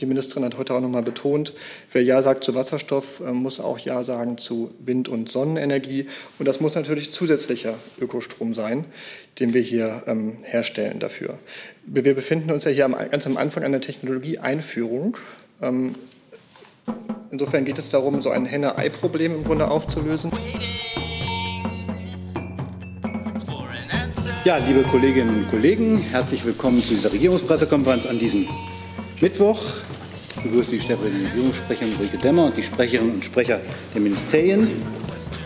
die 0.00 0.06
Ministerin 0.06 0.44
hat 0.44 0.58
heute 0.58 0.74
auch 0.74 0.80
noch 0.80 0.88
mal 0.88 1.02
betont, 1.02 1.52
wer 1.92 2.02
Ja 2.02 2.22
sagt 2.22 2.44
zu 2.44 2.54
Wasserstoff, 2.54 3.20
äh, 3.20 3.32
muss 3.32 3.60
auch 3.60 3.78
Ja 3.78 4.02
sagen 4.02 4.38
zu 4.38 4.72
Wind- 4.78 5.08
und 5.08 5.30
Sonnenenergie. 5.30 6.06
Und 6.38 6.46
das 6.46 6.60
muss 6.60 6.74
natürlich 6.74 7.12
zusätzlicher 7.12 7.74
Ökostrom 8.00 8.54
sein, 8.54 8.86
den 9.38 9.54
wir 9.54 9.60
hier 9.60 10.02
ähm, 10.06 10.36
herstellen 10.42 10.98
dafür. 10.98 11.38
Wir 11.84 12.14
befinden 12.14 12.50
uns 12.50 12.64
ja 12.64 12.70
hier 12.70 12.88
ganz 12.88 13.26
am 13.26 13.36
Anfang 13.36 13.62
einer 13.62 13.80
Technologieeinführung. 13.80 15.16
Ähm, 15.62 15.94
insofern 17.30 17.64
geht 17.64 17.78
es 17.78 17.90
darum, 17.90 18.22
so 18.22 18.30
ein 18.30 18.46
Henne-Ei-Problem 18.46 19.36
im 19.36 19.44
Grunde 19.44 19.70
aufzulösen. 19.70 20.32
Ja, 24.46 24.56
liebe 24.56 24.82
Kolleginnen 24.84 25.44
und 25.44 25.50
Kollegen, 25.50 25.98
herzlich 25.98 26.46
willkommen 26.46 26.80
zu 26.80 26.94
dieser 26.94 27.12
Regierungspressekonferenz 27.12 28.06
an 28.06 28.18
diesem 28.18 28.48
Mittwoch. 29.20 29.62
Begrüße 30.42 30.70
die 30.70 30.80
stellvertretende 30.80 31.28
Regierungssprecherin 31.28 31.94
Ulrike 31.98 32.16
Demmer 32.16 32.46
und 32.46 32.56
die 32.56 32.62
Sprecherinnen 32.62 33.16
und 33.16 33.24
Sprecher 33.24 33.60
der 33.92 34.00
Ministerien. 34.00 34.70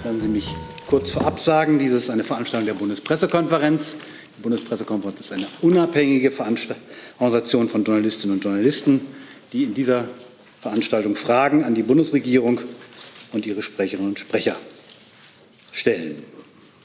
Lassen 0.05 0.21
Sie 0.21 0.29
mich 0.29 0.47
kurz 0.87 1.11
vorab 1.11 1.41
sagen, 1.41 1.81
dies 1.81 1.91
ist 1.91 2.09
eine 2.09 2.23
Veranstaltung 2.23 2.67
der 2.67 2.75
Bundespressekonferenz. 2.75 3.97
Die 4.39 4.43
Bundespressekonferenz 4.43 5.19
ist 5.19 5.33
eine 5.33 5.49
unabhängige 5.61 6.33
Organisation 7.19 7.69
von 7.69 7.83
Journalistinnen 7.83 8.37
und 8.37 8.45
Journalisten, 8.45 9.01
die 9.53 9.65
in 9.65 9.75
dieser 9.75 10.09
Veranstaltung 10.61 11.17
Fragen 11.17 11.65
an 11.65 11.75
die 11.75 11.83
Bundesregierung 11.83 12.61
und 13.33 13.45
ihre 13.45 13.61
Sprecherinnen 13.61 14.11
und 14.11 14.21
Sprecher 14.21 14.55
stellen. 15.73 16.23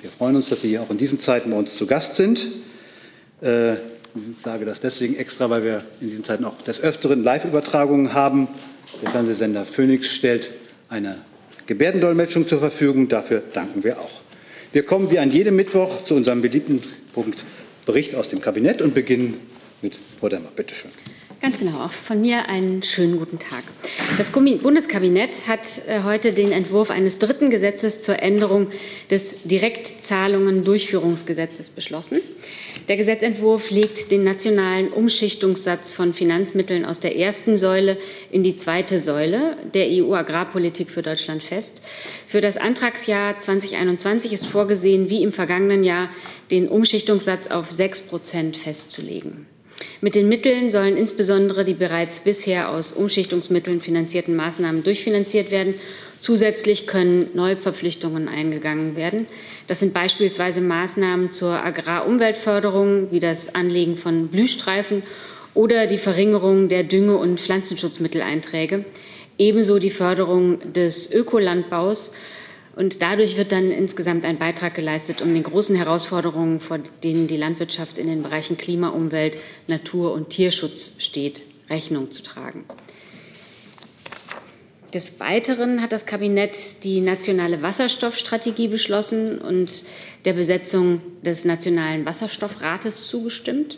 Wir 0.02 0.10
freuen 0.10 0.38
uns, 0.38 0.50
dass 0.50 0.62
Sie 0.62 0.80
auch 0.80 0.90
in 0.90 0.98
diesen 0.98 1.20
Zeiten 1.20 1.52
bei 1.52 1.58
uns 1.58 1.76
zu 1.76 1.86
Gast 1.86 2.16
sind. 2.16 2.48
Äh, 3.42 3.76
ich 4.16 4.42
sage 4.42 4.66
das 4.66 4.80
deswegen 4.80 5.16
extra, 5.16 5.50
weil 5.50 5.64
wir 5.64 5.84
in 6.02 6.08
diesen 6.08 6.24
Zeiten 6.24 6.46
auch 6.46 6.60
des 6.64 6.82
Öfteren 6.82 7.24
Live-Übertragungen 7.24 8.14
haben. 8.14 8.48
Der 9.02 9.12
Fernsehsender 9.12 9.66
Phoenix 9.66 10.08
stellt 10.08 10.50
eine 10.90 11.18
Gebärdendolmetschung 11.68 12.48
zur 12.48 12.60
Verfügung. 12.60 13.08
Dafür 13.08 13.44
danken 13.54 13.84
wir 13.84 14.00
auch. 14.00 14.22
Wir 14.72 14.84
kommen 14.84 15.12
wie 15.12 15.20
an 15.20 15.32
jedem 15.32 15.56
Mittwoch 15.56 16.04
zu 16.04 16.16
unserem 16.16 16.42
beliebten 16.42 16.82
Punkt 17.14 17.44
Bericht 17.86 18.16
aus 18.16 18.28
dem 18.28 18.42
Kabinett 18.42 18.82
und 18.82 18.94
beginnen 18.94 19.40
mit 19.82 19.98
Frau 20.20 20.30
Demmer. 20.30 20.50
Bitte 20.56 20.76
schön. 20.76 20.92
Ganz 21.42 21.58
genau, 21.58 21.86
auch 21.86 21.94
von 21.94 22.22
mir 22.22 22.50
einen 22.50 22.84
schönen 22.84 23.18
guten 23.18 23.40
Tag. 23.40 23.64
Das 24.18 24.32
Bundeskabinett 24.32 25.48
hat 25.48 25.82
äh, 25.88 26.04
heute 26.04 26.34
den 26.34 26.52
Entwurf 26.52 26.90
eines 26.90 27.18
dritten 27.18 27.50
Gesetzes 27.50 28.04
zur 28.04 28.22
Änderung 28.22 28.68
des 29.10 29.44
Direktzahlungen-Durchführungsgesetzes 29.44 31.70
beschlossen. 31.70 32.20
Der 32.90 32.98
Gesetzentwurf 32.98 33.72
legt 33.72 34.12
den 34.12 34.26
nationalen 34.26 34.90
Umschichtungssatz 34.90 35.94
von 35.94 36.14
Finanzmitteln 36.14 36.84
aus 36.84 37.00
der 37.00 37.16
ersten 37.16 37.56
Säule 37.56 37.98
in 38.32 38.44
die 38.44 38.58
zweite 38.58 39.00
Säule 39.00 39.56
der 39.74 39.88
EU-Agrarpolitik 39.92 40.92
für 40.92 41.04
Deutschland 41.04 41.42
fest. 41.42 41.82
Für 42.28 42.42
das 42.42 42.58
Antragsjahr 42.58 43.40
2021 43.40 44.34
ist 44.34 44.46
vorgesehen, 44.46 45.10
wie 45.10 45.24
im 45.24 45.32
vergangenen 45.32 45.86
Jahr, 45.86 46.10
den 46.52 46.68
Umschichtungssatz 46.68 47.48
auf 47.48 47.72
sechs 47.72 48.02
Prozent 48.02 48.58
festzulegen. 48.58 49.48
Mit 50.02 50.16
den 50.16 50.30
Mitteln 50.30 50.70
sollen 50.70 50.98
insbesondere 50.98 51.66
die 51.66 51.74
bereits 51.74 52.22
bisher 52.22 52.70
aus 52.70 52.92
Umschichtungsmitteln 52.92 53.82
finanzierten 53.82 54.36
Maßnahmen 54.36 54.84
durchfinanziert 54.84 55.52
werden. 55.52 55.76
Zusätzlich 56.22 56.86
können 56.86 57.30
neue 57.34 57.56
Verpflichtungen 57.56 58.28
eingegangen 58.28 58.96
werden. 58.96 59.28
Das 59.68 59.80
sind 59.80 59.94
beispielsweise 59.94 60.60
Maßnahmen 60.60 61.32
zur 61.32 61.64
Agrarumweltförderung 61.64 63.12
wie 63.12 63.22
das 63.22 63.56
Anlegen 63.56 63.96
von 63.96 64.28
Blühstreifen 64.28 65.04
oder 65.54 65.88
die 65.88 65.98
Verringerung 65.98 66.68
der 66.68 66.84
Dünge- 66.84 67.18
und 67.18 67.40
Pflanzenschutzmitteleinträge, 67.40 68.86
ebenso 69.38 69.80
die 69.80 69.90
Förderung 69.90 70.74
des 70.74 71.12
Ökolandbaus 71.12 72.14
und 72.80 73.02
dadurch 73.02 73.36
wird 73.36 73.52
dann 73.52 73.72
insgesamt 73.72 74.24
ein 74.24 74.40
Beitrag 74.40 74.74
geleistet, 74.74 75.22
um 75.22 75.34
den 75.34 75.44
großen 75.44 75.76
Herausforderungen, 75.76 76.62
vor 76.62 76.80
denen 77.04 77.28
die 77.28 77.36
Landwirtschaft 77.36 77.98
in 77.98 78.08
den 78.08 78.24
Bereichen 78.24 78.56
Klima, 78.56 78.88
Umwelt, 78.88 79.38
Natur 79.68 80.14
und 80.14 80.30
Tierschutz 80.30 80.94
steht, 80.98 81.44
Rechnung 81.70 82.14
zu 82.14 82.24
tragen. 82.24 82.64
Des 84.94 85.20
Weiteren 85.20 85.82
hat 85.82 85.92
das 85.92 86.06
Kabinett 86.06 86.86
die 86.86 87.02
nationale 87.02 87.62
Wasserstoffstrategie 87.62 88.70
beschlossen 88.70 89.40
und 89.40 89.84
der 90.24 90.32
Besetzung 90.32 91.02
des 91.22 91.44
Nationalen 91.44 92.06
Wasserstoffrates 92.06 93.10
zugestimmt. 93.10 93.78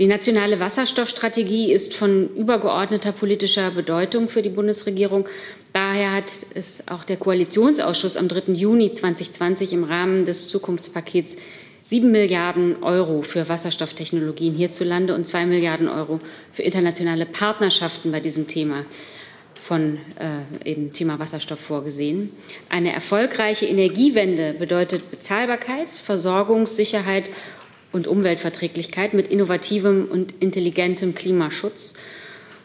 Die 0.00 0.06
nationale 0.06 0.60
Wasserstoffstrategie 0.60 1.70
ist 1.70 1.94
von 1.94 2.34
übergeordneter 2.34 3.12
politischer 3.12 3.70
Bedeutung 3.70 4.30
für 4.30 4.40
die 4.40 4.48
Bundesregierung. 4.48 5.28
Daher 5.74 6.12
hat 6.12 6.32
es 6.54 6.88
auch 6.88 7.04
der 7.04 7.18
Koalitionsausschuss 7.18 8.16
am 8.16 8.26
3. 8.26 8.54
Juni 8.54 8.90
2020 8.90 9.74
im 9.74 9.84
Rahmen 9.84 10.24
des 10.24 10.48
Zukunftspakets 10.48 11.36
7 11.84 12.10
Milliarden 12.10 12.82
Euro 12.82 13.20
für 13.20 13.50
Wasserstofftechnologien 13.50 14.54
hierzulande 14.54 15.14
und 15.14 15.26
2 15.26 15.44
Milliarden 15.44 15.88
Euro 15.90 16.20
für 16.50 16.62
internationale 16.62 17.26
Partnerschaften 17.26 18.10
bei 18.10 18.20
diesem 18.20 18.46
Thema 18.46 18.86
von 19.62 19.98
äh, 20.18 20.68
eben 20.70 20.94
Thema 20.94 21.18
Wasserstoff 21.18 21.60
vorgesehen. 21.60 22.32
Eine 22.70 22.94
erfolgreiche 22.94 23.66
Energiewende 23.66 24.54
bedeutet 24.54 25.10
Bezahlbarkeit, 25.10 25.90
Versorgungssicherheit 25.90 27.28
und 27.92 28.06
Umweltverträglichkeit 28.06 29.14
mit 29.14 29.28
innovativem 29.28 30.06
und 30.10 30.34
intelligentem 30.40 31.14
Klimaschutz. 31.14 31.94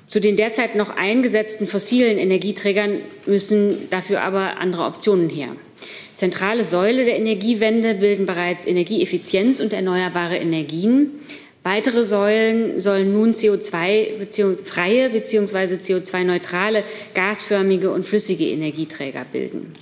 Zu 0.07 0.21
den 0.21 0.35
derzeit 0.35 0.75
noch 0.75 0.91
eingesetzten 0.91 1.67
fossilen 1.67 2.17
Energieträgern 2.17 3.01
müssen 3.25 3.89
dafür 3.89 4.21
aber 4.21 4.57
andere 4.57 4.83
Optionen 4.85 5.29
her. 5.29 5.55
Zentrale 6.15 6.63
Säule 6.63 7.05
der 7.05 7.17
Energiewende 7.17 7.95
bilden 7.95 8.25
bereits 8.25 8.65
Energieeffizienz 8.65 9.59
und 9.59 9.73
erneuerbare 9.73 10.37
Energien. 10.37 11.11
Weitere 11.63 12.03
Säulen 12.03 12.79
sollen 12.79 13.11
nun 13.11 13.33
CO2-freie 13.33 15.09
bzw. 15.09 15.75
CO2-neutrale 15.75 16.83
gasförmige 17.15 17.91
und 17.91 18.05
flüssige 18.05 18.45
Energieträger 18.45 19.25
bilden. 19.29 19.73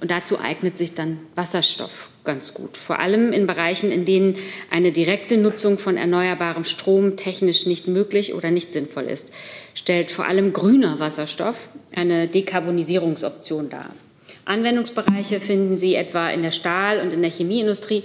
Und 0.00 0.12
dazu 0.12 0.38
eignet 0.38 0.76
sich 0.76 0.94
dann 0.94 1.18
Wasserstoff 1.34 2.08
ganz 2.28 2.52
gut. 2.52 2.76
Vor 2.76 2.98
allem 2.98 3.32
in 3.32 3.46
Bereichen, 3.46 3.90
in 3.90 4.04
denen 4.04 4.36
eine 4.70 4.92
direkte 4.92 5.38
Nutzung 5.38 5.78
von 5.78 5.96
erneuerbarem 5.96 6.64
Strom 6.64 7.16
technisch 7.16 7.64
nicht 7.64 7.88
möglich 7.88 8.34
oder 8.34 8.50
nicht 8.50 8.70
sinnvoll 8.70 9.04
ist, 9.04 9.32
stellt 9.72 10.10
vor 10.10 10.26
allem 10.26 10.52
grüner 10.52 11.00
Wasserstoff 11.00 11.70
eine 11.96 12.28
Dekarbonisierungsoption 12.28 13.70
dar. 13.70 13.94
Anwendungsbereiche 14.44 15.40
finden 15.40 15.78
Sie 15.78 15.94
etwa 15.94 16.28
in 16.28 16.42
der 16.42 16.50
Stahl- 16.50 17.00
und 17.00 17.14
in 17.14 17.22
der 17.22 17.30
Chemieindustrie, 17.30 18.04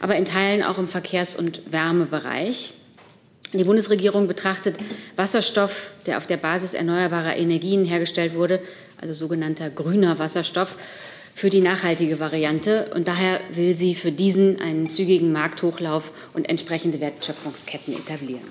aber 0.00 0.16
in 0.16 0.24
Teilen 0.24 0.64
auch 0.64 0.78
im 0.78 0.88
Verkehrs- 0.88 1.36
und 1.36 1.62
Wärmebereich. 1.70 2.74
Die 3.52 3.64
Bundesregierung 3.64 4.26
betrachtet 4.26 4.78
Wasserstoff, 5.14 5.92
der 6.06 6.16
auf 6.16 6.26
der 6.26 6.38
Basis 6.38 6.74
erneuerbarer 6.74 7.36
Energien 7.36 7.84
hergestellt 7.84 8.34
wurde, 8.34 8.60
also 9.00 9.14
sogenannter 9.14 9.70
grüner 9.70 10.18
Wasserstoff, 10.18 10.76
für 11.34 11.50
die 11.50 11.60
nachhaltige 11.60 12.20
Variante. 12.20 12.90
Und 12.94 13.08
daher 13.08 13.40
will 13.52 13.76
sie 13.76 13.94
für 13.94 14.12
diesen 14.12 14.60
einen 14.60 14.90
zügigen 14.90 15.32
Markthochlauf 15.32 16.12
und 16.34 16.48
entsprechende 16.48 17.00
Wertschöpfungsketten 17.00 17.94
etablieren. 17.94 18.44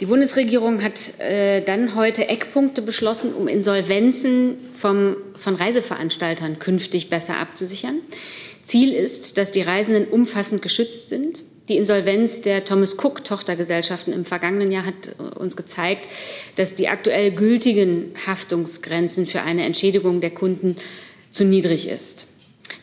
Die 0.00 0.06
Bundesregierung 0.06 0.82
hat 0.82 1.20
äh, 1.20 1.60
dann 1.60 1.94
heute 1.94 2.26
Eckpunkte 2.26 2.80
beschlossen, 2.80 3.34
um 3.34 3.48
Insolvenzen 3.48 4.56
vom, 4.74 5.16
von 5.34 5.54
Reiseveranstaltern 5.54 6.58
künftig 6.58 7.10
besser 7.10 7.36
abzusichern. 7.36 7.98
Ziel 8.64 8.94
ist, 8.94 9.36
dass 9.36 9.50
die 9.50 9.60
Reisenden 9.60 10.06
umfassend 10.06 10.62
geschützt 10.62 11.10
sind. 11.10 11.44
Die 11.70 11.76
Insolvenz 11.76 12.40
der 12.40 12.64
Thomas 12.64 12.98
Cook 12.98 13.22
Tochtergesellschaften 13.22 14.12
im 14.12 14.24
vergangenen 14.24 14.72
Jahr 14.72 14.84
hat 14.84 15.14
uns 15.38 15.56
gezeigt, 15.56 16.08
dass 16.56 16.74
die 16.74 16.88
aktuell 16.88 17.30
gültigen 17.30 18.12
Haftungsgrenzen 18.26 19.24
für 19.24 19.42
eine 19.42 19.64
Entschädigung 19.64 20.20
der 20.20 20.32
Kunden 20.32 20.74
zu 21.30 21.44
niedrig 21.44 21.88
ist. 21.88 22.26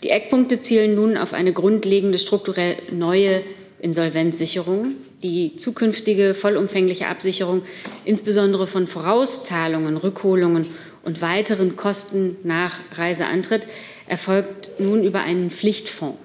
Die 0.04 0.10
Eckpunkte 0.10 0.62
zielen 0.62 0.95
nun 0.95 1.18
auf 1.18 1.34
eine 1.34 1.51
grundlegende 1.51 2.18
strukturell 2.18 2.78
neue 2.89 3.44
Insolvenzsicherung, 3.81 4.94
die 5.22 5.57
zukünftige 5.57 6.33
vollumfängliche 6.33 7.10
Absicherung 7.10 7.63
insbesondere 8.06 8.68
von 8.68 8.88
Vorauszahlungen, 8.88 9.98
Rückholungen 9.98 10.66
und 11.04 11.22
weiteren 11.22 11.75
Kosten 11.75 12.38
nach 12.44 12.80
Reiseantritt 12.94 13.68
erfolgt 14.07 14.80
nun 14.80 15.04
über 15.04 15.19
einen 15.19 15.51
Pflichtfonds. 15.51 16.19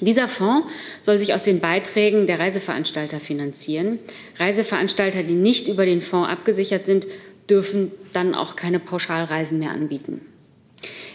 Dieser 0.00 0.28
Fonds 0.28 0.68
soll 1.00 1.18
sich 1.18 1.34
aus 1.34 1.42
den 1.42 1.60
Beiträgen 1.60 2.26
der 2.26 2.38
Reiseveranstalter 2.38 3.20
finanzieren. 3.20 3.98
Reiseveranstalter, 4.38 5.22
die 5.22 5.34
nicht 5.34 5.68
über 5.68 5.86
den 5.86 6.00
Fonds 6.00 6.28
abgesichert 6.28 6.86
sind, 6.86 7.06
dürfen 7.48 7.92
dann 8.12 8.34
auch 8.34 8.56
keine 8.56 8.78
Pauschalreisen 8.78 9.58
mehr 9.58 9.70
anbieten. 9.70 10.20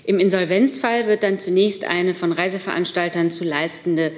Im 0.04 0.20
Insolvenzfall 0.20 1.06
wird 1.06 1.24
dann 1.24 1.40
zunächst 1.40 1.86
eine 1.86 2.14
von 2.14 2.32
Reiseveranstaltern 2.32 3.32
zu 3.32 3.44
leistende 3.44 4.12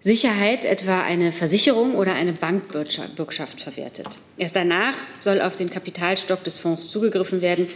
Sicherheit, 0.00 0.64
etwa 0.64 1.02
eine 1.02 1.32
Versicherung 1.32 1.96
oder 1.96 2.14
eine 2.14 2.32
Bankbürgschaft 2.32 3.60
verwertet. 3.60 4.06
Erst 4.36 4.54
danach 4.54 4.94
soll 5.20 5.40
auf 5.40 5.56
den 5.56 5.68
Kapitalstock 5.68 6.44
des 6.44 6.58
Fonds 6.58 6.90
zugegriffen 6.90 7.40
werden. 7.40 7.68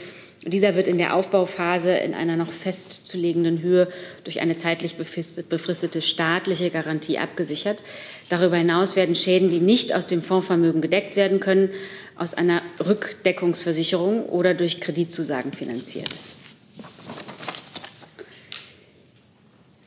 Dieser 0.47 0.75
wird 0.75 0.87
in 0.89 0.97
der 0.97 1.15
Aufbauphase 1.15 1.93
in 1.93 2.15
einer 2.15 2.37
noch 2.37 2.51
festzulegenden 2.51 3.61
Höhe 3.61 3.89
durch 4.25 4.41
eine 4.41 4.57
zeitlich 4.57 4.97
befristete 4.97 6.01
staatliche 6.01 6.71
Garantie 6.71 7.19
abgesichert. 7.19 7.83
Darüber 8.31 8.57
hinaus 8.57 8.97
werden 8.97 9.15
Schäden, 9.15 9.51
die 9.51 9.61
nicht 9.61 9.95
aus 9.95 10.07
dem 10.07 10.23
Fondsvermögen 10.23 10.81
gedeckt 10.81 11.15
werden 11.15 11.41
können, 11.41 11.69
aus 12.17 12.33
einer 12.33 12.63
Rückdeckungsversicherung 12.79 14.25
oder 14.27 14.55
durch 14.55 14.81
Kreditzusagen 14.81 15.53
finanziert. 15.53 16.09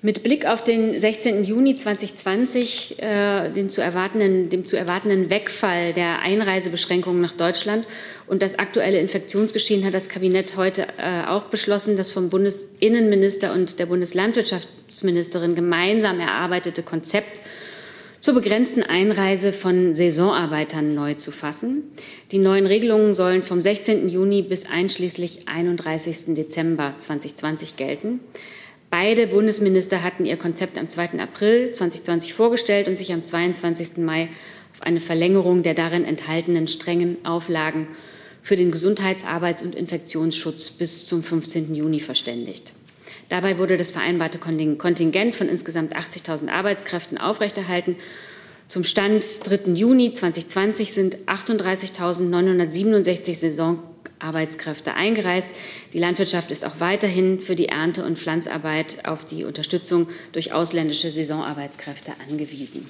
Mit 0.05 0.21
Blick 0.21 0.45
auf 0.45 0.61
den 0.61 0.99
16. 0.99 1.45
Juni 1.45 1.77
2020, 1.77 3.01
äh, 3.01 3.49
den 3.51 3.69
zu 3.69 3.79
erwartenden, 3.79 4.49
dem 4.49 4.67
zu 4.67 4.75
erwartenden 4.75 5.29
Wegfall 5.29 5.93
der 5.93 6.19
Einreisebeschränkungen 6.19 7.21
nach 7.21 7.31
Deutschland 7.31 7.87
und 8.27 8.41
das 8.41 8.59
aktuelle 8.59 8.99
Infektionsgeschehen 8.99 9.85
hat 9.85 9.93
das 9.93 10.09
Kabinett 10.09 10.57
heute 10.57 10.87
äh, 10.97 11.23
auch 11.25 11.43
beschlossen, 11.43 11.95
das 11.95 12.11
vom 12.11 12.27
Bundesinnenminister 12.29 13.53
und 13.53 13.79
der 13.79 13.85
Bundeslandwirtschaftsministerin 13.85 15.55
gemeinsam 15.55 16.19
erarbeitete 16.19 16.83
Konzept 16.83 17.41
zur 18.19 18.33
begrenzten 18.33 18.83
Einreise 18.83 19.53
von 19.53 19.95
Saisonarbeitern 19.95 20.93
neu 20.93 21.13
zu 21.13 21.31
fassen. 21.31 21.83
Die 22.33 22.39
neuen 22.39 22.65
Regelungen 22.65 23.13
sollen 23.13 23.41
vom 23.41 23.61
16. 23.61 24.09
Juni 24.09 24.41
bis 24.41 24.65
einschließlich 24.65 25.47
31. 25.47 26.35
Dezember 26.35 26.93
2020 26.99 27.77
gelten. 27.77 28.19
Beide 28.93 29.25
Bundesminister 29.25 30.03
hatten 30.03 30.23
ihr 30.23 30.37
Konzept 30.37 30.77
am 30.77 30.87
2. 30.87 31.17
April 31.17 31.71
2020 31.71 32.35
vorgestellt 32.35 32.87
und 32.87 32.95
sich 32.95 33.11
am 33.11 33.23
22. 33.23 33.97
Mai 33.97 34.29
auf 34.71 34.83
eine 34.83 34.99
Verlängerung 34.99 35.63
der 35.63 35.73
darin 35.73 36.05
enthaltenen 36.05 36.67
strengen 36.67 37.17
Auflagen 37.25 37.87
für 38.43 38.55
den 38.55 38.69
Gesundheits-, 38.69 39.25
Arbeits- 39.25 39.63
und 39.63 39.73
Infektionsschutz 39.73 40.69
bis 40.69 41.07
zum 41.07 41.23
15. 41.23 41.73
Juni 41.73 42.01
verständigt. 42.01 42.73
Dabei 43.29 43.57
wurde 43.57 43.77
das 43.77 43.89
vereinbarte 43.89 44.37
Kontingent 44.37 45.33
von 45.33 45.49
insgesamt 45.49 45.95
80.000 45.95 46.49
Arbeitskräften 46.49 47.17
aufrechterhalten. 47.17 47.95
Zum 48.67 48.83
Stand 48.83 49.49
3. 49.49 49.71
Juni 49.71 50.13
2020 50.13 50.93
sind 50.93 51.17
38.967 51.25 53.33
Saison 53.33 53.79
Arbeitskräfte 54.23 54.93
eingereist. 54.93 55.49
Die 55.93 55.99
Landwirtschaft 55.99 56.51
ist 56.51 56.65
auch 56.65 56.79
weiterhin 56.79 57.41
für 57.41 57.55
die 57.55 57.67
Ernte- 57.67 58.05
und 58.05 58.17
Pflanzarbeit 58.17 59.05
auf 59.05 59.25
die 59.25 59.43
Unterstützung 59.43 60.07
durch 60.31 60.53
ausländische 60.53 61.11
Saisonarbeitskräfte 61.11 62.13
angewiesen. 62.29 62.87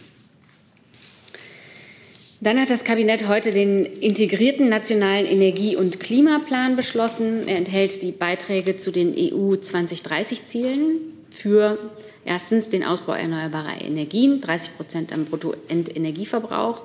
Dann 2.43 2.59
hat 2.59 2.69
das 2.69 2.83
Kabinett 2.83 3.29
heute 3.29 3.53
den 3.53 3.85
integrierten 3.85 4.67
nationalen 4.67 5.25
Energie- 5.25 5.77
und 5.77 6.01
Klimaplan 6.01 6.75
beschlossen. 6.75 7.47
Er 7.47 7.55
enthält 7.55 8.03
die 8.03 8.11
Beiträge 8.11 8.75
zu 8.75 8.91
den 8.91 9.13
EU 9.13 9.53
2030-Zielen 9.53 10.99
für 11.29 11.77
erstens 12.25 12.67
den 12.67 12.83
Ausbau 12.83 13.13
erneuerbarer 13.13 13.81
Energien, 13.81 14.41
30 14.41 14.75
Prozent 14.75 15.13
am 15.13 15.23
Bruttoendenergieverbrauch, 15.23 16.81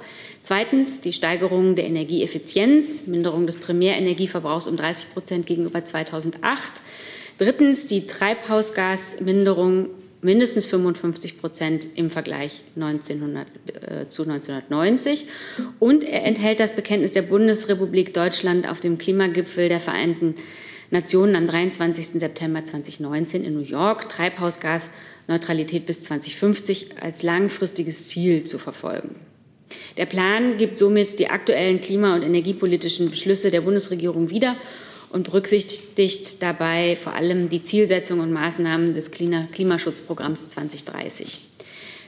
Zweitens 0.48 1.02
die 1.02 1.12
Steigerung 1.12 1.74
der 1.74 1.84
Energieeffizienz, 1.84 3.06
Minderung 3.06 3.44
des 3.44 3.56
Primärenergieverbrauchs 3.56 4.66
um 4.66 4.78
30 4.78 5.12
Prozent 5.12 5.44
gegenüber 5.44 5.84
2008. 5.84 6.80
Drittens 7.36 7.86
die 7.86 8.06
Treibhausgasminderung 8.06 9.90
mindestens 10.22 10.64
55 10.64 11.38
Prozent 11.38 11.86
im 11.96 12.08
Vergleich 12.08 12.62
1900, 12.76 13.46
äh, 13.74 14.08
zu 14.08 14.22
1990. 14.22 15.26
Und 15.80 16.02
er 16.02 16.24
enthält 16.24 16.60
das 16.60 16.74
Bekenntnis 16.74 17.12
der 17.12 17.20
Bundesrepublik 17.20 18.14
Deutschland 18.14 18.66
auf 18.66 18.80
dem 18.80 18.96
Klimagipfel 18.96 19.68
der 19.68 19.80
Vereinten 19.80 20.34
Nationen 20.90 21.36
am 21.36 21.46
23. 21.46 22.18
September 22.18 22.64
2019 22.64 23.44
in 23.44 23.52
New 23.52 23.60
York, 23.60 24.08
Treibhausgasneutralität 24.08 25.84
bis 25.84 26.00
2050 26.04 27.02
als 27.02 27.22
langfristiges 27.22 28.08
Ziel 28.08 28.44
zu 28.44 28.58
verfolgen. 28.58 29.16
Der 29.96 30.06
Plan 30.06 30.56
gibt 30.56 30.78
somit 30.78 31.18
die 31.18 31.28
aktuellen 31.28 31.80
klima- 31.80 32.14
und 32.14 32.22
energiepolitischen 32.22 33.10
Beschlüsse 33.10 33.50
der 33.50 33.60
Bundesregierung 33.60 34.30
wieder 34.30 34.56
und 35.10 35.24
berücksichtigt 35.24 36.42
dabei 36.42 36.96
vor 36.96 37.14
allem 37.14 37.48
die 37.48 37.62
Zielsetzungen 37.62 38.22
und 38.22 38.32
Maßnahmen 38.32 38.94
des 38.94 39.10
Klimaschutzprogramms 39.10 40.50
2030. 40.50 41.40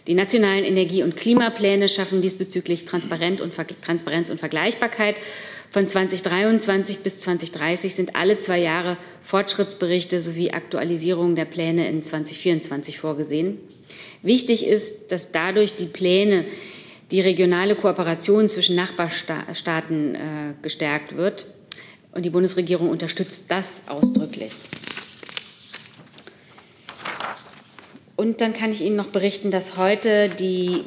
Die 0.07 0.15
nationalen 0.15 0.65
Energie- 0.65 1.03
und 1.03 1.17
Klimapläne 1.17 1.89
schaffen 1.89 2.23
diesbezüglich 2.23 2.85
Transparenz 2.87 3.41
und, 3.41 3.55
Vergleichbarkeit. 3.55 5.17
Von 5.71 5.87
2023 5.87 6.99
bis 6.99 7.21
2030 7.21 7.95
sind 7.95 8.17
alle 8.17 8.39
zwei 8.39 8.59
Jahre 8.59 8.97
Fortschrittsberichte 9.23 10.19
sowie 10.19 10.51
Aktualisierungen 10.51 11.37
der 11.37 11.45
Pläne 11.45 11.89
in 11.89 12.03
2024 12.03 12.99
vorgesehen. 12.99 13.59
Wichtig 14.23 14.67
ist, 14.67 15.13
dass 15.13 15.33
dadurch 15.33 15.75
die 15.75 15.87
Pläne 15.87 16.47
die 17.11 17.21
regionale 17.21 17.75
Kooperation 17.75 18.49
zwischen 18.49 18.77
Nachbarstaaten 18.77 20.15
äh, 20.15 20.19
gestärkt 20.63 21.17
wird. 21.17 21.47
Und 22.13 22.25
die 22.25 22.31
Bundesregierung 22.31 22.89
unterstützt 22.89 23.51
das 23.51 23.83
ausdrücklich. 23.87 24.53
Und 28.17 28.41
dann 28.41 28.53
kann 28.53 28.71
ich 28.71 28.83
Ihnen 28.83 28.97
noch 28.97 29.07
berichten, 29.07 29.51
dass 29.51 29.77
heute 29.77 30.29
die 30.29 30.85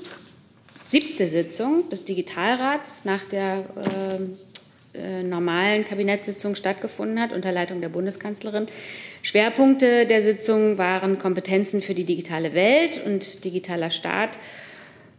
siebte 0.83 1.25
Sitzung 1.25 1.89
des 1.89 2.05
Digitalrats 2.05 3.05
nach 3.05 3.23
der 3.23 3.65
äh, 4.93 4.97
äh, 4.97 5.23
normalen 5.23 5.83
Kabinettssitzung 5.83 6.53
stattgefunden 6.53 7.19
hat 7.19 7.33
unter 7.33 7.51
Leitung 7.51 7.81
der 7.81 7.89
Bundeskanzlerin. 7.89 8.67
Schwerpunkte 9.23 10.05
der 10.05 10.21
Sitzung 10.21 10.77
waren 10.77 11.17
Kompetenzen 11.17 11.81
für 11.81 11.95
die 11.95 12.05
digitale 12.05 12.53
Welt 12.53 13.01
und 13.03 13.43
digitaler 13.43 13.89
Staat 13.89 14.37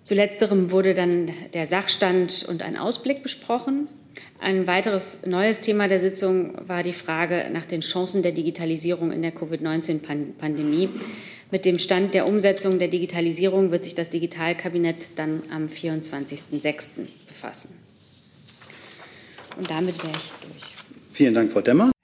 zu 0.04 0.14
letzterem 0.14 0.70
wurde 0.70 0.94
dann 0.94 1.30
der 1.54 1.66
Sachstand 1.66 2.44
und 2.46 2.62
ein 2.62 2.76
Ausblick 2.76 3.22
besprochen. 3.22 3.88
Ein 4.38 4.66
weiteres 4.66 5.24
neues 5.26 5.62
Thema 5.62 5.88
der 5.88 5.98
Sitzung 5.98 6.68
war 6.68 6.82
die 6.82 6.92
Frage 6.92 7.48
nach 7.50 7.64
den 7.64 7.80
Chancen 7.80 8.22
der 8.22 8.32
Digitalisierung 8.32 9.10
in 9.12 9.22
der 9.22 9.32
Covid-19-Pandemie. 9.32 10.90
Mit 11.50 11.64
dem 11.64 11.78
Stand 11.78 12.12
der 12.12 12.28
Umsetzung 12.28 12.78
der 12.78 12.88
Digitalisierung 12.88 13.70
wird 13.70 13.84
sich 13.84 13.94
das 13.94 14.10
Digitalkabinett 14.10 15.18
dann 15.18 15.42
am 15.50 15.68
24.06. 15.68 16.90
befassen. 17.26 17.70
Und 19.56 19.70
damit 19.70 19.96
wäre 20.02 20.12
ich 20.16 20.32
durch. 20.42 20.74
Vielen 21.12 21.32
Dank, 21.32 21.52
Frau 21.52 21.60
Demmer. 21.62 21.94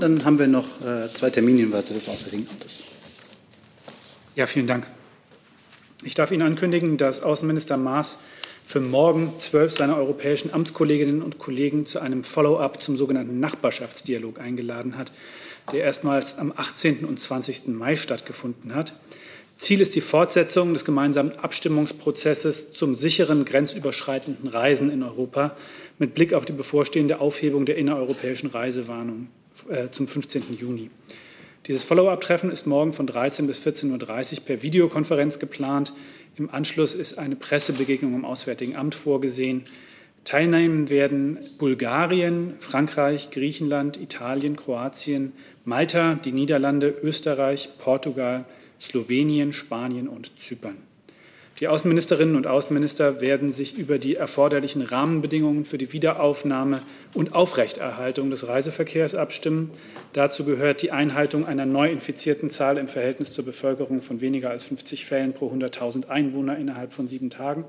Dann 0.00 0.24
haben 0.24 0.38
wir 0.38 0.46
noch 0.46 0.80
äh, 0.80 1.08
zwei 1.12 1.30
Terminhinweise 1.30 1.94
des 1.94 2.08
Auswärtigen 2.08 2.46
Amtes. 2.48 2.78
Ja, 4.36 4.46
vielen 4.46 4.66
Dank. 4.66 4.86
Ich 6.04 6.14
darf 6.14 6.30
Ihnen 6.30 6.42
ankündigen, 6.42 6.96
dass 6.96 7.22
Außenminister 7.22 7.76
Maas 7.76 8.18
für 8.64 8.80
morgen 8.80 9.32
zwölf 9.38 9.72
seiner 9.72 9.96
europäischen 9.96 10.52
Amtskolleginnen 10.52 11.22
und 11.22 11.38
Kollegen 11.38 11.86
zu 11.86 12.00
einem 12.00 12.22
Follow-up 12.22 12.80
zum 12.82 12.96
sogenannten 12.96 13.40
Nachbarschaftsdialog 13.40 14.38
eingeladen 14.38 14.96
hat, 14.96 15.10
der 15.72 15.82
erstmals 15.82 16.38
am 16.38 16.52
18. 16.54 17.04
und 17.04 17.18
20. 17.18 17.68
Mai 17.68 17.96
stattgefunden 17.96 18.74
hat. 18.74 18.92
Ziel 19.56 19.80
ist 19.80 19.96
die 19.96 20.00
Fortsetzung 20.00 20.72
des 20.72 20.84
gemeinsamen 20.84 21.32
Abstimmungsprozesses 21.32 22.70
zum 22.70 22.94
sicheren 22.94 23.44
grenzüberschreitenden 23.44 24.48
Reisen 24.48 24.90
in 24.90 25.02
Europa 25.02 25.56
mit 25.98 26.14
Blick 26.14 26.32
auf 26.32 26.44
die 26.44 26.52
bevorstehende 26.52 27.20
Aufhebung 27.20 27.66
der 27.66 27.76
innereuropäischen 27.76 28.50
Reisewarnung. 28.50 29.28
Äh, 29.68 29.90
zum 29.90 30.06
15. 30.06 30.56
Juni. 30.58 30.90
Dieses 31.66 31.84
Follow-up-Treffen 31.84 32.50
ist 32.50 32.66
morgen 32.66 32.92
von 32.92 33.06
13 33.06 33.46
bis 33.46 33.58
14.30 33.60 34.32
Uhr 34.32 34.44
per 34.46 34.62
Videokonferenz 34.62 35.38
geplant. 35.38 35.92
Im 36.36 36.48
Anschluss 36.50 36.94
ist 36.94 37.18
eine 37.18 37.36
Pressebegegnung 37.36 38.14
im 38.14 38.24
Auswärtigen 38.24 38.76
Amt 38.76 38.94
vorgesehen. 38.94 39.64
Teilnehmen 40.24 40.88
werden 40.88 41.38
Bulgarien, 41.58 42.54
Frankreich, 42.58 43.30
Griechenland, 43.30 43.96
Italien, 43.96 44.56
Kroatien, 44.56 45.32
Malta, 45.64 46.14
die 46.14 46.32
Niederlande, 46.32 46.94
Österreich, 47.02 47.70
Portugal, 47.78 48.44
Slowenien, 48.80 49.52
Spanien 49.52 50.08
und 50.08 50.38
Zypern. 50.38 50.87
Die 51.60 51.66
Außenministerinnen 51.66 52.36
und 52.36 52.46
Außenminister 52.46 53.20
werden 53.20 53.50
sich 53.50 53.76
über 53.76 53.98
die 53.98 54.14
erforderlichen 54.14 54.82
Rahmenbedingungen 54.82 55.64
für 55.64 55.76
die 55.76 55.92
Wiederaufnahme 55.92 56.82
und 57.14 57.34
Aufrechterhaltung 57.34 58.30
des 58.30 58.46
Reiseverkehrs 58.46 59.16
abstimmen. 59.16 59.72
Dazu 60.12 60.44
gehört 60.44 60.82
die 60.82 60.92
Einhaltung 60.92 61.46
einer 61.46 61.66
neu 61.66 61.90
infizierten 61.90 62.48
Zahl 62.48 62.78
im 62.78 62.86
Verhältnis 62.86 63.32
zur 63.32 63.44
Bevölkerung 63.44 64.02
von 64.02 64.20
weniger 64.20 64.50
als 64.50 64.64
50 64.64 65.04
Fällen 65.04 65.32
pro 65.32 65.50
100.000 65.50 66.08
Einwohner 66.08 66.56
innerhalb 66.56 66.92
von 66.92 67.08
sieben 67.08 67.28
Tagen 67.28 67.64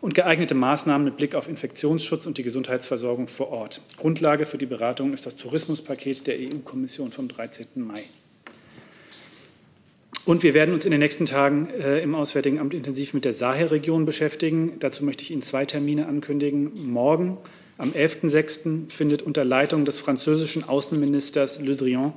und 0.00 0.14
geeignete 0.14 0.56
Maßnahmen 0.56 1.04
mit 1.04 1.16
Blick 1.16 1.36
auf 1.36 1.48
Infektionsschutz 1.48 2.26
und 2.26 2.38
die 2.38 2.42
Gesundheitsversorgung 2.42 3.28
vor 3.28 3.50
Ort. 3.50 3.82
Grundlage 3.98 4.46
für 4.46 4.58
die 4.58 4.66
Beratung 4.66 5.14
ist 5.14 5.26
das 5.26 5.36
Tourismuspaket 5.36 6.26
der 6.26 6.38
EU-Kommission 6.40 7.12
vom 7.12 7.28
13. 7.28 7.66
Mai. 7.76 8.02
Und 10.24 10.44
wir 10.44 10.54
werden 10.54 10.72
uns 10.72 10.84
in 10.84 10.92
den 10.92 11.00
nächsten 11.00 11.26
Tagen 11.26 11.68
äh, 11.70 12.00
im 12.00 12.14
Auswärtigen 12.14 12.60
Amt 12.60 12.74
intensiv 12.74 13.12
mit 13.12 13.24
der 13.24 13.32
Sahelregion 13.32 14.04
beschäftigen. 14.04 14.74
Dazu 14.78 15.04
möchte 15.04 15.24
ich 15.24 15.32
Ihnen 15.32 15.42
zwei 15.42 15.64
Termine 15.64 16.06
ankündigen. 16.06 16.92
Morgen, 16.92 17.38
am 17.76 17.90
11.06., 17.90 18.88
findet 18.88 19.22
unter 19.22 19.44
Leitung 19.44 19.84
des 19.84 19.98
französischen 19.98 20.68
Außenministers 20.68 21.60
Le 21.60 21.74
Drian 21.74 22.12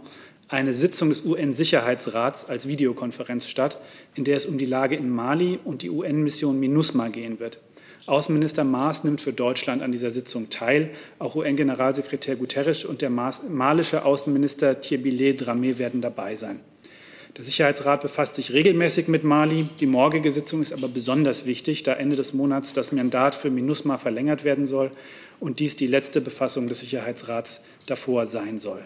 eine 0.47 0.75
Sitzung 0.75 1.09
des 1.09 1.25
UN-Sicherheitsrats 1.25 2.45
als 2.45 2.67
Videokonferenz 2.67 3.47
statt, 3.47 3.81
in 4.13 4.23
der 4.23 4.37
es 4.37 4.45
um 4.45 4.59
die 4.59 4.65
Lage 4.65 4.95
in 4.95 5.09
Mali 5.09 5.57
und 5.63 5.81
die 5.81 5.89
UN-Mission 5.89 6.59
MINUSMA 6.59 7.07
gehen 7.07 7.39
wird. 7.39 7.57
Außenminister 8.05 8.63
Maas 8.63 9.03
nimmt 9.03 9.21
für 9.21 9.33
Deutschland 9.33 9.81
an 9.81 9.91
dieser 9.91 10.11
Sitzung 10.11 10.51
teil. 10.51 10.91
Auch 11.17 11.35
UN-Generalsekretär 11.35 12.35
Guterres 12.35 12.85
und 12.85 13.01
der 13.01 13.09
malische 13.09 14.05
Außenminister 14.05 14.73
Thiebilé 14.73 15.35
Dramé 15.35 15.79
werden 15.79 16.01
dabei 16.01 16.35
sein. 16.35 16.59
Der 17.37 17.43
Sicherheitsrat 17.43 18.01
befasst 18.01 18.35
sich 18.35 18.53
regelmäßig 18.53 19.09
mit 19.09 19.25
Mali. 19.25 19.67
Die 19.81 19.87
morgige 19.87 20.31
Sitzung 20.31 20.61
ist 20.61 20.71
aber 20.71 20.87
besonders 20.87 21.45
wichtig, 21.45 21.83
da 21.83 21.91
Ende 21.91 22.15
des 22.15 22.33
Monats 22.33 22.71
das 22.71 22.93
Mandat 22.93 23.35
für 23.35 23.49
MINUSMA 23.49 23.97
verlängert 23.97 24.45
werden 24.45 24.65
soll 24.65 24.89
und 25.41 25.59
dies 25.59 25.75
die 25.75 25.87
letzte 25.87 26.21
Befassung 26.21 26.69
des 26.69 26.79
Sicherheitsrats 26.79 27.61
davor 27.87 28.25
sein 28.25 28.57
soll. 28.57 28.85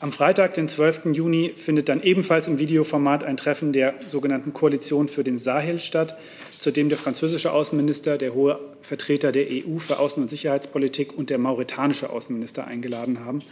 Am 0.00 0.10
Freitag, 0.10 0.54
den 0.54 0.68
12. 0.68 1.06
Juni, 1.12 1.54
findet 1.56 1.88
dann 1.88 2.02
ebenfalls 2.02 2.48
im 2.48 2.58
Videoformat 2.58 3.22
ein 3.22 3.36
Treffen 3.36 3.72
der 3.72 3.94
sogenannten 4.08 4.52
Koalition 4.52 5.08
für 5.08 5.22
den 5.22 5.38
Sahel 5.38 5.78
statt, 5.78 6.18
zu 6.58 6.72
dem 6.72 6.88
der 6.88 6.98
französische 6.98 7.52
Außenminister, 7.52 8.18
der 8.18 8.34
hohe 8.34 8.58
Vertreter 8.82 9.30
der 9.30 9.46
EU 9.48 9.78
für 9.78 10.00
Außen- 10.00 10.20
und 10.20 10.28
Sicherheitspolitik 10.28 11.16
und 11.16 11.30
der 11.30 11.38
mauretanische 11.38 12.10
Außenminister 12.10 12.66
eingeladen 12.66 13.24
haben. 13.24 13.42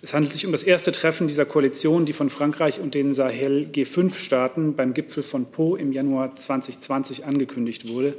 Es 0.00 0.14
handelt 0.14 0.32
sich 0.32 0.46
um 0.46 0.52
das 0.52 0.62
erste 0.62 0.92
Treffen 0.92 1.26
dieser 1.26 1.44
Koalition, 1.44 2.06
die 2.06 2.12
von 2.12 2.30
Frankreich 2.30 2.78
und 2.78 2.94
den 2.94 3.14
Sahel 3.14 3.68
G5-Staaten 3.72 4.74
beim 4.74 4.94
Gipfel 4.94 5.24
von 5.24 5.46
Po 5.46 5.74
im 5.74 5.92
Januar 5.92 6.36
2020 6.36 7.24
angekündigt 7.24 7.88
wurde. 7.88 8.16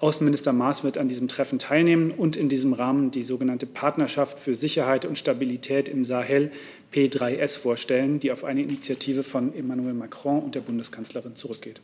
Außenminister 0.00 0.52
Maas 0.52 0.84
wird 0.84 0.98
an 0.98 1.08
diesem 1.08 1.26
Treffen 1.26 1.58
teilnehmen 1.58 2.12
und 2.12 2.36
in 2.36 2.48
diesem 2.48 2.72
Rahmen 2.72 3.10
die 3.10 3.22
sogenannte 3.22 3.66
Partnerschaft 3.66 4.38
für 4.38 4.54
Sicherheit 4.54 5.06
und 5.06 5.18
Stabilität 5.18 5.88
im 5.88 6.04
Sahel 6.04 6.52
P3S 6.92 7.58
vorstellen, 7.58 8.20
die 8.20 8.30
auf 8.30 8.44
eine 8.44 8.62
Initiative 8.62 9.22
von 9.22 9.54
Emmanuel 9.56 9.94
Macron 9.94 10.40
und 10.40 10.54
der 10.54 10.60
Bundeskanzlerin 10.60 11.34
zurückgeht. 11.34 11.80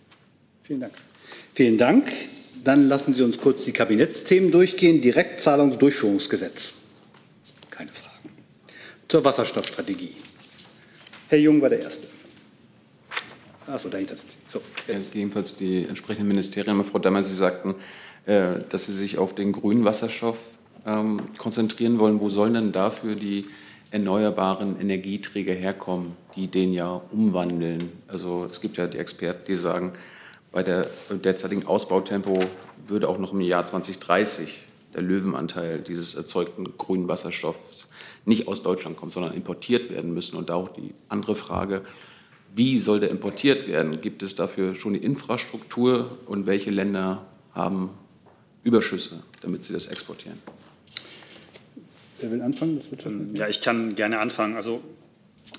Vielen 0.62 0.80
Dank. 0.80 0.92
Vielen 1.54 1.78
Dank. 1.78 2.12
Dann 2.62 2.88
lassen 2.88 3.14
Sie 3.14 3.24
uns 3.24 3.38
kurz 3.38 3.64
die 3.64 3.72
Kabinettsthemen 3.72 4.50
durchgehen. 4.50 5.02
Direktzahlungsdurchführungsgesetz. 5.02 6.74
Zur 9.08 9.24
Wasserstoffstrategie. 9.24 10.16
Herr 11.28 11.38
Jung 11.38 11.60
war 11.60 11.68
der 11.68 11.80
Erste. 11.80 12.08
Achso, 13.66 13.88
dahinter 13.88 14.16
sind 14.16 14.30
Sie. 14.30 14.38
So, 14.52 14.60
jetzt. 14.92 15.14
Jedenfalls 15.14 15.56
die 15.56 15.84
entsprechenden 15.84 16.28
Ministerien. 16.28 16.82
Frau 16.84 16.98
Dammer, 16.98 17.22
Sie 17.24 17.34
sagten, 17.34 17.74
äh, 18.26 18.60
dass 18.68 18.86
Sie 18.86 18.92
sich 18.92 19.18
auf 19.18 19.34
den 19.34 19.52
grünen 19.52 19.84
Wasserstoff 19.84 20.36
ähm, 20.86 21.20
konzentrieren 21.38 21.98
wollen. 21.98 22.20
Wo 22.20 22.28
sollen 22.28 22.54
denn 22.54 22.72
dafür 22.72 23.14
die 23.14 23.46
erneuerbaren 23.90 24.80
Energieträger 24.80 25.54
herkommen, 25.54 26.16
die 26.36 26.48
den 26.48 26.72
ja 26.72 27.00
umwandeln? 27.10 27.92
Also 28.08 28.46
es 28.50 28.60
gibt 28.60 28.76
ja 28.76 28.86
die 28.86 28.98
Experten, 28.98 29.44
die 29.46 29.56
sagen, 29.56 29.92
bei 30.52 30.62
der 30.62 30.90
derzeitigen 31.10 31.66
Ausbautempo 31.66 32.38
würde 32.86 33.08
auch 33.08 33.18
noch 33.18 33.32
im 33.32 33.40
Jahr 33.40 33.66
2030 33.66 34.58
der 34.94 35.02
Löwenanteil 35.02 35.80
dieses 35.80 36.14
erzeugten 36.14 36.76
grünen 36.76 37.08
Wasserstoffs 37.08 37.88
nicht 38.24 38.48
aus 38.48 38.62
Deutschland 38.62 38.96
kommt, 38.96 39.12
sondern 39.12 39.34
importiert 39.34 39.90
werden 39.90 40.14
müssen. 40.14 40.36
Und 40.36 40.48
da 40.50 40.54
auch 40.54 40.68
die 40.68 40.94
andere 41.08 41.34
Frage, 41.34 41.82
wie 42.54 42.78
soll 42.78 43.00
der 43.00 43.10
importiert 43.10 43.68
werden? 43.68 44.00
Gibt 44.00 44.22
es 44.22 44.34
dafür 44.34 44.74
schon 44.74 44.94
die 44.94 45.00
Infrastruktur 45.00 46.18
und 46.26 46.46
welche 46.46 46.70
Länder 46.70 47.26
haben 47.52 47.90
Überschüsse, 48.62 49.22
damit 49.42 49.64
sie 49.64 49.72
das 49.72 49.86
exportieren? 49.86 50.38
Wer 52.20 52.30
will 52.30 52.42
anfangen? 52.42 52.80
ja, 53.34 53.48
ich 53.48 53.60
kann 53.60 53.94
gerne 53.96 54.20
anfangen. 54.20 54.56
Also 54.56 54.82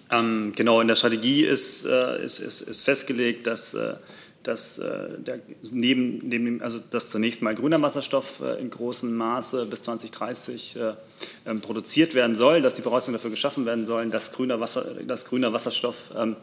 ähm, 0.09 0.53
genau, 0.55 0.81
in 0.81 0.87
der 0.87 0.95
Strategie 0.95 1.43
ist, 1.43 1.85
äh, 1.85 2.23
ist, 2.23 2.39
ist, 2.39 2.61
ist 2.61 2.81
festgelegt, 2.81 3.45
dass 3.45 3.73
äh, 3.73 3.95
dass, 4.45 4.77
äh, 4.77 5.19
der, 5.19 5.39
neben, 5.71 6.19
neben, 6.19 6.61
also 6.61 6.79
dass 6.91 7.09
zunächst 7.09 7.41
mal 7.41 7.55
grüner 7.55 7.81
Wasserstoff 7.81 8.41
äh, 8.41 8.61
in 8.61 8.69
großem 8.69 9.15
Maße 9.15 9.65
bis 9.65 9.81
2030 9.83 10.75
äh, 10.75 10.79
ähm, 10.79 10.95
produziert 11.61 12.15
werden 12.15 12.35
soll, 12.35 12.61
dass 12.61 12.73
die 12.73 12.81
Voraussetzungen 12.81 13.17
dafür 13.17 13.29
geschaffen 13.29 13.65
werden 13.65 13.85
sollen, 13.85 14.11
dass 14.11 14.31
grüner, 14.31 14.59
Wasser, 14.59 14.85
dass 15.05 15.25
grüner 15.25 15.53
Wasserstoff 15.53 16.11
ähm, 16.17 16.35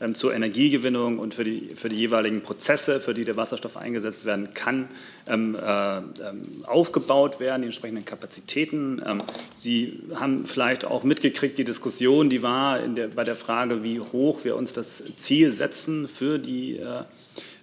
ähm, 0.00 0.14
zur 0.14 0.34
Energiegewinnung 0.34 1.18
und 1.18 1.34
für 1.34 1.44
die, 1.44 1.74
für 1.74 1.88
die 1.88 1.96
jeweiligen 1.96 2.42
Prozesse, 2.42 3.00
für 3.00 3.14
die 3.14 3.24
der 3.24 3.36
Wasserstoff 3.36 3.76
eingesetzt 3.76 4.24
werden 4.24 4.52
kann, 4.54 4.88
ähm, 5.26 5.54
äh, 5.54 5.98
ähm, 5.98 6.64
aufgebaut 6.64 7.40
werden, 7.40 7.62
die 7.62 7.66
entsprechenden 7.66 8.04
Kapazitäten. 8.04 9.02
Ähm, 9.06 9.22
Sie 9.54 10.00
haben 10.14 10.44
vielleicht 10.44 10.84
auch 10.84 11.04
mitgekriegt, 11.04 11.56
die 11.58 11.64
Diskussion, 11.64 12.30
die 12.30 12.42
war 12.42 12.78
der, 12.80 13.08
bei 13.08 13.24
der 13.24 13.36
Frage, 13.36 13.82
wie 13.82 14.00
hoch 14.00 14.44
wir 14.44 14.56
uns 14.56 14.72
das 14.72 15.02
Ziel 15.16 15.50
setzen 15.50 16.08
für 16.08 16.38
die 16.38 16.78
äh, 16.78 17.04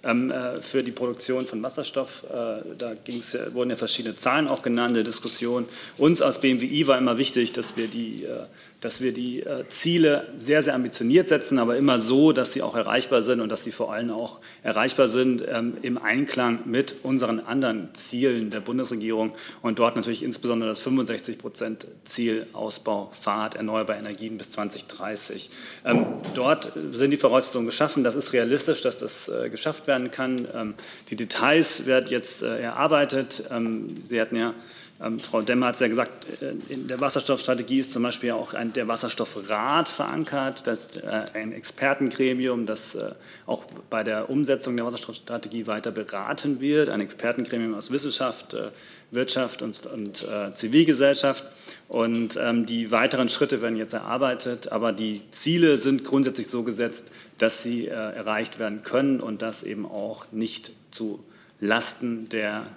ähm, 0.03 0.31
äh, 0.31 0.61
für 0.61 0.83
die 0.83 0.91
Produktion 0.91 1.45
von 1.47 1.61
Wasserstoff. 1.61 2.23
Äh, 2.29 2.75
da 2.77 2.93
ging's, 3.03 3.37
wurden 3.51 3.71
ja 3.71 3.77
verschiedene 3.77 4.15
Zahlen 4.15 4.47
auch 4.47 4.61
genannt 4.61 4.91
in 4.91 4.95
der 4.95 5.03
Diskussion. 5.03 5.65
Uns 5.97 6.21
als 6.21 6.39
BMWI 6.39 6.87
war 6.87 6.97
immer 6.97 7.17
wichtig, 7.17 7.51
dass 7.53 7.77
wir 7.77 7.87
die 7.87 8.23
äh, 8.23 8.43
dass 8.81 9.01
wir 9.01 9.13
die 9.13 9.41
äh, 9.41 9.67
Ziele 9.67 10.27
sehr, 10.35 10.63
sehr 10.63 10.73
ambitioniert 10.73 11.27
setzen, 11.27 11.59
aber 11.59 11.75
immer 11.75 11.99
so, 11.99 12.31
dass 12.31 12.53
sie 12.53 12.61
auch 12.61 12.75
erreichbar 12.75 13.21
sind 13.21 13.41
und 13.41 13.49
dass 13.49 13.63
sie 13.63 13.71
vor 13.71 13.91
allem 13.91 14.11
auch 14.11 14.39
erreichbar 14.63 15.07
sind 15.07 15.43
ähm, 15.47 15.77
im 15.81 15.97
Einklang 15.97 16.61
mit 16.65 16.95
unseren 17.03 17.41
anderen 17.41 17.93
Zielen 17.93 18.51
der 18.51 18.61
Bundesregierung 18.61 19.33
und 19.61 19.79
dort 19.79 19.97
natürlich 19.97 20.23
insbesondere 20.23 20.69
das 20.69 20.79
65 20.79 21.37
Prozent 21.37 21.87
Ziel 22.05 22.47
Ausbau 22.53 23.11
Fahrrad 23.19 23.55
erneuerbare 23.55 23.99
Energien 23.99 24.37
bis 24.37 24.51
2030. 24.51 25.49
Ähm, 25.85 26.05
dort 26.33 26.71
sind 26.91 27.11
die 27.11 27.17
Voraussetzungen 27.17 27.65
geschaffen. 27.65 28.03
Das 28.03 28.15
ist 28.15 28.31
realistisch, 28.31 28.81
dass 28.81 28.95
das 28.95 29.27
äh, 29.27 29.49
geschafft 29.49 29.87
werden 29.87 30.09
kann. 30.09 30.47
Ähm, 30.55 30.73
die 31.09 31.15
Details 31.17 31.85
werden 31.85 32.09
jetzt 32.09 32.41
äh, 32.41 32.61
erarbeitet. 32.61 33.43
Ähm, 33.51 33.95
sie 34.07 34.21
hatten 34.21 34.37
ja 34.37 34.53
ähm, 35.01 35.19
Frau 35.19 35.41
Demmer 35.41 35.67
hat 35.67 35.75
es 35.75 35.81
ja 35.81 35.87
gesagt, 35.87 36.41
äh, 36.41 36.55
in 36.67 36.87
der 36.87 36.99
Wasserstoffstrategie 36.99 37.79
ist 37.79 37.91
zum 37.91 38.03
Beispiel 38.03 38.31
auch 38.31 38.53
ein, 38.53 38.73
der 38.73 38.89
Wasserstoffrat 38.89 39.87
verankert, 39.87 40.67
das 40.67 40.97
äh, 40.97 41.25
ein 41.33 41.53
Expertengremium, 41.53 42.65
das 42.65 42.95
äh, 42.95 43.11
auch 43.45 43.63
bei 43.89 44.03
der 44.03 44.29
Umsetzung 44.29 44.75
der 44.75 44.85
Wasserstoffstrategie 44.85 45.67
weiter 45.67 45.91
beraten 45.91 46.59
wird, 46.59 46.89
ein 46.89 46.99
Expertengremium 46.99 47.75
aus 47.75 47.91
Wissenschaft, 47.91 48.53
äh, 48.53 48.71
Wirtschaft 49.11 49.61
und, 49.61 49.87
und 49.87 50.27
äh, 50.27 50.53
Zivilgesellschaft. 50.53 51.45
Und 51.87 52.37
ähm, 52.39 52.65
die 52.65 52.91
weiteren 52.91 53.29
Schritte 53.29 53.61
werden 53.61 53.77
jetzt 53.77 53.93
erarbeitet, 53.93 54.69
aber 54.69 54.91
die 54.91 55.21
Ziele 55.31 55.77
sind 55.77 56.03
grundsätzlich 56.03 56.47
so 56.47 56.63
gesetzt, 56.63 57.05
dass 57.37 57.63
sie 57.63 57.87
äh, 57.87 57.91
erreicht 57.91 58.59
werden 58.59 58.83
können 58.83 59.21
und 59.21 59.41
das 59.41 59.63
eben 59.63 59.85
auch 59.85 60.25
nicht 60.31 60.73
zu 60.91 61.23
Lasten 61.61 62.29
der 62.29 62.67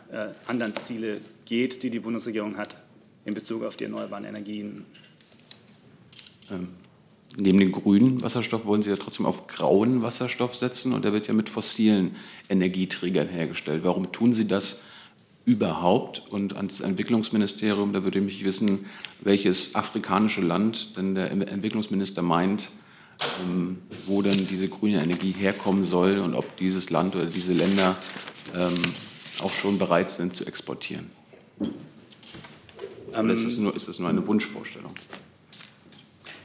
anderen 0.49 0.75
Ziele 0.75 1.21
geht, 1.53 1.83
die 1.83 1.91
die 1.91 2.01
Bundesregierung 2.01 2.57
hat 2.57 2.77
in 3.27 3.35
Bezug 3.35 3.63
auf 3.63 3.77
die 3.77 3.85
erneuerbaren 3.85 4.25
Energien. 4.25 4.87
Ähm, 6.51 6.69
neben 7.39 7.59
dem 7.59 7.73
grünen 7.73 8.23
Wasserstoff 8.23 8.65
wollen 8.65 8.81
Sie 8.81 8.89
ja 8.89 8.97
trotzdem 8.97 9.27
auf 9.27 9.49
grauen 9.49 10.01
Wasserstoff 10.01 10.55
setzen 10.55 10.95
und 10.95 11.05
der 11.05 11.13
wird 11.13 11.27
ja 11.27 11.35
mit 11.35 11.51
fossilen 11.51 12.17
Energieträgern 12.49 13.29
hergestellt. 13.29 13.85
Warum 13.85 14.13
tun 14.13 14.33
Sie 14.33 14.49
das 14.49 14.81
überhaupt? 15.45 16.23
Und 16.31 16.57
ans 16.57 16.81
Entwicklungsministerium, 16.81 17.93
da 17.93 18.03
würde 18.03 18.21
ich 18.21 18.25
mich 18.25 18.45
wissen, 18.45 18.87
welches 19.21 19.75
afrikanische 19.75 20.41
Land 20.41 20.97
denn 20.97 21.15
der 21.15 21.33
Entwicklungsminister 21.33 22.23
meint, 22.23 22.71
ähm, 23.45 23.77
wo 24.07 24.23
denn 24.23 24.47
diese 24.47 24.69
grüne 24.69 25.03
Energie 25.03 25.33
herkommen 25.33 25.85
soll 25.85 26.19
und 26.19 26.33
ob 26.33 26.57
dieses 26.57 26.89
Land 26.89 27.15
oder 27.15 27.27
diese 27.27 27.53
Länder 27.53 27.95
ähm, 28.57 28.73
auch 29.43 29.53
schon 29.53 29.77
bereit 29.77 30.09
sind 30.09 30.35
zu 30.35 30.47
exportieren. 30.47 31.11
Oder 33.09 33.33
ist 33.33 33.45
es 33.45 33.59
nur, 33.59 33.75
ist 33.77 33.89
es 33.89 33.99
nur 33.99 34.09
eine 34.09 34.27
Wunschvorstellung? 34.27 34.93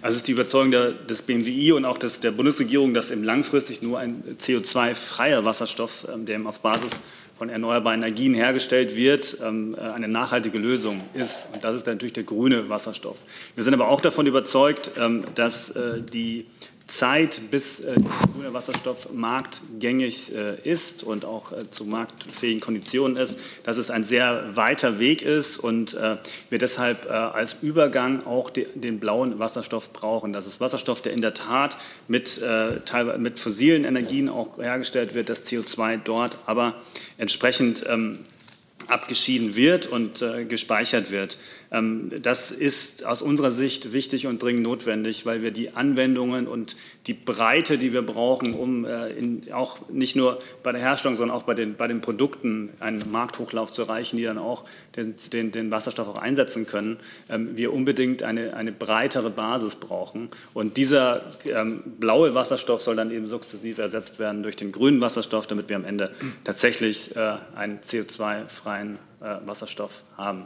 Also 0.02 0.16
es 0.16 0.18
ist 0.18 0.28
die 0.28 0.34
Überzeugung 0.34 0.72
der, 0.72 0.92
des 0.92 1.24
BMWI 1.24 1.72
und 1.72 1.86
auch 1.86 1.98
des, 1.98 2.20
der 2.20 2.32
Bundesregierung, 2.32 2.94
dass 2.94 3.10
eben 3.10 3.24
langfristig 3.24 3.82
nur 3.82 3.98
ein 3.98 4.24
CO2-freier 4.40 5.44
Wasserstoff, 5.44 6.08
ähm, 6.14 6.26
der 6.26 6.46
auf 6.46 6.62
Basis 6.62 7.02
von 7.38 7.50
erneuerbaren 7.50 8.04
Energien 8.04 8.34
hergestellt 8.34 8.96
wird, 8.96 9.38
ähm, 9.44 9.76
äh, 9.76 9.82
eine 9.82 10.08
nachhaltige 10.08 10.60
Lösung 10.60 11.02
ist. 11.14 11.48
Und 11.54 11.64
das 11.64 11.76
ist 11.76 11.88
natürlich 11.88 12.14
der 12.14 12.24
grüne 12.24 12.70
Wasserstoff. 12.70 13.18
Wir 13.56 13.64
sind 13.64 13.74
aber 13.74 13.88
auch 13.88 14.02
davon 14.02 14.28
überzeugt, 14.28 14.92
ähm, 14.98 15.26
dass 15.34 15.70
äh, 15.72 16.02
die 16.02 16.46
Zeit, 16.88 17.42
bis 17.52 17.82
äh, 17.82 17.96
grüner 18.34 18.54
Wasserstoff 18.54 19.10
marktgängig 19.12 20.34
äh, 20.34 20.56
ist 20.64 21.04
und 21.04 21.26
auch 21.26 21.52
äh, 21.52 21.70
zu 21.70 21.84
marktfähigen 21.84 22.62
Konditionen 22.62 23.18
ist, 23.18 23.38
dass 23.64 23.76
es 23.76 23.92
ein 23.92 24.06
sehr 24.06 24.56
weiter 24.56 24.98
Weg 24.98 25.22
ist 25.22 25.58
und 25.58 25.94
äh, 25.94 26.18
wir 26.50 26.58
deshalb 26.58 27.06
äh, 27.06 27.10
als 27.10 27.58
Übergang 27.62 28.26
auch 28.26 28.50
de, 28.50 28.68
den 28.74 29.00
blauen 29.00 29.38
Wasserstoff 29.38 29.92
brauchen. 29.92 30.32
Das 30.32 30.48
ist 30.48 30.62
Wasserstoff, 30.62 31.02
der 31.02 31.12
in 31.12 31.22
der 31.22 31.34
Tat 31.34 31.78
mit, 32.08 32.42
äh, 32.42 33.18
mit 33.18 33.38
fossilen 33.38 33.84
Energien 33.84 34.30
auch 34.30 34.58
hergestellt 34.58 35.14
wird, 35.14 35.28
das 35.28 35.46
CO2 35.46 36.00
dort 36.04 36.38
aber 36.46 36.76
entsprechend 37.18 37.84
ähm, 37.88 38.20
abgeschieden 38.88 39.56
wird 39.56 39.86
und 39.88 40.22
äh, 40.22 40.46
gespeichert 40.46 41.12
wird. 41.12 41.38
Ähm, 41.72 42.12
das 42.22 42.52
ist 42.52 43.06
aus 43.06 43.22
unserer 43.22 43.52
Sicht 43.52 43.94
wichtig 43.94 44.28
und 44.28 44.42
dringend 44.42 44.64
notwendig, 44.64 45.26
weil 45.26 45.42
wir 45.42 45.52
die 45.52 45.72
Anwendungen 45.72 46.48
und 46.48 46.76
die 47.08 47.14
Breite, 47.14 47.78
die 47.78 47.94
wir 47.94 48.02
brauchen, 48.02 48.54
um 48.54 48.86
äh, 48.86 49.10
in, 49.10 49.52
auch 49.52 49.90
nicht 49.90 50.16
nur 50.16 50.42
bei 50.64 50.72
der 50.72 50.82
Herstellung, 50.82 51.16
sondern 51.16 51.36
auch 51.36 51.44
bei 51.44 51.54
den, 51.54 51.76
bei 51.76 51.88
den 51.88 52.02
Produkten 52.02 52.70
einen 52.80 53.04
Markthochlauf 53.12 53.72
zu 53.72 53.84
erreichen, 53.84 54.18
die 54.18 54.24
dann 54.24 54.38
auch 54.38 54.66
den, 54.96 55.16
den, 55.34 55.52
den 55.52 55.72
Wasserstoff 55.72 56.08
auch 56.08 56.18
einsetzen 56.18 56.66
können, 56.66 56.98
ähm, 57.30 57.58
wir 57.58 57.74
unbedingt 57.74 58.24
eine, 58.24 58.56
eine 58.56 58.72
breitere 58.72 59.30
Basis 59.30 59.76
brauchen. 59.76 60.30
Und 60.54 60.78
dieser 60.78 61.24
ähm, 61.46 61.84
blaue 62.00 62.34
Wasserstoff 62.34 62.82
soll 62.82 62.96
dann 62.96 63.12
eben 63.12 63.28
sukzessiv 63.28 63.78
ersetzt 63.78 64.20
werden 64.20 64.44
durch 64.44 64.56
den 64.56 64.72
grünen 64.72 65.02
Wasserstoff, 65.02 65.48
damit 65.48 65.70
wir 65.70 65.76
am 65.76 65.86
Ende 65.86 66.12
tatsächlich 66.44 67.16
äh, 67.16 67.38
einen 67.56 67.80
CO2-freien 67.80 68.98
äh, 69.22 69.36
Wasserstoff 69.46 70.04
haben. 70.18 70.46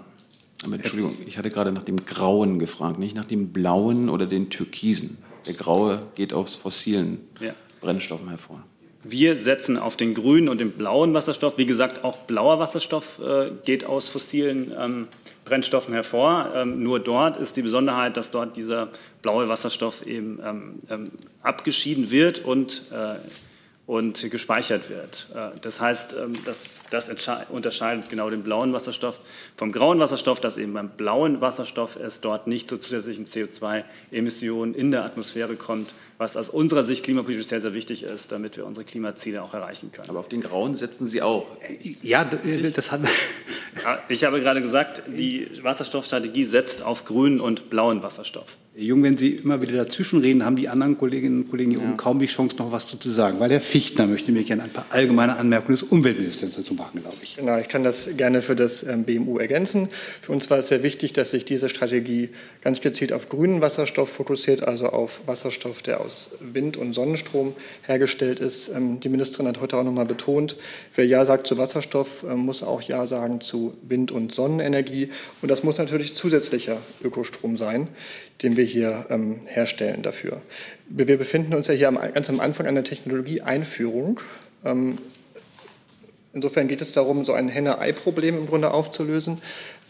Aber 0.63 0.75
Entschuldigung, 0.75 1.15
ich 1.25 1.37
hatte 1.37 1.49
gerade 1.49 1.71
nach 1.71 1.83
dem 1.83 2.05
Grauen 2.05 2.59
gefragt, 2.59 2.99
nicht 2.99 3.15
nach 3.15 3.25
dem 3.25 3.51
Blauen 3.51 4.09
oder 4.09 4.25
den 4.25 4.49
Türkisen. 4.49 5.17
Der 5.47 5.55
Graue 5.55 6.03
geht 6.15 6.33
aus 6.33 6.55
fossilen 6.55 7.19
ja. 7.39 7.53
Brennstoffen 7.81 8.29
hervor. 8.29 8.63
Wir 9.03 9.39
setzen 9.39 9.77
auf 9.77 9.97
den 9.97 10.13
grünen 10.13 10.47
und 10.47 10.59
den 10.59 10.73
blauen 10.73 11.15
Wasserstoff. 11.15 11.57
Wie 11.57 11.65
gesagt, 11.65 12.03
auch 12.03 12.17
blauer 12.17 12.59
Wasserstoff 12.59 13.19
äh, 13.19 13.51
geht 13.65 13.83
aus 13.83 14.09
fossilen 14.09 14.71
ähm, 14.79 15.07
Brennstoffen 15.43 15.95
hervor. 15.95 16.51
Ähm, 16.53 16.83
nur 16.83 16.99
dort 16.99 17.37
ist 17.37 17.57
die 17.57 17.63
Besonderheit, 17.63 18.15
dass 18.15 18.29
dort 18.29 18.55
dieser 18.55 18.89
blaue 19.23 19.47
Wasserstoff 19.47 20.05
eben 20.05 20.39
ähm, 20.45 20.79
ähm 20.89 21.11
abgeschieden 21.41 22.11
wird 22.11 22.45
und 22.45 22.83
äh, 22.91 23.15
und 23.91 24.31
gespeichert 24.31 24.89
wird. 24.89 25.27
Äh, 25.35 25.49
das 25.59 25.81
heißt, 25.81 26.15
ähm, 26.17 26.31
das, 26.45 26.69
das 26.91 27.11
unterscheidet 27.49 28.09
genau 28.09 28.29
den 28.29 28.41
blauen 28.41 28.71
Wasserstoff 28.71 29.19
vom 29.57 29.73
grauen 29.73 29.99
Wasserstoff, 29.99 30.39
dass 30.39 30.55
eben 30.55 30.71
beim 30.71 30.91
blauen 30.91 31.41
Wasserstoff 31.41 31.97
es 31.97 32.21
dort 32.21 32.47
nicht 32.47 32.69
zu 32.69 32.77
zusätzlichen 32.77 33.25
CO2-Emissionen 33.25 34.75
in 34.75 34.91
der 34.91 35.03
Atmosphäre 35.03 35.57
kommt, 35.57 35.93
was 36.17 36.37
aus 36.37 36.47
unserer 36.47 36.83
Sicht 36.83 37.03
klimapolitisch 37.03 37.47
sehr, 37.47 37.59
sehr 37.59 37.73
wichtig 37.73 38.03
ist, 38.03 38.31
damit 38.31 38.55
wir 38.55 38.65
unsere 38.65 38.85
Klimaziele 38.85 39.43
auch 39.43 39.53
erreichen 39.53 39.91
können. 39.91 40.09
Aber 40.09 40.19
auf 40.19 40.29
den 40.29 40.39
grauen 40.39 40.73
setzen 40.73 41.05
Sie 41.05 41.21
auch. 41.21 41.45
Ja, 42.01 42.23
das 42.23 42.91
hat. 42.91 43.01
Ich 44.07 44.23
habe 44.23 44.39
gerade 44.39 44.61
gesagt, 44.61 45.03
die 45.07 45.49
Wasserstoffstrategie 45.63 46.45
setzt 46.45 46.81
auf 46.81 47.03
grünen 47.03 47.41
und 47.41 47.69
blauen 47.69 48.03
Wasserstoff. 48.03 48.57
Herr 48.73 48.83
Jung, 48.83 49.03
wenn 49.03 49.17
Sie 49.17 49.31
immer 49.31 49.61
wieder 49.61 49.83
dazwischenreden, 49.83 50.45
haben 50.45 50.55
die 50.55 50.69
anderen 50.69 50.97
Kolleginnen 50.97 51.43
und 51.43 51.49
Kollegen 51.49 51.71
hier 51.71 51.81
ja. 51.81 51.87
oben 51.87 51.97
kaum 51.97 52.19
die 52.19 52.25
Chance, 52.27 52.55
noch 52.55 52.71
was 52.71 52.87
zu 52.87 53.09
sagen. 53.09 53.37
Weil 53.41 53.51
Herr 53.51 53.59
Fichtner 53.59 54.07
möchte 54.07 54.31
mir 54.31 54.45
gerne 54.45 54.63
ein 54.63 54.69
paar 54.69 54.85
allgemeine 54.91 55.35
Anmerkungen 55.35 55.77
des 55.77 55.83
Umweltministers 55.83 56.55
dazu 56.55 56.73
machen, 56.75 57.01
glaube 57.01 57.17
ich. 57.21 57.35
Genau, 57.35 57.57
ich 57.57 57.67
kann 57.67 57.83
das 57.83 58.07
gerne 58.15 58.41
für 58.41 58.55
das 58.55 58.83
ähm, 58.83 59.03
BMU 59.03 59.39
ergänzen. 59.39 59.89
Für 60.21 60.31
uns 60.31 60.49
war 60.49 60.57
es 60.57 60.69
sehr 60.69 60.83
wichtig, 60.83 61.11
dass 61.11 61.31
sich 61.31 61.43
diese 61.43 61.67
Strategie 61.67 62.29
ganz 62.61 62.79
gezielt 62.79 63.11
auf 63.11 63.27
grünen 63.27 63.59
Wasserstoff 63.59 64.07
fokussiert, 64.07 64.63
also 64.63 64.87
auf 64.87 65.21
Wasserstoff, 65.25 65.81
der 65.81 65.99
aus 65.99 66.29
Wind- 66.39 66.77
und 66.77 66.93
Sonnenstrom 66.93 67.53
hergestellt 67.85 68.39
ist. 68.39 68.69
Ähm, 68.69 69.01
die 69.01 69.09
Ministerin 69.09 69.49
hat 69.49 69.59
heute 69.59 69.75
auch 69.75 69.83
noch 69.83 69.91
mal 69.91 70.05
betont, 70.05 70.55
wer 70.95 71.05
Ja 71.05 71.25
sagt 71.25 71.45
zu 71.45 71.57
Wasserstoff, 71.57 72.23
ähm, 72.23 72.39
muss 72.39 72.63
auch 72.63 72.81
Ja 72.81 73.05
sagen 73.05 73.41
zu 73.41 73.73
Wind- 73.81 74.13
und 74.13 74.33
Sonnenenergie. 74.33 75.09
Und 75.41 75.51
das 75.51 75.61
muss 75.61 75.77
natürlich 75.77 76.15
zusätzlicher 76.15 76.77
Ökostrom 77.03 77.57
sein 77.57 77.89
den 78.43 78.57
wir 78.57 78.63
hier 78.63 79.05
ähm, 79.09 79.39
herstellen 79.45 80.01
dafür. 80.01 80.41
Wir 80.89 81.05
befinden 81.05 81.53
uns 81.53 81.67
ja 81.67 81.73
hier 81.73 81.87
am, 81.87 81.99
ganz 82.13 82.29
am 82.29 82.39
Anfang 82.39 82.65
einer 82.65 82.83
Technologieeinführung. 82.83 84.19
Ähm, 84.65 84.97
insofern 86.33 86.67
geht 86.67 86.81
es 86.81 86.91
darum, 86.91 87.23
so 87.23 87.33
ein 87.33 87.49
Henne-Ei-Problem 87.49 88.37
im 88.37 88.47
Grunde 88.47 88.71
aufzulösen. 88.71 89.41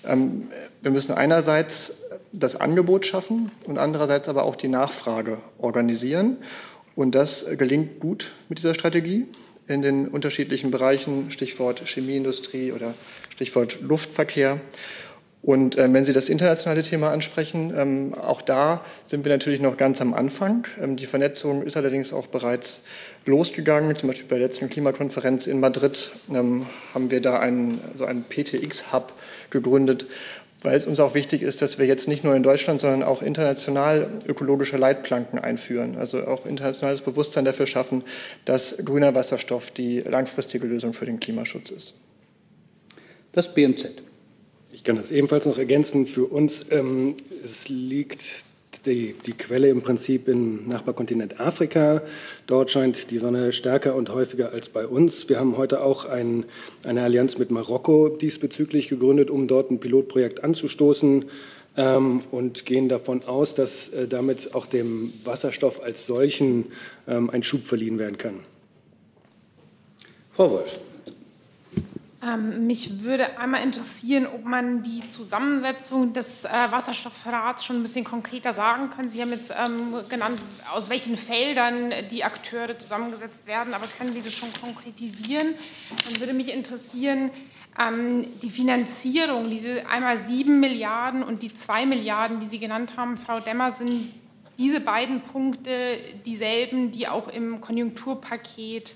Ähm, 0.05 0.47
wir 0.81 0.91
müssen 0.91 1.13
einerseits 1.13 1.97
das 2.33 2.55
Angebot 2.55 3.05
schaffen 3.05 3.51
und 3.65 3.77
andererseits 3.77 4.29
aber 4.29 4.43
auch 4.43 4.55
die 4.55 4.67
Nachfrage 4.67 5.37
organisieren. 5.57 6.37
Und 6.95 7.15
das 7.15 7.45
gelingt 7.57 7.99
gut 7.99 8.33
mit 8.49 8.57
dieser 8.57 8.73
Strategie 8.73 9.25
in 9.67 9.81
den 9.81 10.07
unterschiedlichen 10.07 10.71
Bereichen, 10.71 11.31
Stichwort 11.31 11.81
Chemieindustrie 11.85 12.71
oder 12.71 12.93
Stichwort 13.29 13.79
Luftverkehr. 13.81 14.59
Und 15.43 15.75
äh, 15.75 15.91
wenn 15.91 16.05
Sie 16.05 16.13
das 16.13 16.29
internationale 16.29 16.83
Thema 16.83 17.11
ansprechen, 17.11 17.73
ähm, 17.75 18.13
auch 18.13 18.43
da 18.43 18.85
sind 19.03 19.25
wir 19.25 19.31
natürlich 19.31 19.59
noch 19.59 19.75
ganz 19.75 19.99
am 19.99 20.13
Anfang. 20.13 20.67
Ähm, 20.79 20.97
die 20.97 21.07
Vernetzung 21.07 21.63
ist 21.63 21.75
allerdings 21.75 22.13
auch 22.13 22.27
bereits 22.27 22.83
losgegangen. 23.25 23.95
Zum 23.95 24.09
Beispiel 24.09 24.27
bei 24.27 24.37
der 24.37 24.47
letzten 24.47 24.69
Klimakonferenz 24.69 25.47
in 25.47 25.59
Madrid 25.59 26.11
ähm, 26.31 26.67
haben 26.93 27.09
wir 27.09 27.21
da 27.21 27.39
einen, 27.39 27.81
so 27.95 28.05
einen 28.05 28.23
PTX-Hub 28.23 29.13
gegründet, 29.49 30.05
weil 30.61 30.77
es 30.77 30.85
uns 30.85 30.99
auch 30.99 31.15
wichtig 31.15 31.41
ist, 31.41 31.63
dass 31.63 31.79
wir 31.79 31.87
jetzt 31.87 32.07
nicht 32.07 32.23
nur 32.23 32.35
in 32.35 32.43
Deutschland, 32.43 32.79
sondern 32.79 33.01
auch 33.01 33.23
international 33.23 34.09
ökologische 34.27 34.77
Leitplanken 34.77 35.39
einführen. 35.39 35.97
Also 35.97 36.27
auch 36.27 36.45
internationales 36.45 37.01
Bewusstsein 37.01 37.45
dafür 37.45 37.65
schaffen, 37.65 38.03
dass 38.45 38.77
grüner 38.85 39.15
Wasserstoff 39.15 39.71
die 39.71 40.01
langfristige 40.01 40.67
Lösung 40.67 40.93
für 40.93 41.07
den 41.07 41.19
Klimaschutz 41.19 41.71
ist. 41.71 41.95
Das 43.31 43.51
BMZ. 43.51 44.03
Ich 44.73 44.83
kann 44.83 44.95
das 44.95 45.11
ebenfalls 45.11 45.45
noch 45.45 45.57
ergänzen. 45.57 46.05
Für 46.05 46.25
uns 46.25 46.65
ähm, 46.69 47.15
es 47.43 47.67
liegt 47.67 48.45
die, 48.85 49.13
die, 49.25 49.33
Quelle 49.33 49.69
im 49.69 49.81
Prinzip 49.81 50.27
im 50.27 50.67
Nachbarkontinent 50.67 51.39
Afrika. 51.39 52.01
Dort 52.47 52.71
scheint 52.71 53.11
die 53.11 53.17
Sonne 53.17 53.51
stärker 53.51 53.95
und 53.95 54.13
häufiger 54.13 54.51
als 54.51 54.69
bei 54.69 54.87
uns. 54.87 55.27
Wir 55.29 55.39
haben 55.39 55.57
heute 55.57 55.81
auch 55.81 56.05
ein, 56.05 56.45
eine 56.83 57.03
Allianz 57.03 57.37
mit 57.37 57.51
Marokko 57.51 58.09
diesbezüglich 58.09 58.87
gegründet, 58.87 59.29
um 59.29 59.47
dort 59.47 59.71
ein 59.71 59.79
Pilotprojekt 59.79 60.43
anzustoßen 60.43 61.25
ähm, 61.77 62.23
und 62.31 62.65
gehen 62.65 62.87
davon 62.87 63.23
aus, 63.25 63.53
dass 63.53 63.89
äh, 63.89 64.07
damit 64.07 64.55
auch 64.55 64.65
dem 64.65 65.13
Wasserstoff 65.25 65.83
als 65.83 66.05
solchen 66.05 66.67
ähm, 67.07 67.29
ein 67.29 67.43
Schub 67.43 67.67
verliehen 67.67 67.99
werden 67.99 68.17
kann. 68.17 68.39
Frau 70.31 70.49
Wolf. 70.49 70.79
Ähm, 72.23 72.67
mich 72.67 73.01
würde 73.01 73.39
einmal 73.39 73.63
interessieren, 73.63 74.27
ob 74.27 74.45
man 74.45 74.83
die 74.83 75.01
Zusammensetzung 75.09 76.13
des 76.13 76.45
äh, 76.45 76.49
Wasserstoffrats 76.69 77.65
schon 77.65 77.77
ein 77.77 77.81
bisschen 77.81 78.05
konkreter 78.05 78.53
sagen 78.53 78.91
kann. 78.91 79.09
Sie 79.09 79.21
haben 79.21 79.31
jetzt 79.31 79.51
ähm, 79.51 79.95
genannt, 80.07 80.39
aus 80.71 80.91
welchen 80.91 81.17
Feldern 81.17 81.91
die 82.11 82.23
Akteure 82.23 82.77
zusammengesetzt 82.77 83.47
werden, 83.47 83.73
aber 83.73 83.87
können 83.87 84.13
Sie 84.13 84.21
das 84.21 84.35
schon 84.35 84.49
konkretisieren? 84.53 85.55
Dann 86.05 86.19
würde 86.19 86.33
mich 86.33 86.53
interessieren, 86.53 87.31
ähm, 87.79 88.27
die 88.43 88.51
Finanzierung, 88.51 89.49
diese 89.49 89.87
einmal 89.87 90.19
sieben 90.19 90.59
Milliarden 90.59 91.23
und 91.23 91.41
die 91.41 91.53
zwei 91.55 91.87
Milliarden, 91.87 92.39
die 92.39 92.45
Sie 92.45 92.59
genannt 92.59 92.93
haben, 92.97 93.17
Frau 93.17 93.39
Demmer, 93.39 93.71
sind 93.71 94.13
diese 94.59 94.79
beiden 94.79 95.21
Punkte 95.21 95.97
dieselben, 96.23 96.91
die 96.91 97.07
auch 97.07 97.29
im 97.29 97.61
Konjunkturpaket 97.61 98.95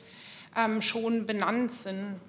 ähm, 0.55 0.83
schon 0.83 1.25
benannt 1.25 1.71
sind? 1.71 2.19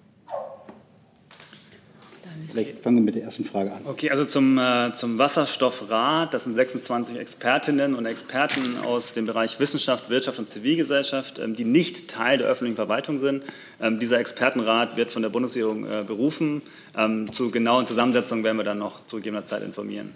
Vielleicht 2.48 2.78
fangen 2.80 2.96
wir 2.96 3.02
mit 3.02 3.14
der 3.14 3.24
ersten 3.24 3.44
Frage 3.44 3.72
an. 3.72 3.82
Okay, 3.84 4.10
also 4.10 4.24
zum, 4.24 4.58
äh, 4.58 4.92
zum 4.92 5.18
Wasserstoffrat. 5.18 6.32
Das 6.32 6.44
sind 6.44 6.54
26 6.54 7.18
Expertinnen 7.18 7.94
und 7.94 8.06
Experten 8.06 8.78
aus 8.84 9.12
dem 9.12 9.26
Bereich 9.26 9.58
Wissenschaft, 9.60 10.10
Wirtschaft 10.10 10.38
und 10.38 10.48
Zivilgesellschaft, 10.48 11.38
ähm, 11.38 11.54
die 11.56 11.64
nicht 11.64 12.08
Teil 12.08 12.38
der 12.38 12.46
öffentlichen 12.46 12.76
Verwaltung 12.76 13.18
sind. 13.18 13.44
Ähm, 13.80 13.98
dieser 13.98 14.18
Expertenrat 14.18 14.96
wird 14.96 15.12
von 15.12 15.22
der 15.22 15.28
Bundesregierung 15.28 15.84
äh, 15.84 16.04
berufen. 16.06 16.62
Ähm, 16.96 17.30
zu 17.32 17.50
genauen 17.50 17.86
Zusammensetzungen 17.86 18.44
werden 18.44 18.56
wir 18.56 18.64
dann 18.64 18.78
noch 18.78 19.06
zu 19.06 19.16
gegebener 19.16 19.44
Zeit 19.44 19.62
informieren. 19.62 20.12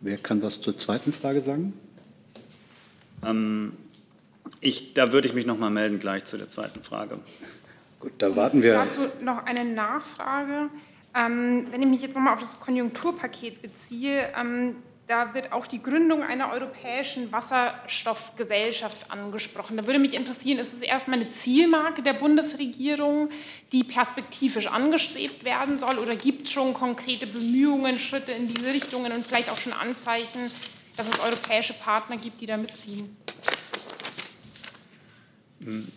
Wer 0.00 0.18
kann 0.18 0.42
was 0.42 0.60
zur 0.60 0.78
zweiten 0.78 1.12
Frage 1.12 1.42
sagen? 1.42 1.72
Ähm, 3.24 3.72
ich, 4.60 4.94
da 4.94 5.12
würde 5.12 5.26
ich 5.26 5.34
mich 5.34 5.46
noch 5.46 5.58
mal 5.58 5.70
melden 5.70 5.98
gleich 5.98 6.24
zu 6.24 6.38
der 6.38 6.48
zweiten 6.48 6.82
Frage. 6.82 7.18
Gut, 8.00 8.12
da 8.18 8.36
warten 8.36 8.62
wir. 8.62 8.74
Dazu 8.74 9.02
noch 9.20 9.44
eine 9.46 9.64
Nachfrage. 9.64 10.68
Ähm, 11.16 11.68
wenn 11.70 11.80
ich 11.80 11.88
mich 11.88 12.02
jetzt 12.02 12.14
nochmal 12.14 12.34
auf 12.34 12.40
das 12.40 12.60
Konjunkturpaket 12.60 13.62
beziehe, 13.62 14.28
ähm, 14.38 14.76
da 15.06 15.34
wird 15.34 15.52
auch 15.52 15.66
die 15.66 15.80
Gründung 15.82 16.24
einer 16.24 16.52
europäischen 16.52 17.30
Wasserstoffgesellschaft 17.30 19.10
angesprochen. 19.10 19.76
Da 19.76 19.86
würde 19.86 20.00
mich 20.00 20.14
interessieren, 20.14 20.58
ist 20.58 20.74
es 20.74 20.82
erstmal 20.82 21.20
eine 21.20 21.30
Zielmarke 21.30 22.02
der 22.02 22.14
Bundesregierung, 22.14 23.30
die 23.72 23.84
perspektivisch 23.84 24.66
angestrebt 24.66 25.44
werden 25.44 25.78
soll, 25.78 25.98
oder 25.98 26.16
gibt 26.16 26.48
es 26.48 26.52
schon 26.52 26.74
konkrete 26.74 27.26
Bemühungen, 27.26 28.00
Schritte 28.00 28.32
in 28.32 28.48
diese 28.48 28.72
Richtungen 28.74 29.12
und 29.12 29.24
vielleicht 29.24 29.48
auch 29.48 29.58
schon 29.58 29.72
Anzeichen, 29.72 30.50
dass 30.96 31.08
es 31.08 31.20
europäische 31.20 31.74
Partner 31.74 32.16
gibt, 32.16 32.40
die 32.40 32.46
da 32.46 32.56
mitziehen? 32.56 33.16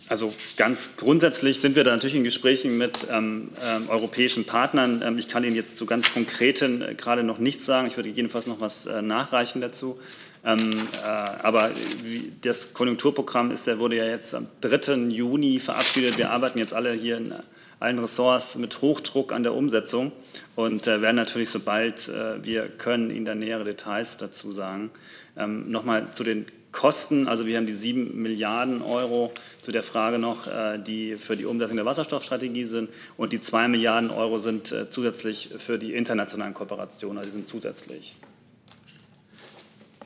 Also 0.08 0.32
ganz 0.56 0.90
grundsätzlich 0.96 1.60
sind 1.60 1.76
wir 1.76 1.84
da 1.84 1.90
natürlich 1.90 2.16
in 2.16 2.24
Gesprächen 2.24 2.78
mit 2.78 3.06
ähm, 3.10 3.50
ähm, 3.62 3.90
europäischen 3.90 4.46
Partnern. 4.46 5.02
Ähm, 5.04 5.18
ich 5.18 5.28
kann 5.28 5.44
Ihnen 5.44 5.54
jetzt 5.54 5.76
zu 5.76 5.84
ganz 5.84 6.12
konkreten 6.12 6.80
äh, 6.80 6.94
gerade 6.94 7.22
noch 7.22 7.38
nichts 7.38 7.66
sagen. 7.66 7.86
Ich 7.86 7.96
würde 7.96 8.08
jedenfalls 8.08 8.46
noch 8.46 8.60
was 8.60 8.86
äh, 8.86 9.02
nachreichen 9.02 9.60
dazu. 9.60 10.00
Ähm, 10.46 10.88
äh, 11.04 11.06
aber 11.06 11.72
wie, 12.02 12.32
das 12.40 12.72
Konjunkturprogramm 12.72 13.50
ist, 13.50 13.66
wurde 13.78 13.96
ja 13.96 14.06
jetzt 14.06 14.34
am 14.34 14.46
3. 14.62 14.94
Juni 15.10 15.58
verabschiedet. 15.58 16.16
Wir 16.16 16.30
arbeiten 16.30 16.58
jetzt 16.58 16.72
alle 16.72 16.92
hier 16.94 17.18
in 17.18 17.34
allen 17.80 17.98
Ressorts 17.98 18.56
mit 18.56 18.80
Hochdruck 18.80 19.32
an 19.32 19.42
der 19.42 19.54
Umsetzung 19.54 20.12
und 20.56 20.86
äh, 20.86 21.02
werden 21.02 21.16
natürlich, 21.16 21.50
sobald 21.50 22.08
äh, 22.08 22.42
wir 22.42 22.68
können, 22.68 23.10
Ihnen 23.10 23.26
da 23.26 23.34
nähere 23.34 23.64
Details 23.64 24.16
dazu 24.16 24.52
sagen. 24.52 24.90
Ähm, 25.36 25.70
Nochmal 25.70 26.08
zu 26.12 26.24
den 26.24 26.46
Kosten, 26.72 27.26
also 27.26 27.46
wir 27.46 27.56
haben 27.56 27.66
die 27.66 27.74
7 27.74 28.20
Milliarden 28.20 28.82
Euro 28.82 29.32
zu 29.60 29.72
der 29.72 29.82
Frage 29.82 30.18
noch, 30.18 30.46
äh, 30.46 30.78
die 30.78 31.18
für 31.18 31.36
die 31.36 31.44
Umsetzung 31.44 31.76
der 31.76 31.86
Wasserstoffstrategie 31.86 32.64
sind 32.64 32.90
und 33.16 33.32
die 33.32 33.40
2 33.40 33.68
Milliarden 33.68 34.10
Euro 34.10 34.38
sind 34.38 34.70
äh, 34.70 34.88
zusätzlich 34.88 35.50
für 35.56 35.78
die 35.78 35.94
internationalen 35.94 36.54
Kooperationen, 36.54 37.18
also 37.18 37.28
die 37.28 37.32
sind 37.32 37.48
zusätzlich. 37.48 38.16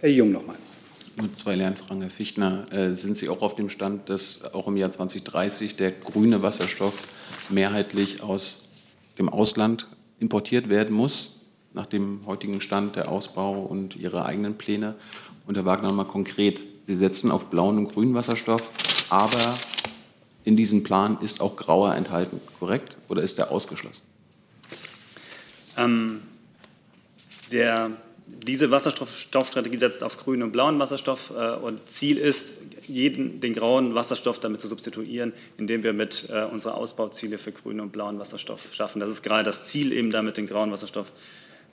Herr 0.00 0.10
Jung 0.10 0.32
nochmal. 0.32 0.56
Nur 1.16 1.32
zwei 1.32 1.54
Lernfragen, 1.54 2.00
Herr 2.00 2.10
Fichtner. 2.10 2.64
Äh, 2.72 2.94
sind 2.94 3.16
Sie 3.16 3.28
auch 3.28 3.40
auf 3.40 3.54
dem 3.54 3.68
Stand, 3.68 4.08
dass 4.08 4.42
auch 4.52 4.66
im 4.66 4.76
Jahr 4.76 4.90
2030 4.90 5.76
der 5.76 5.92
grüne 5.92 6.42
Wasserstoff 6.42 7.06
mehrheitlich 7.50 8.22
aus 8.22 8.64
dem 9.18 9.28
Ausland 9.28 9.86
importiert 10.18 10.68
werden 10.68 10.94
muss, 10.94 11.43
nach 11.74 11.86
dem 11.86 12.20
heutigen 12.26 12.60
Stand 12.60 12.96
der 12.96 13.08
Ausbau 13.08 13.60
und 13.60 13.96
Ihre 13.96 14.24
eigenen 14.24 14.56
Pläne? 14.56 14.94
Und 15.46 15.56
Herr 15.56 15.66
Wagner 15.66 15.92
mal 15.92 16.04
konkret, 16.04 16.62
Sie 16.84 16.94
setzen 16.94 17.30
auf 17.30 17.46
blauen 17.46 17.78
und 17.78 17.92
grünen 17.92 18.14
Wasserstoff, 18.14 18.70
aber 19.08 19.56
in 20.44 20.56
diesem 20.56 20.82
Plan 20.82 21.18
ist 21.20 21.40
auch 21.40 21.56
grauer 21.56 21.94
enthalten, 21.94 22.40
korrekt? 22.58 22.96
Oder 23.08 23.22
ist 23.22 23.38
der 23.38 23.50
ausgeschlossen? 23.50 24.02
Ähm, 25.76 26.22
der, 27.50 27.90
diese 28.26 28.70
Wasserstoffstrategie 28.70 29.78
setzt 29.78 30.02
auf 30.02 30.18
grünen 30.18 30.42
und 30.42 30.52
blauen 30.52 30.78
Wasserstoff 30.78 31.32
äh, 31.36 31.54
und 31.56 31.88
Ziel 31.88 32.18
ist, 32.18 32.52
jeden, 32.86 33.40
den 33.40 33.54
grauen 33.54 33.94
Wasserstoff 33.94 34.38
damit 34.38 34.60
zu 34.60 34.68
substituieren, 34.68 35.32
indem 35.56 35.82
wir 35.82 35.94
mit 35.94 36.28
äh, 36.30 36.44
unsere 36.44 36.74
Ausbauziele 36.74 37.38
für 37.38 37.52
grünen 37.52 37.80
und 37.80 37.92
blauen 37.92 38.18
Wasserstoff 38.18 38.74
schaffen. 38.74 39.00
Das 39.00 39.08
ist 39.08 39.22
gerade 39.22 39.44
das 39.44 39.64
Ziel, 39.64 39.92
eben 39.92 40.10
damit 40.10 40.36
den 40.36 40.46
grauen 40.46 40.70
Wasserstoff 40.70 41.12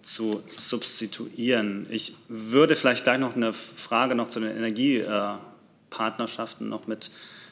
zu 0.04 0.44
substituieren. 0.58 1.88
Ich 1.90 2.14
würde 2.28 2.76
vielleicht 2.76 3.04
gleich 3.04 3.20
noch 3.20 3.36
eine 3.36 3.54
Frage 3.54 4.14
noch 4.16 4.28
zu 4.28 4.40
den 4.40 4.56
Energiepartnerschaften 4.56 6.70
noch 6.70 6.88
mit 6.88 7.12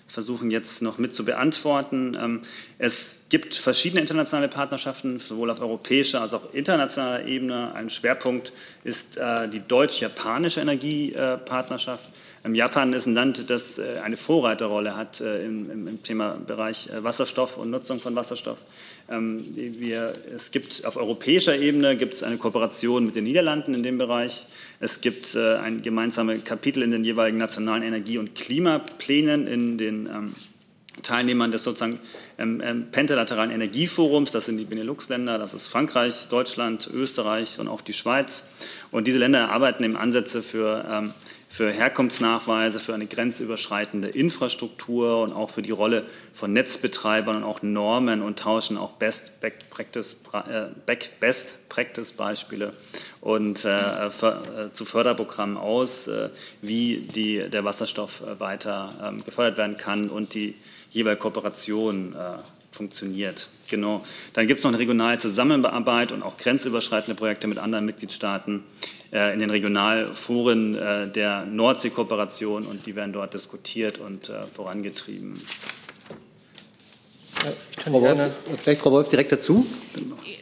versuchen 0.09 0.51
jetzt 0.51 0.81
noch 0.81 0.97
mit 0.97 1.13
zu 1.13 1.23
beantworten. 1.23 2.17
Ähm, 2.19 2.41
es 2.77 3.19
gibt 3.29 3.55
verschiedene 3.55 4.01
internationale 4.01 4.49
Partnerschaften, 4.49 5.19
sowohl 5.19 5.49
auf 5.49 5.61
europäischer 5.61 6.21
als 6.21 6.33
auch 6.33 6.53
internationaler 6.53 7.25
Ebene. 7.25 7.73
Ein 7.75 7.89
Schwerpunkt 7.89 8.51
ist 8.83 9.17
äh, 9.17 9.47
die 9.47 9.61
deutsch-japanische 9.61 10.61
Energiepartnerschaft. 10.61 12.09
Ähm, 12.43 12.55
Japan 12.55 12.93
ist 12.93 13.05
ein 13.05 13.13
Land, 13.13 13.49
das 13.49 13.77
äh, 13.77 13.99
eine 14.03 14.17
Vorreiterrolle 14.17 14.95
hat 14.95 15.21
äh, 15.21 15.45
im, 15.45 15.87
im 15.87 16.03
Thema 16.03 16.37
Bereich 16.45 16.89
Wasserstoff 17.01 17.57
und 17.57 17.69
Nutzung 17.69 17.99
von 17.99 18.15
Wasserstoff. 18.15 18.63
Ähm, 19.09 19.45
wir, 19.55 20.13
es 20.33 20.51
gibt 20.51 20.85
auf 20.85 20.97
europäischer 20.97 21.57
Ebene 21.57 21.97
gibt 21.97 22.13
es 22.13 22.23
eine 22.23 22.37
Kooperation 22.37 23.05
mit 23.05 23.15
den 23.15 23.25
Niederlanden 23.25 23.73
in 23.73 23.83
dem 23.83 23.97
Bereich. 23.97 24.47
Es 24.79 25.01
gibt 25.01 25.35
ein 25.35 25.81
gemeinsames 25.81 26.43
Kapitel 26.43 26.83
in 26.83 26.91
den 26.91 27.03
jeweiligen 27.03 27.37
nationalen 27.37 27.83
Energie- 27.83 28.17
und 28.17 28.35
Klimaplänen 28.35 29.47
in 29.47 29.77
den 29.77 30.05
ähm, 30.05 30.35
Teilnehmern 31.03 31.51
des 31.51 31.63
sozusagen 31.63 31.99
ähm, 32.37 32.87
pentalateralen 32.91 33.51
Energieforums. 33.51 34.31
Das 34.31 34.45
sind 34.45 34.57
die 34.57 34.65
Benelux-Länder, 34.65 35.37
das 35.37 35.53
ist 35.53 35.67
Frankreich, 35.67 36.27
Deutschland, 36.29 36.89
Österreich 36.91 37.59
und 37.59 37.67
auch 37.67 37.81
die 37.81 37.93
Schweiz. 37.93 38.43
Und 38.91 39.07
diese 39.07 39.17
Länder 39.17 39.39
erarbeiten 39.39 39.83
eben 39.83 39.95
Ansätze 39.95 40.41
für, 40.41 40.85
ähm, 40.89 41.13
für 41.59 41.71
Herkunftsnachweise, 41.73 42.79
für 42.79 42.93
eine 42.93 43.05
grenzüberschreitende 43.05 44.07
Infrastruktur 44.07 45.21
und 45.21 45.33
auch 45.33 45.49
für 45.49 45.61
die 45.61 45.71
Rolle 45.71 46.05
von 46.31 46.53
Netzbetreibern 46.53 47.35
und 47.35 47.43
auch 47.43 47.61
Normen 47.61 48.21
und 48.21 48.39
tauschen 48.39 48.77
auch 48.77 48.91
Best 48.91 49.41
Practice, 49.41 50.15
äh, 50.47 50.67
und 53.19 53.65
äh, 53.65 54.09
für, 54.09 54.69
äh, 54.69 54.71
zu 54.71 54.85
Förderprogrammen 54.85 55.57
aus, 55.57 56.07
äh, 56.07 56.29
wie 56.61 56.99
die, 57.13 57.49
der 57.49 57.65
Wasserstoff 57.65 58.21
äh, 58.21 58.39
weiter 58.39 58.93
ähm, 59.03 59.25
gefördert 59.25 59.57
werden 59.57 59.75
kann 59.75 60.09
und 60.09 60.35
die 60.35 60.55
jeweilige 60.91 61.23
Kooperation 61.23 62.15
äh, 62.15 62.37
funktioniert. 62.71 63.49
Genau. 63.69 64.03
Dann 64.33 64.47
gibt 64.47 64.59
es 64.59 64.63
noch 64.63 64.71
eine 64.71 64.79
regionale 64.79 65.17
Zusammenarbeit 65.17 66.11
und 66.11 66.23
auch 66.23 66.37
grenzüberschreitende 66.37 67.15
Projekte 67.15 67.47
mit 67.47 67.57
anderen 67.57 67.85
Mitgliedstaaten 67.85 68.63
äh, 69.11 69.33
in 69.33 69.39
den 69.39 69.49
Regionalforen 69.49 70.75
äh, 70.75 71.07
der 71.07 71.45
Nordsee-Kooperation 71.45 72.65
und 72.65 72.85
die 72.85 72.95
werden 72.95 73.13
dort 73.13 73.33
diskutiert 73.33 73.97
und 73.99 74.29
äh, 74.29 74.43
vorangetrieben. 74.43 75.39
Frau 77.83 78.01
Wolf, 78.01 78.19
vielleicht 78.61 78.81
Frau 78.81 78.91
Wolf 78.91 79.09
direkt 79.09 79.31
dazu. 79.31 79.65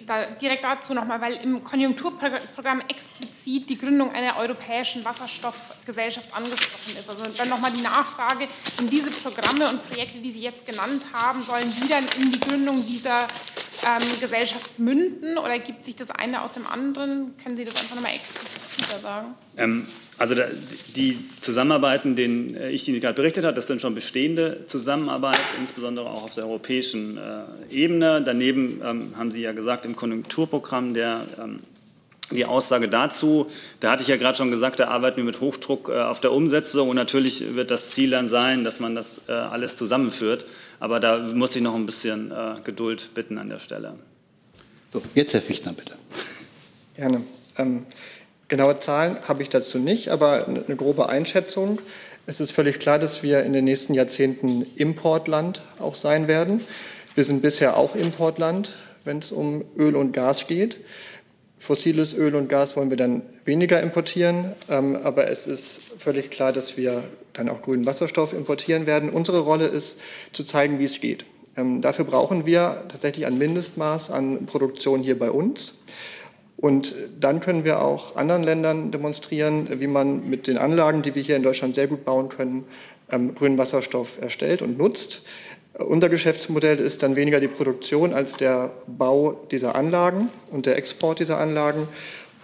Da, 0.06 0.26
direkt 0.26 0.64
dazu 0.64 0.94
nochmal, 0.94 1.22
weil 1.22 1.34
im 1.36 1.64
Konjunkturprogramm 1.64 2.82
explizit 2.88 3.70
die 3.70 3.78
Gründung 3.78 4.12
einer 4.12 4.38
europäischen 4.38 5.06
Wasserstoffgesellschaft 5.06 6.36
angesprochen 6.36 6.98
ist. 6.98 7.10
Also 7.10 7.24
dann 7.38 7.50
nochmal 7.50 7.72
die 7.72 7.82
Nachfrage, 7.82 8.48
sind 8.76 8.92
diese 8.92 9.12
Programme 9.12 9.70
und 9.70 9.88
Projekte, 9.88 10.20
die 10.20 10.32
Sie 10.32 10.42
jetzt 10.42 10.66
genannt 10.66 11.06
haben, 11.14 11.44
sollen 11.44 11.72
die 11.82 11.88
dann 11.88 12.06
in 12.20 12.32
die 12.32 12.40
Gründung 12.40 12.86
dieser 12.86 13.28
ähm, 13.86 14.20
Gesellschaft 14.20 14.80
münden 14.80 15.38
oder 15.38 15.60
gibt 15.60 15.86
sich 15.86 15.96
das 15.96 16.10
eine 16.10 16.42
aus 16.42 16.52
dem 16.54 16.66
anderen? 16.66 17.36
Können 17.44 17.58
Sie 17.58 17.66
das 17.66 17.76
einfach 17.76 17.96
nochmal 17.96 18.14
expliziter 18.14 19.00
sagen? 19.00 19.36
Ähm, 19.58 19.88
also 20.18 20.34
die 20.96 21.20
Zusammenarbeiten, 21.42 22.16
denen 22.16 22.56
äh, 22.56 22.72
ich 22.72 22.88
Ihnen 22.88 23.00
gerade 23.00 23.14
berichtet 23.14 23.46
habe, 23.46 23.54
das 23.54 23.68
sind 23.68 23.82
schon 23.82 23.94
bestehende 23.94 24.66
Zusammenarbeit, 24.66 25.40
insbesondere 25.60 26.10
auch 26.10 26.24
auf 26.24 26.34
der 26.34 26.46
europäischen 26.46 27.18
äh, 27.18 27.44
Ebene. 27.70 28.24
Daneben 28.26 28.82
ähm, 28.84 29.14
haben 29.16 29.32
Sie 29.32 29.42
ja 29.42 29.52
gesagt, 29.52 29.86
im 29.86 29.96
Konjunkturprogramm 29.96 30.94
der 30.94 31.26
ähm, 31.40 31.58
die 32.30 32.44
Aussage 32.44 32.90
dazu, 32.90 33.48
da 33.80 33.92
hatte 33.92 34.02
ich 34.02 34.10
ja 34.10 34.18
gerade 34.18 34.38
schon 34.38 34.52
gesagt, 34.52 34.82
da 34.82 34.90
arbeiten 34.90 35.16
wir 35.16 35.24
mit 35.24 35.40
Hochdruck 35.40 35.88
äh, 35.88 36.02
auf 36.02 36.20
der 36.20 36.34
Umsetzung 36.34 36.90
und 36.90 36.98
natürlich 36.98 37.56
wird 37.56 37.72
das 37.72 37.92
Ziel 37.92 38.10
dann 38.10 38.28
sein, 38.28 38.66
dass 38.66 38.82
man 38.82 38.96
das 38.96 39.22
alles 39.30 39.78
zusammenführt. 39.78 40.46
Aber 40.82 41.00
da 41.00 41.20
muss 41.20 41.56
ich 41.56 41.62
noch 41.62 41.74
ein 41.74 41.86
bisschen 41.86 42.34
Geduld 42.66 43.12
bitten 43.14 43.38
an 43.38 43.48
der 43.48 43.60
Stelle. 43.60 43.94
So, 44.92 45.02
jetzt 45.16 45.34
Herr 45.34 45.42
Fichtner, 45.42 45.72
bitte. 45.72 45.94
Gerne. 46.98 47.22
Ähm, 47.58 47.86
Genaue 48.48 48.80
Zahlen 48.80 49.18
habe 49.28 49.44
ich 49.44 49.50
dazu 49.50 49.78
nicht, 49.78 50.10
aber 50.10 50.48
eine 50.48 50.76
grobe 50.76 51.10
Einschätzung. 51.10 51.82
Es 52.28 52.40
ist 52.40 52.52
völlig 52.52 52.80
klar, 52.80 52.98
dass 52.98 53.24
wir 53.24 53.44
in 53.44 53.54
den 53.54 53.66
nächsten 53.66 53.94
Jahrzehnten 53.94 54.66
Importland 54.76 55.62
auch 55.80 55.96
sein 55.96 56.28
werden. 56.28 56.62
Wir 57.16 57.24
sind 57.24 57.42
bisher 57.42 57.78
auch 57.78 57.96
Importland, 57.96 58.76
wenn 59.04 59.20
es 59.20 59.32
um 59.32 59.66
Öl 59.78 59.96
und 59.96 60.14
Gas 60.14 60.48
geht. 60.48 60.80
Fossiles 61.58 62.14
Öl 62.14 62.36
und 62.36 62.48
Gas 62.48 62.78
wollen 62.78 62.90
wir 62.90 62.98
dann 62.98 63.24
weniger 63.44 63.82
importieren, 63.82 64.54
ähm, 64.70 64.96
aber 64.96 65.30
es 65.30 65.48
ist 65.48 65.82
völlig 65.98 66.30
klar, 66.30 66.54
dass 66.54 66.78
wir 66.78 67.04
dann 67.34 67.50
auch 67.50 67.62
grünen 67.62 67.86
Wasserstoff 67.86 68.32
importieren 68.34 68.86
werden. 68.86 69.10
Unsere 69.10 69.40
Rolle 69.40 69.66
ist 69.66 70.00
zu 70.32 70.44
zeigen, 70.44 70.80
wie 70.80 70.84
es 70.86 71.02
geht. 71.02 71.26
Ähm, 71.58 71.82
dafür 71.82 72.06
brauchen 72.06 72.46
wir 72.46 72.84
tatsächlich 72.88 73.26
ein 73.26 73.38
Mindestmaß 73.38 74.12
an 74.12 74.46
Produktion 74.46 75.02
hier 75.02 75.18
bei 75.18 75.32
uns. 75.32 75.74
Und 76.58 76.96
dann 77.20 77.40
können 77.40 77.64
wir 77.64 77.82
auch 77.82 78.16
anderen 78.16 78.44
Ländern 78.44 78.90
demonstrieren, 78.92 79.80
wie 79.80 79.88
man 79.88 80.28
mit 80.28 80.48
den 80.48 80.58
Anlagen, 80.58 81.04
die 81.04 81.14
wir 81.14 81.22
hier 81.22 81.36
in 81.36 81.44
Deutschland 81.44 81.76
sehr 81.76 81.88
gut 81.88 82.04
bauen 82.04 82.30
können, 82.30 82.66
ähm, 83.12 83.36
grünen 83.36 83.60
Wasserstoff 83.60 84.20
erstellt 84.20 84.64
und 84.64 84.78
nutzt. 84.78 85.22
Unser 85.78 86.10
Geschäftsmodell 86.10 86.80
ist 86.80 87.04
dann 87.04 87.16
weniger 87.16 87.40
die 87.40 87.48
Produktion 87.48 88.12
als 88.12 88.36
der 88.36 88.72
Bau 88.88 89.34
dieser 89.52 89.76
Anlagen 89.76 90.30
und 90.52 90.66
der 90.66 90.76
Export 90.76 91.20
dieser 91.20 91.38
Anlagen. 91.38 91.88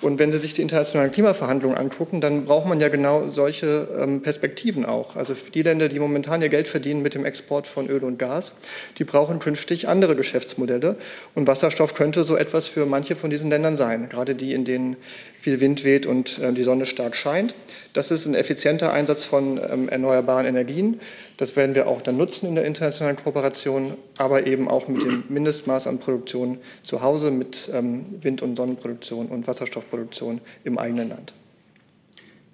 Und 0.03 0.19
wenn 0.19 0.33
Sie 0.33 0.37
sich 0.37 0.53
die 0.53 0.61
internationalen 0.61 1.13
Klimaverhandlungen 1.13 1.77
angucken, 1.77 2.19
dann 2.19 2.43
braucht 2.43 2.67
man 2.67 2.81
ja 2.81 2.89
genau 2.89 3.29
solche 3.29 3.87
ähm, 3.97 4.21
Perspektiven 4.21 4.85
auch. 4.85 5.15
Also 5.15 5.33
die 5.53 5.61
Länder, 5.61 5.87
die 5.87 5.97
momentan 5.97 6.41
ihr 6.41 6.49
Geld 6.49 6.67
verdienen 6.67 7.01
mit 7.01 7.15
dem 7.15 7.23
Export 7.23 7.67
von 7.67 7.87
Öl 7.87 8.03
und 8.03 8.19
Gas, 8.19 8.53
die 8.97 9.05
brauchen 9.05 9.39
künftig 9.39 9.87
andere 9.87 10.17
Geschäftsmodelle. 10.17 10.97
Und 11.35 11.47
Wasserstoff 11.47 11.93
könnte 11.93 12.25
so 12.25 12.35
etwas 12.35 12.67
für 12.67 12.85
manche 12.85 13.15
von 13.15 13.29
diesen 13.29 13.49
Ländern 13.49 13.77
sein, 13.77 14.09
gerade 14.09 14.35
die, 14.35 14.53
in 14.53 14.65
denen 14.65 14.97
viel 15.37 15.61
Wind 15.61 15.85
weht 15.85 16.05
und 16.05 16.37
äh, 16.39 16.51
die 16.51 16.63
Sonne 16.63 16.85
stark 16.85 17.15
scheint. 17.15 17.55
Das 17.93 18.09
ist 18.09 18.25
ein 18.25 18.33
effizienter 18.33 18.91
Einsatz 18.91 19.23
von 19.23 19.57
ähm, 19.57 19.87
erneuerbaren 19.87 20.47
Energien. 20.47 20.99
Das 21.37 21.55
werden 21.55 21.75
wir 21.75 21.87
auch 21.87 22.01
dann 22.01 22.17
nutzen 22.17 22.47
in 22.47 22.55
der 22.55 22.65
internationalen 22.65 23.15
Kooperation, 23.15 23.95
aber 24.17 24.47
eben 24.47 24.67
auch 24.67 24.87
mit 24.87 25.03
dem 25.03 25.23
Mindestmaß 25.29 25.85
an 25.85 25.99
Produktion 25.99 26.57
zu 26.81 27.03
Hause, 27.03 27.29
mit 27.29 27.69
ähm, 27.71 28.05
Wind- 28.19 28.41
und 28.41 28.55
Sonnenproduktion 28.55 29.27
und 29.27 29.45
Wasserstoffproduktion 29.45 30.41
im 30.63 30.79
eigenen 30.79 31.09
Land. 31.09 31.33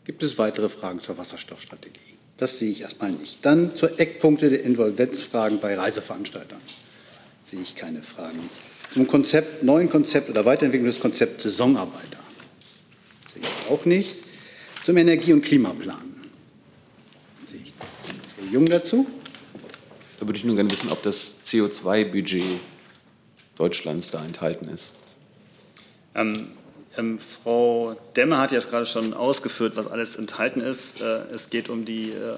Gibt 0.04 0.23
es 0.23 0.38
weitere 0.38 0.67
Fragen 0.67 1.02
zur 1.02 1.17
Wasserstoffstrategie? 1.17 1.99
Das 2.36 2.60
sehe 2.60 2.71
ich 2.71 2.82
erstmal 2.82 3.12
nicht. 3.12 3.45
Dann 3.45 3.75
zur 3.75 3.97
Eckpunkte 3.97 4.49
der 4.49 4.63
Involvenzfragen 4.63 5.60
bei 5.62 5.75
Reiseveranstaltern. 5.75 6.60
Sehe 7.45 7.62
ich 7.62 7.75
keine 7.75 8.02
Fragen. 8.02 8.39
Zum 8.93 9.08
Konzept, 9.08 9.63
neuen 9.63 9.89
Konzept 9.89 10.30
oder 10.30 10.43
Weiterentwicklung 10.45 10.91
des 10.91 10.99
Konzepts 10.99 11.43
Saisonarbeiter. 11.43 12.19
Sehe 13.34 13.43
ich 13.43 13.71
auch 13.71 13.86
nicht 13.86 14.29
zum 14.86 14.98
Energie- 14.98 15.34
und 15.34 15.44
Klimaplan. 15.44 16.15
Sehe 17.46 17.62
ich 17.63 17.74
Herr 18.38 18.52
Jung 18.52 18.65
dazu? 18.65 19.08
Da 20.20 20.28
würde 20.28 20.38
ich 20.38 20.44
nur 20.44 20.56
gerne 20.56 20.72
wissen, 20.72 20.89
ob 20.89 21.02
das 21.04 21.42
CO2-Budget 21.44 22.60
Deutschlands 23.56 24.12
da 24.12 24.24
enthalten 24.24 24.68
ist. 24.70 24.94
Ähm, 26.15 26.48
ähm, 26.98 27.20
Frau 27.20 27.96
Demmer 28.15 28.39
hat 28.39 28.52
ja 28.52 28.60
gerade 28.60 28.86
schon 28.86 29.13
ausgeführt, 29.13 29.76
was 29.76 29.88
alles 29.88 30.15
enthalten 30.15 30.60
ist. 30.60 31.02
Äh, 31.02 31.24
es 31.34 31.50
geht 31.50 31.70
um 31.70 31.86
die 31.86 32.12
äh, 32.12 32.38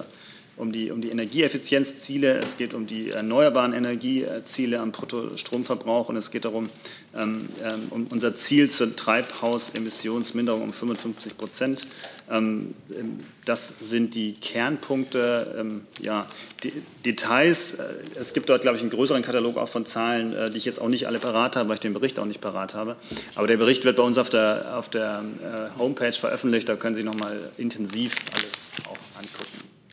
um 0.62 0.72
die, 0.72 0.92
um 0.92 1.02
die 1.02 1.10
Energieeffizienzziele, 1.10 2.38
es 2.38 2.56
geht 2.56 2.72
um 2.72 2.86
die 2.86 3.10
erneuerbaren 3.10 3.72
Energieziele 3.72 4.78
am 4.78 4.92
Bruttostromverbrauch 4.92 6.08
und 6.08 6.16
es 6.16 6.30
geht 6.30 6.44
darum, 6.44 6.70
ähm, 7.14 7.48
ähm, 7.62 7.88
um 7.90 8.06
unser 8.06 8.36
Ziel 8.36 8.70
zur 8.70 8.94
Treibhausemissionsminderung 8.94 10.62
um 10.62 10.72
55 10.72 11.36
Prozent. 11.36 11.86
Ähm, 12.30 12.74
ähm, 12.96 13.18
das 13.44 13.72
sind 13.80 14.14
die 14.14 14.34
Kernpunkte. 14.34 15.56
Ähm, 15.58 15.82
ja, 16.00 16.26
die 16.62 16.72
Details, 17.04 17.74
äh, 17.74 17.94
es 18.14 18.32
gibt 18.32 18.48
dort, 18.48 18.62
glaube 18.62 18.76
ich, 18.76 18.82
einen 18.82 18.92
größeren 18.92 19.22
Katalog 19.22 19.56
auch 19.56 19.68
von 19.68 19.84
Zahlen, 19.84 20.32
äh, 20.32 20.48
die 20.48 20.58
ich 20.58 20.64
jetzt 20.64 20.80
auch 20.80 20.88
nicht 20.88 21.08
alle 21.08 21.18
parat 21.18 21.56
habe, 21.56 21.68
weil 21.68 21.74
ich 21.74 21.80
den 21.80 21.92
Bericht 21.92 22.20
auch 22.20 22.24
nicht 22.24 22.40
parat 22.40 22.74
habe. 22.74 22.94
Aber 23.34 23.48
der 23.48 23.56
Bericht 23.56 23.84
wird 23.84 23.96
bei 23.96 24.04
uns 24.04 24.16
auf 24.16 24.30
der, 24.30 24.78
auf 24.78 24.88
der 24.88 25.24
äh, 25.42 25.78
Homepage 25.78 26.12
veröffentlicht, 26.12 26.68
da 26.68 26.76
können 26.76 26.94
Sie 26.94 27.02
noch 27.02 27.16
mal 27.16 27.50
intensiv 27.58 28.14
alles 28.32 28.72
auch 28.88 29.18
angucken. 29.18 29.51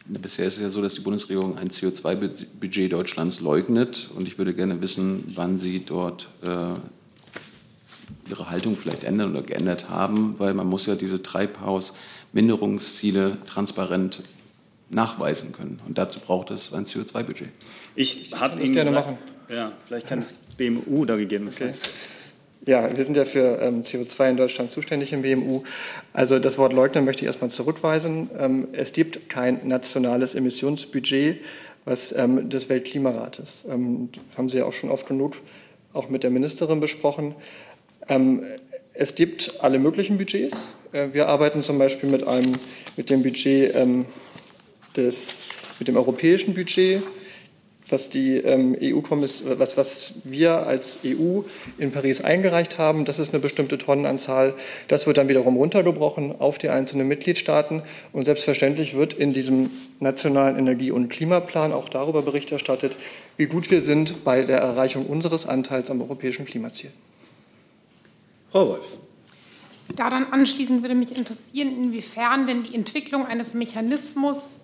Bisher 0.09 0.47
ist 0.47 0.55
es 0.55 0.61
ja 0.61 0.69
so, 0.69 0.81
dass 0.81 0.95
die 0.95 1.01
Bundesregierung 1.01 1.59
ein 1.59 1.69
CO2-Budget 1.69 2.91
Deutschlands 2.91 3.41
leugnet. 3.41 4.09
Und 4.15 4.27
ich 4.27 4.39
würde 4.39 4.55
gerne 4.55 4.81
wissen, 4.81 5.23
wann 5.35 5.59
Sie 5.59 5.85
dort 5.85 6.29
äh, 6.41 6.73
Ihre 8.29 8.49
Haltung 8.49 8.75
vielleicht 8.75 9.03
ändern 9.03 9.29
oder 9.31 9.43
geändert 9.43 9.89
haben, 9.89 10.39
weil 10.39 10.55
man 10.55 10.65
muss 10.67 10.87
ja 10.87 10.95
diese 10.95 11.21
Treibhausminderungsziele 11.21 13.37
transparent 13.45 14.23
nachweisen 14.89 15.51
können. 15.51 15.79
Und 15.87 15.99
dazu 15.99 16.19
braucht 16.19 16.49
es 16.49 16.73
ein 16.73 16.85
CO2-Budget. 16.85 17.49
Ich 17.95 18.31
habe 18.33 18.59
Ihnen 18.61 18.73
gerne 18.73 18.89
gesagt, 18.89 19.07
machen. 19.07 19.19
Ja, 19.47 19.73
vielleicht 19.85 20.07
kann 20.07 20.21
das 20.21 20.33
BMU 20.57 21.05
da 21.05 21.15
gegebenenfalls. 21.15 21.81
Okay. 21.81 21.89
Ja, 22.69 22.95
wir 22.95 23.03
sind 23.03 23.17
ja 23.17 23.25
für 23.25 23.60
ähm, 23.63 23.82
CO2 23.82 24.29
in 24.29 24.38
Deutschland 24.38 24.69
zuständig 24.69 25.12
im 25.12 25.23
BMU. 25.23 25.63
Also 26.13 26.38
das 26.38 26.60
Wort 26.60 26.71
leugnen 26.71 27.03
möchte 27.03 27.23
ich 27.23 27.25
erstmal 27.25 27.49
zurückweisen. 27.49 28.29
Ähm, 28.38 28.67
es 28.73 28.93
gibt 28.93 29.27
kein 29.27 29.67
nationales 29.67 30.36
Emissionsbudget, 30.36 31.39
was 31.86 32.12
ähm, 32.12 32.47
des 32.47 32.69
Weltklimarates. 32.69 33.65
Ähm, 33.67 34.10
haben 34.38 34.49
Sie 34.49 34.60
ja 34.60 34.65
auch 34.65 34.73
schon 34.73 34.91
oft 34.91 35.08
genug 35.08 35.38
auch 35.93 36.10
mit 36.10 36.21
der 36.21 36.29
Ministerin 36.29 36.79
besprochen. 36.79 37.34
Ähm, 38.08 38.43
es 38.93 39.15
gibt 39.15 39.51
alle 39.62 39.79
möglichen 39.79 40.19
Budgets. 40.19 40.67
Äh, 40.91 41.08
wir 41.12 41.27
arbeiten 41.27 41.63
zum 41.63 41.79
Beispiel 41.79 42.12
mit 42.12 42.27
einem 42.27 42.53
mit 42.95 43.10
dem 43.10 43.23
Budget 43.23 43.73
ähm, 43.73 44.05
des 44.95 45.45
mit 45.79 45.88
dem 45.88 45.97
europäischen 45.97 46.53
Budget 46.53 47.01
was 47.91 48.10
die 48.10 48.38
ähm, 48.38 48.75
EU-Kommission, 48.82 49.60
was, 49.60 49.78
was 49.78 50.13
wir 50.23 50.67
als 50.67 50.99
EU 51.06 51.41
in 51.78 51.91
Paris 51.91 52.21
eingereicht 52.21 52.78
haben. 52.78 53.06
Das 53.06 53.19
ist 53.19 53.34
eine 53.34 53.41
bestimmte 53.41 53.78
Tonnenanzahl. 53.78 54.54
Das 54.88 55.08
wird 55.08 55.17
dann 55.17 55.30
wiederum 55.30 55.58
runtergebrochen 55.58 56.39
auf 56.39 56.58
die 56.58 56.69
einzelnen 56.69 57.08
Mitgliedstaaten. 57.08 57.84
Und 58.13 58.25
selbstverständlich 58.25 58.95
wird 58.95 59.13
in 59.13 59.34
diesem 59.34 59.69
nationalen 59.99 60.58
Energie- 60.58 60.91
und 60.91 61.10
Klimaplan 61.10 61.73
auch 61.73 61.89
darüber 61.89 62.21
Bericht 62.21 62.52
erstattet, 62.52 62.97
wie 63.38 63.45
gut 63.45 63.71
wir 63.71 63.82
sind 63.82 64.23
bei 64.23 64.43
der 64.43 64.60
Erreichung 64.60 65.06
unseres 65.06 65.45
Anteils 65.45 65.89
am 65.89 66.02
europäischen 66.02 66.45
Klimaziel. 66.45 66.91
Frau 68.52 68.67
Wolf. 68.69 68.97
Daran 69.95 70.28
anschließend 70.32 70.84
würde 70.84 70.95
mich 70.95 71.15
interessieren, 71.17 71.84
inwiefern 71.84 72.45
denn 72.45 72.63
die 72.63 72.75
Entwicklung 72.75 73.25
eines 73.25 73.54
Mechanismus 73.54 74.58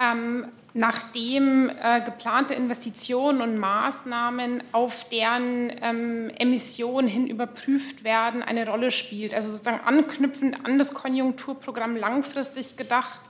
ähm, 0.00 0.46
nachdem 0.72 1.68
äh, 1.68 2.00
geplante 2.04 2.54
Investitionen 2.54 3.40
und 3.42 3.58
Maßnahmen 3.58 4.62
auf 4.72 5.08
deren 5.08 5.72
ähm, 5.82 6.30
Emissionen 6.38 7.08
hin 7.08 7.26
überprüft 7.26 8.04
werden, 8.04 8.42
eine 8.42 8.68
Rolle 8.68 8.90
spielt. 8.90 9.34
Also 9.34 9.50
sozusagen 9.50 9.80
anknüpfend 9.84 10.64
an 10.64 10.78
das 10.78 10.94
Konjunkturprogramm 10.94 11.96
langfristig 11.96 12.76
gedacht, 12.76 13.20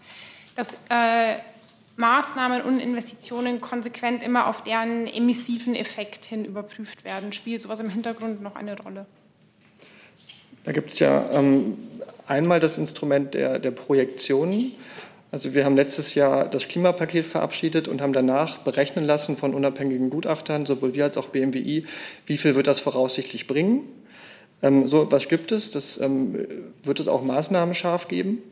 dass 0.54 0.74
äh, 0.90 1.36
Maßnahmen 1.96 2.62
und 2.62 2.78
Investitionen 2.80 3.60
konsequent 3.60 4.22
immer 4.22 4.46
auf 4.46 4.62
deren 4.62 5.06
emissiven 5.06 5.74
Effekt 5.74 6.24
hin 6.24 6.44
überprüft 6.44 7.04
werden. 7.04 7.32
Spielt 7.32 7.62
sowas 7.62 7.80
im 7.80 7.90
Hintergrund 7.90 8.42
noch 8.42 8.56
eine 8.56 8.78
Rolle? 8.78 9.06
Da 10.64 10.72
gibt 10.72 10.92
es 10.92 10.98
ja 10.98 11.30
ähm, 11.32 11.78
einmal 12.26 12.60
das 12.60 12.78
Instrument 12.78 13.34
der, 13.34 13.58
der 13.58 13.70
Projektionen. 13.70 14.72
Also 15.32 15.54
wir 15.54 15.64
haben 15.64 15.76
letztes 15.76 16.14
Jahr 16.14 16.48
das 16.48 16.66
Klimapaket 16.66 17.24
verabschiedet 17.24 17.86
und 17.86 18.00
haben 18.00 18.12
danach 18.12 18.58
berechnen 18.58 19.04
lassen 19.04 19.36
von 19.36 19.54
unabhängigen 19.54 20.10
Gutachtern, 20.10 20.66
sowohl 20.66 20.94
wir 20.94 21.04
als 21.04 21.16
auch 21.16 21.28
BMWI, 21.28 21.86
wie 22.26 22.36
viel 22.36 22.56
wird 22.56 22.66
das 22.66 22.80
voraussichtlich 22.80 23.46
bringen. 23.46 23.84
Ähm, 24.62 24.88
so 24.88 25.04
etwas 25.04 25.28
gibt 25.28 25.52
es, 25.52 25.70
das 25.70 26.00
ähm, 26.00 26.46
wird 26.82 26.98
es 26.98 27.06
auch 27.06 27.22
Maßnahmen 27.22 27.74
scharf 27.74 28.08
geben. 28.08 28.42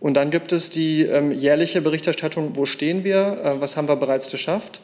Und 0.00 0.14
dann 0.14 0.30
gibt 0.30 0.52
es 0.52 0.70
die 0.70 1.02
ähm, 1.02 1.32
jährliche 1.32 1.80
Berichterstattung, 1.82 2.56
wo 2.56 2.66
stehen 2.66 3.04
wir, 3.04 3.40
äh, 3.44 3.60
was 3.60 3.76
haben 3.76 3.88
wir 3.88 3.96
bereits 3.96 4.30
geschafft. 4.30 4.80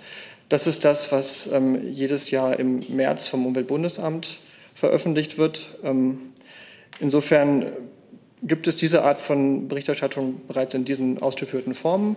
Das 0.49 0.67
ist 0.67 0.85
das, 0.85 1.13
was 1.13 1.47
ähm, 1.47 1.93
jedes 1.93 2.31
Jahr 2.31 2.59
im 2.59 2.83
März 2.89 3.29
vom 3.29 3.47
Umweltbundesamt 3.47 4.41
veröffentlicht 4.75 5.39
wird. 5.39 5.79
Ähm, 5.83 6.33
insofern 7.01 7.73
gibt 8.43 8.67
es 8.67 8.77
diese 8.77 9.05
Art 9.05 9.21
von 9.21 9.69
Berichterstattung 9.69 10.41
bereits 10.49 10.75
in 10.75 10.85
diesen 10.85 11.23
ausgeführten 11.23 11.75
Formen. 11.75 12.17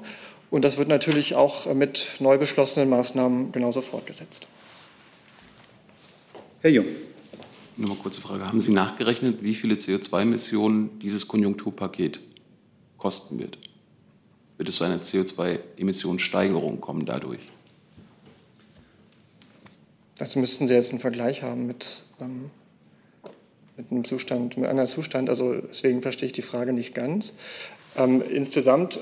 Und 0.49 0.65
das 0.65 0.77
wird 0.77 0.89
natürlich 0.89 1.35
auch 1.35 1.73
mit 1.73 2.07
neu 2.19 2.37
beschlossenen 2.37 2.89
Maßnahmen 2.89 3.51
genauso 3.51 3.81
fortgesetzt. 3.81 4.47
Herr 6.61 6.71
Jung. 6.71 6.85
Nur 7.77 7.89
mal 7.89 7.97
kurze 7.97 8.21
Frage. 8.21 8.47
Haben 8.47 8.59
Sie 8.59 8.71
nachgerechnet, 8.71 9.43
wie 9.43 9.53
viele 9.53 9.75
CO2-Emissionen 9.75 10.97
dieses 10.99 11.27
Konjunkturpaket 11.27 12.19
kosten 12.97 13.37
wird? 13.37 13.57
Wird 14.57 14.69
es 14.69 14.77
zu 14.77 14.85
einer 14.85 15.01
CO2-Emissionssteigerung 15.01 16.79
kommen 16.79 17.05
dadurch? 17.05 17.41
Das 20.17 20.37
müssten 20.37 20.67
Sie 20.67 20.73
jetzt 20.73 20.91
einen 20.91 21.01
Vergleich 21.01 21.43
haben 21.43 21.67
mit 21.67 22.03
ähm, 22.21 22.49
mit 23.77 23.91
einem 23.91 24.05
Zustand, 24.05 24.57
mit 24.57 24.57
einem 24.57 24.69
anderen 24.69 24.87
Zustand. 24.87 25.29
Also 25.29 25.55
deswegen 25.55 26.01
verstehe 26.01 26.27
ich 26.27 26.33
die 26.33 26.41
Frage 26.41 26.73
nicht 26.73 26.93
ganz. 26.93 27.33
Ähm, 27.97 28.23
insgesamt 28.29 28.99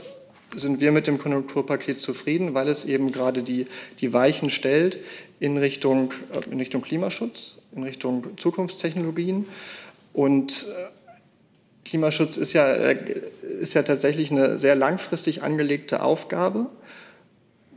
sind 0.55 0.81
wir 0.81 0.91
mit 0.91 1.07
dem 1.07 1.17
Konjunkturpaket 1.17 1.97
zufrieden, 1.97 2.53
weil 2.53 2.67
es 2.67 2.85
eben 2.85 3.11
gerade 3.11 3.43
die, 3.43 3.67
die 3.99 4.13
Weichen 4.13 4.49
stellt 4.49 4.99
in 5.39 5.57
Richtung, 5.57 6.13
äh, 6.31 6.51
in 6.51 6.59
Richtung 6.59 6.81
Klimaschutz, 6.81 7.55
in 7.75 7.83
Richtung 7.83 8.37
Zukunftstechnologien. 8.37 9.45
Und 10.13 10.67
äh, 10.69 10.85
Klimaschutz 11.85 12.37
ist 12.37 12.53
ja, 12.53 12.71
äh, 12.71 13.21
ist 13.59 13.73
ja 13.73 13.83
tatsächlich 13.83 14.31
eine 14.31 14.57
sehr 14.57 14.75
langfristig 14.75 15.41
angelegte 15.41 16.03
Aufgabe, 16.03 16.67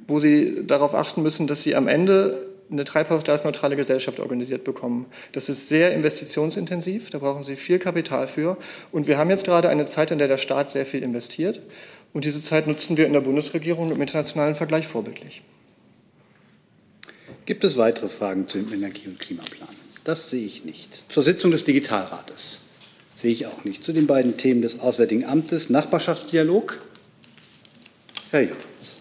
wo 0.07 0.21
Sie 0.21 0.67
darauf 0.67 0.95
achten 0.95 1.23
müssen, 1.23 1.47
dass 1.47 1.63
Sie 1.63 1.75
am 1.75 1.89
Ende 1.89 2.46
eine 2.70 2.85
treibhausgasneutrale 2.85 3.76
Gesellschaft 3.76 4.20
organisiert 4.20 4.64
bekommen. 4.64 5.07
Das 5.33 5.48
ist 5.48 5.68
sehr 5.68 5.92
investitionsintensiv, 5.94 7.11
da 7.11 7.18
brauchen 7.18 7.42
Sie 7.42 7.57
viel 7.57 7.79
Kapital 7.79 8.29
für. 8.29 8.57
Und 8.92 9.07
wir 9.07 9.18
haben 9.18 9.31
jetzt 9.31 9.44
gerade 9.44 9.68
eine 9.68 9.87
Zeit, 9.87 10.11
in 10.11 10.18
der 10.18 10.29
der 10.29 10.38
Staat 10.38 10.70
sehr 10.70 10.87
viel 10.87 11.02
investiert. 11.02 11.61
Und 12.12 12.24
diese 12.24 12.42
Zeit 12.42 12.66
nutzen 12.66 12.96
wir 12.96 13.07
in 13.07 13.12
der 13.12 13.20
Bundesregierung 13.20 13.90
im 13.90 14.00
internationalen 14.00 14.55
Vergleich 14.55 14.87
vorbildlich. 14.87 15.42
Gibt 17.44 17.62
es 17.62 17.76
weitere 17.76 18.09
Fragen 18.09 18.48
zum 18.48 18.72
Energie- 18.72 19.07
und 19.07 19.20
Klimaplan? 19.20 19.68
Das 20.02 20.31
sehe 20.31 20.44
ich 20.44 20.64
nicht. 20.64 21.05
Zur 21.12 21.22
Sitzung 21.22 21.50
des 21.50 21.64
Digitalrates. 21.64 22.59
Sehe 23.14 23.31
ich 23.31 23.46
auch 23.46 23.64
nicht. 23.64 23.85
Zu 23.85 23.92
den 23.92 24.07
beiden 24.07 24.37
Themen 24.37 24.62
des 24.62 24.81
Auswärtigen 24.81 25.24
Amtes, 25.24 25.70
Nachbarschaftsdialog. 25.70 26.81
Herr 28.31 28.42
Jürgens. 28.42 28.96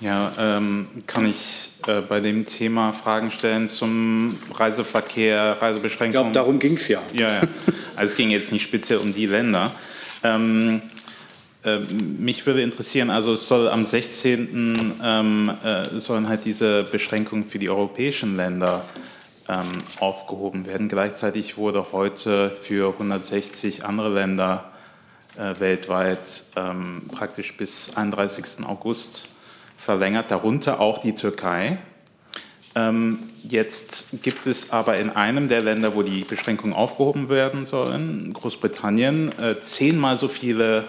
Ja, 0.00 0.32
ähm, 0.38 0.88
kann 1.06 1.26
ich 1.26 1.70
äh, 1.86 2.00
bei 2.00 2.20
dem 2.20 2.46
Thema 2.46 2.92
Fragen 2.92 3.30
stellen 3.30 3.68
zum 3.68 4.36
Reiseverkehr, 4.52 5.56
Reisebeschränkungen? 5.60 6.28
Ich 6.28 6.32
glaube, 6.32 6.32
darum 6.32 6.58
ging 6.58 6.76
es 6.76 6.88
ja. 6.88 7.00
Ja, 7.12 7.34
ja. 7.34 7.42
Also 7.96 8.12
es 8.12 8.16
ging 8.16 8.30
jetzt 8.30 8.50
nicht 8.50 8.64
speziell 8.64 8.98
um 8.98 9.14
die 9.14 9.26
Länder. 9.26 9.72
Ähm, 10.24 10.82
äh, 11.64 11.78
mich 11.78 12.44
würde 12.44 12.62
interessieren, 12.62 13.10
also 13.10 13.34
es 13.34 13.46
soll 13.46 13.68
am 13.68 13.84
16. 13.84 14.94
Ähm, 15.02 15.52
äh, 15.62 16.00
sollen 16.00 16.28
halt 16.28 16.44
diese 16.44 16.84
Beschränkungen 16.84 17.48
für 17.48 17.58
die 17.58 17.70
europäischen 17.70 18.36
Länder 18.36 18.84
ähm, 19.48 19.84
aufgehoben 20.00 20.66
werden. 20.66 20.88
Gleichzeitig 20.88 21.56
wurde 21.56 21.92
heute 21.92 22.50
für 22.50 22.92
160 22.92 23.84
andere 23.84 24.12
Länder 24.12 24.72
äh, 25.36 25.58
weltweit 25.60 26.44
ähm, 26.56 27.02
praktisch 27.12 27.56
bis 27.56 27.96
31. 27.96 28.66
August 28.66 29.28
verlängert, 29.76 30.30
darunter 30.30 30.80
auch 30.80 30.98
die 30.98 31.14
Türkei. 31.14 31.78
Ähm, 32.74 33.18
jetzt 33.42 34.22
gibt 34.22 34.46
es 34.46 34.70
aber 34.70 34.96
in 34.96 35.10
einem 35.10 35.48
der 35.48 35.62
Länder, 35.62 35.94
wo 35.94 36.02
die 36.02 36.24
Beschränkungen 36.24 36.74
aufgehoben 36.74 37.28
werden 37.28 37.64
sollen, 37.64 38.32
Großbritannien, 38.32 39.38
äh, 39.38 39.60
zehnmal 39.60 40.16
so 40.16 40.28
viele 40.28 40.84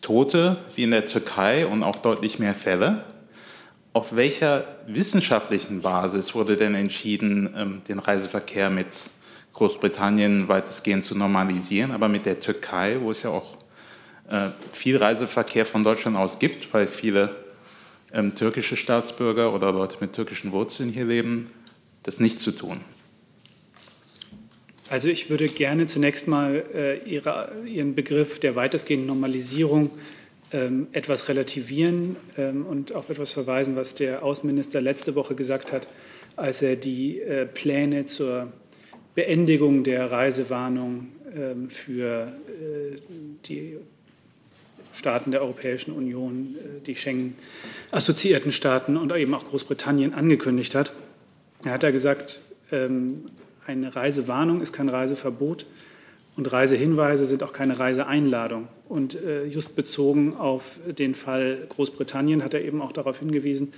Tote 0.00 0.58
wie 0.74 0.84
in 0.84 0.90
der 0.90 1.06
Türkei 1.06 1.66
und 1.66 1.82
auch 1.82 1.96
deutlich 1.96 2.38
mehr 2.38 2.54
Fälle. 2.54 3.04
Auf 3.92 4.14
welcher 4.16 4.64
wissenschaftlichen 4.86 5.80
Basis 5.80 6.34
wurde 6.34 6.56
denn 6.56 6.74
entschieden, 6.74 7.52
ähm, 7.56 7.82
den 7.86 7.98
Reiseverkehr 7.98 8.70
mit 8.70 9.10
Großbritannien 9.52 10.48
weitestgehend 10.48 11.04
zu 11.04 11.16
normalisieren, 11.16 11.90
aber 11.90 12.08
mit 12.08 12.24
der 12.24 12.38
Türkei, 12.38 12.98
wo 13.00 13.10
es 13.10 13.24
ja 13.24 13.30
auch 13.30 13.56
äh, 14.30 14.50
viel 14.72 14.96
Reiseverkehr 14.96 15.66
von 15.66 15.82
Deutschland 15.82 16.16
aus 16.16 16.38
gibt, 16.38 16.72
weil 16.72 16.86
viele 16.86 17.34
ähm, 18.12 18.34
türkische 18.34 18.76
Staatsbürger 18.76 19.54
oder 19.54 19.72
Leute 19.72 19.98
mit 20.00 20.12
türkischen 20.12 20.52
Wurzeln 20.52 20.88
hier 20.88 21.04
leben, 21.04 21.50
das 22.02 22.20
nicht 22.20 22.40
zu 22.40 22.52
tun? 22.52 22.78
Also 24.90 25.08
ich 25.08 25.28
würde 25.28 25.46
gerne 25.46 25.86
zunächst 25.86 26.28
mal 26.28 26.64
äh, 26.74 26.98
Ihre, 27.04 27.52
Ihren 27.66 27.94
Begriff 27.94 28.38
der 28.40 28.56
weitestgehenden 28.56 29.06
Normalisierung 29.06 29.90
ähm, 30.50 30.86
etwas 30.92 31.28
relativieren 31.28 32.16
ähm, 32.38 32.64
und 32.64 32.94
auf 32.94 33.10
etwas 33.10 33.34
verweisen, 33.34 33.76
was 33.76 33.94
der 33.94 34.22
Außenminister 34.22 34.80
letzte 34.80 35.14
Woche 35.14 35.34
gesagt 35.34 35.72
hat, 35.72 35.88
als 36.36 36.62
er 36.62 36.76
die 36.76 37.20
äh, 37.20 37.44
Pläne 37.44 38.06
zur 38.06 38.50
Beendigung 39.14 39.84
der 39.84 40.10
Reisewarnung 40.10 41.08
ähm, 41.36 41.68
für 41.68 42.32
äh, 42.46 42.98
die 43.44 43.76
Staaten 44.98 45.30
der 45.30 45.42
Europäischen 45.42 45.92
Union, 45.92 46.56
äh, 46.56 46.84
die 46.84 46.96
Schengen-assoziierten 46.96 48.52
Staaten 48.52 48.96
und 48.96 49.14
eben 49.14 49.34
auch 49.34 49.46
Großbritannien 49.46 50.12
angekündigt 50.12 50.74
hat. 50.74 50.92
Er 51.64 51.72
hat 51.72 51.82
da 51.82 51.90
gesagt, 51.90 52.40
ähm, 52.72 53.26
eine 53.66 53.94
Reisewarnung 53.94 54.60
ist 54.60 54.72
kein 54.72 54.88
Reiseverbot 54.88 55.66
und 56.36 56.50
Reisehinweise 56.52 57.26
sind 57.26 57.42
auch 57.42 57.52
keine 57.52 57.78
Reiseeinladung. 57.78 58.68
Und 58.88 59.14
äh, 59.14 59.44
just 59.44 59.76
bezogen 59.76 60.34
auf 60.36 60.78
den 60.86 61.14
Fall 61.14 61.66
Großbritannien 61.68 62.42
hat 62.42 62.54
er 62.54 62.64
eben 62.64 62.80
auch 62.80 62.92
darauf 62.92 63.18
hingewiesen, 63.18 63.72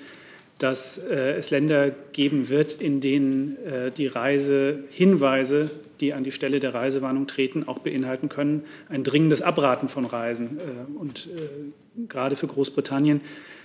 dass 0.60 0.98
äh, 0.98 1.38
es 1.38 1.50
Länder 1.50 1.90
geben 2.12 2.50
wird, 2.50 2.74
in 2.74 3.00
denen 3.00 3.56
äh, 3.64 3.90
die 3.90 4.06
Reisehinweise, 4.06 5.70
die 6.00 6.12
an 6.12 6.22
die 6.22 6.32
Stelle 6.32 6.60
der 6.60 6.74
Reisewarnung 6.74 7.26
treten, 7.26 7.66
auch 7.66 7.78
beinhalten 7.78 8.28
können, 8.28 8.64
ein 8.90 9.02
dringendes 9.02 9.40
Abraten 9.40 9.88
von 9.88 10.04
Reisen. 10.04 10.58
Äh, 10.58 10.98
und 10.98 11.28
äh, 11.34 12.02
gerade 12.08 12.36
für 12.36 12.46
Großbritannien 12.46 13.22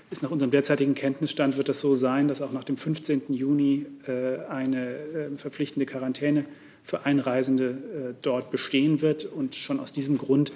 ist 0.10 0.24
nach 0.24 0.32
unserem 0.32 0.52
derzeitigen 0.52 0.96
Kenntnisstand 0.96 1.58
wird 1.58 1.68
das 1.68 1.82
so 1.82 1.96
sein, 1.96 2.30
dass 2.30 2.42
auch 2.42 2.54
nach 2.54 2.64
dem 2.64 2.78
15. 2.78 3.24
Juni 3.30 3.88
äh, 4.08 4.46
eine 4.48 4.96
äh, 4.96 5.36
verpflichtende 5.36 5.86
Quarantäne 5.86 6.46
für 6.84 7.06
Einreisende 7.06 8.16
dort 8.22 8.52
bestehen 8.52 9.02
wird. 9.02 9.26
Und 9.26 9.56
schon 9.56 9.80
aus 9.80 9.92
diesem 9.92 10.20
Grund 10.20 10.54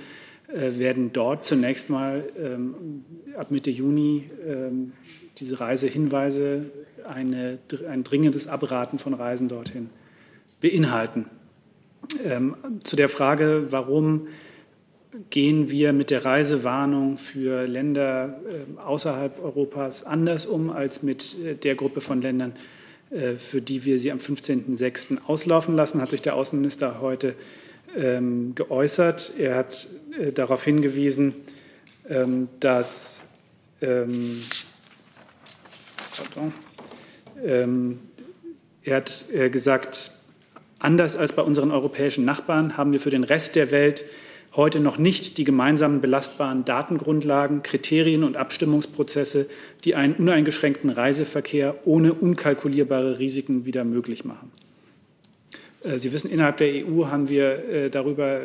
werden 0.48 1.12
dort 1.12 1.44
zunächst 1.44 1.90
mal 1.90 2.24
ähm, 2.38 3.04
ab 3.36 3.50
Mitte 3.50 3.72
Juni 3.72 4.30
ähm, 4.48 4.92
diese 5.40 5.60
Reisehinweise 5.60 6.66
eine, 7.08 7.60
ein 7.90 8.04
dringendes 8.04 8.48
Abraten 8.48 9.00
von 9.00 9.14
Reisen 9.14 9.48
dorthin 9.48 9.90
beinhalten. 10.62 11.26
Ähm, 12.24 12.56
zu 12.84 12.96
der 12.96 13.10
Frage, 13.10 13.68
warum 13.70 14.28
gehen 15.30 15.70
wir 15.70 15.94
mit 15.94 16.12
der 16.12 16.26
Reisewarnung 16.26 17.18
für 17.18 17.66
Länder 17.66 18.40
äh, 18.50 18.80
außerhalb 18.80 19.44
Europas 19.44 20.04
anders 20.04 20.46
um 20.46 20.70
als 20.70 21.02
mit 21.04 21.36
äh, 21.44 21.56
der 21.56 21.76
Gruppe 21.76 22.02
von 22.02 22.22
Ländern, 22.22 22.54
äh, 23.10 23.36
für 23.36 23.62
die 23.62 23.86
wir 23.86 23.98
sie 24.00 24.12
am 24.12 24.20
15.06. 24.20 25.24
auslaufen 25.26 25.76
lassen, 25.76 26.02
hat 26.02 26.12
sich 26.12 26.22
der 26.22 26.36
Außenminister 26.36 27.02
heute 27.02 27.36
ähm, 27.98 28.54
geäußert. 28.56 29.34
Er 29.38 29.56
hat 29.56 29.90
äh, 30.20 30.32
darauf 30.32 30.64
hingewiesen, 30.64 31.34
ähm, 32.08 32.50
dass 32.60 33.22
ähm, 33.82 34.42
Pardon. 36.20 36.54
Ähm, 37.44 38.00
er 38.84 38.98
hat 38.98 39.26
äh, 39.32 39.50
gesagt, 39.50 40.12
anders 40.80 41.16
als 41.16 41.34
bei 41.34 41.42
unseren 41.42 41.72
europäischen 41.72 42.26
Nachbarn 42.26 42.78
haben 42.78 42.94
wir 42.94 43.00
für 43.00 43.10
den 43.10 43.24
Rest 43.24 43.56
der 43.56 43.72
Welt 43.72 44.04
heute 44.56 44.80
noch 44.80 44.98
nicht 44.98 45.38
die 45.38 45.44
gemeinsamen 45.44 46.02
belastbaren 46.02 46.66
Datengrundlagen, 46.66 47.62
Kriterien 47.64 48.24
und 48.24 48.36
Abstimmungsprozesse, 48.36 49.48
die 49.86 49.96
einen 49.96 50.16
uneingeschränkten 50.16 50.90
Reiseverkehr 50.90 51.76
ohne 51.86 52.14
unkalkulierbare 52.14 53.20
Risiken 53.20 53.66
wieder 53.66 53.84
möglich 53.84 54.26
machen. 54.26 54.52
Äh, 55.84 56.00
Sie 56.00 56.14
wissen, 56.14 56.32
innerhalb 56.32 56.58
der 56.58 56.86
EU 56.86 57.08
haben 57.08 57.30
wir 57.30 57.70
äh, 57.70 57.90
darüber 57.90 58.42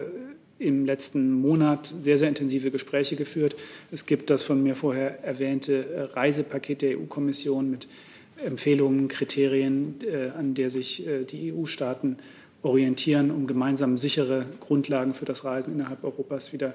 im 0.58 0.84
letzten 0.84 1.32
Monat 1.32 1.86
sehr, 1.86 2.18
sehr 2.18 2.28
intensive 2.28 2.70
Gespräche 2.70 3.16
geführt. 3.16 3.56
Es 3.90 4.06
gibt 4.06 4.30
das 4.30 4.42
von 4.42 4.62
mir 4.62 4.74
vorher 4.74 5.22
erwähnte 5.24 5.86
äh, 5.86 6.00
Reisepaket 6.02 6.82
der 6.82 6.98
EU-Kommission 6.98 7.70
mit 7.70 7.88
Empfehlungen, 8.36 9.08
Kriterien, 9.08 9.96
äh, 10.02 10.30
an 10.30 10.54
der 10.54 10.70
sich 10.70 11.06
äh, 11.06 11.24
die 11.24 11.52
EU-Staaten 11.52 12.18
orientieren, 12.62 13.30
um 13.30 13.46
gemeinsam 13.46 13.96
sichere 13.96 14.46
Grundlagen 14.60 15.14
für 15.14 15.24
das 15.24 15.44
Reisen 15.44 15.74
innerhalb 15.74 16.02
Europas 16.02 16.52
wieder 16.52 16.74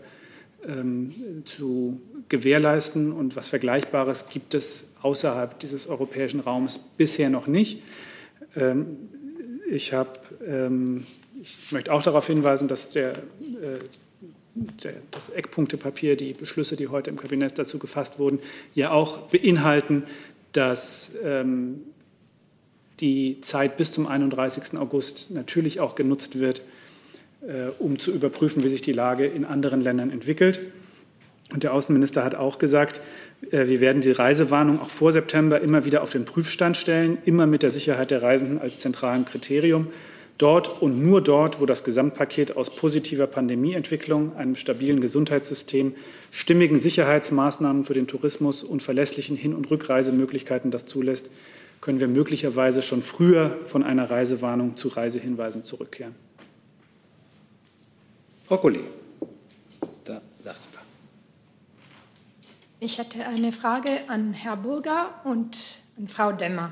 ähm, 0.68 1.44
zu 1.46 2.00
gewährleisten. 2.28 3.12
Und 3.12 3.36
was 3.36 3.48
Vergleichbares 3.48 4.28
gibt 4.30 4.54
es 4.54 4.86
außerhalb 5.02 5.60
dieses 5.60 5.88
europäischen 5.88 6.42
Raums 6.42 6.80
bisher 6.98 7.30
noch 7.30 7.48
nicht. 7.48 7.82
Ähm, 8.56 8.98
ich 9.70 9.94
habe 9.94 10.20
ähm, 10.46 11.06
ich 11.42 11.72
möchte 11.72 11.92
auch 11.92 12.04
darauf 12.04 12.28
hinweisen, 12.28 12.68
dass 12.68 12.90
der, 12.90 13.14
äh, 13.14 13.80
der, 14.56 14.94
das 15.12 15.30
Eckpunktepapier, 15.30 16.16
die 16.18 16.34
Beschlüsse, 16.34 16.76
die 16.76 16.88
heute 16.88 17.10
im 17.10 17.18
Kabinett 17.18 17.58
dazu 17.58 17.80
gefasst 17.80 18.20
wurden, 18.20 18.40
ja 18.76 18.92
auch 18.92 19.30
beinhalten, 19.30 20.04
dass 20.52 21.12
ähm, 21.24 21.82
die 23.00 23.40
Zeit 23.42 23.78
bis 23.78 23.92
zum 23.92 24.08
31. 24.08 24.78
August 24.78 25.32
natürlich 25.32 25.80
auch 25.80 25.96
genutzt 25.96 26.40
wird, 26.40 26.62
äh, 27.42 27.70
um 27.80 28.00
zu 28.00 28.12
überprüfen, 28.12 28.64
wie 28.64 28.70
sich 28.70 28.82
die 28.82 28.92
Lage 28.92 29.26
in 29.26 29.46
anderen 29.46 29.82
Ländern 29.82 30.12
entwickelt. 30.12 30.60
Und 31.54 31.64
der 31.64 31.74
Außenminister 31.74 32.24
hat 32.24 32.36
auch 32.36 32.60
gesagt, 32.60 33.02
äh, 33.52 33.68
wir 33.68 33.80
werden 33.80 34.02
die 34.02 34.12
Reisewarnung 34.12 34.82
auch 34.82 34.90
vor 34.90 35.12
September 35.12 35.62
immer 35.62 35.86
wieder 35.86 36.04
auf 36.04 36.10
den 36.10 36.26
Prüfstand 36.26 36.76
stellen, 36.76 37.18
immer 37.24 37.48
mit 37.48 37.64
der 37.64 37.72
Sicherheit 37.72 38.12
der 38.12 38.22
Reisenden 38.22 38.60
als 38.60 38.80
zentralem 38.80 39.26
Kriterium. 39.26 39.88
Dort 40.40 40.82
und 40.82 41.04
nur 41.04 41.22
dort, 41.22 41.60
wo 41.60 41.66
das 41.66 41.84
Gesamtpaket 41.84 42.56
aus 42.56 42.70
positiver 42.70 43.28
Pandemieentwicklung, 43.28 44.38
einem 44.38 44.56
stabilen 44.56 45.02
Gesundheitssystem, 45.02 45.94
stimmigen 46.32 46.80
Sicherheitsmaßnahmen 46.80 47.84
für 47.84 47.94
den 47.94 48.08
Tourismus 48.08 48.64
und 48.64 48.82
verlässlichen 48.82 49.36
Hin- 49.36 49.54
und 49.54 49.70
Rückreisemöglichkeiten 49.70 50.72
das 50.72 50.86
zulässt, 50.86 51.30
können 51.82 52.00
wir 52.00 52.08
möglicherweise 52.08 52.82
schon 52.82 53.02
früher 53.02 53.58
von 53.66 53.84
einer 53.84 54.10
Reisewarnung 54.10 54.78
zu 54.78 54.88
Reisehinweisen 54.88 55.62
zurückkehren. 55.62 56.16
Frau 58.48 58.58
Kollegin, 58.58 58.88
da, 60.06 60.22
da 60.42 60.52
ist 60.52 60.70
Ich 62.80 62.98
hätte 62.98 63.28
eine 63.28 63.52
Frage 63.52 63.90
an 64.08 64.32
Herrn 64.32 64.62
Burger 64.62 65.20
und 65.26 65.58
an 65.98 66.08
Frau 66.08 66.32
Demmer 66.32 66.72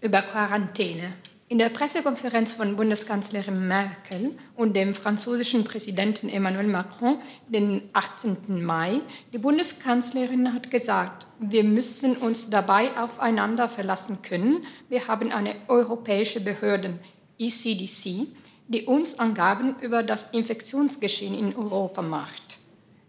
über 0.00 0.22
Quarantäne. 0.22 1.12
In 1.50 1.58
der 1.58 1.68
Pressekonferenz 1.68 2.52
von 2.52 2.76
Bundeskanzlerin 2.76 3.66
Merkel 3.66 4.38
und 4.54 4.76
dem 4.76 4.94
französischen 4.94 5.64
Präsidenten 5.64 6.28
Emmanuel 6.28 6.68
Macron 6.68 7.18
den 7.48 7.90
18. 7.92 8.64
Mai, 8.64 9.00
die 9.32 9.38
Bundeskanzlerin 9.38 10.54
hat 10.54 10.70
gesagt, 10.70 11.26
wir 11.40 11.64
müssen 11.64 12.16
uns 12.16 12.50
dabei 12.50 12.96
aufeinander 12.96 13.66
verlassen 13.66 14.22
können. 14.22 14.64
Wir 14.88 15.08
haben 15.08 15.32
eine 15.32 15.56
europäische 15.66 16.38
Behörde, 16.40 17.00
ECDC, 17.36 18.28
die 18.68 18.84
uns 18.86 19.18
Angaben 19.18 19.74
über 19.80 20.04
das 20.04 20.28
Infektionsgeschehen 20.30 21.34
in 21.34 21.56
Europa 21.56 22.00
macht. 22.00 22.60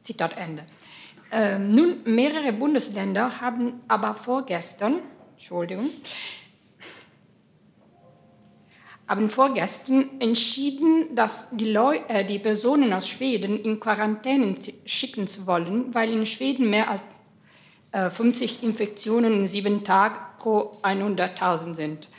Zitat 0.01 0.35
Ende. 0.35 0.65
Ähm, 1.31 1.75
nun, 1.75 1.97
mehrere 2.05 2.53
Bundesländer 2.53 3.39
haben 3.39 3.81
aber 3.87 4.15
vorgestern, 4.15 4.95
Entschuldigung, 5.33 5.91
haben 9.11 9.27
vorgestern 9.27 10.09
entschieden, 10.19 11.13
dass 11.13 11.45
die, 11.51 11.69
Leu 11.69 11.97
äh, 12.07 12.23
die 12.23 12.39
Personen 12.39 12.93
aus 12.93 13.09
Schweden 13.09 13.61
in 13.61 13.77
Quarantäne 13.77 14.55
schicken 14.85 15.27
zu 15.27 15.45
wollen, 15.45 15.93
weil 15.93 16.13
in 16.13 16.25
Schweden 16.25 16.69
mehr 16.69 16.89
als 16.89 17.01
äh, 17.91 18.09
50 18.09 18.63
Infektionen 18.63 19.33
in 19.33 19.47
sieben 19.47 19.83
Tagen 19.83 20.15
pro 20.39 20.77
100.000 20.81 21.75
sind. 21.75 22.09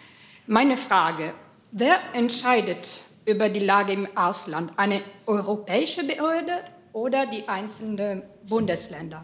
Meine 0.46 0.76
Frage, 0.76 1.32
wer 1.70 1.98
entscheidet 2.12 3.00
über 3.24 3.48
die 3.48 3.60
Lage 3.60 3.94
im 3.94 4.06
Ausland? 4.14 4.72
Eine 4.76 5.00
europäische 5.24 6.04
Behörde 6.04 6.62
oder 6.92 7.24
die 7.24 7.48
einzelnen 7.48 8.22
Bundesländer? 8.46 9.22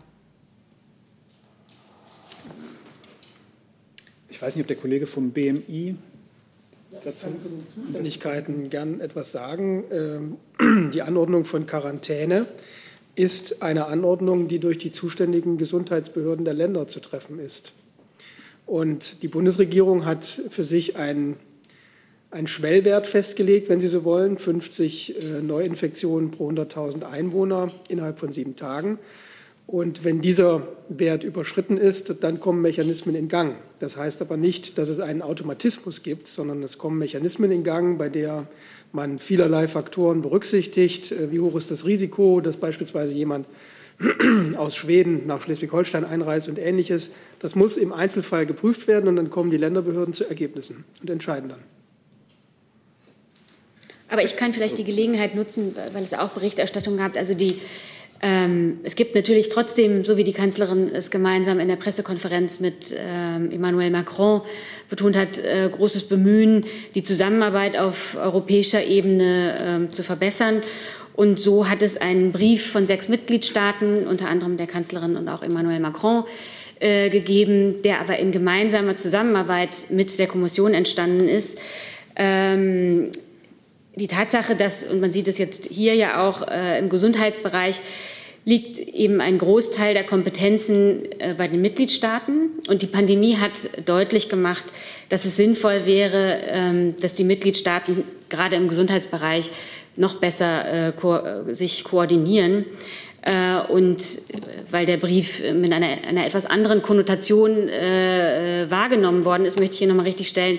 Ich 4.31 4.41
weiß 4.41 4.57
nicht, 4.57 4.63
ob 4.63 4.69
der 4.69 4.77
Kollege 4.77 5.07
vom 5.07 5.33
BMI 5.33 5.97
dazu 7.05 7.27
Zuständigkeiten 7.75 8.71
gern 8.71 9.01
etwas 9.01 9.33
sagen. 9.33 9.85
Ähm, 9.91 10.91
die 10.93 11.03
Anordnung 11.03 11.45
von 11.45 11.67
Quarantäne 11.67 12.47
ist 13.15 13.63
eine 13.63 13.87
Anordnung, 13.87 14.49
die 14.49 14.59
durch 14.59 14.79
die 14.79 14.93
zuständigen 14.93 15.59
Gesundheitsbehörden 15.59 16.45
der 16.45 16.55
Länder 16.55 16.87
zu 16.87 17.01
treffen 17.01 17.41
ist. 17.41 17.73
Und 18.65 19.23
die 19.23 19.29
Bundesregierung 19.29 20.05
hat 20.05 20.43
für 20.51 20.63
sich 20.63 20.97
einen, 20.97 21.37
einen 22.31 22.47
Schwellwert 22.47 23.07
festgelegt, 23.07 23.69
wenn 23.69 23.81
Sie 23.81 23.89
so 23.89 24.05
wollen, 24.05 24.39
50 24.39 25.23
äh, 25.23 25.41
Neuinfektionen 25.41 26.31
pro 26.31 26.51
100.000 26.51 27.05
Einwohner 27.05 27.73
innerhalb 27.89 28.19
von 28.19 28.31
sieben 28.31 28.57
Tagen. 28.57 28.99
Und 29.69 30.03
wenn 30.03 30.23
dieser 30.23 30.67
Wert 30.89 31.25
überschritten 31.25 31.77
ist, 31.77 32.25
dann 32.25 32.41
kommen 32.41 32.63
Mechanismen 32.63 33.15
in 33.15 33.29
Gang. 33.29 33.57
Das 33.81 33.99
heißt 33.99 34.23
aber 34.23 34.39
nicht, 34.39 34.79
dass 34.79 34.89
es 34.89 34.99
einen 34.99 35.21
Automatismus 35.21 36.03
gibt, 36.03 36.27
sondern 36.27 36.63
es 36.63 36.79
kommen 36.79 36.99
Mechanismen 36.99 37.51
in 37.51 37.65
Gang, 37.65 37.99
bei 37.99 38.09
der 38.09 38.47
man 38.93 39.19
vielerlei 39.19 39.69
Faktoren 39.69 40.23
berücksichtigt. 40.23 41.13
Äh, 41.13 41.31
wie 41.31 41.41
hoch 41.41 41.55
ist 41.55 41.71
das 41.71 41.85
Risiko, 41.85 42.41
dass 42.41 42.57
beispielsweise 42.57 43.13
jemand 43.13 43.47
aus 44.57 44.75
Schweden 44.75 45.27
nach 45.27 45.43
Schleswig-Holstein 45.43 46.07
einreist 46.07 46.49
und 46.49 46.59
ähnliches. 46.59 47.11
Das 47.39 47.55
muss 47.55 47.77
im 47.77 47.93
Einzelfall 47.93 48.47
geprüft 48.47 48.89
werden 48.89 49.07
und 49.07 49.17
dann 49.17 49.29
kommen 49.29 49.51
die 49.51 49.59
Länderbehörden 49.59 50.15
zu 50.15 50.25
Ergebnissen 50.25 50.87
und 51.03 51.11
entscheiden 51.11 51.51
dann. 51.51 51.61
Aber 54.09 54.25
ich 54.25 54.37
kann 54.37 54.55
vielleicht 54.55 54.79
die 54.79 54.85
Gelegenheit 54.85 55.35
nutzen, 55.35 55.77
weil 55.93 56.03
es 56.03 56.15
auch 56.15 56.31
Berichterstattung 56.31 56.97
gab. 56.97 57.17
Also 57.17 57.35
die 57.35 57.61
ähm, 58.21 58.81
es 58.83 58.97
gibt 58.97 59.15
natürlich 59.15 59.49
trotzdem, 59.49 60.05
so 60.05 60.17
wie 60.17 60.25
die 60.25 60.33
Kanzlerin 60.33 60.91
es 60.93 61.11
gemeinsam 61.11 61.61
in 61.61 61.69
der 61.69 61.77
Pressekonferenz 61.77 62.59
mit 62.59 62.95
ähm, 62.97 63.51
Emmanuel 63.53 63.91
Macron 63.91 64.43
betont 64.89 65.17
hat, 65.17 65.39
äh, 65.39 65.69
großes 65.71 66.05
Bemühen, 66.05 66.65
die 66.95 67.05
Zusammenarbeit 67.05 67.77
auf 67.77 68.17
europäischer 68.17 68.85
Ebene 68.85 69.89
äh, 69.89 69.93
zu 69.93 70.03
verbessern. 70.03 70.63
Und 71.15 71.41
so 71.41 71.69
hat 71.69 71.83
es 71.83 71.97
einen 71.97 72.33
Brief 72.33 72.71
von 72.71 72.87
sechs 72.87 73.09
Mitgliedstaaten, 73.09 74.07
unter 74.07 74.29
anderem 74.29 74.57
der 74.57 74.69
Kanzlerin 74.69 75.17
und 75.17 75.29
auch 75.29 75.43
Emmanuel 75.43 75.81
Macron, 75.81 76.25
äh, 76.81 77.11
gegeben, 77.11 77.83
der 77.83 78.01
aber 78.01 78.19
in 78.19 78.33
gemeinsamer 78.33 78.97
Zusammenarbeit 78.97 79.87
mit 79.91 80.19
der 80.19 80.27
Kommission 80.27 80.75
entstanden 80.75 81.29
ist. 81.29 81.59
Ähm, 82.17 83.11
die 83.99 84.09
Tatsache, 84.09 84.57
dass, 84.57 84.85
und 84.85 85.01
man 85.01 85.13
sieht 85.13 85.29
es 85.29 85.39
jetzt 85.39 85.67
hier 85.67 85.95
ja 85.95 86.27
auch 86.27 86.47
äh, 86.47 86.79
im 86.79 86.89
Gesundheitsbereich, 86.89 87.81
liegt 88.45 88.79
eben 88.79 89.21
ein 89.21 89.37
Großteil 89.37 89.93
der 89.93 90.05
Kompetenzen 90.05 91.03
äh, 91.19 91.35
bei 91.37 91.49
den 91.49 91.61
Mitgliedstaaten. 91.61 92.51
Und 92.69 92.81
die 92.81 92.87
Pandemie 92.87 93.37
hat 93.37 93.69
deutlich 93.85 94.29
gemacht, 94.29 94.65
dass 95.11 95.25
es 95.27 95.37
sinnvoll 95.37 95.85
wäre, 95.85 96.39
ähm, 96.47 96.97
dass 96.99 97.15
die 97.15 97.25
Mitgliedstaaten 97.25 98.05
gerade 98.31 98.57
im 98.57 98.69
Gesundheitsbereich 98.69 99.51
noch 99.97 100.15
besser 100.15 100.89
äh, 100.89 100.93
ko 100.93 101.19
sich 101.51 101.85
koordinieren. 101.85 102.65
Äh, 103.23 103.71
und 103.71 104.03
weil 104.71 104.87
der 104.87 104.97
Brief 104.97 105.43
mit 105.53 105.73
einer, 105.73 105.99
einer 106.09 106.25
etwas 106.25 106.47
anderen 106.47 106.81
Konnotation 106.81 107.69
äh, 107.69 108.67
wahrgenommen 108.71 109.25
worden 109.25 109.45
ist, 109.45 109.59
möchte 109.59 109.75
ich 109.75 109.79
hier 109.81 109.89
nochmal 109.89 110.07
richtig 110.07 110.29
stellen. 110.29 110.59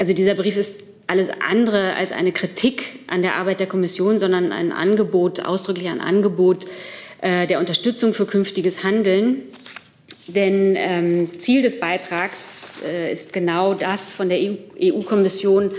Also 0.00 0.14
dieser 0.14 0.34
Brief 0.34 0.56
ist 0.56 0.82
alles 1.06 1.30
andere 1.46 1.94
als 1.96 2.12
eine 2.12 2.32
Kritik 2.32 3.00
an 3.06 3.22
der 3.22 3.36
Arbeit 3.36 3.60
der 3.60 3.66
Kommission, 3.66 4.18
sondern 4.18 4.52
ein 4.52 4.72
Angebot, 4.72 5.44
ausdrücklich 5.44 5.88
ein 5.88 6.00
Angebot 6.00 6.66
äh, 7.20 7.46
der 7.46 7.58
Unterstützung 7.58 8.14
für 8.14 8.26
künftiges 8.26 8.84
Handeln. 8.84 9.42
Denn 10.26 10.74
ähm, 10.76 11.38
Ziel 11.38 11.62
des 11.62 11.78
Beitrags 11.78 12.56
äh, 12.86 13.12
ist 13.12 13.32
genau 13.32 13.74
das 13.74 14.12
von 14.12 14.28
der 14.28 14.38
EU-Kommission, 14.80 15.70
e 15.70 15.74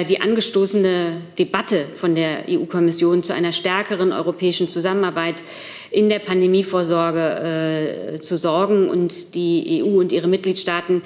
äh, 0.00 0.04
die 0.04 0.20
angestoßene 0.20 1.20
Debatte 1.38 1.84
von 1.94 2.16
der 2.16 2.46
EU-Kommission 2.48 3.22
zu 3.22 3.32
einer 3.32 3.52
stärkeren 3.52 4.10
europäischen 4.10 4.66
Zusammenarbeit 4.66 5.44
in 5.92 6.08
der 6.08 6.18
Pandemievorsorge 6.18 8.14
äh, 8.14 8.20
zu 8.20 8.36
sorgen 8.36 8.88
und 8.88 9.36
die 9.36 9.80
EU 9.84 10.00
und 10.00 10.10
ihre 10.10 10.26
Mitgliedstaaten 10.26 11.02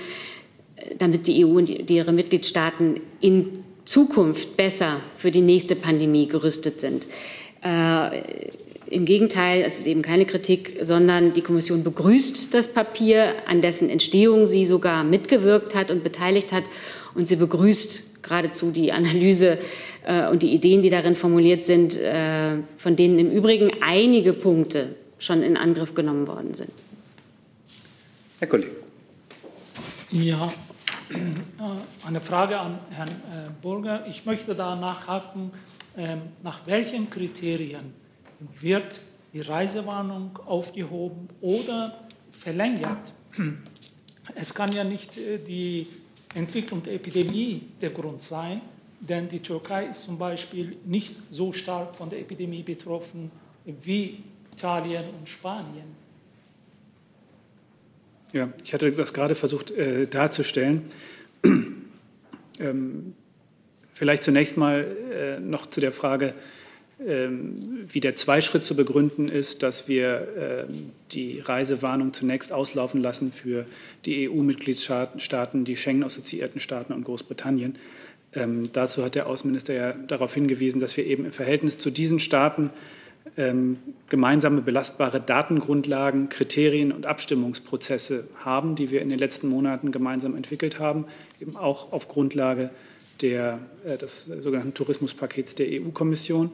damit 0.98 1.26
die 1.26 1.44
EU 1.44 1.48
und 1.48 1.90
ihre 1.90 2.12
Mitgliedstaaten 2.12 3.00
in 3.20 3.64
Zukunft 3.84 4.56
besser 4.56 5.00
für 5.16 5.30
die 5.30 5.40
nächste 5.40 5.76
Pandemie 5.76 6.26
gerüstet 6.26 6.80
sind. 6.80 7.06
Äh, 7.62 8.22
Im 8.90 9.04
Gegenteil, 9.04 9.62
es 9.66 9.78
ist 9.78 9.86
eben 9.86 10.02
keine 10.02 10.26
Kritik, 10.26 10.78
sondern 10.82 11.32
die 11.34 11.40
Kommission 11.42 11.82
begrüßt 11.82 12.52
das 12.52 12.68
Papier, 12.68 13.34
an 13.46 13.60
dessen 13.60 13.88
Entstehung 13.90 14.46
sie 14.46 14.64
sogar 14.64 15.04
mitgewirkt 15.04 15.74
hat 15.74 15.90
und 15.90 16.02
beteiligt 16.02 16.52
hat. 16.52 16.64
Und 17.14 17.28
sie 17.28 17.36
begrüßt 17.36 18.22
geradezu 18.22 18.70
die 18.70 18.92
Analyse 18.92 19.58
äh, 20.06 20.28
und 20.28 20.42
die 20.42 20.52
Ideen, 20.52 20.82
die 20.82 20.90
darin 20.90 21.16
formuliert 21.16 21.64
sind, 21.64 21.96
äh, 21.96 22.56
von 22.76 22.96
denen 22.96 23.18
im 23.18 23.30
Übrigen 23.30 23.70
einige 23.80 24.32
Punkte 24.32 24.94
schon 25.18 25.42
in 25.42 25.56
Angriff 25.56 25.94
genommen 25.94 26.26
worden 26.26 26.54
sind. 26.54 26.70
Herr 28.38 28.48
Kollege. 28.48 28.70
Ja, 30.10 30.52
eine 32.06 32.20
Frage 32.20 32.58
an 32.58 32.78
Herrn 32.90 33.08
äh, 33.08 33.50
Burger. 33.62 34.06
Ich 34.06 34.24
möchte 34.24 34.54
da 34.54 34.76
nachhaken, 34.76 35.50
ähm, 35.96 36.22
nach 36.42 36.66
welchen 36.66 37.08
Kriterien 37.10 37.92
wird 38.60 39.00
die 39.32 39.40
Reisewarnung 39.40 40.38
aufgehoben 40.46 41.28
oder 41.40 42.04
verlängert? 42.32 43.12
Es 44.34 44.54
kann 44.54 44.72
ja 44.72 44.84
nicht 44.84 45.16
äh, 45.16 45.38
die 45.38 45.86
Entwicklung 46.34 46.82
der 46.82 46.94
Epidemie 46.94 47.68
der 47.80 47.90
Grund 47.90 48.20
sein, 48.20 48.60
denn 49.00 49.28
die 49.28 49.40
Türkei 49.40 49.86
ist 49.86 50.04
zum 50.04 50.18
Beispiel 50.18 50.76
nicht 50.84 51.16
so 51.30 51.52
stark 51.52 51.94
von 51.94 52.10
der 52.10 52.20
Epidemie 52.20 52.62
betroffen 52.62 53.30
wie 53.64 54.22
Italien 54.52 55.04
und 55.18 55.28
Spanien. 55.28 56.03
Ja, 58.34 58.52
ich 58.64 58.74
hatte 58.74 58.90
das 58.90 59.14
gerade 59.14 59.36
versucht 59.36 59.70
äh, 59.70 60.08
darzustellen. 60.08 60.82
ähm, 62.58 63.14
vielleicht 63.92 64.24
zunächst 64.24 64.56
mal 64.56 64.84
äh, 65.12 65.38
noch 65.38 65.66
zu 65.66 65.80
der 65.80 65.92
Frage, 65.92 66.34
ähm, 66.98 67.84
wie 67.88 68.00
der 68.00 68.16
Zweischritt 68.16 68.64
zu 68.64 68.74
begründen 68.74 69.28
ist, 69.28 69.62
dass 69.62 69.86
wir 69.86 70.66
ähm, 70.68 70.90
die 71.12 71.38
Reisewarnung 71.38 72.12
zunächst 72.12 72.52
auslaufen 72.52 73.00
lassen 73.00 73.30
für 73.30 73.66
die 74.04 74.28
EU-Mitgliedstaaten, 74.28 75.64
die 75.64 75.76
Schengen-assoziierten 75.76 76.60
Staaten 76.60 76.92
und 76.92 77.04
Großbritannien. 77.04 77.78
Ähm, 78.32 78.70
dazu 78.72 79.04
hat 79.04 79.14
der 79.14 79.28
Außenminister 79.28 79.74
ja 79.74 79.92
darauf 79.92 80.34
hingewiesen, 80.34 80.80
dass 80.80 80.96
wir 80.96 81.06
eben 81.06 81.24
im 81.24 81.32
Verhältnis 81.32 81.78
zu 81.78 81.88
diesen 81.88 82.18
Staaten 82.18 82.70
gemeinsame 84.08 84.60
belastbare 84.60 85.20
Datengrundlagen, 85.20 86.28
Kriterien 86.28 86.92
und 86.92 87.06
Abstimmungsprozesse 87.06 88.28
haben, 88.44 88.76
die 88.76 88.90
wir 88.90 89.00
in 89.02 89.08
den 89.08 89.18
letzten 89.18 89.48
Monaten 89.48 89.92
gemeinsam 89.92 90.36
entwickelt 90.36 90.78
haben, 90.78 91.06
eben 91.40 91.56
auch 91.56 91.90
auf 91.90 92.06
Grundlage 92.06 92.70
der, 93.22 93.60
äh, 93.84 93.96
des 93.96 94.24
sogenannten 94.24 94.74
Tourismuspakets 94.74 95.54
der 95.54 95.68
EU-Kommission. 95.68 96.50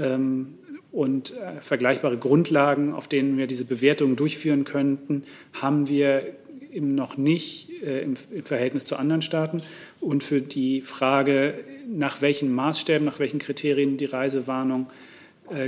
Ähm, 0.00 0.54
und 0.92 1.36
äh, 1.36 1.60
vergleichbare 1.60 2.18
Grundlagen, 2.18 2.92
auf 2.92 3.06
denen 3.06 3.38
wir 3.38 3.46
diese 3.46 3.64
Bewertungen 3.64 4.16
durchführen 4.16 4.64
könnten, 4.64 5.24
haben 5.52 5.88
wir 5.88 6.34
eben 6.72 6.94
noch 6.94 7.16
nicht 7.16 7.70
äh, 7.82 8.02
im, 8.02 8.14
im 8.30 8.44
Verhältnis 8.44 8.84
zu 8.84 8.96
anderen 8.96 9.22
Staaten. 9.22 9.62
Und 10.00 10.24
für 10.24 10.40
die 10.40 10.80
Frage, 10.80 11.54
nach 11.88 12.22
welchen 12.22 12.52
Maßstäben, 12.52 13.04
nach 13.04 13.18
welchen 13.18 13.38
Kriterien 13.38 13.96
die 13.96 14.06
Reisewarnung 14.06 14.88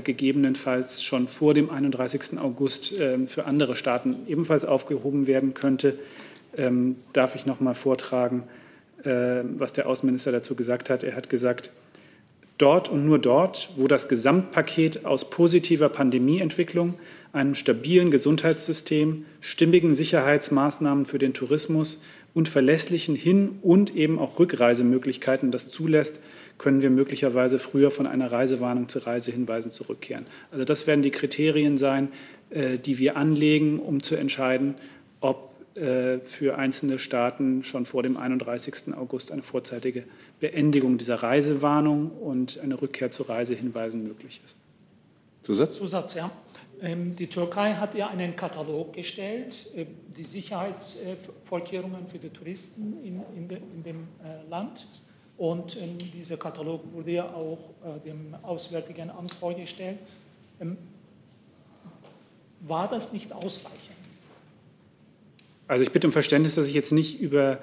gegebenenfalls 0.03 1.03
schon 1.03 1.29
vor 1.29 1.55
dem 1.55 1.71
31. 1.71 2.39
August 2.39 2.93
äh, 2.93 3.27
für 3.27 3.45
andere 3.47 3.77
Staaten 3.77 4.17
ebenfalls 4.27 4.65
aufgehoben 4.65 5.27
werden 5.27 5.55
könnte, 5.55 5.99
ähm, 6.57 6.97
darf 7.13 7.35
ich 7.35 7.47
noch 7.47 7.61
mal 7.61 7.75
vortragen, 7.75 8.45
äh, 9.05 9.43
was 9.57 9.73
der 9.73 9.89
Außenminister 9.89 10.33
dazu 10.33 10.55
gesagt 10.55 10.91
hat. 10.91 11.03
Er 11.03 11.17
hat 11.17 11.29
gesagt, 11.29 11.71
dort 12.59 12.89
und 12.89 13.05
nur 13.05 13.19
dort, 13.19 13.71
wo 13.77 13.89
das 13.89 14.09
Gesamtpaket 14.09 15.05
aus 15.05 15.29
positiver 15.31 15.89
Pandemieentwicklung, 15.89 16.95
einem 17.33 17.55
stabilen 17.55 18.11
Gesundheitssystem, 18.11 19.25
stimmigen 19.41 19.95
Sicherheitsmaßnahmen 19.95 21.07
für 21.07 21.19
den 21.19 21.35
Tourismus 21.35 22.01
und 22.35 22.49
verlässlichen 22.49 23.15
Hin- 23.15 23.59
und 23.63 23.95
eben 23.95 24.19
auch 24.19 24.39
Rückreisemöglichkeiten 24.39 25.51
das 25.51 25.69
zulässt, 25.69 26.21
können 26.59 26.83
wir 26.83 26.91
möglicherweise 26.91 27.59
früher 27.59 27.91
von 27.91 28.07
einer 28.07 28.31
Reisewarnung 28.31 28.89
zu 28.89 29.01
Reisehinweisen 29.01 29.71
zurückkehren. 29.71 30.27
Also 30.51 30.65
das 30.65 30.87
werden 30.87 31.03
die 31.03 31.11
Kriterien 31.11 31.77
sein, 31.77 32.09
äh, 32.51 32.79
die 32.79 32.99
wir 32.99 33.17
anlegen, 33.17 33.79
um 33.79 34.03
zu 34.03 34.17
entscheiden, 34.17 34.75
ob 35.21 35.53
äh, 35.75 36.19
für 36.21 36.59
einzelne 36.59 36.99
Staaten 36.99 37.65
schon 37.65 37.87
vor 37.87 38.03
dem 38.03 38.17
31. 38.17 38.95
August 38.95 39.33
eine 39.33 39.43
vorzeitige 39.43 40.05
Beendigung 40.41 40.99
dieser 40.99 41.17
Reisewarnung 41.17 42.11
und 42.11 42.59
eine 42.61 42.81
Rückkehr 42.81 43.11
zu 43.11 43.23
Reisehinweisen 43.23 44.03
möglich 44.03 44.41
ist. 44.45 44.57
Zusatz? 45.43 45.77
Zusatz, 45.77 46.15
ja. 46.15 46.31
Ähm, 46.83 47.15
die 47.15 47.29
Türkei 47.29 47.75
hat 47.75 47.95
ja 47.95 48.09
einen 48.09 48.35
Katalog 48.35 48.93
gestellt, 48.93 49.69
äh, 49.77 49.87
die 50.17 50.25
Sicherheitsvorkehrungen 50.25 52.09
für 52.09 52.19
die 52.19 52.31
Touristen 52.31 52.97
in, 53.05 53.23
in, 53.37 53.49
de, 53.49 53.59
in 53.59 53.83
dem 53.85 54.09
äh, 54.25 54.49
Land. 54.51 54.87
Und 55.39 55.77
ähm, 55.77 55.97
dieser 55.99 56.37
Katalog 56.37 56.83
wurde 56.93 57.13
ja 57.13 57.25
auch 57.33 57.59
dem 58.05 58.35
Auswärtigen 58.43 59.11
Amt 59.11 59.33
vorgestellt. 59.35 59.99
Ähm, 60.61 60.77
war 62.61 62.89
das 62.89 63.13
nicht 63.13 63.33
ausreichend? 63.33 63.97
Also 65.67 65.85
ich 65.85 65.91
bitte 65.91 66.07
um 66.07 66.13
Verständnis, 66.13 66.55
dass 66.55 66.69
ich 66.69 66.75
jetzt 66.75 66.93
nicht 66.93 67.21
über 67.21 67.61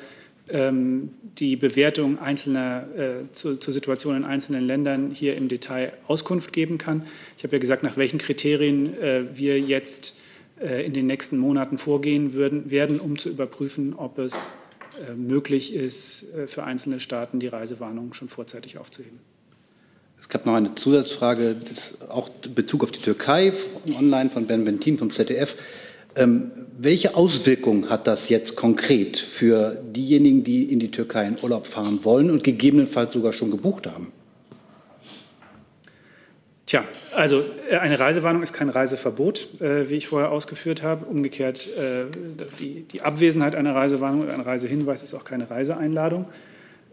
die 0.51 1.55
Bewertung 1.55 2.19
einzelner 2.19 2.87
äh, 2.97 3.31
zu, 3.33 3.57
zur 3.57 3.73
Situation 3.73 4.15
in 4.17 4.23
einzelnen 4.23 4.65
Ländern 4.65 5.11
hier 5.11 5.35
im 5.35 5.47
Detail 5.47 5.93
Auskunft 6.07 6.53
geben 6.53 6.77
kann. 6.77 7.05
Ich 7.37 7.43
habe 7.43 7.55
ja 7.55 7.59
gesagt, 7.59 7.83
nach 7.83 7.97
welchen 7.97 8.17
Kriterien 8.17 8.99
äh, 8.99 9.25
wir 9.33 9.59
jetzt 9.59 10.15
äh, 10.59 10.85
in 10.85 10.93
den 10.93 11.05
nächsten 11.05 11.37
Monaten 11.37 11.77
vorgehen 11.77 12.33
würden, 12.33 12.69
werden, 12.69 12.99
um 12.99 13.17
zu 13.17 13.29
überprüfen, 13.29 13.93
ob 13.95 14.17
es 14.17 14.53
äh, 15.07 15.13
möglich 15.13 15.73
ist, 15.73 16.25
äh, 16.33 16.47
für 16.47 16.63
einzelne 16.63 16.99
Staaten 16.99 17.39
die 17.39 17.47
Reisewarnung 17.47 18.13
schon 18.13 18.27
vorzeitig 18.27 18.77
aufzuheben. 18.77 19.19
Es 20.19 20.27
gab 20.27 20.45
noch 20.45 20.55
eine 20.55 20.75
Zusatzfrage, 20.75 21.55
auch 22.09 22.29
Bezug 22.53 22.83
auf 22.83 22.91
die 22.91 22.99
Türkei, 22.99 23.53
online 23.97 24.29
von 24.29 24.47
Ben 24.47 24.65
Bentin 24.65 24.97
vom 24.97 25.11
ZDF. 25.11 25.55
Ähm, 26.15 26.51
welche 26.77 27.15
Auswirkungen 27.15 27.89
hat 27.89 28.07
das 28.07 28.29
jetzt 28.29 28.55
konkret 28.55 29.17
für 29.17 29.77
diejenigen, 29.83 30.43
die 30.43 30.63
in 30.71 30.79
die 30.79 30.91
Türkei 30.91 31.27
in 31.27 31.35
Urlaub 31.41 31.67
fahren 31.67 32.03
wollen 32.03 32.31
und 32.31 32.43
gegebenenfalls 32.43 33.13
sogar 33.13 33.33
schon 33.33 33.51
gebucht 33.51 33.85
haben? 33.85 34.11
Tja, 36.69 36.83
also 37.15 37.43
äh, 37.67 37.77
eine 37.77 37.99
Reisewarnung 37.99 38.43
ist 38.43 38.53
kein 38.53 38.69
Reiseverbot, 38.69 39.59
äh, 39.59 39.89
wie 39.89 39.95
ich 39.95 40.07
vorher 40.07 40.31
ausgeführt 40.31 40.83
habe. 40.83 41.05
Umgekehrt, 41.05 41.67
äh, 41.75 42.05
die, 42.59 42.83
die, 42.83 43.01
Abwesenheit 43.01 43.55
einer 43.55 43.73
Reisewarnung 43.73 44.21
oder 44.21 44.35
ein 44.35 44.41
Reisehinweis 44.41 45.01
ist 45.01 45.15
auch 45.15 45.23
keine 45.23 45.49
Reiseeinladung. 45.49 46.27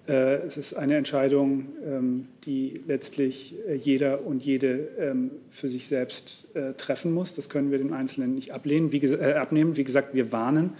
Äh, 0.08 0.46
es 0.46 0.56
ist 0.56 0.74
eine 0.74 0.96
Entscheidung, 0.96 1.66
ähm, 1.84 2.28
die 2.44 2.80
letztlich 2.86 3.56
äh, 3.68 3.74
jeder 3.74 4.24
und 4.24 4.44
jede 4.44 4.88
ähm, 4.98 5.30
für 5.50 5.68
sich 5.68 5.86
selbst 5.86 6.48
äh, 6.54 6.74
treffen 6.74 7.12
muss. 7.12 7.34
Das 7.34 7.48
können 7.48 7.70
wir 7.70 7.78
den 7.78 7.92
Einzelnen 7.92 8.34
nicht 8.34 8.52
ablehnen, 8.52 8.92
wie, 8.92 8.98
äh, 8.98 9.34
abnehmen. 9.34 9.76
Wie 9.76 9.84
gesagt, 9.84 10.14
wir 10.14 10.30
warnen 10.30 10.72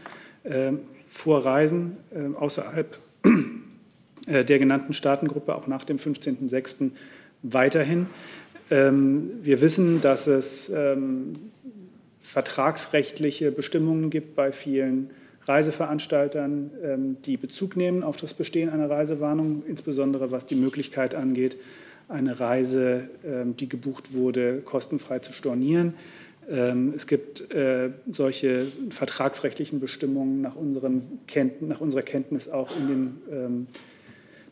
äh, 0.45 0.73
vor 1.09 1.45
Reisen 1.45 1.97
außerhalb 2.39 2.99
der 4.27 4.59
genannten 4.59 4.93
Staatengruppe 4.93 5.55
auch 5.55 5.67
nach 5.67 5.85
dem 5.85 5.99
15.06. 5.99 6.91
weiterhin. 7.43 8.07
Ähm, 8.71 9.31
wir 9.43 9.61
wissen, 9.61 10.01
dass 10.01 10.27
es 10.27 10.69
ähm, 10.69 11.35
vertragsrechtliche 12.21 13.53
Bestimmungen 13.53 14.11
gibt 14.11 14.35
bei 14.35 14.51
vielen 14.51 15.11
Reiseveranstaltern, 15.47 16.71
ähm, 16.83 17.17
die 17.25 17.37
Bezug 17.37 17.77
nehmen 17.77 18.03
auf 18.03 18.17
das 18.17 18.35
Bestehen 18.35 18.69
einer 18.69 18.91
Reisewarnung, 18.91 19.63
insbesondere 19.67 20.31
was 20.31 20.47
die 20.47 20.57
Möglichkeit 20.57 21.15
angeht, 21.15 21.57
eine 22.09 22.39
Reise, 22.39 23.09
ähm, 23.25 23.57
die 23.57 23.69
gebucht 23.69 24.15
wurde, 24.15 24.61
kostenfrei 24.65 25.21
zu 25.21 25.33
stornieren. 25.33 25.95
Ähm, 26.49 26.93
es 26.95 27.07
gibt 27.07 27.53
äh, 27.53 27.91
solche 28.11 28.73
vertragsrechtlichen 28.91 29.81
Bestimmungen 29.81 30.41
nach, 30.41 30.57
unserem 30.57 31.03
nach 31.61 31.81
unserer 31.81 32.03
Kenntnis 32.03 32.49
auch 32.49 32.71
in 32.77 32.89
den 32.89 33.67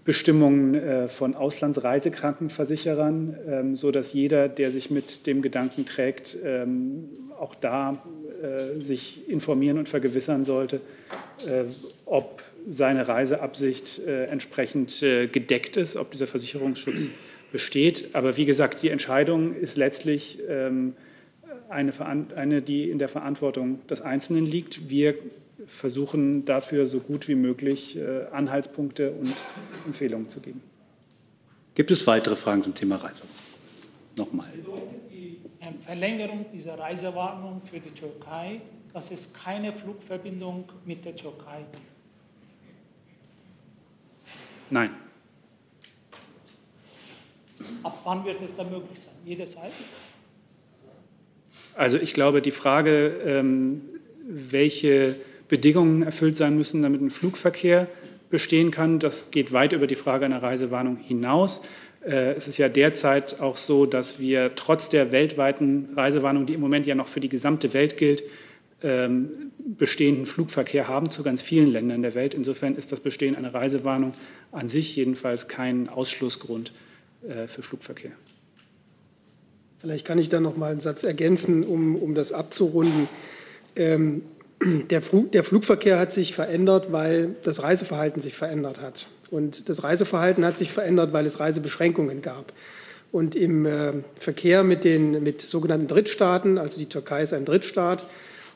Bestimmungen 0.05 0.75
äh, 0.75 1.09
von 1.09 1.35
Auslandsreisekrankenversicherern, 1.35 3.77
sodass 3.77 4.13
jeder, 4.13 4.49
der 4.49 4.71
sich 4.71 4.91
mit 4.91 5.27
dem 5.27 5.41
Gedanken 5.41 5.87
trägt, 5.87 6.37
auch 7.39 7.55
da 7.55 8.03
äh, 8.45 8.79
sich 8.79 9.29
informieren 9.29 9.79
und 9.79 9.89
vergewissern 9.89 10.45
sollte, 10.45 10.81
äh, 11.47 11.65
ob 12.05 12.43
seine 12.69 13.07
Reiseabsicht 13.09 14.01
äh, 14.07 14.25
entsprechend 14.25 15.01
gedeckt 15.01 15.77
ist, 15.77 15.97
ob 15.97 16.11
dieser 16.11 16.27
Versicherungsschutz 16.27 17.09
besteht. 17.53 18.11
Aber 18.13 18.37
wie 18.37 18.45
gesagt, 18.45 18.83
die 18.83 18.91
Entscheidung 18.91 19.55
ist 19.57 19.77
letztlich 19.77 20.41
ähm, 20.49 20.95
eine, 21.69 21.93
eine, 22.37 22.63
die 22.63 22.91
in 22.91 22.99
der 22.99 23.09
Verantwortung 23.09 23.87
des 23.87 24.01
Einzelnen 24.01 24.47
liegt. 24.47 24.91
Wir 24.91 25.15
versuchen 25.67 26.45
dafür 26.45 26.87
so 26.87 27.01
gut 27.01 27.29
wie 27.29 27.35
möglich 27.35 27.99
Anhaltspunkte 28.33 29.13
und 29.13 29.33
Empfehlungen 29.87 30.29
zu 30.29 30.41
geben. 30.41 30.61
Gibt 31.75 31.91
es 31.91 32.07
weitere 32.07 32.37
Fragen 32.37 32.63
zum 32.63 32.75
Thema 32.75 32.97
Reise? 32.97 33.23
Nochmal. 34.17 34.49
Verlängerung 35.85 36.47
dieser 36.53 36.79
Reisewarnung 36.79 37.61
für 37.61 37.79
die 37.79 37.91
Türkei, 37.91 38.61
dass 38.93 39.11
es 39.11 39.33
keine 39.35 39.73
Flugverbindung 39.73 40.65
mit 40.85 41.05
der 41.05 41.15
Türkei 41.15 41.65
gibt? 41.73 41.83
Nein. 44.71 44.91
Ab 47.83 48.01
wann 48.05 48.25
wird 48.25 48.41
es 48.43 48.57
dann 48.57 48.71
möglich 48.71 48.99
sein? 48.99 49.15
Jederzeit? 49.25 49.73
Also 51.75 51.99
ich 51.99 52.15
glaube, 52.15 52.41
die 52.41 52.51
Frage, 52.51 53.21
ähm, 53.25 53.83
welche 54.27 55.17
Bedingungen 55.49 56.03
erfüllt 56.03 56.37
sein 56.37 56.57
müssen, 56.57 56.83
damit 56.83 57.03
ein 57.03 57.11
Flugverkehr 57.11 57.89
bestehen 58.31 58.71
kann, 58.71 58.99
das 58.99 59.31
geht 59.31 59.53
weit 59.53 59.73
über 59.73 59.87
die 59.87 59.95
Frage 59.95 60.25
einer 60.25 60.43
Reisewarnung 60.43 60.97
hinaus. 60.97 61.61
Äh, 62.05 62.33
es 62.35 62.49
ist 62.49 62.59
ja 62.59 62.69
derzeit 62.69 63.41
auch 63.41 63.57
so, 63.57 63.87
dass 63.87 64.19
wir 64.19 64.55
trotz 64.55 64.89
der 64.89 65.13
weltweiten 65.13 65.89
Reisewarnung, 65.97 66.47
die 66.47 66.55
im 66.55 66.61
Moment 66.61 66.87
ja 66.87 66.95
noch 66.95 67.09
für 67.09 67.21
die 67.21 67.29
gesamte 67.29 67.73
Welt 67.75 67.97
gilt, 67.97 68.23
ähm, 68.83 69.53
bestehenden 69.59 70.27
Flugverkehr 70.27 70.89
haben 70.89 71.11
zu 71.11 71.23
ganz 71.23 71.41
vielen 71.41 71.73
Ländern 71.73 72.03
der 72.03 72.15
Welt. 72.15 72.35
Insofern 72.35 72.77
ist 72.77 72.93
das 72.93 73.01
Bestehen 73.01 73.35
einer 73.35 73.55
Reisewarnung 73.55 74.13
an 74.53 74.69
sich 74.69 74.95
jedenfalls 74.95 75.49
kein 75.49 75.89
Ausschlussgrund 75.89 76.73
äh, 77.27 77.47
für 77.47 77.63
Flugverkehr. 77.63 78.13
Vielleicht 79.79 80.07
kann 80.07 80.19
ich 80.19 80.29
da 80.29 80.41
noch 80.41 80.57
mal 80.57 80.71
einen 80.71 80.81
Satz 80.81 81.03
ergänzen, 81.03 81.65
um, 81.65 81.97
um 81.97 82.15
das 82.15 82.33
abzurunden. 82.33 83.09
Ähm, 83.77 84.23
der, 84.65 85.03
der 85.33 85.45
Flugverkehr 85.45 85.99
hat 85.99 86.13
sich 86.13 86.35
verändert, 86.35 86.93
weil 86.93 87.37
das 87.43 87.63
Reiseverhalten 87.63 88.23
sich 88.23 88.35
verändert 88.35 88.81
hat. 88.81 89.09
Und 89.31 89.69
das 89.69 89.83
Reiseverhalten 89.83 90.45
hat 90.45 90.59
sich 90.59 90.73
verändert, 90.73 91.13
weil 91.13 91.27
es 91.27 91.41
Reisebeschränkungen 91.41 92.23
gab. 92.23 92.53
Und 93.13 93.37
im 93.37 93.67
äh, 93.67 93.93
Verkehr 94.19 94.65
mit 94.65 94.85
den 94.85 95.23
mit 95.23 95.41
sogenannten 95.41 95.87
Drittstaaten, 95.87 96.59
also 96.59 96.79
die 96.79 96.87
Türkei 96.87 97.23
ist 97.23 97.33
ein 97.33 97.45
Drittstaat, 97.45 98.07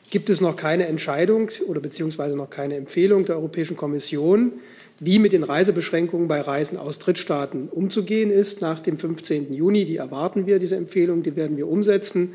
gibt 0.09 0.29
es 0.29 0.41
noch 0.41 0.55
keine 0.55 0.87
Entscheidung 0.87 1.49
oder 1.67 1.79
beziehungsweise 1.79 2.35
noch 2.35 2.49
keine 2.49 2.75
Empfehlung 2.75 3.25
der 3.25 3.35
Europäischen 3.35 3.77
Kommission, 3.77 4.53
wie 4.99 5.19
mit 5.19 5.31
den 5.31 5.43
Reisebeschränkungen 5.43 6.27
bei 6.27 6.41
Reisen 6.41 6.77
aus 6.77 6.99
Drittstaaten 6.99 7.69
umzugehen 7.69 8.31
ist 8.31 8.61
nach 8.61 8.81
dem 8.81 8.97
15. 8.97 9.53
Juni. 9.53 9.85
Die 9.85 9.97
erwarten 9.97 10.45
wir, 10.45 10.59
diese 10.59 10.75
Empfehlung, 10.75 11.23
die 11.23 11.35
werden 11.35 11.55
wir 11.55 11.67
umsetzen. 11.67 12.33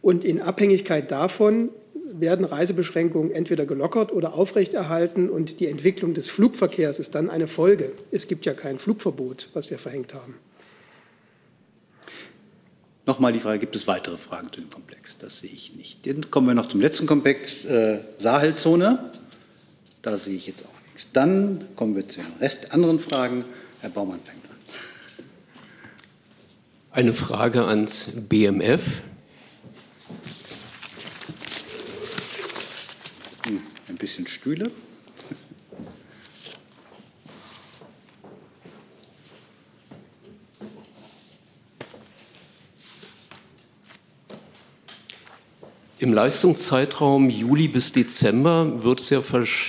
Und 0.00 0.24
in 0.24 0.40
Abhängigkeit 0.40 1.10
davon 1.10 1.68
werden 2.12 2.44
Reisebeschränkungen 2.44 3.30
entweder 3.30 3.66
gelockert 3.66 4.12
oder 4.12 4.34
aufrechterhalten 4.34 5.28
und 5.28 5.60
die 5.60 5.66
Entwicklung 5.66 6.14
des 6.14 6.28
Flugverkehrs 6.28 6.98
ist 6.98 7.14
dann 7.14 7.30
eine 7.30 7.46
Folge. 7.46 7.92
Es 8.10 8.26
gibt 8.26 8.46
ja 8.46 8.54
kein 8.54 8.78
Flugverbot, 8.78 9.48
was 9.52 9.70
wir 9.70 9.78
verhängt 9.78 10.14
haben. 10.14 10.34
Nochmal 13.06 13.32
die 13.32 13.40
Frage, 13.40 13.58
gibt 13.58 13.74
es 13.74 13.86
weitere 13.86 14.16
Fragen 14.16 14.52
zu 14.52 14.60
dem 14.60 14.70
Komplex? 14.70 15.16
Das 15.18 15.40
sehe 15.40 15.50
ich 15.50 15.74
nicht. 15.74 16.06
Dann 16.06 16.30
kommen 16.30 16.46
wir 16.46 16.54
noch 16.54 16.68
zum 16.68 16.80
letzten 16.80 17.06
Komplex, 17.06 17.64
äh, 17.64 17.98
Sahelzone. 18.18 19.10
Da 20.02 20.16
sehe 20.16 20.36
ich 20.36 20.46
jetzt 20.46 20.62
auch 20.64 20.92
nichts. 20.92 21.08
Dann 21.12 21.66
kommen 21.76 21.96
wir 21.96 22.08
zu 22.08 22.20
den 22.20 22.32
Rest 22.40 22.72
anderen 22.72 22.98
Fragen. 22.98 23.44
Herr 23.80 23.90
Baumann 23.90 24.20
fängt 24.22 24.44
an. 24.44 24.50
Eine 26.92 27.12
Frage 27.12 27.64
ans 27.64 28.08
BMF. 28.14 29.02
ein 33.90 33.96
bisschen 33.96 34.26
Stühle. 34.26 34.70
Im 45.98 46.14
Leistungszeitraum 46.14 47.28
Juli 47.28 47.68
bis 47.68 47.92
Dezember 47.92 48.82
wird 48.82 49.02
es 49.02 49.10
ja 49.10 49.20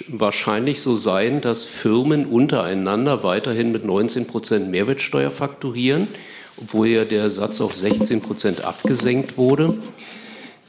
wahrscheinlich 0.07 0.79
so 0.79 0.95
sein, 0.95 1.41
dass 1.41 1.65
Firmen 1.65 2.25
untereinander 2.25 3.23
weiterhin 3.23 3.73
mit 3.73 3.83
19 3.83 4.27
Prozent 4.27 4.71
Mehrwertsteuer 4.71 5.29
fakturieren, 5.29 6.07
obwohl 6.55 6.87
ja 6.87 7.03
der 7.03 7.29
Satz 7.29 7.59
auf 7.59 7.75
16 7.75 8.21
Prozent 8.21 8.63
abgesenkt 8.63 9.35
wurde. 9.35 9.77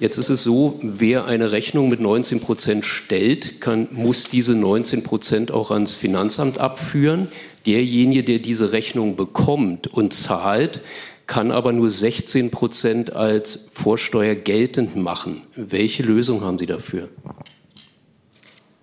Jetzt 0.02 0.18
ist 0.18 0.30
es 0.30 0.42
so, 0.42 0.80
wer 0.82 1.26
eine 1.26 1.52
Rechnung 1.52 1.88
mit 1.88 2.00
19 2.00 2.40
Prozent 2.40 2.84
stellt, 2.84 3.60
kann, 3.60 3.86
muss 3.92 4.28
diese 4.28 4.56
19 4.56 5.04
Prozent 5.04 5.52
auch 5.52 5.70
ans 5.70 5.94
Finanzamt 5.94 6.58
abführen. 6.58 7.28
Derjenige, 7.66 8.24
der 8.24 8.40
diese 8.40 8.72
Rechnung 8.72 9.14
bekommt 9.14 9.86
und 9.86 10.12
zahlt, 10.12 10.80
kann 11.28 11.52
aber 11.52 11.70
nur 11.70 11.88
16 11.88 12.50
Prozent 12.50 13.14
als 13.14 13.60
Vorsteuer 13.70 14.34
geltend 14.34 14.96
machen. 14.96 15.42
Welche 15.54 16.02
Lösung 16.02 16.40
haben 16.40 16.58
Sie 16.58 16.66
dafür? 16.66 17.08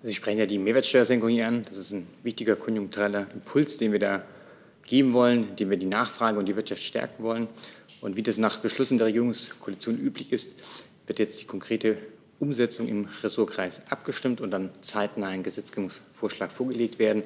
Sie 0.02 0.14
sprechen 0.14 0.38
ja 0.38 0.46
die 0.46 0.56
Mehrwertsteuersenkung 0.56 1.28
hier 1.28 1.48
an. 1.48 1.64
Das 1.68 1.76
ist 1.76 1.92
ein 1.92 2.06
wichtiger 2.22 2.56
konjunktureller 2.56 3.26
Impuls, 3.34 3.76
den 3.76 3.92
wir 3.92 3.98
da 3.98 4.24
geben 4.84 5.12
wollen, 5.12 5.54
den 5.56 5.68
wir 5.68 5.76
die 5.76 5.84
Nachfrage 5.84 6.38
und 6.38 6.46
die 6.46 6.56
Wirtschaft 6.56 6.82
stärken 6.82 7.22
wollen. 7.22 7.46
Und 8.00 8.16
wie 8.16 8.22
das 8.22 8.38
nach 8.38 8.56
Beschlüssen 8.56 8.96
der 8.96 9.08
Regierungskoalition 9.08 9.98
üblich 9.98 10.32
ist, 10.32 10.52
wird 11.10 11.18
jetzt 11.18 11.40
die 11.42 11.46
konkrete 11.46 11.98
Umsetzung 12.38 12.86
im 12.86 13.08
Ressortkreis 13.24 13.82
abgestimmt 13.90 14.40
und 14.40 14.52
dann 14.52 14.70
zeitnah 14.80 15.26
ein 15.26 15.42
Gesetzgebungsvorschlag 15.42 16.52
vorgelegt 16.52 17.00
werden. 17.00 17.24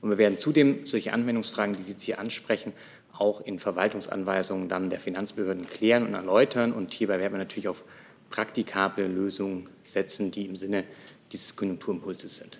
Und 0.00 0.10
wir 0.10 0.18
werden 0.18 0.36
zudem 0.36 0.84
solche 0.84 1.12
Anwendungsfragen, 1.12 1.76
die 1.76 1.82
Sie 1.84 1.92
jetzt 1.92 2.02
hier 2.02 2.18
ansprechen, 2.18 2.72
auch 3.16 3.40
in 3.40 3.60
Verwaltungsanweisungen 3.60 4.68
dann 4.68 4.90
der 4.90 4.98
Finanzbehörden 4.98 5.68
klären 5.68 6.04
und 6.04 6.14
erläutern. 6.14 6.72
Und 6.72 6.92
hierbei 6.92 7.20
werden 7.20 7.34
wir 7.34 7.38
natürlich 7.38 7.68
auf 7.68 7.84
praktikable 8.30 9.06
Lösungen 9.06 9.68
setzen, 9.84 10.32
die 10.32 10.46
im 10.46 10.56
Sinne 10.56 10.82
dieses 11.30 11.54
Konjunkturimpulses 11.54 12.34
sind. 12.34 12.58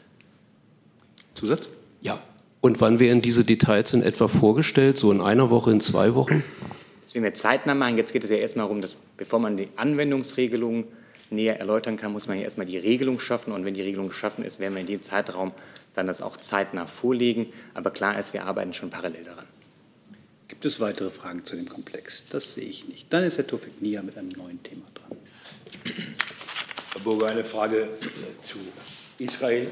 Zusatz? 1.35 1.69
Ja. 2.01 2.23
Und 2.61 2.81
wann 2.81 3.01
werden 3.01 3.23
diese 3.23 3.45
Details 3.45 3.93
in 3.93 4.03
etwa 4.03 4.29
vorgestellt? 4.29 4.99
So 4.99 5.11
in 5.11 5.21
einer 5.21 5.51
Woche, 5.51 5.73
in 5.73 5.81
zwei 5.81 6.15
Wochen? 6.15 6.45
Das 7.11 7.17
werden 7.17 7.25
wir 7.25 7.35
zeitnah 7.35 7.75
machen. 7.75 7.97
Jetzt 7.97 8.13
geht 8.13 8.23
es 8.23 8.31
ja 8.31 8.37
erstmal 8.37 8.67
darum, 8.67 8.81
dass 8.81 8.95
bevor 9.17 9.41
man 9.41 9.57
die 9.57 9.67
Anwendungsregelungen 9.75 10.85
näher 11.31 11.59
erläutern 11.59 11.97
kann, 11.97 12.13
muss 12.13 12.29
man 12.29 12.39
ja 12.39 12.45
erstmal 12.45 12.67
die 12.67 12.79
Regelung 12.79 13.19
schaffen. 13.19 13.53
Und 13.53 13.65
wenn 13.65 13.75
die 13.75 13.83
Regelung 13.83 14.07
geschaffen 14.07 14.45
ist, 14.45 14.61
werden 14.61 14.75
wir 14.75 14.81
in 14.81 14.87
dem 14.87 15.03
Zeitraum 15.03 15.51
dann 15.97 16.07
das 16.07 16.23
auch 16.23 16.37
zeitnah 16.37 16.87
vorlegen. 16.87 17.53
Aber 17.75 17.91
klar 17.91 18.17
ist, 18.17 18.33
wir 18.33 18.45
arbeiten 18.45 18.73
schon 18.75 18.91
parallel 18.91 19.25
daran. 19.25 19.47
Gibt 20.47 20.65
es 20.65 20.79
weitere 20.79 21.11
Fragen 21.11 21.45
zu 21.45 21.57
dem 21.57 21.69
Komplex? 21.69 22.23
Das 22.31 22.55
sehe 22.55 22.63
ich 22.63 22.87
nicht. 22.87 23.13
Dann 23.13 23.25
ist 23.25 23.39
Herr 23.39 23.47
Tofik 23.49 23.83
Nia 23.83 24.03
mit 24.03 24.17
einem 24.17 24.29
neuen 24.29 24.63
Thema 24.63 24.87
dran. 24.95 25.19
Herr 26.93 27.01
Burger, 27.03 27.27
eine 27.27 27.45
Frage 27.45 27.89
zu 28.45 28.59
Israel. 29.19 29.69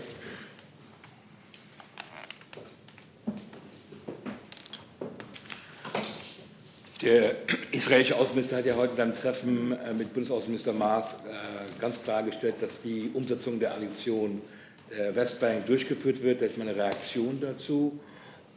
Der 7.02 7.36
israelische 7.70 8.16
Außenminister 8.16 8.56
hat 8.56 8.66
ja 8.66 8.74
heute 8.74 8.90
in 8.90 8.96
seinem 8.96 9.14
Treffen 9.14 9.70
äh, 9.70 9.92
mit 9.92 10.12
Bundesaußenminister 10.12 10.72
Maas 10.72 11.14
äh, 11.14 11.80
ganz 11.80 12.02
klargestellt, 12.02 12.56
dass 12.60 12.82
die 12.82 13.10
Umsetzung 13.14 13.60
der 13.60 13.72
Annexion 13.72 14.42
der 14.90 15.14
Westbank 15.14 15.66
durchgeführt 15.66 16.24
wird. 16.24 16.42
Da 16.42 16.46
ist 16.46 16.58
meine 16.58 16.74
Reaktion 16.74 17.38
dazu. 17.40 18.00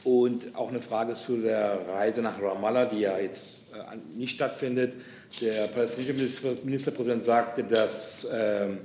Und 0.04 0.56
auch 0.56 0.70
eine 0.70 0.82
Frage 0.82 1.14
zu 1.14 1.38
der 1.38 1.88
Reise 1.88 2.24
nach 2.24 2.42
Ramallah, 2.42 2.86
die 2.86 3.02
ja 3.02 3.20
jetzt 3.20 3.58
äh, 3.74 4.18
nicht 4.18 4.34
stattfindet. 4.34 4.94
Der 5.40 5.68
palästinensische 5.68 6.58
Ministerpräsident 6.64 7.24
sagte, 7.24 7.64
dass, 7.64 8.28
ähm, 8.34 8.80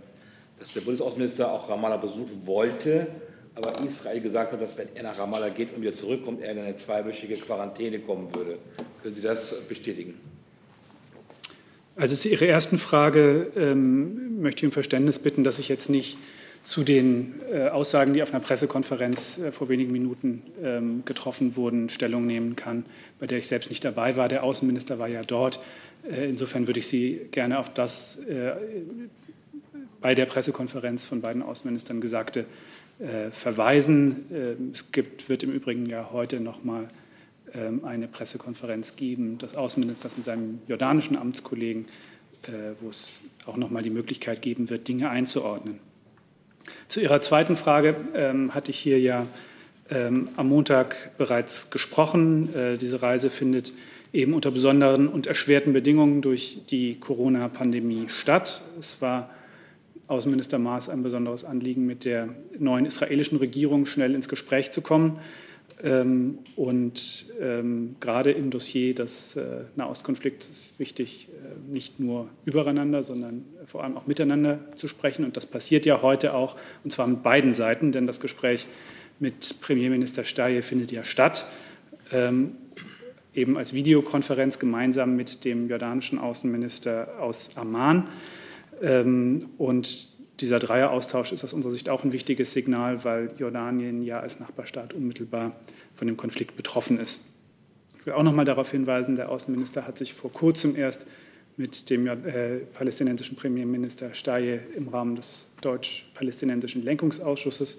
dass 0.58 0.70
der 0.74 0.82
Bundesaußenminister 0.82 1.50
auch 1.50 1.70
Ramallah 1.70 1.96
besuchen 1.96 2.46
wollte, 2.46 3.06
aber 3.56 3.80
Israel 3.86 4.20
gesagt 4.20 4.52
hat, 4.52 4.60
dass 4.60 4.76
wenn 4.76 4.88
er 4.94 5.02
nach 5.02 5.18
Ramallah 5.18 5.48
geht 5.48 5.74
und 5.74 5.82
wieder 5.82 5.94
zurückkommt, 5.94 6.42
er 6.42 6.52
in 6.52 6.58
eine 6.58 6.76
zweiwöchige 6.76 7.36
Quarantäne 7.36 7.98
kommen 7.98 8.32
würde. 8.34 8.58
Können 9.02 9.16
Sie 9.16 9.22
das 9.22 9.54
bestätigen? 9.66 10.14
Also 11.96 12.14
zu 12.14 12.28
Ihrer 12.28 12.46
ersten 12.46 12.78
Frage 12.78 13.50
ähm, 13.56 14.42
möchte 14.42 14.60
ich 14.60 14.64
um 14.66 14.72
Verständnis 14.72 15.18
bitten, 15.18 15.42
dass 15.42 15.58
ich 15.58 15.68
jetzt 15.68 15.88
nicht 15.88 16.18
zu 16.62 16.82
den 16.82 17.40
äh, 17.50 17.68
Aussagen, 17.68 18.12
die 18.12 18.22
auf 18.22 18.34
einer 18.34 18.40
Pressekonferenz 18.40 19.38
äh, 19.38 19.52
vor 19.52 19.70
wenigen 19.70 19.92
Minuten 19.92 20.42
ähm, 20.62 21.02
getroffen 21.06 21.56
wurden, 21.56 21.88
Stellung 21.88 22.26
nehmen 22.26 22.56
kann, 22.56 22.84
bei 23.18 23.26
der 23.26 23.38
ich 23.38 23.46
selbst 23.46 23.70
nicht 23.70 23.84
dabei 23.84 24.16
war. 24.16 24.28
Der 24.28 24.42
Außenminister 24.42 24.98
war 24.98 25.08
ja 25.08 25.22
dort. 25.22 25.60
Äh, 26.10 26.28
insofern 26.28 26.66
würde 26.66 26.80
ich 26.80 26.88
Sie 26.88 27.20
gerne 27.30 27.58
auf 27.58 27.72
das 27.72 28.18
äh, 28.28 28.52
bei 30.00 30.14
der 30.14 30.26
Pressekonferenz 30.26 31.06
von 31.06 31.20
beiden 31.20 31.42
Außenministern 31.42 32.00
Gesagte 32.00 32.46
äh, 32.98 33.30
verweisen. 33.30 34.26
Ähm, 34.32 34.70
es 34.72 34.90
gibt, 34.92 35.28
wird 35.28 35.42
im 35.42 35.52
Übrigen 35.52 35.86
ja 35.86 36.10
heute 36.12 36.40
noch 36.40 36.64
mal 36.64 36.88
ähm, 37.54 37.84
eine 37.84 38.08
Pressekonferenz 38.08 38.96
geben 38.96 39.38
des 39.38 39.56
Außenministers 39.56 40.16
mit 40.16 40.24
seinem 40.24 40.60
jordanischen 40.66 41.16
Amtskollegen, 41.16 41.86
äh, 42.44 42.74
wo 42.80 42.90
es 42.90 43.20
auch 43.46 43.56
noch 43.56 43.70
mal 43.70 43.82
die 43.82 43.90
Möglichkeit 43.90 44.42
geben 44.42 44.70
wird, 44.70 44.88
Dinge 44.88 45.10
einzuordnen. 45.10 45.78
Zu 46.88 47.00
Ihrer 47.00 47.20
zweiten 47.20 47.56
Frage 47.56 47.96
ähm, 48.14 48.54
hatte 48.54 48.70
ich 48.70 48.78
hier 48.78 48.98
ja 48.98 49.26
ähm, 49.90 50.28
am 50.36 50.48
Montag 50.48 51.16
bereits 51.16 51.70
gesprochen. 51.70 52.54
Äh, 52.54 52.78
diese 52.78 53.02
Reise 53.02 53.30
findet 53.30 53.72
eben 54.12 54.34
unter 54.34 54.50
besonderen 54.50 55.08
und 55.08 55.26
erschwerten 55.26 55.72
Bedingungen 55.72 56.22
durch 56.22 56.60
die 56.70 56.98
Corona-Pandemie 56.98 58.08
statt. 58.08 58.62
Es 58.78 59.00
war 59.00 59.30
Außenminister 60.08 60.58
Maas 60.58 60.88
ein 60.88 61.02
besonderes 61.02 61.44
Anliegen, 61.44 61.86
mit 61.86 62.04
der 62.04 62.28
neuen 62.58 62.86
israelischen 62.86 63.38
Regierung 63.38 63.86
schnell 63.86 64.14
ins 64.14 64.28
Gespräch 64.28 64.70
zu 64.70 64.80
kommen. 64.80 65.18
Ähm, 65.82 66.38
und 66.54 67.26
ähm, 67.40 67.96
gerade 68.00 68.30
im 68.30 68.50
Dossier 68.50 68.94
des 68.94 69.36
äh, 69.36 69.64
Nahostkonflikts 69.74 70.48
ist 70.48 70.78
wichtig, 70.78 71.28
äh, 71.28 71.72
nicht 71.72 72.00
nur 72.00 72.28
übereinander, 72.44 73.02
sondern 73.02 73.44
vor 73.66 73.84
allem 73.84 73.96
auch 73.96 74.06
miteinander 74.06 74.60
zu 74.76 74.88
sprechen. 74.88 75.24
Und 75.24 75.36
das 75.36 75.44
passiert 75.44 75.84
ja 75.84 76.00
heute 76.00 76.34
auch, 76.34 76.56
und 76.82 76.92
zwar 76.92 77.06
mit 77.06 77.22
beiden 77.22 77.52
Seiten, 77.52 77.92
denn 77.92 78.06
das 78.06 78.20
Gespräch 78.20 78.66
mit 79.18 79.60
Premierminister 79.60 80.24
Steyer 80.24 80.62
findet 80.62 80.92
ja 80.92 81.04
statt, 81.04 81.46
ähm, 82.10 82.52
eben 83.34 83.58
als 83.58 83.74
Videokonferenz 83.74 84.58
gemeinsam 84.58 85.14
mit 85.14 85.44
dem 85.44 85.68
jordanischen 85.68 86.18
Außenminister 86.18 87.20
aus 87.20 87.50
Amman. 87.56 88.08
Und 88.80 90.08
dieser 90.40 90.58
Dreieraustausch 90.58 91.32
ist 91.32 91.44
aus 91.44 91.52
unserer 91.52 91.72
Sicht 91.72 91.88
auch 91.88 92.04
ein 92.04 92.12
wichtiges 92.12 92.52
Signal, 92.52 93.04
weil 93.04 93.30
Jordanien 93.38 94.02
ja 94.02 94.20
als 94.20 94.38
Nachbarstaat 94.38 94.92
unmittelbar 94.92 95.52
von 95.94 96.06
dem 96.06 96.16
Konflikt 96.16 96.56
betroffen 96.56 96.98
ist. 96.98 97.20
Ich 97.98 98.06
will 98.06 98.12
auch 98.12 98.22
noch 98.22 98.34
mal 98.34 98.44
darauf 98.44 98.70
hinweisen, 98.70 99.16
der 99.16 99.30
Außenminister 99.30 99.86
hat 99.86 99.98
sich 99.98 100.14
vor 100.14 100.32
kurzem 100.32 100.76
erst 100.76 101.06
mit 101.56 101.88
dem 101.88 102.06
äh, 102.06 102.58
palästinensischen 102.74 103.36
Premierminister 103.36 104.12
Staye 104.12 104.60
im 104.76 104.88
Rahmen 104.88 105.16
des 105.16 105.46
deutsch-palästinensischen 105.62 106.84
Lenkungsausschusses 106.84 107.78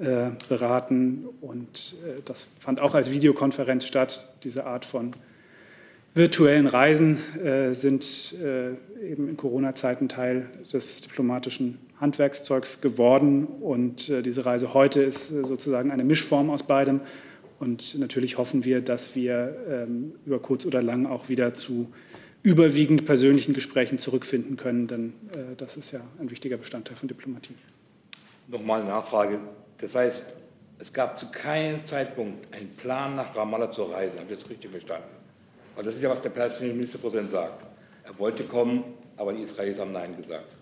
äh, 0.00 0.30
beraten. 0.48 1.26
Und 1.42 1.94
äh, 2.04 2.22
das 2.24 2.48
fand 2.58 2.80
auch 2.80 2.94
als 2.94 3.10
Videokonferenz 3.10 3.84
statt. 3.84 4.28
Diese 4.44 4.64
Art 4.64 4.86
von 4.86 5.12
virtuellen 6.14 6.66
Reisen 6.66 7.18
äh, 7.42 7.72
sind 7.72 8.34
äh, 8.42 8.70
eben 9.02 9.28
in 9.28 9.36
Corona-Zeiten 9.36 10.08
Teil 10.08 10.46
des 10.72 11.00
diplomatischen 11.00 11.78
Handwerkszeugs 12.00 12.80
geworden. 12.80 13.46
Und 13.46 14.08
äh, 14.08 14.22
diese 14.22 14.44
Reise 14.44 14.74
heute 14.74 15.02
ist 15.02 15.30
äh, 15.30 15.44
sozusagen 15.46 15.90
eine 15.90 16.04
Mischform 16.04 16.50
aus 16.50 16.62
beidem. 16.64 17.00
Und 17.58 17.98
natürlich 17.98 18.38
hoffen 18.38 18.64
wir, 18.64 18.80
dass 18.80 19.14
wir 19.14 19.56
ähm, 19.68 20.12
über 20.26 20.40
kurz 20.40 20.66
oder 20.66 20.82
lang 20.82 21.06
auch 21.06 21.28
wieder 21.28 21.54
zu 21.54 21.92
überwiegend 22.42 23.06
persönlichen 23.06 23.54
Gesprächen 23.54 23.98
zurückfinden 23.98 24.56
können, 24.56 24.88
denn 24.88 25.12
äh, 25.32 25.54
das 25.56 25.76
ist 25.76 25.92
ja 25.92 26.00
ein 26.18 26.30
wichtiger 26.30 26.56
Bestandteil 26.56 26.96
von 26.96 27.06
Diplomatie. 27.06 27.54
Nochmal 28.48 28.80
eine 28.80 28.90
Nachfrage. 28.90 29.38
Das 29.78 29.94
heißt, 29.94 30.34
es 30.80 30.92
gab 30.92 31.18
zu 31.18 31.30
keinem 31.30 31.86
Zeitpunkt 31.86 32.52
einen 32.52 32.70
Plan, 32.70 33.14
nach 33.14 33.36
Ramallah 33.36 33.70
zu 33.70 33.84
reisen. 33.84 34.18
Habe 34.18 34.32
ich 34.32 34.40
das 34.40 34.50
richtig 34.50 34.72
verstanden? 34.72 35.21
Und 35.76 35.86
das 35.86 35.94
ist 35.94 36.02
ja, 36.02 36.10
was 36.10 36.22
der 36.22 36.30
palästinensische 36.30 36.76
Ministerpräsident 36.76 37.30
sagt. 37.30 37.66
Er 38.04 38.18
wollte 38.18 38.44
kommen, 38.44 38.84
aber 39.16 39.32
die 39.32 39.42
Israelis 39.42 39.78
haben 39.78 39.92
Nein 39.92 40.16
gesagt. 40.16 40.56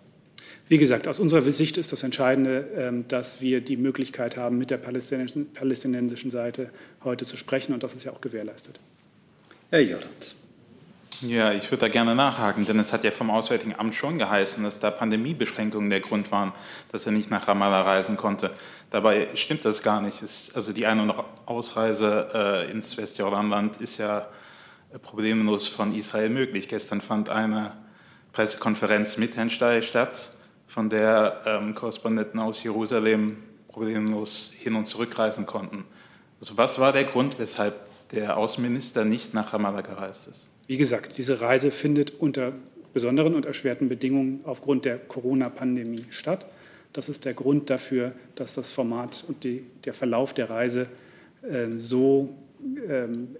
Wie 0.69 0.79
gesagt, 0.79 1.09
aus 1.09 1.19
unserer 1.19 1.43
Sicht 1.43 1.79
ist 1.79 1.91
das 1.91 2.05
Entscheidende, 2.05 2.69
ähm, 2.77 3.09
dass 3.09 3.41
wir 3.41 3.61
die 3.61 3.77
Möglichkeit 3.77 4.37
haben, 4.37 4.57
mit 4.57 4.71
der 4.71 4.79
palästinensischen 4.79 6.31
Seite 6.31 6.71
heute 7.03 7.27
zu 7.27 7.37
sprechen. 7.37 7.75
Und 7.75 7.83
das 7.83 7.95
ist 7.95 8.05
ja 8.05 8.13
auch 8.13 8.21
gewährleistet. 8.21 8.79
Herr 9.71 9.81
Jordans. 9.81 10.37
Ja, 11.23 11.53
ich 11.53 11.71
würde 11.71 11.83
da 11.83 11.89
gerne 11.89 12.15
nachhaken, 12.15 12.65
denn 12.65 12.79
es 12.79 12.95
hat 12.95 13.05
ja 13.05 13.11
vom 13.11 13.31
Auswärtigen 13.31 13.75
Amt 13.75 13.95
schon 13.95 14.17
geheißen, 14.17 14.65
dass 14.65 14.79
da 14.79 14.91
Pandemiebeschränkungen 14.91 15.91
der 15.91 16.01
Grund 16.01 16.33
waren, 16.33 16.53
dass 16.93 17.05
er 17.05 17.13
nicht 17.13 17.31
nach 17.31 17.47
Ramallah 17.47 17.83
reisen 17.83 18.17
konnte. 18.17 18.53
Dabei 18.91 19.29
stimmt 19.35 19.65
das 19.67 19.83
gar 19.83 20.01
nicht. 20.01 20.23
Es, 20.23 20.55
also 20.55 20.73
die 20.73 20.87
Ein- 20.87 21.01
und 21.01 21.13
Ausreise 21.45 22.29
äh, 22.33 22.71
ins 22.71 22.97
Westjordanland 22.97 23.77
ist 23.79 23.99
ja 23.99 24.29
problemlos 24.99 25.68
von 25.68 25.95
Israel 25.95 26.30
möglich. 26.30 26.68
Gestern 26.68 27.01
fand 27.01 27.28
eine 27.28 27.76
Pressekonferenz 28.32 29.16
mit 29.16 29.36
Herrn 29.36 29.51
Steyer 29.51 29.82
statt, 29.82 30.32
von 30.66 30.88
der 30.88 31.43
ähm, 31.47 31.74
Korrespondenten 31.74 32.41
aus 32.41 32.62
Jerusalem 32.62 33.38
problemlos 33.68 34.53
hin 34.57 34.74
und 34.74 34.86
zurückreisen 34.86 35.47
konnten. 35.47 35.84
Also 36.41 36.57
was 36.57 36.78
war 36.78 36.93
der 36.93 37.05
Grund, 37.05 37.38
weshalb 37.38 37.74
der 38.12 38.36
Außenminister 38.36 39.05
nicht 39.05 39.34
nach 39.34 39.53
Ramallah 39.53 39.82
gereist 39.82 40.28
ist? 40.28 40.49
Wie 40.66 40.76
gesagt, 40.76 41.18
diese 41.18 41.41
Reise 41.41 41.70
findet 41.70 42.20
unter 42.20 42.53
besonderen 42.93 43.34
und 43.34 43.47
erschwerten 43.47 43.88
Bedingungen 43.88 44.41
aufgrund 44.45 44.84
der 44.84 44.99
Corona-Pandemie 44.99 46.07
statt. 46.11 46.47
Das 46.93 47.09
ist 47.09 47.24
der 47.24 47.34
Grund 47.34 47.70
dafür, 47.70 48.12
dass 48.34 48.55
das 48.55 48.72
Format 48.72 49.24
und 49.28 49.45
die, 49.45 49.64
der 49.84 49.95
Verlauf 49.95 50.34
der 50.34 50.51
Reise 50.51 50.88
äh, 51.43 51.68
so 51.76 52.34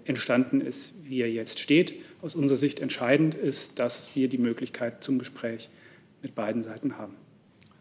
entstanden 0.05 0.61
ist, 0.61 0.93
wie 1.03 1.21
er 1.21 1.31
jetzt 1.31 1.59
steht. 1.59 1.95
Aus 2.21 2.35
unserer 2.35 2.57
Sicht 2.57 2.79
entscheidend 2.79 3.35
ist, 3.35 3.79
dass 3.79 4.15
wir 4.15 4.29
die 4.29 4.37
Möglichkeit 4.37 5.03
zum 5.03 5.19
Gespräch 5.19 5.69
mit 6.21 6.35
beiden 6.35 6.63
Seiten 6.63 6.97
haben. 6.97 7.15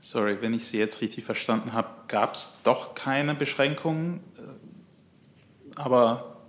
Sorry, 0.01 0.39
wenn 0.41 0.55
ich 0.55 0.65
Sie 0.65 0.79
jetzt 0.79 1.03
richtig 1.03 1.25
verstanden 1.25 1.75
habe, 1.75 1.89
gab 2.09 2.35
es 2.35 2.59
doch 2.65 2.95
keine 2.95 3.35
Beschränkungen, 3.35 4.21
äh, 4.39 5.77
aber 5.77 6.47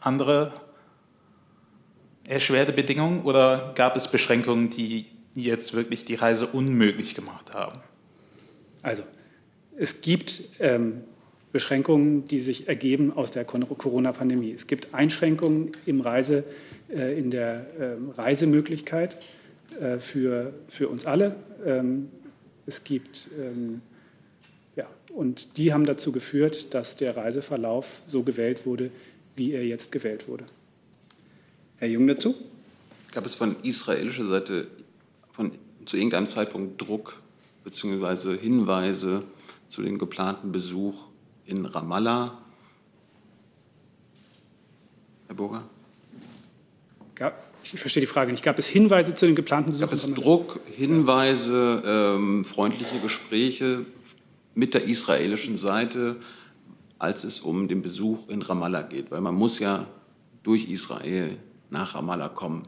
andere 0.00 0.52
erschwerte 2.28 2.72
Bedingungen 2.72 3.22
oder 3.22 3.72
gab 3.74 3.96
es 3.96 4.08
Beschränkungen, 4.08 4.68
die 4.68 5.06
jetzt 5.34 5.74
wirklich 5.74 6.04
die 6.04 6.14
Reise 6.14 6.46
unmöglich 6.46 7.14
gemacht 7.14 7.54
haben? 7.54 7.80
Also, 8.82 9.02
es 9.76 10.02
gibt 10.02 10.44
ähm, 10.58 11.04
Beschränkungen, 11.52 12.28
die 12.28 12.38
sich 12.38 12.68
ergeben 12.68 13.12
aus 13.12 13.30
der 13.32 13.44
Corona-Pandemie. 13.44 14.52
Es 14.52 14.66
gibt 14.66 14.94
Einschränkungen 14.94 15.72
im 15.84 16.00
Reise, 16.00 16.44
äh, 16.88 17.18
in 17.18 17.30
der 17.30 17.66
äh, 17.78 17.96
Reisemöglichkeit 18.16 19.16
äh, 19.80 19.98
für, 19.98 20.54
für 20.68 20.88
uns 20.88 21.06
alle. 21.06 21.36
Ähm, 21.64 22.08
es 22.66 22.84
gibt, 22.84 23.28
ähm, 23.40 23.80
ja, 24.76 24.86
und 25.12 25.56
die 25.56 25.72
haben 25.72 25.86
dazu 25.86 26.12
geführt, 26.12 26.72
dass 26.72 26.94
der 26.96 27.16
Reiseverlauf 27.16 28.02
so 28.06 28.22
gewählt 28.22 28.64
wurde, 28.64 28.90
wie 29.34 29.52
er 29.52 29.64
jetzt 29.64 29.90
gewählt 29.90 30.28
wurde. 30.28 30.44
Herr 31.78 31.88
Jung 31.88 32.06
dazu? 32.06 32.34
Gab 33.12 33.26
es 33.26 33.34
von 33.34 33.56
israelischer 33.62 34.24
Seite 34.24 34.68
von, 35.32 35.50
zu 35.84 35.96
irgendeinem 35.96 36.28
Zeitpunkt 36.28 36.80
Druck 36.80 37.20
bzw. 37.64 38.38
Hinweise 38.38 39.24
zu 39.66 39.82
dem 39.82 39.98
geplanten 39.98 40.52
Besuch 40.52 41.09
in 41.50 41.66
Ramallah? 41.66 42.38
Herr 45.26 45.34
Burger? 45.34 45.64
Ja, 47.18 47.32
ich 47.62 47.78
verstehe 47.78 48.00
die 48.00 48.06
Frage 48.06 48.30
nicht. 48.30 48.42
Gab 48.42 48.58
es 48.58 48.66
Hinweise 48.66 49.14
zu 49.14 49.26
den 49.26 49.34
geplanten 49.34 49.72
Besuchen? 49.72 49.86
Gab 49.86 49.92
es 49.92 50.14
Druck, 50.14 50.60
Hinweise, 50.74 51.82
ähm, 51.84 52.44
freundliche 52.44 52.98
Gespräche 53.00 53.84
mit 54.54 54.74
der 54.74 54.84
israelischen 54.84 55.56
Seite, 55.56 56.16
als 56.98 57.24
es 57.24 57.40
um 57.40 57.68
den 57.68 57.82
Besuch 57.82 58.28
in 58.28 58.42
Ramallah 58.42 58.82
geht? 58.82 59.10
Weil 59.10 59.20
man 59.20 59.34
muss 59.34 59.58
ja 59.58 59.86
durch 60.42 60.70
Israel 60.70 61.36
nach 61.68 61.94
Ramallah 61.94 62.30
kommen. 62.30 62.66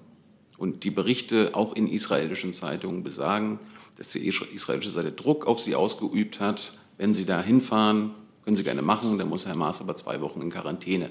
Und 0.59 0.85
die 0.85 0.91
Berichte 0.91 1.51
auch 1.55 1.75
in 1.75 1.89
israelischen 1.89 2.53
Zeitungen 2.53 3.03
besagen, 3.03 3.59
dass 3.97 4.11
die 4.11 4.27
israelische 4.27 4.91
Seite 4.91 5.13
Druck 5.13 5.47
auf 5.47 5.61
sie 5.61 5.75
ausgeübt 5.75 6.39
hat. 6.39 6.75
Wenn 6.99 7.15
sie 7.15 7.25
da 7.25 7.43
hinfahren, 7.43 8.13
können 8.45 8.57
sie 8.57 8.65
gerne 8.65 8.83
machen, 8.83 9.19
dann 9.19 9.29
muss 9.29 9.47
Herr 9.47 9.55
Maas 9.55 9.81
aber 9.81 9.97
zwei 9.97 10.21
Wochen 10.21 10.41
in 10.41 10.51
Quarantäne. 10.51 11.11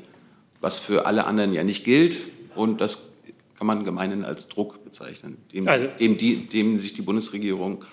Was 0.59 0.79
für 0.79 1.05
alle 1.05 1.25
anderen 1.25 1.53
ja 1.53 1.63
nicht 1.63 1.83
gilt. 1.83 2.17
Und 2.55 2.81
das 2.81 2.99
kann 3.57 3.67
man 3.67 3.85
gemeinhin 3.85 4.25
als 4.25 4.47
Druck 4.47 4.83
bezeichnen, 4.83 5.37
dem, 5.53 5.67
also, 5.67 5.87
dem, 5.99 6.17
die, 6.17 6.47
dem 6.47 6.79
sich 6.79 6.93
die 6.93 7.03
Bundesregierung 7.03 7.85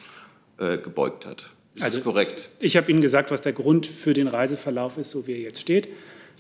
äh, 0.59 0.78
gebeugt 0.78 1.26
hat. 1.26 1.51
Ist 1.74 1.84
also, 1.84 1.99
das 1.99 2.05
korrekt? 2.05 2.51
Ich 2.59 2.76
habe 2.76 2.91
Ihnen 2.91 3.01
gesagt, 3.01 3.30
was 3.30 3.43
der 3.43 3.53
Grund 3.53 3.86
für 3.86 4.14
den 4.14 4.28
Reiseverlauf 4.28 4.97
ist, 4.97 5.11
so 5.11 5.26
wie 5.26 5.32
er 5.32 5.41
jetzt 5.41 5.61
steht. 5.61 5.89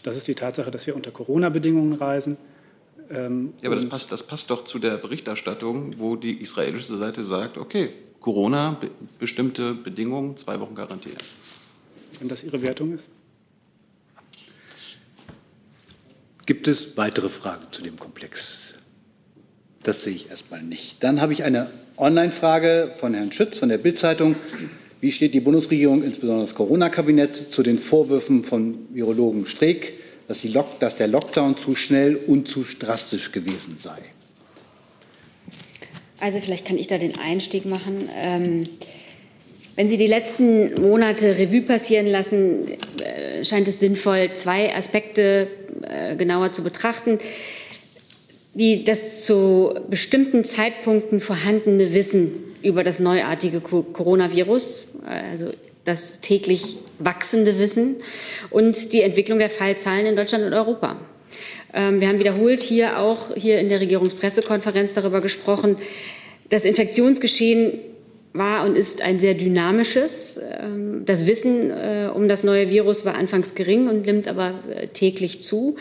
Das 0.02 0.16
ist 0.16 0.28
die 0.28 0.34
Tatsache, 0.34 0.70
dass 0.70 0.86
wir 0.86 0.96
unter 0.96 1.10
Corona-Bedingungen 1.10 1.92
reisen. 1.92 2.38
Ähm, 3.10 3.52
ja, 3.60 3.68
aber 3.68 3.76
das 3.76 3.88
passt, 3.88 4.12
das 4.12 4.22
passt 4.22 4.50
doch 4.50 4.64
zu 4.64 4.78
der 4.78 4.96
Berichterstattung, 4.96 5.94
wo 5.98 6.16
die 6.16 6.40
israelische 6.40 6.96
Seite 6.96 7.22
sagt, 7.22 7.58
okay, 7.58 7.90
Corona, 8.20 8.78
be 8.80 8.90
bestimmte 9.18 9.74
Bedingungen, 9.74 10.36
zwei 10.36 10.58
Wochen 10.60 10.74
Quarantäne. 10.74 11.16
Wenn 12.20 12.28
das 12.28 12.42
Ihre 12.42 12.62
Wertung 12.62 12.94
ist? 12.94 13.08
Gibt 16.46 16.66
es 16.66 16.96
weitere 16.96 17.28
Fragen 17.28 17.66
zu 17.72 17.82
dem 17.82 17.98
Komplex? 17.98 18.74
Das 19.82 20.02
sehe 20.02 20.14
ich 20.14 20.30
erstmal 20.30 20.62
nicht. 20.62 21.04
Dann 21.04 21.20
habe 21.20 21.32
ich 21.32 21.44
eine 21.44 21.70
Online-Frage 21.96 22.94
von 22.96 23.14
Herrn 23.14 23.32
Schütz 23.32 23.58
von 23.58 23.68
der 23.68 23.78
Bild-Zeitung. 23.78 24.34
Wie 25.00 25.12
steht 25.12 25.34
die 25.34 25.40
Bundesregierung, 25.40 26.02
insbesondere 26.02 26.46
das 26.46 26.54
Corona-Kabinett, 26.54 27.52
zu 27.52 27.62
den 27.62 27.78
Vorwürfen 27.78 28.42
von 28.44 28.78
Virologen 28.90 29.46
Streeck, 29.46 29.92
dass, 30.26 30.44
dass 30.80 30.96
der 30.96 31.08
Lockdown 31.08 31.56
zu 31.56 31.76
schnell 31.76 32.16
und 32.16 32.48
zu 32.48 32.64
drastisch 32.64 33.30
gewesen 33.30 33.78
sei? 33.80 33.98
Also 36.20 36.40
vielleicht 36.40 36.66
kann 36.66 36.78
ich 36.78 36.88
da 36.88 36.98
den 36.98 37.16
Einstieg 37.16 37.64
machen. 37.64 38.08
Ähm, 38.12 38.68
wenn 39.78 39.88
Sie 39.88 39.96
die 39.96 40.08
letzten 40.08 40.74
Monate 40.82 41.38
Revue 41.38 41.62
passieren 41.62 42.08
lassen, 42.08 42.66
äh, 43.00 43.44
scheint 43.44 43.68
es 43.68 43.78
sinnvoll, 43.78 44.32
zwei 44.32 44.74
Aspekte 44.74 45.46
äh, 45.82 46.16
genauer 46.16 46.52
zu 46.52 46.64
betrachten. 46.64 47.18
Die, 48.54 48.82
das 48.82 49.24
zu 49.24 49.78
bestimmten 49.88 50.44
Zeitpunkten 50.44 51.20
vorhandene 51.20 51.94
Wissen 51.94 52.32
über 52.60 52.82
das 52.82 52.98
neuartige 52.98 53.60
Coronavirus, 53.60 54.86
also 55.06 55.52
das 55.84 56.20
täglich 56.22 56.78
wachsende 56.98 57.60
Wissen 57.60 57.98
und 58.50 58.92
die 58.92 59.02
Entwicklung 59.02 59.38
der 59.38 59.48
Fallzahlen 59.48 60.06
in 60.06 60.16
Deutschland 60.16 60.42
und 60.42 60.54
Europa. 60.54 60.96
Ähm, 61.72 62.00
wir 62.00 62.08
haben 62.08 62.18
wiederholt 62.18 62.58
hier 62.58 62.98
auch 62.98 63.32
hier 63.36 63.60
in 63.60 63.68
der 63.68 63.80
Regierungspressekonferenz 63.80 64.92
darüber 64.92 65.20
gesprochen, 65.20 65.76
das 66.48 66.64
Infektionsgeschehen 66.64 67.78
war 68.38 68.64
und 68.64 68.76
ist 68.76 69.02
ein 69.02 69.20
sehr 69.20 69.34
dynamisches. 69.34 70.40
Ähm, 70.60 71.02
das 71.04 71.26
Wissen 71.26 71.70
äh, 71.70 72.10
um 72.14 72.28
das 72.28 72.44
neue 72.44 72.70
Virus 72.70 73.04
war 73.04 73.14
anfangs 73.14 73.54
gering 73.54 73.88
und 73.88 74.06
nimmt 74.06 74.28
aber 74.28 74.54
äh, 74.74 74.86
täglich 74.88 75.42
zu. 75.42 75.76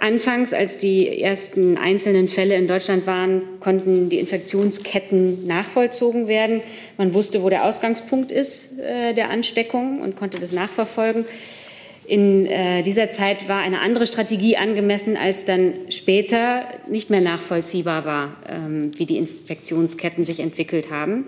Anfangs, 0.00 0.52
als 0.52 0.78
die 0.78 1.20
ersten 1.20 1.76
einzelnen 1.76 2.28
Fälle 2.28 2.54
in 2.54 2.68
Deutschland 2.68 3.04
waren, 3.08 3.42
konnten 3.58 4.08
die 4.08 4.20
Infektionsketten 4.20 5.44
nachvollzogen 5.48 6.28
werden. 6.28 6.60
Man 6.96 7.14
wusste, 7.14 7.42
wo 7.42 7.50
der 7.50 7.64
Ausgangspunkt 7.64 8.30
ist 8.30 8.78
äh, 8.78 9.12
der 9.12 9.30
Ansteckung 9.30 10.00
und 10.00 10.14
konnte 10.14 10.38
das 10.38 10.52
nachverfolgen. 10.52 11.24
In 12.06 12.46
äh, 12.46 12.82
dieser 12.84 13.10
Zeit 13.10 13.48
war 13.48 13.60
eine 13.60 13.80
andere 13.80 14.06
Strategie 14.06 14.56
angemessen, 14.56 15.16
als 15.16 15.44
dann 15.44 15.74
später 15.90 16.68
nicht 16.88 17.10
mehr 17.10 17.20
nachvollziehbar 17.20 18.04
war, 18.04 18.36
ähm, 18.48 18.92
wie 18.96 19.04
die 19.04 19.18
Infektionsketten 19.18 20.24
sich 20.24 20.38
entwickelt 20.38 20.92
haben 20.92 21.26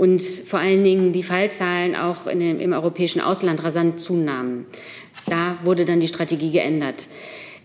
und 0.00 0.22
vor 0.22 0.60
allen 0.60 0.82
Dingen 0.82 1.12
die 1.12 1.22
Fallzahlen 1.22 1.94
auch 1.94 2.24
dem, 2.24 2.58
im 2.58 2.72
europäischen 2.72 3.20
Ausland 3.20 3.62
rasant 3.62 4.00
zunahmen. 4.00 4.64
Da 5.26 5.58
wurde 5.62 5.84
dann 5.84 6.00
die 6.00 6.08
Strategie 6.08 6.50
geändert. 6.50 7.06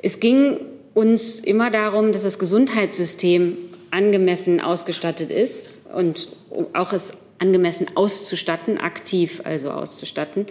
Es 0.01 0.19
ging 0.19 0.57
uns 0.93 1.39
immer 1.39 1.71
darum, 1.71 2.11
dass 2.11 2.23
das 2.23 2.37
Gesundheitssystem 2.37 3.55
angemessen 3.89 4.59
ausgestattet 4.59 5.31
ist 5.31 5.71
und 5.93 6.27
auch 6.73 6.91
es 6.91 7.19
angemessen 7.39 7.87
auszustatten, 7.95 8.79
aktiv 8.79 9.41
also 9.45 9.71
auszustatten, 9.71 10.45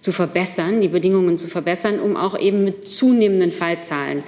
zu 0.00 0.12
verbessern, 0.12 0.82
die 0.82 0.88
Bedingungen 0.88 1.38
zu 1.38 1.48
verbessern, 1.48 1.98
um 1.98 2.14
auch 2.14 2.38
eben 2.38 2.62
mit 2.62 2.90
zunehmenden 2.90 3.52
Fallzahlen 3.52 4.22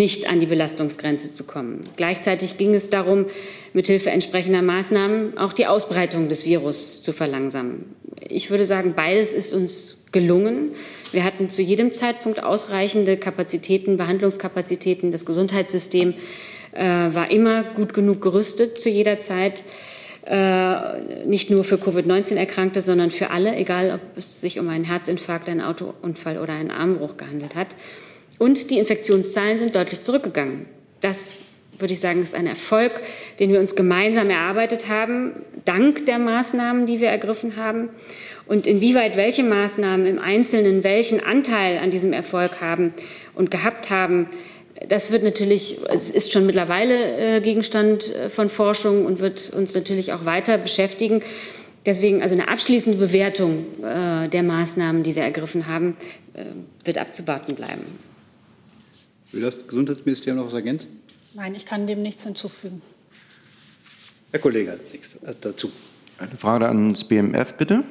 nicht 0.00 0.30
an 0.30 0.40
die 0.40 0.46
Belastungsgrenze 0.46 1.30
zu 1.30 1.44
kommen. 1.44 1.84
Gleichzeitig 1.96 2.56
ging 2.56 2.72
es 2.74 2.88
darum, 2.88 3.26
mithilfe 3.74 4.08
entsprechender 4.08 4.62
Maßnahmen 4.62 5.36
auch 5.36 5.52
die 5.52 5.66
Ausbreitung 5.66 6.30
des 6.30 6.46
Virus 6.46 7.02
zu 7.02 7.12
verlangsamen. 7.12 7.84
Ich 8.26 8.50
würde 8.50 8.64
sagen, 8.64 8.94
beides 8.96 9.34
ist 9.34 9.52
uns 9.52 9.98
gelungen. 10.10 10.70
Wir 11.12 11.22
hatten 11.22 11.50
zu 11.50 11.60
jedem 11.60 11.92
Zeitpunkt 11.92 12.42
ausreichende 12.42 13.18
Kapazitäten, 13.18 13.98
Behandlungskapazitäten. 13.98 15.10
Das 15.10 15.26
Gesundheitssystem 15.26 16.14
äh, 16.72 16.82
war 16.82 17.30
immer 17.30 17.62
gut 17.62 17.92
genug 17.92 18.22
gerüstet 18.22 18.80
zu 18.80 18.88
jeder 18.88 19.20
Zeit. 19.20 19.62
Äh, 20.24 21.26
nicht 21.26 21.50
nur 21.50 21.62
für 21.62 21.76
Covid-19-Erkrankte, 21.76 22.80
sondern 22.80 23.10
für 23.10 23.28
alle, 23.28 23.54
egal 23.54 23.92
ob 23.92 24.16
es 24.16 24.40
sich 24.40 24.58
um 24.58 24.70
einen 24.70 24.84
Herzinfarkt, 24.84 25.46
einen 25.50 25.60
Autounfall 25.60 26.38
oder 26.38 26.54
einen 26.54 26.70
Armbruch 26.70 27.18
gehandelt 27.18 27.54
hat. 27.54 27.68
Und 28.40 28.70
die 28.70 28.78
Infektionszahlen 28.78 29.58
sind 29.58 29.74
deutlich 29.74 30.00
zurückgegangen. 30.00 30.64
Das 31.02 31.44
würde 31.78 31.92
ich 31.92 32.00
sagen, 32.00 32.22
ist 32.22 32.34
ein 32.34 32.46
Erfolg, 32.46 33.02
den 33.38 33.52
wir 33.52 33.60
uns 33.60 33.76
gemeinsam 33.76 34.30
erarbeitet 34.30 34.88
haben, 34.88 35.32
dank 35.66 36.06
der 36.06 36.18
Maßnahmen, 36.18 36.86
die 36.86 37.00
wir 37.00 37.08
ergriffen 37.08 37.56
haben. 37.56 37.90
Und 38.46 38.66
inwieweit 38.66 39.18
welche 39.18 39.42
Maßnahmen 39.42 40.06
im 40.06 40.18
Einzelnen 40.18 40.84
welchen 40.84 41.22
Anteil 41.22 41.80
an 41.80 41.90
diesem 41.90 42.14
Erfolg 42.14 42.62
haben 42.62 42.94
und 43.34 43.50
gehabt 43.50 43.90
haben, 43.90 44.26
Das 44.88 45.12
wird 45.12 45.22
natürlich, 45.22 45.76
es 45.90 46.10
ist 46.10 46.32
schon 46.32 46.46
mittlerweile 46.46 47.36
äh, 47.36 47.40
Gegenstand 47.42 48.14
äh, 48.14 48.30
von 48.30 48.48
Forschung 48.48 49.04
und 49.04 49.20
wird 49.20 49.50
uns 49.50 49.74
natürlich 49.74 50.14
auch 50.14 50.24
weiter 50.24 50.56
beschäftigen. 50.56 51.20
Deswegen 51.84 52.22
also 52.22 52.34
eine 52.34 52.48
abschließende 52.48 52.96
Bewertung 52.96 53.66
äh, 53.84 54.28
der 54.28 54.42
Maßnahmen, 54.42 55.02
die 55.02 55.14
wir 55.14 55.24
ergriffen 55.24 55.66
haben, 55.66 55.98
wird 56.84 56.96
abzuwarten 56.96 57.54
bleiben. 57.54 57.84
Will 59.32 59.42
das 59.42 59.66
Gesundheitsministerium 59.66 60.38
noch 60.38 60.46
was 60.46 60.54
ergänzen? 60.54 61.00
Nein, 61.34 61.54
ich 61.54 61.64
kann 61.64 61.86
dem 61.86 62.02
nichts 62.02 62.24
hinzufügen. 62.24 62.82
Herr 64.32 64.40
Kollege 64.40 64.72
als 64.72 64.92
nächstes 64.92 65.22
äh, 65.22 65.34
dazu. 65.40 65.70
Eine 66.18 66.36
Frage 66.36 66.68
ans 66.68 67.04
BMF, 67.04 67.54
bitte. 67.54 67.84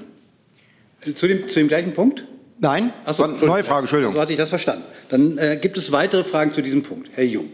Zu 1.01 1.27
dem, 1.27 1.47
zu 1.47 1.59
dem 1.59 1.67
gleichen 1.67 1.93
Punkt? 1.93 2.25
Nein, 2.59 2.91
Achso, 3.05 3.25
neue 3.25 3.63
Frage, 3.63 3.81
Entschuldigung. 3.81 4.13
So 4.13 4.21
hatte 4.21 4.33
ich 4.33 4.37
das 4.37 4.49
verstanden. 4.49 4.83
Dann 5.09 5.37
äh, 5.37 5.57
gibt 5.61 5.77
es 5.77 5.93
weitere 5.93 6.25
Fragen 6.25 6.53
zu 6.53 6.61
diesem 6.61 6.83
Punkt. 6.83 7.09
Herr 7.13 7.23
Jung. 7.23 7.49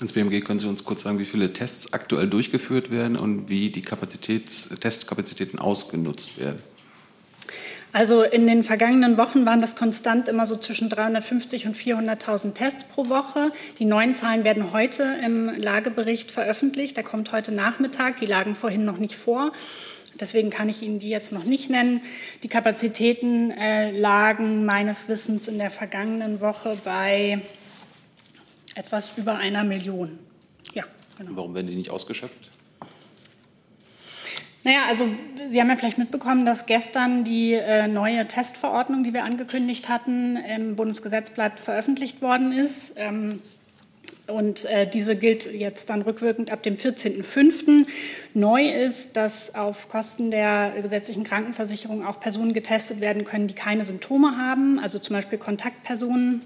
Ins 0.00 0.12
BMG 0.12 0.40
können 0.44 0.58
Sie 0.58 0.68
uns 0.68 0.84
kurz 0.84 1.02
sagen, 1.02 1.18
wie 1.18 1.24
viele 1.24 1.52
Tests 1.52 1.92
aktuell 1.92 2.28
durchgeführt 2.28 2.90
werden 2.90 3.16
und 3.16 3.50
wie 3.50 3.70
die 3.70 3.82
Kapazitäts 3.82 4.68
Testkapazitäten 4.80 5.58
ausgenutzt 5.58 6.38
werden? 6.38 6.62
Also 7.92 8.22
in 8.22 8.46
den 8.46 8.62
vergangenen 8.62 9.16
Wochen 9.16 9.46
waren 9.46 9.60
das 9.60 9.74
konstant 9.74 10.28
immer 10.28 10.44
so 10.44 10.56
zwischen 10.56 10.90
350 10.90 11.66
und 11.66 11.76
400.000 11.76 12.52
Tests 12.52 12.84
pro 12.84 13.08
Woche. 13.08 13.50
Die 13.78 13.86
neuen 13.86 14.14
Zahlen 14.14 14.44
werden 14.44 14.72
heute 14.72 15.16
im 15.24 15.48
Lagebericht 15.56 16.30
veröffentlicht. 16.30 16.96
Der 16.96 17.04
kommt 17.04 17.32
heute 17.32 17.52
Nachmittag. 17.52 18.20
Die 18.20 18.26
lagen 18.26 18.54
vorhin 18.54 18.84
noch 18.84 18.98
nicht 18.98 19.14
vor. 19.14 19.52
Deswegen 20.20 20.50
kann 20.50 20.68
ich 20.68 20.82
Ihnen 20.82 20.98
die 20.98 21.08
jetzt 21.08 21.32
noch 21.32 21.44
nicht 21.44 21.70
nennen. 21.70 22.02
Die 22.42 22.48
Kapazitäten 22.48 23.52
äh, 23.52 23.92
lagen 23.92 24.64
meines 24.64 25.08
Wissens 25.08 25.48
in 25.48 25.58
der 25.58 25.70
vergangenen 25.70 26.40
Woche 26.40 26.76
bei 26.84 27.40
etwas 28.74 29.12
über 29.16 29.36
einer 29.36 29.64
Million. 29.64 30.18
Ja, 30.74 30.84
genau. 31.16 31.30
Warum 31.34 31.54
werden 31.54 31.68
die 31.68 31.76
nicht 31.76 31.90
ausgeschöpft? 31.90 32.50
Naja, 34.68 34.84
also 34.86 35.08
Sie 35.48 35.58
haben 35.62 35.70
ja 35.70 35.76
vielleicht 35.76 35.96
mitbekommen, 35.96 36.44
dass 36.44 36.66
gestern 36.66 37.24
die 37.24 37.54
äh, 37.54 37.88
neue 37.88 38.28
Testverordnung, 38.28 39.02
die 39.02 39.14
wir 39.14 39.24
angekündigt 39.24 39.88
hatten, 39.88 40.36
im 40.36 40.76
Bundesgesetzblatt 40.76 41.58
veröffentlicht 41.58 42.20
worden 42.20 42.52
ist. 42.52 42.92
Ähm, 42.96 43.40
und 44.26 44.66
äh, 44.66 44.86
diese 44.86 45.16
gilt 45.16 45.50
jetzt 45.50 45.88
dann 45.88 46.02
rückwirkend 46.02 46.52
ab 46.52 46.62
dem 46.64 46.76
14.05. 46.76 47.86
Neu 48.34 48.68
ist, 48.68 49.16
dass 49.16 49.54
auf 49.54 49.88
Kosten 49.88 50.30
der 50.30 50.74
gesetzlichen 50.82 51.24
Krankenversicherung 51.24 52.04
auch 52.04 52.20
Personen 52.20 52.52
getestet 52.52 53.00
werden 53.00 53.24
können, 53.24 53.46
die 53.46 53.54
keine 53.54 53.86
Symptome 53.86 54.36
haben, 54.36 54.78
also 54.78 54.98
zum 54.98 55.16
Beispiel 55.16 55.38
Kontaktpersonen 55.38 56.42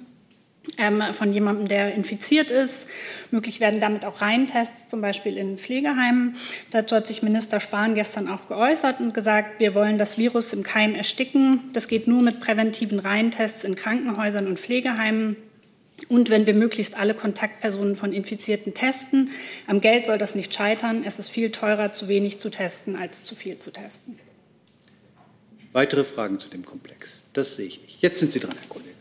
ähm, 0.78 1.02
von 1.12 1.32
jemandem, 1.32 1.68
der 1.68 1.94
infiziert 1.94 2.50
ist. 2.50 2.86
Möglich 3.30 3.60
werden 3.60 3.80
damit 3.80 4.04
auch 4.04 4.20
Reihentests, 4.20 4.88
zum 4.88 5.00
Beispiel 5.00 5.36
in 5.36 5.58
Pflegeheimen. 5.58 6.36
Dazu 6.70 6.96
hat 6.96 7.06
sich 7.06 7.22
Minister 7.22 7.60
Spahn 7.60 7.94
gestern 7.94 8.28
auch 8.28 8.48
geäußert 8.48 9.00
und 9.00 9.12
gesagt, 9.12 9.60
wir 9.60 9.74
wollen 9.74 9.98
das 9.98 10.18
Virus 10.18 10.52
im 10.52 10.62
Keim 10.62 10.94
ersticken. 10.94 11.60
Das 11.72 11.88
geht 11.88 12.06
nur 12.06 12.22
mit 12.22 12.40
präventiven 12.40 12.98
Reihentests 12.98 13.64
in 13.64 13.74
Krankenhäusern 13.74 14.46
und 14.46 14.58
Pflegeheimen. 14.58 15.36
Und 16.08 16.30
wenn 16.30 16.46
wir 16.46 16.54
möglichst 16.54 16.96
alle 16.96 17.14
Kontaktpersonen 17.14 17.96
von 17.96 18.12
Infizierten 18.12 18.74
testen, 18.74 19.30
am 19.66 19.80
Geld 19.80 20.06
soll 20.06 20.18
das 20.18 20.34
nicht 20.34 20.52
scheitern. 20.52 21.04
Es 21.04 21.18
ist 21.18 21.28
viel 21.28 21.50
teurer, 21.50 21.92
zu 21.92 22.08
wenig 22.08 22.40
zu 22.40 22.50
testen, 22.50 22.96
als 22.96 23.24
zu 23.24 23.34
viel 23.34 23.58
zu 23.58 23.72
testen. 23.72 24.18
Weitere 25.72 26.04
Fragen 26.04 26.38
zu 26.38 26.48
dem 26.48 26.64
Komplex? 26.64 27.24
Das 27.32 27.56
sehe 27.56 27.66
ich 27.66 27.82
nicht. 27.82 28.02
Jetzt 28.02 28.18
sind 28.18 28.32
Sie 28.32 28.40
dran, 28.40 28.54
Herr 28.58 28.68
Kollege. 28.68 28.91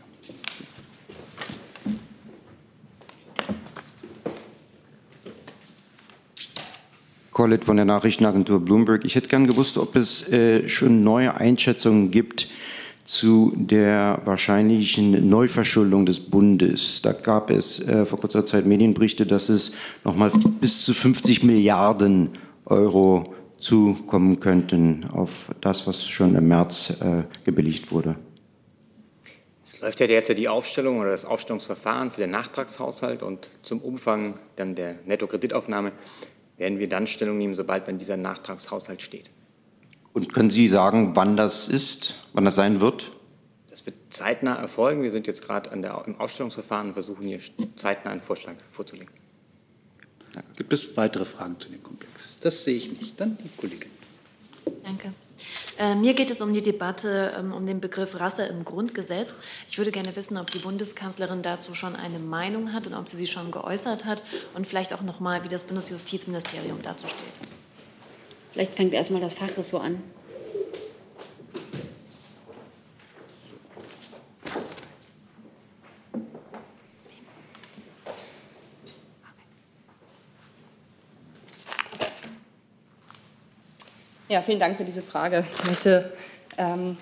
Collet 7.32 7.64
von 7.64 7.76
der 7.76 7.86
Nachrichtenagentur 7.86 8.60
Bloomberg. 8.60 9.04
Ich 9.04 9.14
hätte 9.14 9.28
gern 9.28 9.46
gewusst, 9.46 9.78
ob 9.78 9.96
es 9.96 10.28
äh, 10.30 10.68
schon 10.68 11.02
neue 11.02 11.34
Einschätzungen 11.34 12.10
gibt 12.10 12.48
zu 13.04 13.52
der 13.56 14.20
wahrscheinlichen 14.24 15.28
Neuverschuldung 15.28 16.06
des 16.06 16.20
Bundes. 16.20 17.02
Da 17.02 17.12
gab 17.12 17.50
es 17.50 17.80
äh, 17.80 18.06
vor 18.06 18.20
kurzer 18.20 18.46
Zeit 18.46 18.66
Medienberichte, 18.66 19.26
dass 19.26 19.48
es 19.48 19.72
noch 20.04 20.14
mal 20.14 20.30
bis 20.60 20.84
zu 20.84 20.94
50 20.94 21.42
Milliarden 21.42 22.30
Euro 22.66 23.34
zukommen 23.58 24.38
könnten 24.38 25.06
auf 25.12 25.50
das, 25.60 25.86
was 25.86 26.06
schon 26.06 26.34
im 26.34 26.48
März 26.48 27.00
äh, 27.00 27.22
gebilligt 27.44 27.90
wurde. 27.92 28.16
Es 29.64 29.80
läuft 29.80 30.00
ja 30.00 30.06
derzeit 30.06 30.38
die 30.38 30.48
Aufstellung 30.48 30.98
oder 30.98 31.10
das 31.10 31.24
Aufstellungsverfahren 31.24 32.10
für 32.10 32.20
den 32.20 32.30
Nachtragshaushalt 32.30 33.22
und 33.22 33.48
zum 33.62 33.80
Umfang 33.80 34.38
dann 34.56 34.74
der 34.74 34.96
Nettokreditaufnahme 35.06 35.92
werden 36.62 36.78
wir 36.78 36.88
dann 36.88 37.08
Stellung 37.08 37.38
nehmen, 37.38 37.54
sobald 37.54 37.88
dann 37.88 37.98
dieser 37.98 38.16
Nachtragshaushalt 38.16 39.02
steht. 39.02 39.30
Und 40.12 40.32
können 40.32 40.48
Sie 40.48 40.68
sagen, 40.68 41.16
wann 41.16 41.36
das 41.36 41.66
ist, 41.66 42.14
wann 42.34 42.44
das 42.44 42.54
sein 42.54 42.80
wird? 42.80 43.10
Das 43.68 43.84
wird 43.84 43.96
zeitnah 44.10 44.54
erfolgen. 44.54 45.02
Wir 45.02 45.10
sind 45.10 45.26
jetzt 45.26 45.42
gerade 45.42 45.70
im 45.70 46.20
Ausstellungsverfahren 46.20 46.88
und 46.88 46.92
versuchen 46.92 47.26
hier 47.26 47.40
zeitnah 47.74 48.12
einen 48.12 48.20
Vorschlag 48.20 48.54
vorzulegen. 48.70 49.10
Gibt 50.56 50.72
es 50.72 50.96
weitere 50.96 51.24
Fragen 51.24 51.58
zu 51.58 51.68
dem 51.68 51.82
Komplex? 51.82 52.12
Das 52.40 52.62
sehe 52.62 52.76
ich 52.76 52.92
nicht. 52.92 53.20
Dann 53.20 53.36
die 53.42 53.48
Kollegin. 53.56 53.90
Danke. 54.84 55.12
Äh, 55.78 55.94
mir 55.94 56.14
geht 56.14 56.30
es 56.30 56.40
um 56.40 56.52
die 56.52 56.62
Debatte 56.62 57.32
ähm, 57.38 57.52
um 57.52 57.66
den 57.66 57.80
Begriff 57.80 58.18
Rasse 58.18 58.44
im 58.44 58.64
Grundgesetz. 58.64 59.38
Ich 59.68 59.78
würde 59.78 59.90
gerne 59.90 60.14
wissen, 60.16 60.36
ob 60.36 60.50
die 60.50 60.58
Bundeskanzlerin 60.58 61.42
dazu 61.42 61.74
schon 61.74 61.96
eine 61.96 62.18
Meinung 62.18 62.72
hat 62.72 62.86
und 62.86 62.94
ob 62.94 63.08
sie 63.08 63.16
sie 63.16 63.26
schon 63.26 63.50
geäußert 63.50 64.04
hat 64.04 64.22
und 64.54 64.66
vielleicht 64.66 64.92
auch 64.92 65.02
noch 65.02 65.20
mal, 65.20 65.44
wie 65.44 65.48
das 65.48 65.64
Bundesjustizministerium 65.64 66.80
dazu 66.82 67.06
steht. 67.06 67.48
Vielleicht 68.52 68.74
fängt 68.74 68.92
erstmal 68.92 69.20
das 69.20 69.34
Fachressort 69.34 69.84
an. 69.84 70.02
Ja, 84.32 84.40
vielen 84.40 84.58
Dank 84.58 84.78
für 84.78 84.84
diese 84.84 85.02
Frage. 85.02 85.44
Ich 85.58 85.64
möchte 85.66 86.10
ähm, 86.56 86.96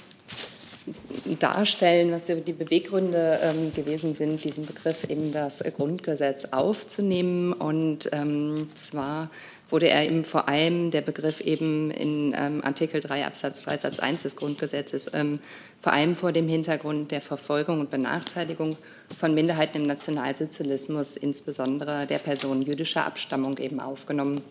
darstellen, 1.39 2.11
was 2.11 2.25
die 2.25 2.53
Beweggründe 2.53 3.39
ähm, 3.41 3.73
gewesen 3.73 4.17
sind, 4.17 4.43
diesen 4.43 4.67
Begriff 4.67 5.05
in 5.09 5.31
das 5.31 5.63
Grundgesetz 5.77 6.47
aufzunehmen. 6.47 7.53
Und 7.53 8.11
ähm, 8.11 8.67
zwar 8.75 9.31
wurde 9.69 9.87
er 9.87 10.05
eben 10.07 10.25
vor 10.25 10.49
allem 10.49 10.91
der 10.91 11.03
Begriff 11.03 11.41
eben 11.41 11.93
in 11.93 12.35
ähm, 12.37 12.65
Artikel 12.65 13.01
3 13.01 13.25
Absatz 13.25 13.63
3 13.63 13.77
Satz 13.77 14.01
1 14.01 14.25
des 14.25 14.35
Grundgesetzes 14.35 15.09
ähm, 15.15 15.39
vor 15.81 15.93
allem 15.93 16.17
vor 16.17 16.33
dem 16.33 16.49
Hintergrund 16.49 17.13
der 17.13 17.21
Verfolgung 17.21 17.79
und 17.79 17.91
Benachteiligung 17.91 18.77
von 19.17 19.35
Minderheiten 19.35 19.83
im 19.83 19.87
Nationalsozialismus, 19.87 21.17
insbesondere 21.17 22.09
der 22.09 22.19
Personen 22.19 22.63
jüdischer 22.63 23.07
Abstammung 23.07 23.57
eben 23.59 23.79
aufgenommen. 23.79 24.43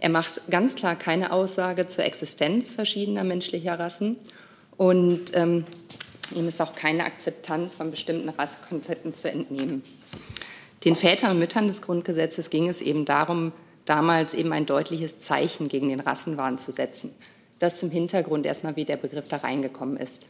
Er 0.00 0.10
macht 0.10 0.42
ganz 0.50 0.74
klar 0.74 0.96
keine 0.96 1.32
Aussage 1.32 1.86
zur 1.86 2.04
Existenz 2.04 2.72
verschiedener 2.72 3.24
menschlicher 3.24 3.78
Rassen 3.78 4.16
und 4.76 5.34
ähm, 5.34 5.64
ihm 6.34 6.48
ist 6.48 6.60
auch 6.60 6.74
keine 6.74 7.04
Akzeptanz 7.04 7.74
von 7.74 7.90
bestimmten 7.90 8.28
Rassekonzepten 8.28 9.14
zu 9.14 9.30
entnehmen. 9.30 9.82
Den 10.84 10.96
Vätern 10.96 11.30
und 11.30 11.38
Müttern 11.38 11.66
des 11.66 11.80
Grundgesetzes 11.80 12.50
ging 12.50 12.68
es 12.68 12.82
eben 12.82 13.04
darum, 13.04 13.52
damals 13.84 14.34
eben 14.34 14.52
ein 14.52 14.66
deutliches 14.66 15.18
Zeichen 15.18 15.68
gegen 15.68 15.88
den 15.88 16.00
Rassenwahn 16.00 16.58
zu 16.58 16.72
setzen. 16.72 17.14
Das 17.58 17.78
zum 17.78 17.90
Hintergrund 17.90 18.44
erstmal, 18.46 18.76
wie 18.76 18.84
der 18.84 18.96
Begriff 18.96 19.28
da 19.28 19.38
reingekommen 19.38 19.96
ist. 19.96 20.28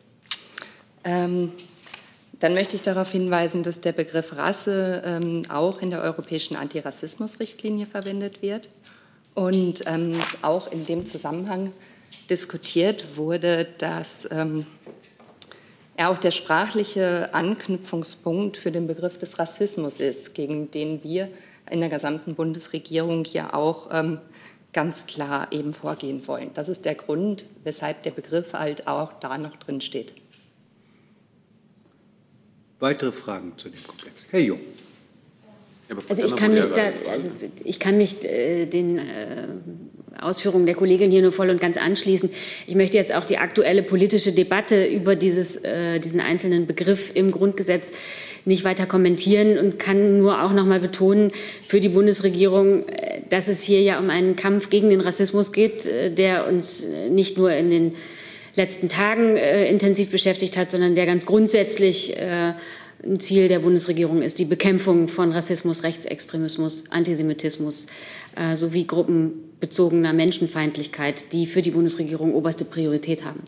Ähm, 1.02 1.52
dann 2.40 2.54
möchte 2.54 2.76
ich 2.76 2.82
darauf 2.82 3.10
hinweisen, 3.10 3.62
dass 3.62 3.80
der 3.80 3.92
Begriff 3.92 4.36
Rasse 4.36 5.02
ähm, 5.04 5.42
auch 5.48 5.80
in 5.80 5.90
der 5.90 6.02
europäischen 6.02 6.56
Antirassismusrichtlinie 6.56 7.86
verwendet 7.86 8.42
wird 8.42 8.68
und 9.34 9.82
ähm, 9.86 10.20
auch 10.42 10.70
in 10.70 10.86
dem 10.86 11.06
Zusammenhang 11.06 11.72
diskutiert 12.30 13.16
wurde, 13.16 13.66
dass 13.78 14.28
ähm, 14.30 14.66
er 15.96 16.10
auch 16.10 16.18
der 16.18 16.30
sprachliche 16.30 17.32
Anknüpfungspunkt 17.34 18.56
für 18.56 18.72
den 18.72 18.86
Begriff 18.86 19.18
des 19.18 19.38
Rassismus 19.38 20.00
ist, 20.00 20.34
gegen 20.34 20.70
den 20.70 21.02
wir 21.04 21.28
in 21.70 21.80
der 21.80 21.88
gesamten 21.88 22.34
Bundesregierung 22.34 23.24
ja 23.24 23.54
auch 23.54 23.88
ähm, 23.92 24.18
ganz 24.72 25.06
klar 25.06 25.48
eben 25.52 25.72
vorgehen 25.72 26.26
wollen. 26.26 26.50
Das 26.54 26.68
ist 26.68 26.84
der 26.84 26.94
Grund, 26.94 27.46
weshalb 27.62 28.02
der 28.02 28.10
Begriff 28.10 28.52
halt 28.52 28.86
auch 28.86 29.12
da 29.20 29.38
noch 29.38 29.56
drin 29.56 29.80
steht. 29.80 30.14
Weitere 32.80 33.12
Fragen 33.12 33.56
zu 33.56 33.68
dem 33.70 33.82
Komplex? 33.86 34.26
Herr 34.30 34.40
Jung. 34.40 34.60
Also 36.08 36.24
ich 36.24 36.34
kann 36.36 36.54
mich, 36.54 36.64
da, 36.66 36.92
also 37.12 37.30
ich 37.62 37.78
kann 37.78 37.98
mich 37.98 38.24
äh, 38.24 38.66
den 38.66 38.98
äh, 38.98 39.48
Ausführungen 40.20 40.66
der 40.66 40.74
Kollegin 40.74 41.10
hier 41.10 41.22
nur 41.22 41.32
voll 41.32 41.50
und 41.50 41.60
ganz 41.60 41.76
anschließen. 41.76 42.30
Ich 42.66 42.74
möchte 42.74 42.96
jetzt 42.96 43.14
auch 43.14 43.24
die 43.24 43.38
aktuelle 43.38 43.82
politische 43.82 44.32
Debatte 44.32 44.86
über 44.86 45.16
dieses, 45.16 45.56
äh, 45.56 46.00
diesen 46.00 46.20
einzelnen 46.20 46.66
Begriff 46.66 47.12
im 47.14 47.30
Grundgesetz 47.30 47.92
nicht 48.44 48.64
weiter 48.64 48.86
kommentieren 48.86 49.58
und 49.58 49.78
kann 49.78 50.18
nur 50.18 50.42
auch 50.42 50.52
noch 50.52 50.64
mal 50.64 50.80
betonen 50.80 51.32
für 51.66 51.80
die 51.80 51.88
Bundesregierung, 51.88 52.88
äh, 52.88 53.20
dass 53.28 53.48
es 53.48 53.62
hier 53.62 53.82
ja 53.82 53.98
um 53.98 54.10
einen 54.10 54.36
Kampf 54.36 54.70
gegen 54.70 54.90
den 54.90 55.00
Rassismus 55.00 55.52
geht, 55.52 55.86
äh, 55.86 56.10
der 56.10 56.46
uns 56.48 56.86
nicht 57.10 57.36
nur 57.36 57.52
in 57.52 57.70
den 57.70 57.92
letzten 58.56 58.88
Tagen 58.88 59.36
äh, 59.36 59.68
intensiv 59.68 60.10
beschäftigt 60.10 60.56
hat, 60.56 60.70
sondern 60.70 60.94
der 60.94 61.06
ganz 61.06 61.26
grundsätzlich 61.26 62.16
äh, 62.16 62.54
ein 63.04 63.20
Ziel 63.20 63.48
der 63.48 63.58
Bundesregierung 63.58 64.22
ist, 64.22 64.38
die 64.38 64.44
Bekämpfung 64.44 65.08
von 65.08 65.32
Rassismus, 65.32 65.82
Rechtsextremismus, 65.82 66.84
Antisemitismus 66.90 67.86
äh, 68.34 68.56
sowie 68.56 68.86
gruppenbezogener 68.86 70.12
Menschenfeindlichkeit, 70.12 71.32
die 71.32 71.46
für 71.46 71.62
die 71.62 71.70
Bundesregierung 71.70 72.34
oberste 72.34 72.64
Priorität 72.64 73.24
haben. 73.24 73.42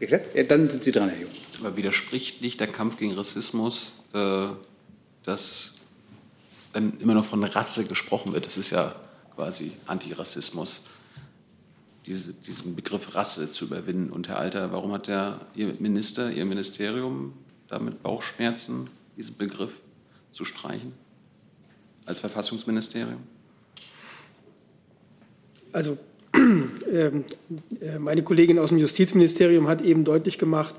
Ja, 0.00 0.42
dann 0.44 0.70
sind 0.70 0.84
Sie 0.84 0.92
dran, 0.92 1.08
Herr 1.08 1.20
Jung. 1.20 1.30
Aber 1.60 1.76
widerspricht 1.76 2.40
nicht 2.40 2.60
der 2.60 2.68
Kampf 2.68 2.98
gegen 2.98 3.12
Rassismus, 3.12 3.92
äh, 4.14 4.46
dass 5.24 5.74
dann 6.72 6.98
immer 7.00 7.14
noch 7.14 7.24
von 7.24 7.42
Rasse 7.42 7.84
gesprochen 7.84 8.32
wird? 8.32 8.46
Das 8.46 8.56
ist 8.56 8.70
ja 8.70 8.94
quasi 9.34 9.72
Antirassismus 9.86 10.82
diese, 12.06 12.32
diesen 12.32 12.74
Begriff 12.74 13.14
Rasse 13.14 13.50
zu 13.50 13.66
überwinden. 13.66 14.10
Und 14.10 14.28
Herr 14.28 14.38
Alter, 14.38 14.72
warum 14.72 14.92
hat 14.92 15.08
der, 15.08 15.40
Ihr 15.54 15.72
Minister, 15.78 16.30
Ihr 16.30 16.44
Ministerium 16.44 17.32
damit 17.68 18.02
Bauchschmerzen, 18.02 18.88
diesen 19.16 19.36
Begriff 19.36 19.78
zu 20.32 20.44
streichen 20.44 20.92
als 22.06 22.20
Verfassungsministerium? 22.20 23.22
Also 25.72 25.98
ähm, 26.34 27.24
äh, 27.80 27.98
meine 27.98 28.22
Kollegin 28.22 28.58
aus 28.58 28.70
dem 28.70 28.78
Justizministerium 28.78 29.68
hat 29.68 29.82
eben 29.82 30.04
deutlich 30.04 30.38
gemacht, 30.38 30.74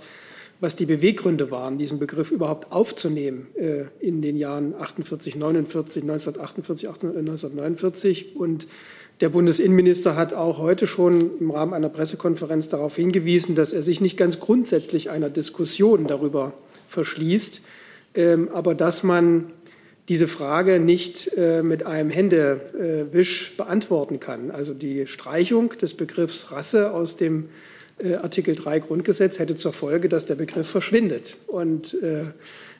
was 0.61 0.75
die 0.75 0.85
Beweggründe 0.85 1.51
waren, 1.51 1.77
diesen 1.77 1.99
Begriff 1.99 2.31
überhaupt 2.31 2.71
aufzunehmen 2.71 3.47
äh, 3.55 3.85
in 3.99 4.21
den 4.21 4.35
Jahren 4.35 4.75
48, 4.75 5.35
49, 5.37 6.03
1948, 6.03 6.89
1949 6.89 8.35
und 8.35 8.67
der 9.21 9.29
Bundesinnenminister 9.29 10.15
hat 10.15 10.33
auch 10.33 10.59
heute 10.59 10.87
schon 10.87 11.39
im 11.39 11.51
Rahmen 11.51 11.73
einer 11.73 11.89
Pressekonferenz 11.89 12.69
darauf 12.69 12.95
hingewiesen, 12.95 13.55
dass 13.55 13.73
er 13.73 13.81
sich 13.81 13.99
nicht 13.99 14.17
ganz 14.17 14.39
grundsätzlich 14.39 15.09
einer 15.09 15.29
Diskussion 15.29 16.07
darüber 16.07 16.53
verschließt, 16.87 17.61
ähm, 18.15 18.49
aber 18.53 18.75
dass 18.75 19.03
man 19.03 19.51
diese 20.07 20.27
Frage 20.27 20.79
nicht 20.79 21.31
äh, 21.37 21.63
mit 21.63 21.85
einem 21.85 22.09
Händewisch 22.09 23.55
beantworten 23.57 24.19
kann. 24.19 24.51
Also 24.51 24.73
die 24.73 25.05
Streichung 25.05 25.69
des 25.69 25.93
Begriffs 25.93 26.51
Rasse 26.51 26.91
aus 26.91 27.15
dem 27.15 27.45
äh, 27.45 27.47
Artikel 28.21 28.55
3 28.55 28.79
Grundgesetz 28.79 29.39
hätte 29.39 29.55
zur 29.55 29.73
Folge, 29.73 30.09
dass 30.09 30.25
der 30.25 30.35
Begriff 30.35 30.69
verschwindet. 30.69 31.37
Und 31.47 31.95
äh, 32.01 32.25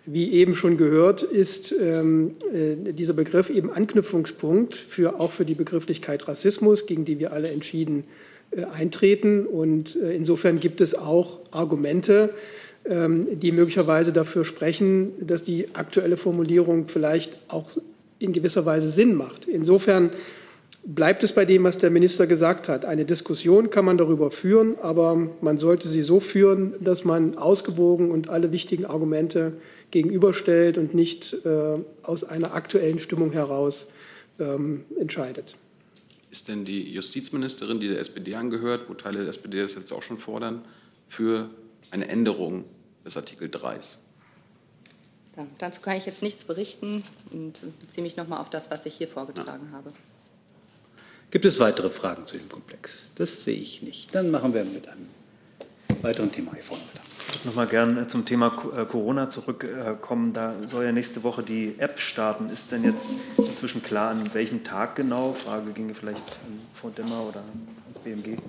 wie 0.06 0.32
eben 0.32 0.56
schon 0.56 0.78
gehört, 0.78 1.24
ist 1.24 1.72
ähm, 1.72 2.36
äh, 2.54 2.94
dieser 2.94 3.14
Begriff 3.14 3.50
eben 3.50 3.70
Anknüpfungspunkt 3.70 4.76
für, 4.76 5.20
auch 5.20 5.32
für 5.32 5.46
die 5.46 5.56
Begrifflichkeit 5.56 6.28
Rassismus, 6.28 6.86
gegen 6.86 7.06
die 7.06 7.20
wir 7.20 7.34
alle 7.34 7.50
entschieden 7.50 8.06
äh, 8.52 8.64
eintreten. 8.64 9.46
Und 9.46 9.96
äh, 9.96 10.14
insofern 10.14 10.60
gibt 10.60 10.82
es 10.82 10.96
auch 10.96 11.40
Argumente, 11.52 12.34
ähm, 12.86 13.28
die 13.40 13.52
möglicherweise 13.52 14.14
dafür 14.14 14.46
sprechen, 14.46 15.12
dass 15.20 15.44
die 15.44 15.68
aktuelle 15.74 16.18
Formulierung 16.18 16.88
vielleicht 16.88 17.40
auch 17.50 17.70
in 18.18 18.34
gewisser 18.34 18.66
Weise 18.66 18.90
Sinn 18.90 19.14
macht. 19.14 19.46
Insofern 19.46 20.12
bleibt 20.84 21.24
es 21.24 21.34
bei 21.34 21.46
dem, 21.46 21.64
was 21.64 21.78
der 21.78 21.92
Minister 21.92 22.28
gesagt 22.28 22.70
hat. 22.70 22.86
Eine 22.86 23.06
Diskussion 23.06 23.70
kann 23.70 23.86
man 23.86 23.98
darüber 23.98 24.32
führen, 24.32 24.78
aber 24.80 25.16
man 25.42 25.58
sollte 25.58 25.88
sie 25.88 26.02
so 26.02 26.20
führen, 26.20 26.74
dass 26.80 27.04
man 27.04 27.38
ausgewogen 27.38 28.12
und 28.12 28.30
alle 28.30 28.52
wichtigen 28.52 28.86
Argumente 28.86 29.54
gegenüberstellt 29.92 30.78
und 30.78 30.94
nicht 30.94 31.34
äh, 31.46 31.78
aus 32.04 32.24
einer 32.24 32.54
aktuellen 32.54 33.00
Stimmung 33.00 33.32
heraus 33.32 33.90
ähm, 34.40 34.86
entscheidet. 35.00 35.58
Ist 36.32 36.48
denn 36.48 36.64
die 36.64 36.94
Justizministerin, 36.94 37.80
die 37.80 37.88
der 37.88 38.00
SPD 38.00 38.36
angehört, 38.36 38.88
wo 38.88 38.94
Teile 38.94 39.20
der 39.20 39.30
SPD 39.30 39.62
das 39.62 39.74
jetzt 39.74 39.92
auch 39.92 40.04
schon 40.04 40.20
fordern, 40.20 40.64
für 41.08 41.50
eine 41.92 42.08
Änderung 42.08 42.66
des 43.04 43.18
Artikel 43.18 43.50
3? 43.50 43.80
Ja, 45.38 45.48
dazu 45.58 45.82
kann 45.82 45.98
ich 45.98 46.06
jetzt 46.06 46.22
nichts 46.22 46.46
berichten 46.46 47.04
und 47.32 47.64
beziehe 47.80 48.04
mich 48.04 48.16
noch 48.16 48.28
mal 48.28 48.40
auf 48.40 48.50
das, 48.50 48.70
was 48.70 48.86
ich 48.86 48.94
hier 48.94 49.08
vorgetragen 49.08 49.70
ja. 49.72 49.78
habe. 49.78 49.94
Gibt 51.32 51.46
es 51.46 51.60
weitere 51.60 51.92
Fragen 51.92 52.26
zu 52.26 52.38
dem 52.38 52.50
Komplex? 52.50 53.04
Das 53.16 53.44
sehe 53.44 53.56
ich 53.56 53.84
nicht. 53.84 54.14
Dann 54.16 54.32
machen 54.32 54.54
wir 54.54 54.64
mit 54.64 54.88
einem 54.88 55.08
weiteren 56.02 56.32
Thema 56.32 56.54
hier 56.56 56.64
vorne 56.64 56.84
weiter. 56.84 57.06
Ich 57.30 57.36
würde 57.36 57.48
noch 57.50 57.56
mal 57.56 57.68
gerne 57.68 58.08
zum 58.08 58.26
Thema 58.26 58.48
äh, 58.76 58.86
Corona 58.86 59.30
zurückkommen. 59.30 60.34
Da 60.34 60.56
soll 60.66 60.86
ja 60.86 60.92
nächste 60.92 61.22
Woche 61.22 61.44
die 61.44 61.76
App 61.78 62.00
starten. 62.00 62.50
Ist 62.50 62.72
denn 62.72 62.84
jetzt 62.84 63.16
inzwischen 63.38 63.84
klar, 63.84 64.10
an 64.10 64.24
welchem 64.34 64.64
Tag 64.64 64.96
genau? 64.96 65.34
Frage 65.34 65.72
ginge 65.72 65.94
vielleicht 65.94 66.40
an 66.48 66.60
Frau 66.74 66.90
Demmer 66.90 67.28
oder 67.28 67.44
ans 67.86 68.00
BMG. 68.00 68.40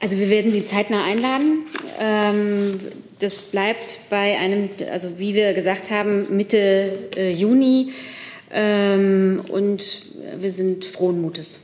Also 0.00 0.18
wir 0.18 0.28
werden 0.28 0.50
Sie 0.50 0.66
zeitnah 0.66 1.04
einladen. 1.04 1.66
Ähm, 2.00 2.80
das 3.20 3.42
bleibt 3.42 4.00
bei 4.10 4.38
einem, 4.38 4.70
also 4.90 5.18
wie 5.18 5.34
wir 5.34 5.52
gesagt 5.52 5.92
haben, 5.92 6.34
Mitte 6.34 7.10
äh, 7.16 7.30
Juni. 7.30 7.92
Ähm, 8.50 9.42
und 9.48 10.06
wir 10.38 10.50
sind 10.50 10.84
frohen 10.84 11.20
Mutes. 11.20 11.60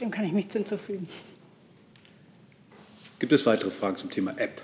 Dem 0.00 0.10
kann 0.10 0.24
ich 0.24 0.32
nichts 0.32 0.54
hinzufügen. 0.54 1.08
Gibt 3.18 3.32
es 3.32 3.44
weitere 3.44 3.70
Fragen 3.70 3.98
zum 3.98 4.10
Thema 4.10 4.38
App? 4.38 4.62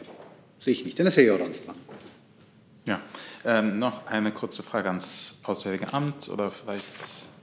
Sehe 0.58 0.72
ich 0.72 0.84
nicht. 0.84 0.98
Dann 0.98 1.06
ist 1.06 1.16
Herr 1.16 1.24
Jordans 1.24 1.62
dran. 1.62 1.76
Ja, 2.86 3.00
ähm, 3.44 3.78
noch 3.78 4.06
eine 4.06 4.32
kurze 4.32 4.62
Frage 4.62 4.88
ans 4.88 5.36
Auswärtige 5.42 5.92
Amt 5.92 6.28
oder 6.28 6.50
vielleicht 6.50 6.94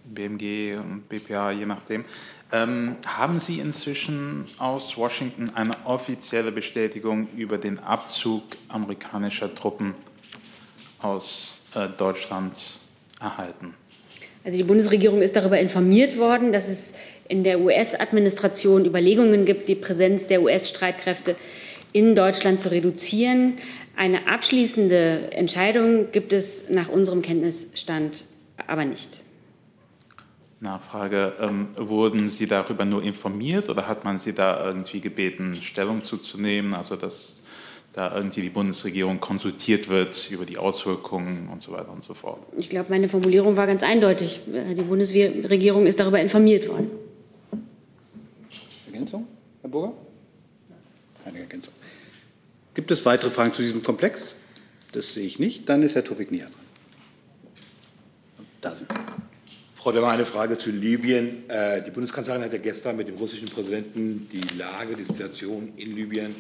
BMG 0.06 0.78
und 0.78 1.08
BPA, 1.10 1.52
je 1.52 1.66
nachdem. 1.66 2.06
Ähm, 2.52 2.98
haben 3.06 3.40
Sie 3.40 3.60
inzwischen 3.60 4.46
aus 4.58 4.98
Washington 4.98 5.52
eine 5.56 5.86
offizielle 5.86 6.52
Bestätigung 6.52 7.30
über 7.36 7.58
den 7.58 7.80
Abzug 7.80 8.44
amerikanischer 8.70 9.54
Truppen 9.54 9.96
aus 11.00 11.56
äh, 11.76 11.90
Deutschland 11.98 12.80
erhalten? 13.20 13.74
Also 14.44 14.58
die 14.58 14.64
Bundesregierung 14.64 15.22
ist 15.22 15.36
darüber 15.36 15.60
informiert 15.60 16.18
worden, 16.18 16.52
dass 16.52 16.68
es 16.68 16.94
in 17.30 17.44
der 17.44 17.62
US-Administration 17.62 18.86
Überlegungen 18.86 19.46
gibt, 19.46 19.70
die 19.70 19.76
Präsenz 19.76 20.28
der 20.28 20.42
US-Streitkräfte 20.42 21.36
in 21.94 22.16
Deutschland 22.16 22.60
zu 22.60 22.72
reduzieren. 22.72 23.54
Eine 23.96 24.28
abschließende 24.28 25.32
Entscheidung 25.32 26.12
gibt 26.12 26.34
es 26.34 26.70
nach 26.70 26.90
unserem 26.90 27.22
Kenntnisstand 27.22 28.26
aber 28.68 28.86
nicht. 28.86 29.22
Nachfrage, 30.60 31.34
ähm, 31.40 31.68
wurden 31.76 32.30
Sie 32.30 32.48
darüber 32.48 32.86
nur 32.86 33.04
informiert 33.04 33.70
oder 33.70 33.88
hat 33.88 34.06
man 34.06 34.18
Sie 34.18 34.34
da 34.34 34.66
irgendwie 34.66 35.02
gebeten, 35.02 35.56
Stellung 35.62 36.04
zuzunehmen? 36.04 36.74
Also 36.74 36.96
dass 36.96 37.43
da 37.94 38.16
irgendwie 38.16 38.42
die 38.42 38.50
Bundesregierung 38.50 39.20
konsultiert 39.20 39.88
wird 39.88 40.30
über 40.32 40.46
die 40.46 40.58
Auswirkungen 40.58 41.48
und 41.52 41.62
so 41.62 41.72
weiter 41.72 41.92
und 41.92 42.04
so 42.04 42.16
fort. 42.16 42.46
Ich 42.58 42.70
glaube, 42.70 42.90
meine 42.90 43.08
Formulierung 43.08 43.56
war 43.56 43.68
ganz 43.68 43.84
eindeutig. 43.84 44.42
Die 44.48 44.82
Bundesregierung 44.82 45.86
ist 45.86 46.00
darüber 46.00 46.20
informiert 46.20 46.68
worden. 46.68 46.90
Ergänzung, 48.88 49.28
Herr 49.62 49.70
Burger? 49.70 49.94
Keine 51.24 51.40
Ergänzung. 51.40 51.74
Gibt 52.74 52.90
es 52.90 53.06
weitere 53.06 53.30
Fragen 53.30 53.54
zu 53.54 53.62
diesem 53.62 53.84
Komplex? 53.84 54.34
Das 54.92 55.14
sehe 55.14 55.26
ich 55.26 55.38
nicht. 55.38 55.70
Dann 55.70 55.84
ist 55.84 55.96
Herr 55.96 56.04
Tufik 56.04 56.32
näher 56.32 56.48
dran. 56.48 56.54
Da 58.62 58.76
sind 58.76 58.92
Sie. 58.92 58.98
Frau 59.74 59.92
Demmer, 59.92 60.10
eine 60.10 60.26
Frage 60.26 60.58
zu 60.58 60.72
Libyen. 60.72 61.50
Äh, 61.50 61.84
die 61.84 61.92
Bundeskanzlerin 61.92 62.42
hat 62.42 62.54
ja 62.54 62.60
gestern 62.60 62.96
mit 62.96 63.08
dem 63.08 63.18
russischen 63.18 63.50
Präsidenten 63.50 64.30
die 64.32 64.58
Lage, 64.58 64.96
die 64.96 65.04
Situation 65.04 65.74
in 65.76 65.96
Libyen 65.96 66.34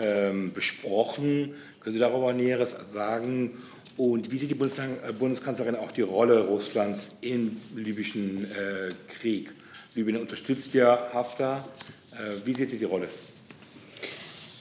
ähm, 0.00 0.52
besprochen. 0.52 1.54
Können 1.80 1.94
Sie 1.94 2.00
darüber 2.00 2.32
Näheres 2.32 2.74
sagen? 2.84 3.52
Und 3.96 4.30
wie 4.30 4.36
sieht 4.36 4.50
die 4.50 4.54
äh, 4.54 5.12
Bundeskanzlerin 5.18 5.76
auch 5.76 5.90
die 5.90 6.02
Rolle 6.02 6.40
Russlands 6.40 7.16
im 7.22 7.56
libyschen 7.74 8.44
äh, 8.44 8.92
Krieg? 9.18 9.50
Libyen 9.94 10.18
unterstützt 10.18 10.74
ja 10.74 11.08
Haftar. 11.12 11.68
Äh, 12.12 12.44
wie 12.44 12.52
sieht 12.52 12.70
sie 12.70 12.78
die 12.78 12.84
Rolle? 12.84 13.08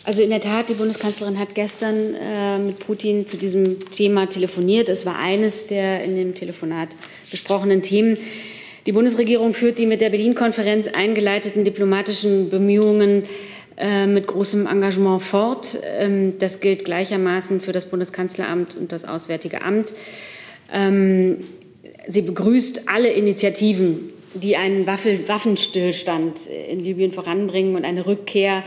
Also 0.05 0.21
in 0.21 0.29
der 0.29 0.39
Tat, 0.39 0.69
die 0.69 0.75
Bundeskanzlerin 0.75 1.39
hat 1.39 1.55
gestern 1.55 2.13
äh, 2.13 2.59
mit 2.59 2.79
Putin 2.79 3.25
zu 3.25 3.37
diesem 3.37 3.89
Thema 3.89 4.29
telefoniert. 4.29 4.87
Es 4.87 5.05
war 5.05 5.17
eines 5.17 5.65
der 5.67 6.03
in 6.03 6.15
dem 6.15 6.35
Telefonat 6.35 6.89
besprochenen 7.29 7.81
Themen. 7.81 8.17
Die 8.85 8.91
Bundesregierung 8.91 9.55
führt 9.55 9.79
die 9.79 9.87
mit 9.87 10.01
der 10.01 10.11
Berlin-Konferenz 10.11 10.87
eingeleiteten 10.87 11.63
diplomatischen 11.63 12.49
Bemühungen 12.49 13.23
mit 14.07 14.27
großem 14.27 14.67
Engagement 14.67 15.21
fort. 15.21 15.77
Ähm, 15.83 16.39
das 16.39 16.59
gilt 16.61 16.85
gleichermaßen 16.85 17.59
für 17.59 17.71
das 17.71 17.85
Bundeskanzleramt 17.85 18.75
und 18.75 18.91
das 18.91 19.05
Auswärtige 19.05 19.61
Amt. 19.61 19.93
Ähm, 20.71 21.43
sie 22.07 22.21
begrüßt 22.21 22.87
alle 22.87 23.09
Initiativen, 23.09 24.13
die 24.33 24.57
einen 24.57 24.87
Waffenstillstand 24.87 26.47
in 26.47 26.79
Libyen 26.79 27.11
voranbringen 27.11 27.75
und 27.75 27.85
eine 27.85 28.05
Rückkehr 28.05 28.63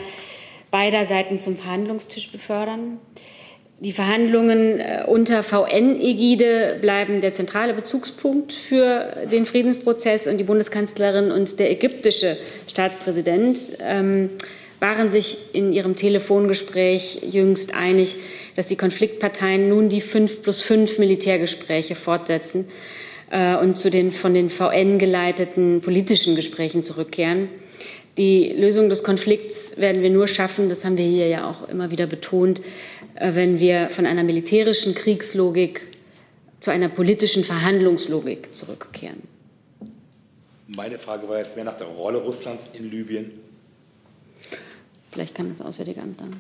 beider 0.71 1.05
Seiten 1.05 1.39
zum 1.39 1.57
Verhandlungstisch 1.57 2.31
befördern. 2.31 2.99
Die 3.81 3.93
Verhandlungen 3.93 4.81
äh, 4.81 5.05
unter 5.07 5.45
VN-Ägide 5.45 6.79
bleiben 6.81 7.21
der 7.21 7.33
zentrale 7.33 7.75
Bezugspunkt 7.75 8.53
für 8.53 9.27
den 9.31 9.47
Friedensprozess 9.47 10.27
und 10.27 10.39
die 10.39 10.45
Bundeskanzlerin 10.45 11.31
und 11.31 11.61
der 11.61 11.71
ägyptische 11.71 12.37
Staatspräsident 12.67 13.79
ähm, 13.81 14.31
waren 14.81 15.11
sich 15.11 15.39
in 15.55 15.73
ihrem 15.73 15.97
Telefongespräch 15.97 17.21
jüngst 17.29 17.75
einig, 17.75 18.17
dass 18.55 18.69
die 18.69 18.77
Konfliktparteien 18.77 19.69
nun 19.69 19.89
die 19.89 20.01
fünf 20.01 20.43
plus 20.43 20.63
fünf 20.63 20.99
Militärgespräche 20.99 21.95
fortsetzen 21.95 22.69
äh, 23.31 23.57
und 23.57 23.77
zu 23.77 23.91
den 23.91 24.13
von 24.13 24.35
den 24.35 24.51
VN 24.51 24.99
geleiteten 24.99 25.81
politischen 25.81 26.37
Gesprächen 26.37 26.83
zurückkehren. 26.83 27.49
Die 28.19 28.53
Lösung 28.53 28.89
des 28.89 29.05
Konflikts 29.05 29.77
werden 29.79 30.03
wir 30.03 30.11
nur 30.11 30.27
schaffen, 30.27 30.69
das 30.69 30.85
haben 30.85 30.99
wir 30.99 31.05
hier 31.05 31.29
ja 31.29 31.49
auch 31.49 31.69
immer 31.69 31.91
wieder 31.91 32.07
betont, 32.07 32.61
äh, 33.15 33.35
wenn 33.35 33.61
wir 33.61 33.91
von 33.91 34.07
einer 34.07 34.25
militärischen 34.25 34.95
Kriegslogik 34.95 35.83
zu 36.61 36.71
einer 36.71 36.89
politischen 36.89 37.45
Verhandlungslogik 37.45 38.55
zurückkehren. 38.55 39.23
Meine 40.77 40.99
Frage 40.99 41.29
war 41.29 41.39
jetzt 41.39 41.57
mehr 41.57 41.65
nach 41.65 41.77
der 41.77 41.87
Rolle 41.87 42.19
Russlands 42.19 42.69
in 42.73 42.91
Libyen. 42.91 43.48
Vielleicht 45.11 45.35
kann 45.35 45.49
das 45.51 45.61
Auswärtige 45.61 46.03
Amt 46.03 46.21
dann. 46.21 46.37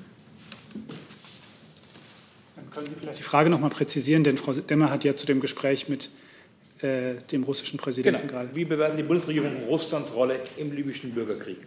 Dann 2.56 2.70
können 2.70 2.86
Sie 2.88 2.94
vielleicht 3.00 3.18
die 3.18 3.22
Frage 3.22 3.50
noch 3.50 3.60
mal 3.60 3.70
präzisieren, 3.70 4.24
denn 4.24 4.36
Frau 4.36 4.52
Demmer 4.52 4.90
hat 4.90 5.04
ja 5.04 5.16
zu 5.16 5.26
dem 5.26 5.40
Gespräch 5.40 5.88
mit 5.88 6.10
äh, 6.80 7.14
dem 7.32 7.44
russischen 7.44 7.78
Präsidenten 7.78 8.20
genau. 8.20 8.32
gerade. 8.32 8.54
Wie 8.54 8.64
bewerten 8.64 8.96
die 8.96 9.02
Bundesregierung 9.02 9.64
Russlands 9.66 10.14
Rolle 10.14 10.40
im 10.56 10.72
libyschen 10.72 11.12
Bürgerkrieg? 11.12 11.58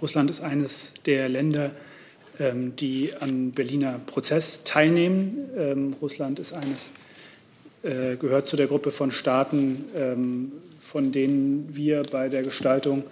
Russland 0.00 0.30
ist 0.30 0.40
eines 0.40 0.94
der 1.06 1.28
Länder, 1.28 1.72
ähm, 2.40 2.76
die 2.76 3.12
am 3.18 3.50
Berliner 3.50 4.00
Prozess 4.06 4.64
teilnehmen. 4.64 5.50
Ähm, 5.56 5.96
Russland 6.00 6.38
ist 6.38 6.52
eines, 6.52 6.90
äh, 7.82 8.16
gehört 8.16 8.48
zu 8.48 8.56
der 8.56 8.68
Gruppe 8.68 8.90
von 8.90 9.10
Staaten, 9.10 9.84
ähm, 9.94 10.52
von 10.80 11.12
denen 11.12 11.68
wir 11.76 12.02
bei 12.02 12.28
der 12.28 12.42
Gestaltung 12.42 13.04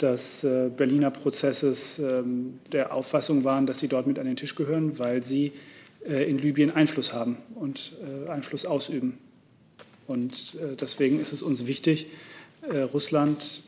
des 0.00 0.44
äh, 0.44 0.70
Berliner 0.74 1.10
Prozesses 1.10 1.98
ähm, 1.98 2.58
der 2.72 2.92
Auffassung 2.92 3.44
waren, 3.44 3.66
dass 3.66 3.80
sie 3.80 3.88
dort 3.88 4.06
mit 4.06 4.18
an 4.18 4.26
den 4.26 4.36
Tisch 4.36 4.54
gehören, 4.54 4.98
weil 4.98 5.22
sie 5.22 5.52
äh, 6.06 6.28
in 6.28 6.38
Libyen 6.38 6.70
Einfluss 6.70 7.12
haben 7.12 7.38
und 7.54 7.96
äh, 8.26 8.30
Einfluss 8.30 8.66
ausüben. 8.66 9.18
Und 10.06 10.56
deswegen 10.80 11.18
ist 11.18 11.32
es 11.32 11.42
uns 11.42 11.66
wichtig, 11.66 12.06
Russland 12.92 13.64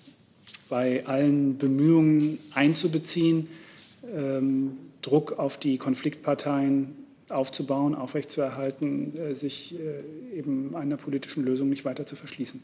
bei 0.68 1.05
allen 1.05 1.59
Bemühungen 1.59 2.39
einzubeziehen, 2.55 3.49
ähm, 4.14 4.76
Druck 5.03 5.37
auf 5.37 5.59
die 5.59 5.79
Konfliktparteien 5.79 6.95
aufzubauen, 7.29 7.97
aufrechtzuerhalten, 7.97 9.35
sich 9.35 9.74
eben 10.33 10.76
einer 10.76 10.97
politischen 10.97 11.45
Lösung 11.45 11.68
nicht 11.68 11.85
weiter 11.85 12.07
zu 12.07 12.14
verschließen. 12.14 12.62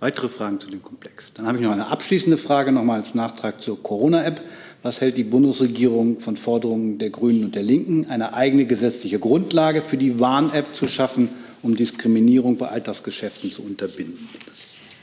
Weitere 0.00 0.30
Fragen 0.30 0.58
zu 0.58 0.68
dem 0.68 0.82
Komplex? 0.82 1.32
Dann 1.34 1.46
habe 1.46 1.58
ich 1.58 1.64
noch 1.64 1.72
eine 1.72 1.88
abschließende 1.88 2.38
Frage 2.38 2.72
noch 2.72 2.82
mal 2.82 2.98
als 2.98 3.14
Nachtrag 3.14 3.62
zur 3.62 3.82
Corona-App. 3.82 4.40
Was 4.82 5.02
hält 5.02 5.18
die 5.18 5.24
Bundesregierung 5.24 6.20
von 6.20 6.38
Forderungen 6.38 6.96
der 6.96 7.10
Grünen 7.10 7.44
und 7.44 7.54
der 7.54 7.62
Linken, 7.62 8.06
eine 8.08 8.32
eigene 8.32 8.64
gesetzliche 8.64 9.18
Grundlage 9.18 9.82
für 9.82 9.98
die 9.98 10.18
Warn-App 10.18 10.74
zu 10.74 10.88
schaffen, 10.88 11.28
um 11.62 11.76
Diskriminierung 11.76 12.56
bei 12.56 12.68
Alltagsgeschäften 12.68 13.52
zu 13.52 13.62
unterbinden? 13.62 14.26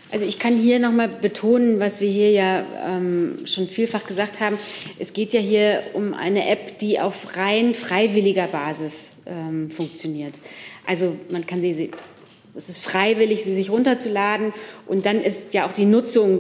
Also 0.09 0.25
ich 0.25 0.39
kann 0.39 0.55
hier 0.55 0.79
noch 0.79 0.93
mal 0.93 1.09
betonen, 1.09 1.79
was 1.79 2.01
wir 2.01 2.09
hier 2.09 2.31
ja 2.31 2.65
ähm, 2.87 3.45
schon 3.45 3.67
vielfach 3.67 4.07
gesagt 4.07 4.39
haben. 4.39 4.57
Es 4.97 5.13
geht 5.13 5.33
ja 5.33 5.39
hier 5.39 5.83
um 5.93 6.15
eine 6.15 6.49
App, 6.49 6.79
die 6.79 6.99
auf 6.99 7.35
rein 7.35 7.75
freiwilliger 7.75 8.47
Basis 8.47 9.17
ähm, 9.27 9.69
funktioniert. 9.69 10.39
Also 10.87 11.17
man 11.29 11.45
kann 11.45 11.61
sie, 11.61 11.91
es 12.57 12.69
ist 12.69 12.83
freiwillig, 12.83 13.43
sie 13.43 13.55
sich 13.55 13.69
runterzuladen 13.69 14.53
und 14.87 15.05
dann 15.05 15.21
ist 15.21 15.53
ja 15.53 15.67
auch 15.67 15.73
die 15.73 15.85
Nutzung 15.85 16.39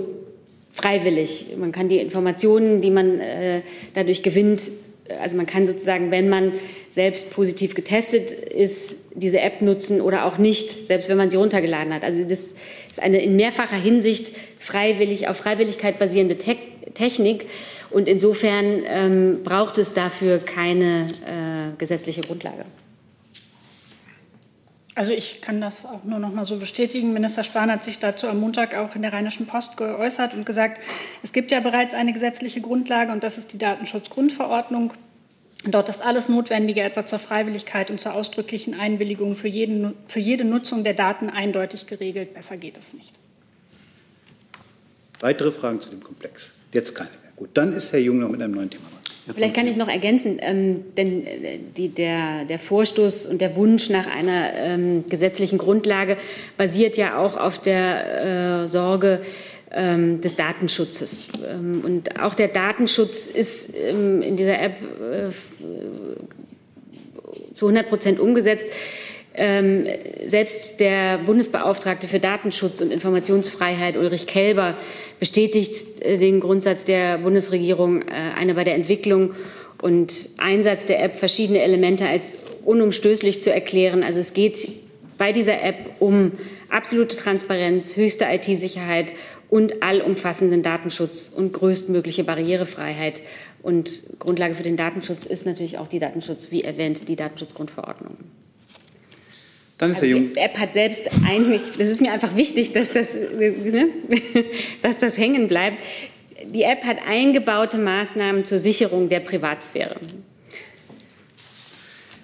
freiwillig. 0.73 1.47
Man 1.57 1.71
kann 1.71 1.87
die 1.87 1.99
Informationen, 1.99 2.81
die 2.81 2.91
man 2.91 3.19
äh, 3.19 3.61
dadurch 3.93 4.23
gewinnt, 4.23 4.71
also 5.21 5.37
man 5.37 5.45
kann 5.45 5.65
sozusagen, 5.65 6.11
wenn 6.11 6.27
man 6.27 6.53
selbst 6.89 7.29
positiv 7.29 7.75
getestet 7.75 8.31
ist, 8.31 8.97
diese 9.13 9.39
App 9.39 9.61
nutzen 9.61 10.01
oder 10.01 10.25
auch 10.25 10.37
nicht, 10.37 10.87
selbst 10.87 11.07
wenn 11.09 11.17
man 11.17 11.29
sie 11.29 11.37
runtergeladen 11.37 11.93
hat. 11.93 12.03
Also 12.03 12.23
das 12.23 12.53
ist 12.91 12.99
eine 12.99 13.21
in 13.21 13.35
mehrfacher 13.35 13.77
Hinsicht 13.77 14.33
freiwillig, 14.59 15.27
auf 15.27 15.37
Freiwilligkeit 15.37 15.99
basierende 15.99 16.37
Te 16.37 16.55
Technik 16.93 17.45
und 17.91 18.07
insofern 18.07 18.81
ähm, 18.87 19.43
braucht 19.43 19.77
es 19.77 19.93
dafür 19.93 20.39
keine 20.39 21.11
äh, 21.27 21.77
gesetzliche 21.77 22.21
Grundlage. 22.21 22.65
Also 24.97 25.13
ich 25.13 25.41
kann 25.41 25.61
das 25.61 25.85
auch 25.85 26.03
nur 26.05 26.17
noch 26.17 26.33
mal 26.33 26.43
so 26.43 26.57
bestätigen. 26.57 27.13
Minister 27.13 27.43
Spahn 27.43 27.71
hat 27.71 27.83
sich 27.83 27.99
dazu 27.99 28.27
am 28.27 28.39
Montag 28.39 28.73
auch 28.73 28.95
in 28.95 29.03
der 29.03 29.13
Rheinischen 29.13 29.45
Post 29.45 29.77
geäußert 29.77 30.33
und 30.33 30.43
gesagt, 30.43 30.81
es 31.21 31.33
gibt 31.33 31.51
ja 31.51 31.59
bereits 31.59 31.93
eine 31.93 32.13
gesetzliche 32.13 32.61
Grundlage 32.61 33.11
und 33.11 33.23
das 33.23 33.37
ist 33.37 33.53
die 33.53 33.59
Datenschutzgrundverordnung. 33.59 34.93
Dort 35.65 35.89
ist 35.89 36.03
alles 36.03 36.29
Notwendige, 36.29 36.81
etwa 36.81 37.05
zur 37.05 37.19
Freiwilligkeit 37.19 37.91
und 37.91 38.01
zur 38.01 38.15
ausdrücklichen 38.15 38.73
Einwilligung 38.73 39.35
für, 39.35 39.47
jeden, 39.47 39.93
für 40.07 40.19
jede 40.19 40.45
Nutzung 40.45 40.83
der 40.83 40.95
Daten 40.95 41.29
eindeutig 41.29 41.85
geregelt. 41.85 42.33
Besser 42.33 42.57
geht 42.57 42.75
es 42.75 42.95
nicht. 42.95 43.13
Weitere 45.19 45.51
Fragen 45.51 45.79
zu 45.79 45.91
dem 45.91 46.01
Komplex? 46.01 46.49
Jetzt 46.73 46.95
keine 46.95 47.11
mehr. 47.11 47.26
Gut, 47.37 47.49
dann 47.53 47.71
ist 47.71 47.93
Herr 47.93 47.99
Jung 47.99 48.19
noch 48.19 48.29
mit 48.29 48.41
einem 48.41 48.55
neuen 48.55 48.69
Thema. 48.69 48.85
Vielleicht 49.35 49.55
kann 49.55 49.67
ich 49.67 49.75
noch 49.75 49.89
ergänzen, 49.89 50.37
ähm, 50.39 50.85
denn 50.95 51.25
äh, 51.25 51.59
die, 51.75 51.89
der, 51.89 52.45
der 52.45 52.59
Vorstoß 52.59 53.27
und 53.27 53.41
der 53.41 53.55
Wunsch 53.55 53.89
nach 53.89 54.07
einer 54.07 54.53
ähm, 54.55 55.03
gesetzlichen 55.07 55.57
Grundlage 55.57 56.17
basiert 56.57 56.97
ja 56.97 57.17
auch 57.17 57.37
auf 57.37 57.59
der 57.59 58.61
äh, 58.63 58.67
Sorge 58.67 59.21
ähm, 59.71 60.21
des 60.21 60.35
Datenschutzes. 60.35 61.27
Ähm, 61.47 61.81
und 61.83 62.19
auch 62.19 62.35
der 62.35 62.47
Datenschutz 62.47 63.27
ist 63.27 63.69
ähm, 63.75 64.21
in 64.21 64.37
dieser 64.37 64.59
App 64.61 64.77
äh, 64.81 65.29
zu 67.53 67.67
100 67.67 67.87
Prozent 67.87 68.19
umgesetzt. 68.19 68.67
Ähm, 69.39 69.85
selbst 70.25 70.79
der 70.79 71.19
Bundesbeauftragte 71.19 72.07
für 72.07 72.19
Datenschutz 72.19 72.81
und 72.81 72.91
Informationsfreiheit, 72.91 73.95
Ulrich 73.95 74.25
Kelber, 74.25 74.75
bestätigt 75.19 76.01
äh, 76.01 76.17
den 76.17 76.39
Grundsatz 76.39 76.85
der 76.85 77.19
Bundesregierung, 77.19 78.01
äh, 78.01 78.13
eine 78.35 78.55
bei 78.55 78.63
der 78.63 78.73
Entwicklung 78.73 79.35
und 79.79 80.29
Einsatz 80.37 80.87
der 80.87 81.03
App 81.03 81.17
verschiedene 81.17 81.61
Elemente 81.61 82.07
als 82.07 82.35
unumstößlich 82.65 83.43
zu 83.43 83.53
erklären. 83.53 84.03
Also 84.03 84.17
es 84.19 84.33
geht 84.33 84.69
bei 85.19 85.31
dieser 85.31 85.63
App 85.63 85.91
um 85.99 86.31
absolute 86.69 87.15
Transparenz, 87.15 87.95
höchste 87.95 88.25
IT-Sicherheit 88.25 89.13
und 89.49 89.83
allumfassenden 89.83 90.63
Datenschutz 90.63 91.29
und 91.29 91.53
größtmögliche 91.53 92.23
Barrierefreiheit. 92.23 93.21
Und 93.61 94.01
Grundlage 94.19 94.55
für 94.55 94.63
den 94.63 94.77
Datenschutz 94.77 95.27
ist 95.27 95.45
natürlich 95.45 95.77
auch 95.77 95.87
die 95.87 95.99
Datenschutz, 95.99 96.51
wie 96.51 96.63
erwähnt, 96.63 97.07
die 97.07 97.15
Datenschutzgrundverordnung. 97.15 98.17
Dann 99.77 99.91
ist 99.91 99.97
also 99.97 100.07
Herr 100.07 100.17
Jung. 100.17 100.29
die 100.33 100.37
App 100.37 100.57
hat 100.57 100.73
selbst 100.73 101.09
eigentlich, 101.27 101.61
das 101.77 101.89
ist 101.89 102.01
mir 102.01 102.11
einfach 102.11 102.35
wichtig, 102.35 102.73
dass 102.73 102.93
das, 102.93 103.15
ne, 103.15 103.89
dass 104.81 104.97
das 104.97 105.17
hängen 105.17 105.47
bleibt. 105.47 105.77
Die 106.45 106.63
App 106.63 106.83
hat 106.83 106.97
eingebaute 107.07 107.77
Maßnahmen 107.77 108.45
zur 108.45 108.59
Sicherung 108.59 109.09
der 109.09 109.19
Privatsphäre. 109.19 109.97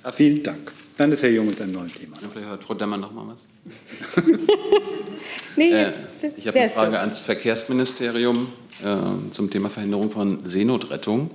Ja, 0.03 0.11
vielen 0.11 0.43
Dank. 0.43 0.71
Dann 0.97 1.11
ist 1.11 1.23
Herr 1.23 1.29
Jung 1.29 1.47
mit 1.47 1.59
einem 1.59 1.71
neuen 1.71 1.93
Thema. 1.93 2.17
Ja, 2.21 2.27
vielleicht 2.31 2.49
hat 2.49 2.63
Frau 2.63 2.75
Demmer 2.75 2.97
noch 2.97 3.11
mal 3.11 3.33
was. 3.33 3.47
nee, 5.55 5.71
äh, 5.71 5.91
ich 6.37 6.47
habe 6.47 6.59
eine 6.59 6.69
Frage 6.69 6.99
ans 6.99 7.19
Verkehrsministerium 7.19 8.47
äh, 8.83 9.31
zum 9.31 9.49
Thema 9.49 9.69
Verhinderung 9.69 10.11
von 10.11 10.45
Seenotrettung. 10.45 11.31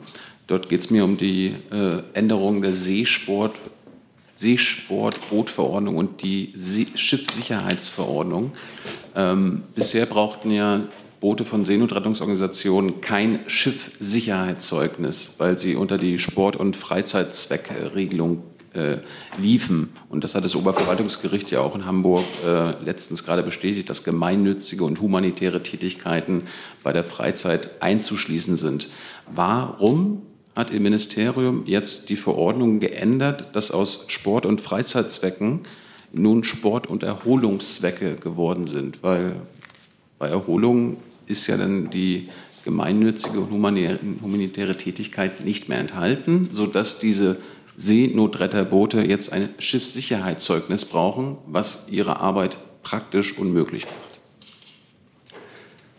Dort 0.47 0.69
geht 0.69 0.81
es 0.81 0.91
mir 0.91 1.05
um 1.05 1.17
die 1.17 1.55
äh, 1.73 2.03
Änderung 2.15 2.63
der 2.63 2.73
Seesport 2.73 3.57
Seesportbootverordnung 4.39 5.97
und 5.97 6.23
die 6.23 6.53
See 6.55 6.87
Schiffssicherheitsverordnung. 6.95 8.53
Ähm, 9.17 9.65
bisher 9.75 10.07
brauchten 10.07 10.53
ja 10.53 10.83
Boote 11.21 11.45
von 11.45 11.65
Seenotrettungsorganisationen 11.65 13.01
kein 13.01 13.41
Schiffssicherheitszeugnis, 13.49 15.33
weil 15.39 15.59
sie 15.59 15.75
unter 15.75 15.99
die 15.99 16.21
Sport- 16.21 16.55
und 16.55 16.77
Freizeitzweckregelung 16.77 18.45
äh, 18.75 18.99
liefen. 19.41 19.89
Und 20.09 20.23
das 20.23 20.37
hat 20.37 20.45
das 20.45 20.55
Oberverwaltungsgericht 20.55 21.51
ja 21.51 21.61
auch 21.61 21.75
in 21.75 21.87
Hamburg 21.87 22.25
äh, 22.45 22.81
letztens 22.85 23.25
gerade 23.25 23.43
bestätigt, 23.43 23.91
dass 23.91 24.05
gemeinnützige 24.05 24.85
und 24.85 25.01
humanitäre 25.01 25.63
Tätigkeiten 25.65 26.43
bei 26.85 26.93
der 26.93 27.03
Freizeit 27.03 27.83
einzuschließen 27.83 28.57
sind. 28.57 28.89
Warum 29.27 30.23
hat 30.59 30.73
Ihr 30.73 30.81
Ministerium 30.81 31.63
jetzt 31.67 32.09
die 32.09 32.17
Verordnung 32.17 32.81
geändert, 32.81 33.55
dass 33.55 33.71
aus 33.71 34.05
Sport- 34.09 34.45
und 34.45 34.61
Freizeitzwecken 34.61 35.61
nun 36.13 36.43
Sport- 36.43 36.89
und 36.89 37.05
Erholungszwecke 37.05 38.17
geworden 38.17 38.67
sind, 38.67 39.05
weil 39.05 39.37
bei 40.19 40.27
Erholung 40.27 40.97
ist 41.29 41.47
ja 41.47 41.57
dann 41.57 41.91
die 41.91 42.29
gemeinnützige 42.65 43.39
und 43.39 43.53
humanitäre 43.53 44.77
Tätigkeit 44.77 45.45
nicht 45.45 45.69
mehr 45.69 45.79
enthalten, 45.79 46.49
sodass 46.51 46.99
diese 46.99 47.37
Seenotretterboote 47.77 49.03
jetzt 49.03 49.33
ein 49.33 49.51
Schiffssicherheitszeugnis 49.59 50.87
brauchen, 50.87 51.39
was 51.47 51.85
ihre 51.89 52.19
Arbeit 52.19 52.59
praktisch 52.83 53.39
unmöglich 53.39 53.85
macht. 53.85 54.08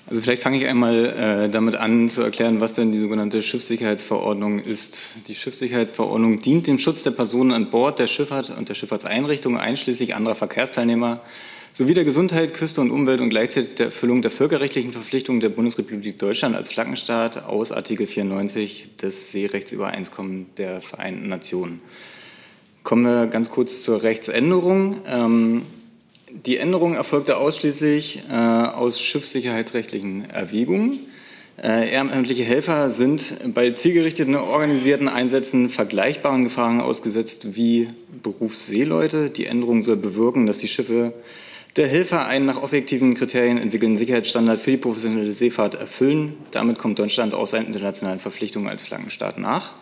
Also 0.10 0.24
vielleicht 0.24 0.42
fange 0.42 0.58
ich 0.58 0.66
einmal 0.66 1.06
äh, 1.06 1.50
damit 1.50 1.76
an 1.76 2.10
zu 2.10 2.24
erklären, 2.24 2.60
was 2.60 2.74
denn 2.74 2.92
die 2.92 2.98
sogenannte 2.98 3.44
Schiffssicherheitsverordnung 3.44 4.58
ist. 4.58 5.02
Die 5.28 5.36
Schiffssicherheitsverordnung 5.36 6.40
dient 6.40 6.66
dem 6.66 6.80
Schutz 6.80 7.04
der 7.04 7.12
Personen 7.12 7.52
an 7.52 7.70
Bord 7.70 8.00
der 8.00 8.08
Schifffahrt 8.08 8.50
und 8.50 8.70
der 8.70 8.74
Schifffahrtseinrichtungen, 8.74 9.60
einschließlich 9.60 10.16
anderer 10.16 10.34
Verkehrsteilnehmer, 10.34 11.22
sowie 11.74 11.94
der 11.94 12.06
Gesundheit, 12.06 12.56
Küste 12.56 12.82
und 12.82 12.90
Umwelt 12.90 13.22
und 13.22 13.30
gleichzeitig 13.30 13.76
der 13.76 13.86
Erfüllung 13.88 14.24
der 14.24 14.32
völkerrechtlichen 14.32 14.94
Verpflichtungen 14.94 15.42
der 15.42 15.50
Bundesrepublik 15.50 16.18
Deutschland 16.18 16.56
als 16.56 16.70
Flaggenstaat 16.72 17.44
aus 17.44 17.72
Artikel 17.72 18.08
94 18.08 18.96
des 19.00 19.32
Seerechtsübereinkommens 19.32 20.48
der 20.58 20.82
Vereinten 20.82 21.30
Nationen. 21.30 21.82
Kommen 22.82 23.04
wir 23.04 23.28
ganz 23.28 23.52
kurz 23.52 23.84
zur 23.84 24.02
Rechtsänderung. 24.02 25.02
Ähm, 25.06 25.62
die 26.32 26.58
Änderung 26.58 26.96
erfolgte 26.96 27.38
ausschließlich 27.38 28.24
äh, 28.30 28.34
aus 28.34 29.02
schiffssicherheitsrechtlichen 29.02 30.30
Erwägungen. 30.30 31.00
Äh, 31.62 31.92
ehrenamtliche 31.92 32.44
Helfer 32.44 32.90
sind 32.90 33.54
bei 33.54 33.72
zielgerichteten 33.72 34.36
organisierten 34.36 35.10
Einsätzen 35.10 35.70
vergleichbaren 35.70 36.44
Gefahren 36.44 36.80
ausgesetzt 36.80 37.56
wie 37.56 37.90
Berufsseeleute. 38.24 39.30
Die 39.30 39.46
Änderung 39.46 39.84
soll 39.84 39.98
bewirken, 39.98 40.46
dass 40.46 40.60
die 40.60 40.68
Schiffe 40.68 41.14
der 41.76 41.88
Helfer 41.88 42.26
einen 42.26 42.46
nach 42.46 42.62
objektiven 42.62 43.14
Kriterien 43.14 43.58
entwickelten 43.58 43.98
Sicherheitsstandard 43.98 44.60
für 44.60 44.72
die 44.72 44.78
professionelle 44.78 45.34
Seefahrt 45.34 45.76
erfüllen. 45.76 46.38
Damit 46.52 46.78
kommt 46.80 46.98
Deutschland 47.00 47.34
auch 47.34 47.48
seinen 47.48 47.68
internationalen 47.68 48.20
Verpflichtungen 48.20 48.70
als 48.70 48.84
Flaggenstaat 48.84 49.38
nach. 49.38 49.74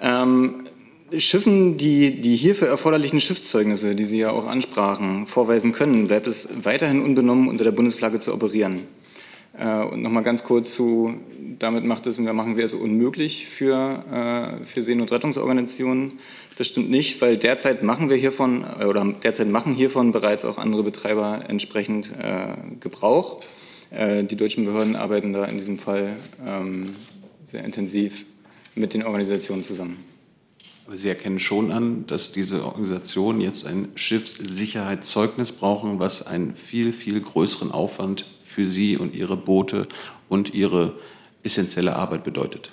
Ähm, 0.00 0.67
Schiffen, 1.16 1.76
die 1.76 2.20
die 2.20 2.36
hierfür 2.36 2.68
erforderlichen 2.68 3.20
Schiffszeugnisse, 3.20 3.94
die 3.94 4.04
Sie 4.04 4.18
ja 4.18 4.30
auch 4.30 4.46
ansprachen, 4.46 5.26
vorweisen 5.26 5.72
können, 5.72 6.06
bleibt 6.06 6.26
es 6.26 6.48
weiterhin 6.62 7.02
unbenommen, 7.02 7.48
unter 7.48 7.64
der 7.64 7.72
Bundesflagge 7.72 8.18
zu 8.18 8.34
operieren. 8.34 8.82
Äh, 9.58 9.82
und 9.84 10.02
nochmal 10.02 10.22
ganz 10.22 10.44
kurz 10.44 10.74
zu, 10.74 11.14
damit 11.58 11.84
macht 11.84 12.06
es, 12.06 12.18
machen 12.18 12.56
wir 12.56 12.64
es 12.64 12.74
unmöglich 12.74 13.46
für, 13.46 14.60
äh, 14.62 14.66
für 14.66 14.82
Seenotrettungsorganisationen. 14.82 16.18
Das 16.56 16.68
stimmt 16.68 16.90
nicht, 16.90 17.20
weil 17.20 17.36
derzeit 17.36 17.82
machen 17.82 18.08
wir 18.08 18.16
hiervon, 18.16 18.64
äh, 18.78 18.84
oder 18.84 19.04
derzeit 19.22 19.48
machen 19.48 19.72
hiervon 19.72 20.12
bereits 20.12 20.44
auch 20.44 20.58
andere 20.58 20.82
Betreiber 20.82 21.44
entsprechend 21.48 22.12
Gebrauch. 22.80 23.40
Die 23.90 24.36
deutschen 24.36 24.66
Behörden 24.66 24.96
arbeiten 24.96 25.32
da 25.32 25.46
in 25.46 25.56
diesem 25.56 25.78
Fall 25.78 26.16
ähm, 26.46 26.90
sehr 27.44 27.64
intensiv 27.64 28.26
mit 28.74 28.92
den 28.92 29.02
Organisationen 29.02 29.62
zusammen. 29.62 30.07
Sie 30.92 31.08
erkennen 31.08 31.38
schon 31.38 31.70
an, 31.70 32.06
dass 32.06 32.32
diese 32.32 32.64
Organisationen 32.64 33.40
jetzt 33.40 33.66
ein 33.66 33.88
Schiffssicherheitszeugnis 33.94 35.52
brauchen, 35.52 35.98
was 35.98 36.26
einen 36.26 36.56
viel, 36.56 36.92
viel 36.92 37.20
größeren 37.20 37.72
Aufwand 37.72 38.24
für 38.40 38.64
Sie 38.64 38.96
und 38.96 39.14
Ihre 39.14 39.36
Boote 39.36 39.86
und 40.28 40.54
Ihre 40.54 40.94
essentielle 41.42 41.94
Arbeit 41.94 42.24
bedeutet. 42.24 42.72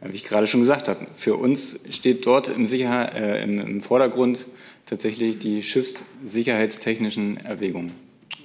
Wie 0.00 0.14
ich 0.14 0.24
gerade 0.24 0.46
schon 0.46 0.60
gesagt 0.60 0.88
habe, 0.88 1.06
für 1.14 1.36
uns 1.36 1.80
steht 1.90 2.26
dort 2.26 2.48
im, 2.48 2.66
Sicherheit, 2.66 3.14
äh, 3.14 3.42
im, 3.42 3.58
im 3.58 3.80
Vordergrund 3.80 4.46
tatsächlich 4.84 5.38
die 5.38 5.62
schiffssicherheitstechnischen 5.62 7.36
Erwägungen. 7.38 7.92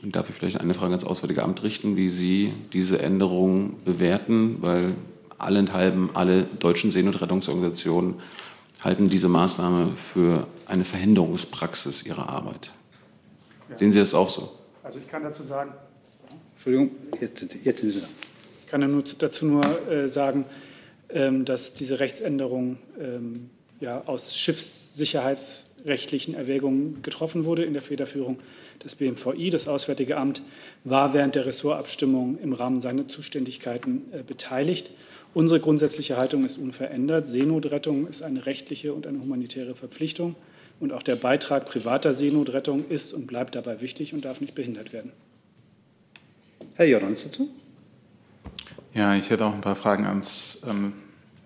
Und 0.01 0.15
darf 0.15 0.30
ich 0.30 0.35
vielleicht 0.35 0.59
eine 0.59 0.73
Frage 0.73 0.91
ans 0.91 1.05
Auswärtige 1.05 1.43
Amt 1.43 1.63
richten, 1.63 1.95
wie 1.95 2.09
Sie 2.09 2.51
diese 2.73 3.01
Änderung 3.01 3.77
bewerten? 3.85 4.57
Weil 4.61 4.95
allenthalben 5.38 6.10
alle 6.14 6.43
deutschen 6.43 6.91
Seenotrettungsorganisationen 6.91 8.15
halten 8.84 9.10
diese 9.10 9.30
Maßnahme 9.30 9.89
für 9.89 10.47
eine 10.65 10.85
Verhinderungspraxis 10.85 12.05
ihrer 12.05 12.30
Arbeit. 12.30 12.72
Ja. 13.69 13.76
Sehen 13.76 13.91
Sie 13.91 13.99
das 13.99 14.14
auch 14.14 14.30
so? 14.30 14.51
Also 14.84 14.99
ich 14.99 15.07
kann 15.07 15.23
dazu 15.23 15.43
sagen. 15.43 15.72
Entschuldigung, 16.55 16.91
jetzt, 17.19 17.55
jetzt 17.64 17.81
sind 17.81 17.91
Sie 17.91 18.01
da. 18.01 18.07
Ich 18.65 18.72
kann 18.72 18.81
nur 18.89 19.03
dazu 19.19 19.45
nur 19.45 19.89
äh, 19.89 20.07
sagen, 20.07 20.45
ähm, 21.10 21.45
dass 21.45 21.73
diese 21.73 21.99
Rechtsänderung 21.99 22.77
ähm, 22.99 23.49
ja, 23.80 24.01
aus 24.05 24.35
schiffssicherheitsrechtlichen 24.35 26.34
Erwägungen 26.34 27.01
getroffen 27.01 27.45
wurde 27.45 27.64
in 27.64 27.73
der 27.73 27.81
Federführung 27.81 28.39
des 28.84 28.95
BMVI. 28.95 29.49
Das 29.49 29.68
Auswärtige 29.68 30.18
Amt 30.18 30.41
war 30.84 31.14
während 31.14 31.35
der 31.35 31.45
Ressortabstimmung 31.45 32.39
im 32.39 32.53
Rahmen 32.53 32.81
seiner 32.81 33.07
Zuständigkeiten 33.07 34.05
äh, 34.11 34.23
beteiligt. 34.23 34.91
Unsere 35.34 35.60
grundsätzliche 35.60 36.18
Haltung 36.18 36.45
ist 36.45 36.57
unverändert. 36.57 37.26
Seenotrettung 37.26 38.07
ist 38.07 38.22
eine 38.22 38.45
rechtliche 38.45 38.93
und 38.93 39.07
eine 39.07 39.19
humanitäre 39.19 39.76
Verpflichtung. 39.76 40.35
Und 40.80 40.93
auch 40.93 41.03
der 41.03 41.15
Beitrag 41.15 41.65
privater 41.65 42.14
Seenotrettung 42.14 42.88
ist 42.89 43.14
und 43.14 43.26
bleibt 43.26 43.55
dabei 43.55 43.81
wichtig 43.81 44.14
und 44.14 44.26
darf 44.26 44.41
nicht 44.41 44.53
behindert 44.53 44.93
werden. 44.93 45.11
Herr 46.76 46.85
Jorans 46.85 47.23
dazu? 47.23 47.49
Ja, 48.93 49.15
ich 49.15 49.30
hätte 49.30 49.45
auch 49.45 49.53
ein 49.53 49.61
paar 49.61 49.76
Fragen 49.76 50.05
ans. 50.05 50.61
Ähm 50.68 50.93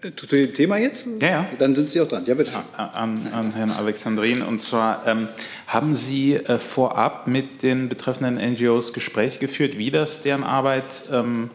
äh, 0.01 0.11
zu 0.15 0.27
dem 0.27 0.53
Thema 0.53 0.77
jetzt? 0.77 1.05
Ja, 1.21 1.27
ja. 1.27 1.49
Dann 1.57 1.75
sind 1.75 1.89
Sie 1.89 1.99
auch 2.01 2.07
dran. 2.07 2.23
Ja, 2.25 2.35
bitte. 2.35 2.51
An, 2.75 3.19
an 3.31 3.51
Herrn 3.53 3.71
Alexandrin. 3.71 4.41
Und 4.41 4.59
zwar, 4.59 5.07
ähm, 5.07 5.27
haben 5.65 5.95
Sie 5.95 6.35
äh, 6.35 6.59
vorab 6.59 7.27
mit 7.27 7.63
den 7.63 7.89
betreffenden 7.89 8.35
NGOs 8.53 8.93
Gespräche 8.93 9.39
geführt, 9.39 9.77
wie 9.77 9.91
das 9.91 10.21
deren 10.21 10.43
Arbeit 10.43 11.03
ähm, 11.11 11.49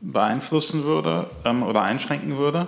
beeinflussen 0.00 0.84
würde 0.84 1.28
ähm, 1.44 1.62
oder 1.62 1.82
einschränken 1.82 2.36
würde. 2.36 2.66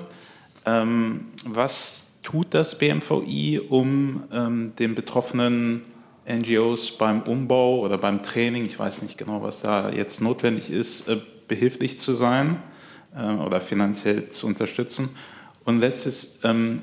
Ähm, 0.67 1.27
was 1.45 2.09
tut 2.23 2.49
das 2.51 2.79
BMVI, 2.79 3.61
um 3.69 4.25
ähm, 4.33 4.73
den 4.79 4.95
betroffenen 4.95 5.83
NGOs 6.29 6.93
beim 6.93 7.23
Umbau 7.23 7.81
oder 7.81 7.99
beim 7.99 8.23
Training, 8.23 8.65
ich 8.65 8.79
weiß 8.79 9.03
nicht 9.03 9.19
genau, 9.19 9.43
was 9.43 9.63
da 9.63 9.91
jetzt 9.91 10.21
notwendig 10.21 10.71
ist, 10.71 11.09
äh, 11.09 11.19
behilflich 11.49 11.99
zu 11.99 12.15
sein 12.15 12.59
äh, 13.17 13.25
oder 13.25 13.61
finanziell 13.61 14.29
zu 14.29 14.47
unterstützen? 14.47 15.11
Und 15.65 15.79
letztes, 15.79 16.39
ähm, 16.45 16.83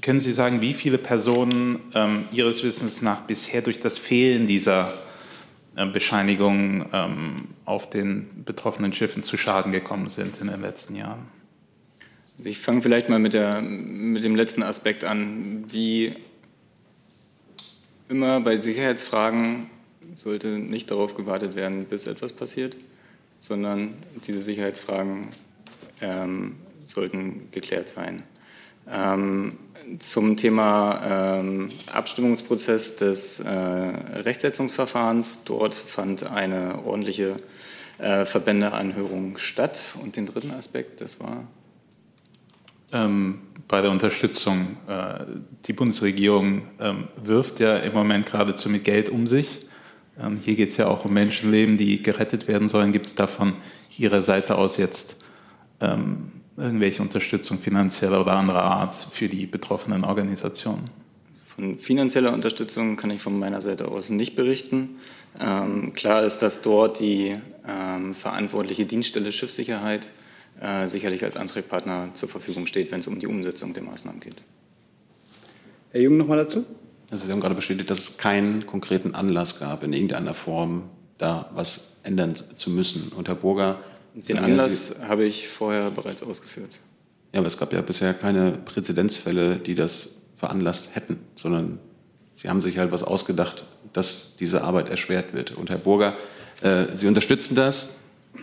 können 0.00 0.20
Sie 0.20 0.32
sagen, 0.32 0.60
wie 0.62 0.74
viele 0.74 0.98
Personen 0.98 1.80
ähm, 1.94 2.24
Ihres 2.30 2.62
Wissens 2.62 3.02
nach 3.02 3.22
bisher 3.22 3.62
durch 3.62 3.80
das 3.80 3.98
Fehlen 3.98 4.46
dieser 4.46 4.92
Bescheinigungen 5.86 6.86
ähm, 6.92 7.48
auf 7.64 7.88
den 7.90 8.44
betroffenen 8.44 8.92
Schiffen 8.92 9.22
zu 9.22 9.36
Schaden 9.36 9.72
gekommen 9.72 10.08
sind 10.08 10.40
in 10.40 10.48
den 10.48 10.60
letzten 10.60 10.96
Jahren? 10.96 11.26
Also 12.38 12.50
ich 12.50 12.58
fange 12.58 12.82
vielleicht 12.82 13.08
mal 13.08 13.18
mit, 13.18 13.34
der, 13.34 13.60
mit 13.60 14.22
dem 14.24 14.36
letzten 14.36 14.62
Aspekt 14.62 15.04
an. 15.04 15.64
Wie 15.68 16.14
immer 18.08 18.40
bei 18.40 18.56
Sicherheitsfragen 18.56 19.70
sollte 20.14 20.48
nicht 20.48 20.90
darauf 20.90 21.14
gewartet 21.14 21.54
werden, 21.54 21.84
bis 21.84 22.06
etwas 22.06 22.32
passiert, 22.32 22.76
sondern 23.40 23.94
diese 24.26 24.40
Sicherheitsfragen 24.40 25.28
ähm, 26.00 26.56
sollten 26.84 27.48
geklärt 27.50 27.88
sein. 27.88 28.22
Ähm, 28.90 29.58
zum 29.98 30.36
Thema 30.36 31.38
ähm, 31.40 31.70
Abstimmungsprozess 31.92 32.96
des 32.96 33.40
äh, 33.40 33.48
Rechtsetzungsverfahrens. 33.50 35.40
Dort 35.44 35.74
fand 35.74 36.26
eine 36.26 36.84
ordentliche 36.84 37.36
äh, 37.98 38.24
Verbändeanhörung 38.24 39.38
statt. 39.38 39.94
Und 40.02 40.16
den 40.16 40.26
dritten 40.26 40.50
Aspekt, 40.50 41.00
das 41.00 41.18
war? 41.20 41.44
Ähm, 42.92 43.40
bei 43.66 43.82
der 43.82 43.90
Unterstützung. 43.90 44.76
Äh, 44.88 45.24
die 45.66 45.72
Bundesregierung 45.72 46.62
ähm, 46.80 47.08
wirft 47.16 47.60
ja 47.60 47.76
im 47.76 47.92
Moment 47.92 48.26
geradezu 48.26 48.68
mit 48.68 48.84
Geld 48.84 49.10
um 49.10 49.26
sich. 49.26 49.66
Ähm, 50.20 50.36
hier 50.36 50.56
geht 50.56 50.70
es 50.70 50.76
ja 50.76 50.86
auch 50.86 51.04
um 51.04 51.12
Menschenleben, 51.12 51.76
die 51.76 52.02
gerettet 52.02 52.48
werden 52.48 52.68
sollen. 52.68 52.92
Gibt 52.92 53.06
es 53.06 53.14
da 53.14 53.26
von 53.26 53.54
Ihrer 53.96 54.22
Seite 54.22 54.56
aus 54.56 54.76
jetzt 54.76 55.16
ähm, 55.80 56.32
irgendwelche 56.58 57.02
Unterstützung 57.02 57.58
finanzieller 57.58 58.20
oder 58.20 58.32
anderer 58.32 58.62
Art 58.62 58.94
für 58.94 59.28
die 59.28 59.46
betroffenen 59.46 60.04
Organisationen? 60.04 60.90
Von 61.46 61.78
finanzieller 61.78 62.32
Unterstützung 62.32 62.96
kann 62.96 63.10
ich 63.10 63.20
von 63.20 63.38
meiner 63.38 63.60
Seite 63.62 63.88
aus 63.88 64.10
nicht 64.10 64.36
berichten. 64.36 64.96
Ähm, 65.40 65.92
klar 65.92 66.22
ist, 66.22 66.38
dass 66.38 66.60
dort 66.60 67.00
die 67.00 67.34
ähm, 67.66 68.14
verantwortliche 68.14 68.86
Dienststelle 68.86 69.32
Schiffssicherheit 69.32 70.08
äh, 70.60 70.86
sicherlich 70.88 71.24
als 71.24 71.36
Ansprechpartner 71.36 72.10
zur 72.14 72.28
Verfügung 72.28 72.66
steht, 72.66 72.90
wenn 72.90 73.00
es 73.00 73.06
um 73.06 73.18
die 73.18 73.26
Umsetzung 73.26 73.74
der 73.74 73.82
Maßnahmen 73.82 74.20
geht. 74.20 74.36
Herr 75.90 76.00
Jung, 76.00 76.16
noch 76.16 76.26
mal 76.26 76.36
dazu? 76.36 76.64
Also 77.10 77.26
Sie 77.26 77.32
haben 77.32 77.40
gerade 77.40 77.54
bestätigt, 77.54 77.88
dass 77.90 77.98
es 77.98 78.18
keinen 78.18 78.66
konkreten 78.66 79.14
Anlass 79.14 79.58
gab, 79.58 79.82
in 79.82 79.92
irgendeiner 79.92 80.34
Form 80.34 80.84
da 81.16 81.50
was 81.54 81.88
ändern 82.02 82.34
zu 82.34 82.70
müssen. 82.70 83.12
Und 83.16 83.28
Herr 83.28 83.34
Burger 83.34 83.80
den 84.26 84.38
Anlass 84.38 84.94
habe 85.06 85.24
ich 85.24 85.48
vorher 85.48 85.90
bereits 85.90 86.22
ausgeführt. 86.22 86.70
Ja, 87.32 87.40
aber 87.40 87.46
es 87.46 87.58
gab 87.58 87.72
ja 87.72 87.82
bisher 87.82 88.14
keine 88.14 88.52
Präzedenzfälle, 88.52 89.56
die 89.56 89.74
das 89.74 90.10
veranlasst 90.34 90.94
hätten, 90.94 91.18
sondern 91.34 91.78
Sie 92.32 92.48
haben 92.48 92.60
sich 92.60 92.78
halt 92.78 92.92
was 92.92 93.02
ausgedacht, 93.02 93.64
dass 93.92 94.36
diese 94.38 94.62
Arbeit 94.62 94.88
erschwert 94.90 95.34
wird. 95.34 95.56
Und 95.56 95.70
Herr 95.70 95.78
Burger, 95.78 96.16
äh, 96.62 96.84
Sie 96.94 97.08
unterstützen 97.08 97.56
das 97.56 97.88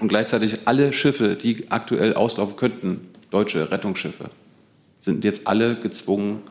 und 0.02 0.10
gleichzeitig 0.10 0.60
alle 0.66 0.92
Schiffe, 0.92 1.36
die 1.36 1.72
aktuell 1.72 2.14
auslaufen 2.14 2.58
könnten, 2.58 3.08
deutsche 3.32 3.72
Rettungsschiffe, 3.72 4.30
sind 5.00 5.24
jetzt 5.24 5.48
alle 5.48 5.76
gezwungen, 5.76 6.42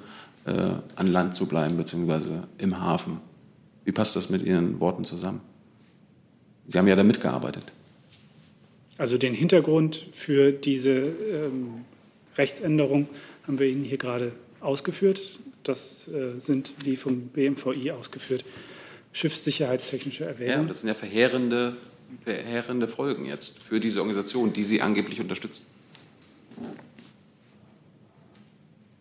äh, 0.46 0.52
an 0.96 1.06
Land 1.06 1.34
zu 1.34 1.46
bleiben, 1.46 1.76
beziehungsweise 1.76 2.44
im 2.58 2.80
Hafen. 2.80 3.20
Wie 3.84 3.92
passt 3.92 4.16
das 4.16 4.30
mit 4.30 4.42
Ihren 4.42 4.80
Worten 4.80 5.04
zusammen? 5.04 5.40
Sie 6.66 6.78
haben 6.78 6.88
ja 6.88 6.96
da 6.96 7.04
mitgearbeitet. 7.04 7.72
Also 8.96 9.18
den 9.18 9.34
Hintergrund 9.34 10.06
für 10.12 10.52
diese 10.52 10.90
ähm, 10.90 11.84
Rechtsänderung 12.36 13.08
haben 13.46 13.58
wir 13.58 13.66
Ihnen 13.66 13.84
hier 13.84 13.98
gerade 13.98 14.32
ausgeführt. 14.60 15.38
Das 15.64 16.08
äh, 16.08 16.38
sind, 16.38 16.74
wie 16.84 16.96
vom 16.96 17.28
BMVI 17.28 17.90
ausgeführt, 17.92 18.44
schiffssicherheitstechnische 19.12 20.24
Erwägungen. 20.24 20.62
Ja, 20.62 20.68
das 20.68 20.80
sind 20.80 20.88
ja 20.88 20.94
verheerende, 20.94 21.76
verheerende 22.24 22.86
Folgen 22.86 23.26
jetzt 23.26 23.62
für 23.62 23.80
diese 23.80 24.00
Organisation, 24.00 24.52
die 24.52 24.64
Sie 24.64 24.80
angeblich 24.80 25.20
unterstützen. 25.20 25.66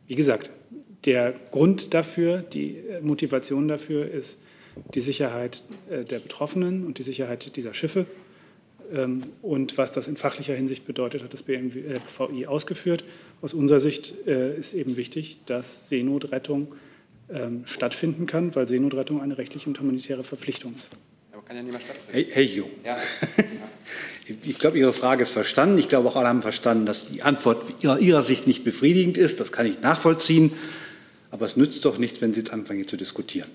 Wie 0.07 0.15
gesagt, 0.15 0.49
der 1.05 1.33
Grund 1.51 1.93
dafür, 1.93 2.37
die 2.39 2.77
Motivation 3.01 3.67
dafür 3.67 4.09
ist 4.09 4.37
die 4.93 5.01
Sicherheit 5.01 5.63
äh, 5.89 6.03
der 6.03 6.19
Betroffenen 6.19 6.85
und 6.85 6.97
die 6.97 7.03
Sicherheit 7.03 7.55
dieser 7.55 7.73
Schiffe. 7.73 8.05
Ähm, 8.93 9.21
und 9.41 9.77
was 9.77 9.91
das 9.91 10.07
in 10.07 10.17
fachlicher 10.17 10.53
Hinsicht 10.53 10.85
bedeutet, 10.85 11.23
hat 11.23 11.33
das 11.33 11.43
BMVI 11.43 12.45
ausgeführt. 12.45 13.03
Aus 13.41 13.53
unserer 13.53 13.79
Sicht 13.79 14.13
äh, 14.27 14.55
ist 14.57 14.73
eben 14.73 14.95
wichtig, 14.95 15.39
dass 15.45 15.89
Seenotrettung 15.89 16.67
ähm, 17.29 17.63
stattfinden 17.65 18.27
kann, 18.27 18.55
weil 18.55 18.67
Seenotrettung 18.67 19.21
eine 19.21 19.37
rechtliche 19.37 19.67
und 19.67 19.79
humanitäre 19.79 20.23
Verpflichtung 20.23 20.75
ist. 20.79 20.91
Aber 21.31 21.41
kann 21.41 21.57
ja 21.57 21.63
mehr 21.63 21.73
stattfinden. 21.73 22.11
Hey, 22.11 22.27
hey 22.29 22.45
Jung. 22.45 22.69
Ja. 22.85 22.97
Ich 24.25 24.57
glaube, 24.57 24.79
Ihre 24.79 24.93
Frage 24.93 25.23
ist 25.23 25.31
verstanden. 25.31 25.77
Ich 25.77 25.89
glaube, 25.89 26.07
auch 26.07 26.15
alle 26.15 26.29
haben 26.29 26.41
verstanden, 26.41 26.85
dass 26.85 27.09
die 27.09 27.23
Antwort 27.23 27.83
Ihrer, 27.83 27.99
Ihrer 27.99 28.23
Sicht 28.23 28.47
nicht 28.47 28.63
befriedigend 28.63 29.17
ist. 29.17 29.41
Das 29.41 29.51
kann 29.51 29.65
ich 29.65 29.81
nachvollziehen. 29.81 30.53
Aber 31.29 31.45
es 31.45 31.57
nützt 31.57 31.83
doch 31.83 31.97
nichts, 31.97 32.21
wenn 32.21 32.33
Sie 32.33 32.39
jetzt 32.39 32.53
anfangen 32.53 32.87
zu 32.87 32.95
diskutieren. 32.95 33.49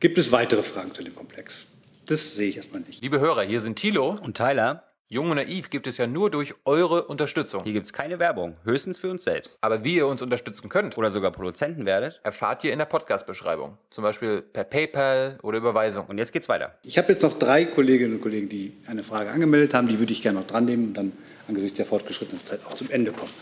Gibt 0.00 0.18
es 0.18 0.32
weitere 0.32 0.64
Fragen 0.64 0.92
zu 0.92 1.04
dem 1.04 1.14
Komplex? 1.14 1.66
Das 2.08 2.34
sehe 2.34 2.48
ich 2.48 2.56
erstmal 2.56 2.80
nicht. 2.80 3.02
Liebe 3.02 3.20
Hörer, 3.20 3.42
hier 3.42 3.60
sind 3.60 3.76
Thilo 3.76 4.16
und 4.22 4.34
Tyler. 4.34 4.82
Jung 5.08 5.28
und 5.28 5.36
Naiv 5.36 5.68
gibt 5.68 5.86
es 5.86 5.98
ja 5.98 6.06
nur 6.06 6.30
durch 6.30 6.54
eure 6.64 7.04
Unterstützung. 7.04 7.62
Hier 7.64 7.74
gibt 7.74 7.84
es 7.84 7.92
keine 7.92 8.18
Werbung, 8.18 8.56
höchstens 8.64 8.98
für 8.98 9.10
uns 9.10 9.24
selbst. 9.24 9.58
Aber 9.60 9.84
wie 9.84 9.96
ihr 9.96 10.06
uns 10.06 10.22
unterstützen 10.22 10.70
könnt 10.70 10.96
oder 10.96 11.10
sogar 11.10 11.30
Produzenten 11.32 11.84
werdet, 11.84 12.20
erfahrt 12.24 12.64
ihr 12.64 12.72
in 12.72 12.78
der 12.78 12.86
Podcast-Beschreibung. 12.86 13.76
Zum 13.90 14.04
Beispiel 14.04 14.40
per 14.40 14.64
PayPal 14.64 15.38
oder 15.42 15.58
Überweisung. 15.58 16.06
Und 16.06 16.16
jetzt 16.16 16.32
geht's 16.32 16.48
weiter. 16.48 16.78
Ich 16.82 16.96
habe 16.96 17.12
jetzt 17.12 17.22
noch 17.22 17.38
drei 17.38 17.66
Kolleginnen 17.66 18.14
und 18.14 18.20
Kollegen, 18.22 18.48
die 18.48 18.78
eine 18.86 19.02
Frage 19.02 19.30
angemeldet 19.30 19.74
haben. 19.74 19.86
Die 19.86 19.98
würde 19.98 20.12
ich 20.14 20.22
gerne 20.22 20.40
noch 20.40 20.46
dran 20.46 20.64
nehmen 20.64 20.88
und 20.88 20.94
dann 20.94 21.12
angesichts 21.46 21.76
der 21.76 21.84
fortgeschrittenen 21.84 22.42
Zeit 22.42 22.64
auch 22.64 22.74
zum 22.74 22.90
Ende 22.90 23.12
kommen. 23.12 23.32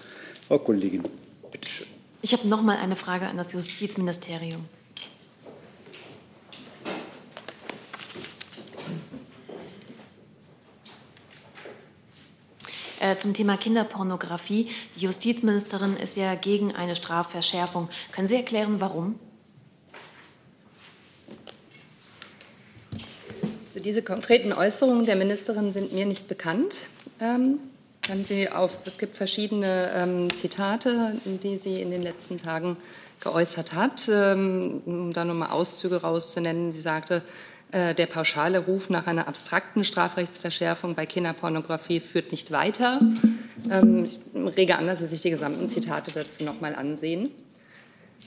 Frau 0.49 0.59
Kollegin, 0.59 1.05
bitteschön. 1.53 1.87
Ich 2.21 2.33
habe 2.33 2.49
noch 2.49 2.63
mal 2.63 2.79
eine 2.79 2.97
Frage 2.97 3.27
an 3.27 3.37
das 3.37 3.53
Justizministerium. 3.53 4.69
Äh, 13.07 13.17
zum 13.17 13.35
Thema 13.35 13.57
Kinderpornografie. 13.57 14.69
Die 14.97 15.01
Justizministerin 15.05 15.97
ist 15.97 16.17
ja 16.17 16.35
gegen 16.35 16.75
eine 16.75 16.97
Strafverschärfung. 16.97 17.89
Können 18.11 18.27
Sie 18.27 18.35
erklären, 18.35 18.81
warum? 18.81 19.19
Also 23.67 23.81
diese 23.81 24.03
konkreten 24.03 24.53
Äußerungen 24.53 25.07
der 25.07 25.17
Ministerin 25.17 25.71
sind 25.71 25.93
mir 25.93 26.07
nicht 26.07 26.27
bekannt. 26.27 26.77
Ähm, 27.21 27.59
kann 28.03 28.25
sie 28.25 28.51
auf, 28.51 28.79
es 28.87 28.99
gibt 28.99 29.17
verschiedene 29.17 29.91
ähm, 29.95 30.35
Zitate, 30.35 31.17
die 31.25 31.59
sie 31.59 31.81
in 31.81 31.91
den 31.91 32.03
letzten 32.03 32.39
Tagen 32.39 32.77
geäußert 33.21 33.75
hat, 33.75 34.09
ähm, 34.09 34.83
um 34.85 35.13
da 35.13 35.25
nochmal 35.25 35.51
Auszüge 35.51 36.03
rauszunennen. 36.03 36.73
Sie 36.73 36.81
sagte, 36.81 37.23
der 37.73 38.07
pauschale 38.07 38.61
Ruf 38.61 38.91
nach 38.91 39.07
einer 39.07 39.27
abstrakten 39.29 39.83
Strafrechtsverschärfung 39.83 40.95
bei 40.95 41.05
Kinderpornografie 41.05 42.01
führt 42.01 42.31
nicht 42.31 42.53
weiter. 42.53 43.01
Ähm, 43.71 44.05
ich 44.05 44.19
rege 44.57 44.77
an, 44.77 44.87
dass 44.87 45.01
Sie 45.01 45.07
sich 45.07 45.23
die 45.23 45.31
gesamten 45.31 45.69
Zitate 45.69 46.13
dazu 46.13 46.45
noch 46.45 46.61
mal 46.61 46.75
ansehen 46.75 47.31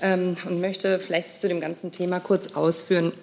ähm, 0.01 0.35
und 0.45 0.59
möchte 0.59 0.99
vielleicht 0.99 1.41
zu 1.41 1.47
dem 1.47 1.59
ganzen 1.59 1.91
Thema 1.91 2.19
kurz 2.19 2.53
ausführen. 2.53 3.13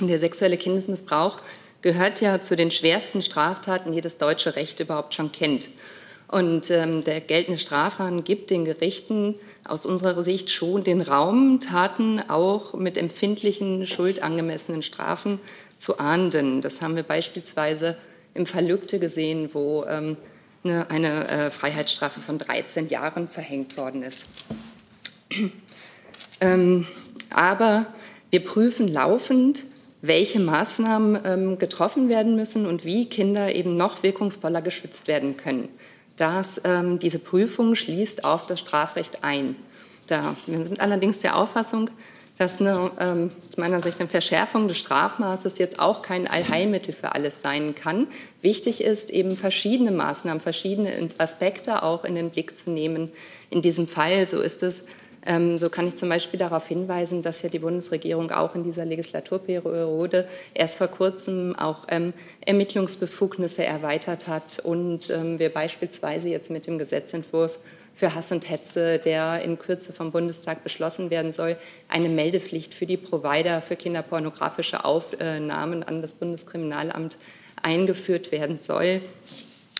Der 0.00 0.18
sexuelle 0.18 0.56
Kindesmissbrauch 0.56 1.36
gehört 1.82 2.20
ja 2.20 2.40
zu 2.40 2.56
den 2.56 2.70
schwersten 2.70 3.22
Straftaten, 3.22 3.92
die 3.92 4.00
das 4.00 4.16
deutsche 4.16 4.56
Recht 4.56 4.80
überhaupt 4.80 5.14
schon 5.14 5.32
kennt. 5.32 5.68
Und 6.28 6.70
ähm, 6.70 7.02
der 7.02 7.20
geltende 7.20 7.58
Strafrahmen 7.58 8.22
gibt 8.22 8.50
den 8.50 8.66
Gerichten 8.66 9.36
aus 9.64 9.86
unserer 9.86 10.22
Sicht 10.22 10.50
schon 10.50 10.84
den 10.84 11.00
Raum, 11.00 11.58
Taten 11.58 12.20
auch 12.28 12.74
mit 12.74 12.98
empfindlichen, 12.98 13.86
schuldangemessenen 13.86 14.82
Strafen 14.82 15.40
zu 15.78 15.98
ahnden. 15.98 16.60
Das 16.60 16.82
haben 16.82 16.96
wir 16.96 17.02
beispielsweise 17.02 17.96
im 18.34 18.44
Fall 18.44 18.66
Lübcke 18.66 18.98
gesehen, 18.98 19.54
wo 19.54 19.84
ähm, 19.88 20.18
eine, 20.64 20.90
eine 20.90 21.28
äh, 21.28 21.50
Freiheitsstrafe 21.50 22.20
von 22.20 22.38
13 22.38 22.88
Jahren 22.88 23.28
verhängt 23.28 23.78
worden 23.78 24.02
ist. 24.02 24.24
ähm, 26.40 26.86
aber 27.30 27.86
wir 28.30 28.44
prüfen 28.44 28.88
laufend, 28.88 29.64
welche 30.02 30.40
Maßnahmen 30.40 31.20
ähm, 31.24 31.58
getroffen 31.58 32.10
werden 32.10 32.36
müssen 32.36 32.66
und 32.66 32.84
wie 32.84 33.06
Kinder 33.08 33.54
eben 33.54 33.76
noch 33.76 34.02
wirkungsvoller 34.02 34.60
geschützt 34.60 35.08
werden 35.08 35.38
können 35.38 35.68
dass 36.18 36.60
ähm, 36.64 36.98
diese 36.98 37.18
Prüfung 37.18 37.74
schließt 37.74 38.24
auf 38.24 38.46
das 38.46 38.60
Strafrecht 38.60 39.24
ein. 39.24 39.56
Da, 40.06 40.36
wir 40.46 40.62
sind 40.64 40.80
allerdings 40.80 41.18
der 41.18 41.36
Auffassung, 41.36 41.90
dass 42.38 42.60
eine, 42.60 42.90
ähm, 42.98 43.32
aus 43.42 43.56
meiner 43.56 43.80
Sicht 43.80 43.98
eine 44.00 44.08
Verschärfung 44.08 44.68
des 44.68 44.78
Strafmaßes 44.78 45.58
jetzt 45.58 45.80
auch 45.80 46.02
kein 46.02 46.28
Allheilmittel 46.28 46.94
für 46.94 47.12
alles 47.14 47.40
sein 47.40 47.74
kann. 47.74 48.06
Wichtig 48.42 48.82
ist 48.82 49.10
eben 49.10 49.36
verschiedene 49.36 49.90
Maßnahmen, 49.90 50.40
verschiedene 50.40 50.92
Aspekte 51.18 51.82
auch 51.82 52.04
in 52.04 52.14
den 52.14 52.30
Blick 52.30 52.56
zu 52.56 52.70
nehmen. 52.70 53.10
In 53.50 53.60
diesem 53.60 53.88
Fall, 53.88 54.26
so 54.28 54.40
ist 54.40 54.62
es, 54.62 54.84
so 55.56 55.68
kann 55.68 55.86
ich 55.86 55.96
zum 55.96 56.08
Beispiel 56.08 56.38
darauf 56.38 56.68
hinweisen, 56.68 57.22
dass 57.22 57.42
ja 57.42 57.48
die 57.48 57.58
Bundesregierung 57.58 58.30
auch 58.30 58.54
in 58.54 58.62
dieser 58.62 58.84
Legislaturperiode 58.84 60.26
erst 60.54 60.78
vor 60.78 60.88
kurzem 60.88 61.54
auch 61.56 61.86
ähm, 61.88 62.14
Ermittlungsbefugnisse 62.46 63.64
erweitert 63.64 64.26
hat 64.28 64.60
und 64.60 65.10
ähm, 65.10 65.38
wir 65.38 65.50
beispielsweise 65.50 66.28
jetzt 66.28 66.50
mit 66.50 66.66
dem 66.66 66.78
Gesetzentwurf 66.78 67.58
für 67.94 68.14
Hass 68.14 68.30
und 68.30 68.48
Hetze, 68.48 69.00
der 69.00 69.42
in 69.42 69.58
Kürze 69.58 69.92
vom 69.92 70.12
Bundestag 70.12 70.62
beschlossen 70.62 71.10
werden 71.10 71.32
soll, 71.32 71.56
eine 71.88 72.08
Meldepflicht 72.08 72.72
für 72.72 72.86
die 72.86 72.96
Provider 72.96 73.60
für 73.60 73.74
kinderpornografische 73.74 74.84
Aufnahmen 74.84 75.82
an 75.82 76.00
das 76.00 76.12
Bundeskriminalamt 76.12 77.18
eingeführt 77.60 78.30
werden 78.30 78.60
soll. 78.60 79.00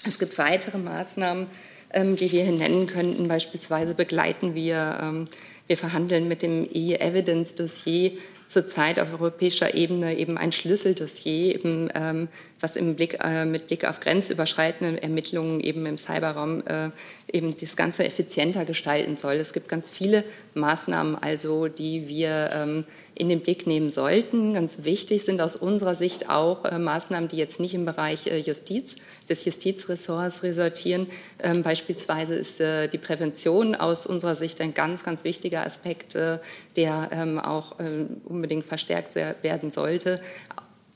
Es 0.05 0.19
gibt 0.19 0.37
weitere 0.37 0.79
Maßnahmen, 0.79 1.45
ähm, 1.45 1.51
die 1.95 2.31
wir 2.31 2.45
hier 2.45 2.53
nennen 2.53 2.87
könnten. 2.87 3.29
Beispielsweise 3.29 3.95
begleiten 3.95 4.55
wir, 4.55 4.99
ähm, 5.03 5.29
wir 5.67 5.77
verhandeln 5.77 6.29
mit 6.29 6.43
dem 6.43 6.69
E-Evidence-Dossier 6.73 8.13
zurzeit 8.49 8.99
auf 8.99 9.13
europäischer 9.13 9.75
Ebene 9.75 10.17
eben 10.17 10.39
ein 10.39 10.53
Schlüsseldossier, 10.53 11.55
eben, 11.55 11.91
ähm, 11.95 12.29
was 12.61 12.77
im 12.77 12.97
Blick, 12.97 13.19
äh, 13.23 13.45
mit 13.45 13.69
Blick 13.69 13.87
auf 13.87 14.01
grenzüberschreitende 14.01 15.03
Ermittlungen 15.03 15.61
eben 15.61 15.87
im 15.87 15.99
Cyberraum 15.99 16.67
äh, 16.67 16.91
eben 17.31 17.55
das 17.57 17.77
Ganze 17.77 18.05
effizienter 18.05 18.65
gestalten 18.65 19.17
soll. 19.17 19.35
Es 19.35 19.53
gibt 19.53 19.69
ganz 19.69 19.89
viele 19.89 20.25
Maßnahmen 20.55 21.15
also, 21.17 21.69
die 21.69 22.09
wir 22.09 22.51
ähm, 22.53 22.85
in 23.19 23.29
den 23.29 23.41
Blick 23.41 23.67
nehmen 23.67 23.91
sollten. 23.91 24.55
Ganz 24.55 24.85
wichtig 24.85 25.25
sind 25.25 25.41
aus 25.41 25.57
unserer 25.57 25.95
Sicht 25.95 26.31
auch 26.31 26.65
äh, 26.65 26.79
Maßnahmen, 26.79 27.29
die 27.29 27.37
jetzt 27.37 27.61
nicht 27.61 27.75
im 27.75 27.85
Bereich 27.85 28.27
äh, 28.27 28.39
Justiz, 28.39 28.97
des 29.29 29.45
Justizressorts 29.45 30.43
resultieren. 30.43 31.09
Ähm, 31.39 31.63
beispielsweise 31.63 32.35
ist 32.35 32.61
äh, 32.61 32.89
die 32.89 32.99
Prävention 32.99 33.75
aus 33.75 34.07
unserer 34.07 34.35
Sicht 34.35 34.61
ein 34.61 34.73
ganz, 34.75 35.05
ganz 35.05 35.25
wichtiger 35.25 35.67
Aspekt, 35.67 36.15
äh, 36.15 36.39
der 36.77 37.11
ähm, 37.13 37.39
auch 37.39 37.79
äh, 37.81 38.07
unbedingt 38.25 38.65
verstärkt 38.65 39.15
werden 39.17 39.71
sollte 39.71 40.21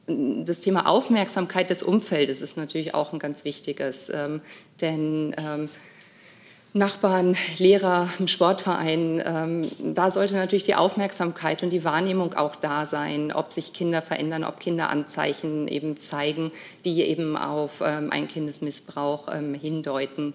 das 0.09 0.61
Thema 0.61 0.87
Aufmerksamkeit 0.89 1.71
des 1.71 1.83
Umfeldes 1.83 2.43
ist 2.43 2.57
natürlich 2.57 2.95
auch 2.95 3.13
ein 3.13 3.19
ganz 3.19 3.45
wichtiges, 3.45 4.11
ähm, 4.13 4.41
denn 4.81 5.35
ähm, 5.39 5.69
Nachbarn, 6.75 7.37
Lehrer, 7.59 8.09
im 8.19 8.27
Sportverein, 8.29 9.23
ähm, 9.27 9.95
da 9.95 10.11
sollte 10.11 10.35
natürlich 10.35 10.65
die 10.65 10.75
Aufmerksamkeit 10.75 11.63
und 11.63 11.71
die 11.71 11.85
Wahrnehmung 11.85 12.33
auch 12.33 12.57
da 12.57 12.87
sein, 12.87 13.31
ob 13.31 13.53
sich 13.53 13.75
Kinder 13.75 14.01
verändern, 14.01 14.43
ob 14.43 14.59
Kinder 14.59 14.89
Anzeichen 14.89 15.69
eben 15.69 15.99
zeigen, 16.01 16.51
die 16.87 17.03
eben 17.03 17.37
auf 17.37 17.83
ähm, 17.85 18.11
einen 18.11 18.27
Kindesmissbrauch 18.27 19.29
ähm, 19.35 19.53
hindeuten. 19.53 20.33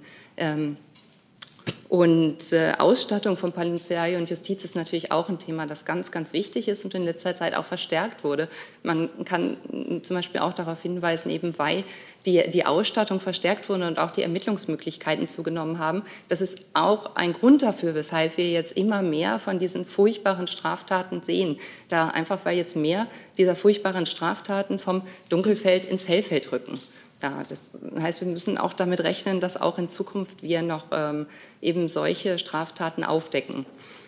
Und 1.89 2.51
äh, 2.51 2.73
Ausstattung 2.77 3.37
von 3.37 3.53
Polizei 3.53 4.17
und 4.17 4.29
Justiz 4.29 4.63
ist 4.65 4.75
natürlich 4.75 5.11
auch 5.13 5.29
ein 5.29 5.39
Thema, 5.39 5.65
das 5.65 5.85
ganz, 5.85 6.11
ganz 6.11 6.33
wichtig 6.33 6.67
ist 6.67 6.83
und 6.83 6.93
in 6.93 7.03
letzter 7.03 7.33
Zeit 7.33 7.55
auch 7.55 7.63
verstärkt 7.63 8.25
wurde. 8.25 8.49
Man 8.83 9.09
kann 9.23 9.57
zum 10.03 10.15
Beispiel 10.15 10.41
auch 10.41 10.53
darauf 10.53 10.81
hinweisen, 10.81 11.29
eben 11.29 11.57
weil 11.57 11.85
die, 12.25 12.43
die 12.49 12.65
Ausstattung 12.65 13.21
verstärkt 13.21 13.69
wurde 13.69 13.87
und 13.87 13.99
auch 13.99 14.11
die 14.11 14.21
Ermittlungsmöglichkeiten 14.21 15.29
zugenommen 15.29 15.79
haben. 15.79 16.03
Das 16.27 16.41
ist 16.41 16.59
auch 16.73 17.15
ein 17.15 17.31
Grund 17.31 17.61
dafür, 17.61 17.95
weshalb 17.95 18.35
wir 18.35 18.49
jetzt 18.49 18.77
immer 18.77 19.01
mehr 19.01 19.39
von 19.39 19.57
diesen 19.57 19.85
furchtbaren 19.85 20.47
Straftaten 20.47 21.23
sehen. 21.23 21.57
Da 21.87 22.09
einfach, 22.09 22.43
weil 22.43 22.57
jetzt 22.57 22.75
mehr 22.75 23.07
dieser 23.37 23.55
furchtbaren 23.55 24.05
Straftaten 24.05 24.77
vom 24.77 25.03
Dunkelfeld 25.29 25.85
ins 25.85 26.09
Hellfeld 26.09 26.51
rücken. 26.51 26.79
Ja, 27.21 27.43
das 27.49 27.71
heißt, 27.99 28.21
wir 28.21 28.27
müssen 28.27 28.57
auch 28.57 28.73
damit 28.73 29.01
rechnen, 29.01 29.39
dass 29.39 29.59
auch 29.59 29.79
in 29.79 29.89
Zukunft 29.89 30.43
wir 30.43 30.61
noch 30.61 30.85
ähm, 30.91 31.25
eben 31.61 31.87
solche 31.87 32.37
Straftaten 32.37 33.03
aufdecken. 33.03 33.65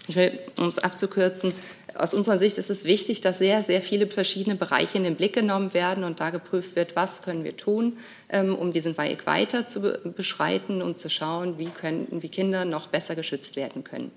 Ich 0.07 0.15
will, 0.15 0.39
um 0.59 0.67
es 0.67 0.79
abzukürzen, 0.79 1.53
aus 1.95 2.13
unserer 2.13 2.37
Sicht 2.37 2.57
ist 2.57 2.69
es 2.69 2.85
wichtig, 2.85 3.21
dass 3.21 3.39
sehr, 3.39 3.63
sehr 3.63 3.81
viele 3.81 4.07
verschiedene 4.07 4.55
Bereiche 4.55 4.97
in 4.97 5.03
den 5.03 5.15
Blick 5.15 5.33
genommen 5.33 5.73
werden 5.73 6.03
und 6.03 6.19
da 6.19 6.29
geprüft 6.29 6.75
wird, 6.75 6.95
was 6.95 7.21
können 7.21 7.43
wir 7.43 7.57
tun, 7.57 7.97
ähm, 8.29 8.55
um 8.55 8.71
diesen 8.71 8.97
Weg 8.97 9.25
weiter 9.25 9.67
zu 9.67 9.81
beschreiten 10.03 10.81
und 10.81 10.97
zu 10.97 11.09
schauen, 11.09 11.57
wie, 11.57 11.69
können, 11.69 12.07
wie 12.11 12.29
Kinder 12.29 12.65
noch 12.65 12.87
besser 12.87 13.15
geschützt 13.15 13.55
werden 13.55 13.83
können. 13.83 14.11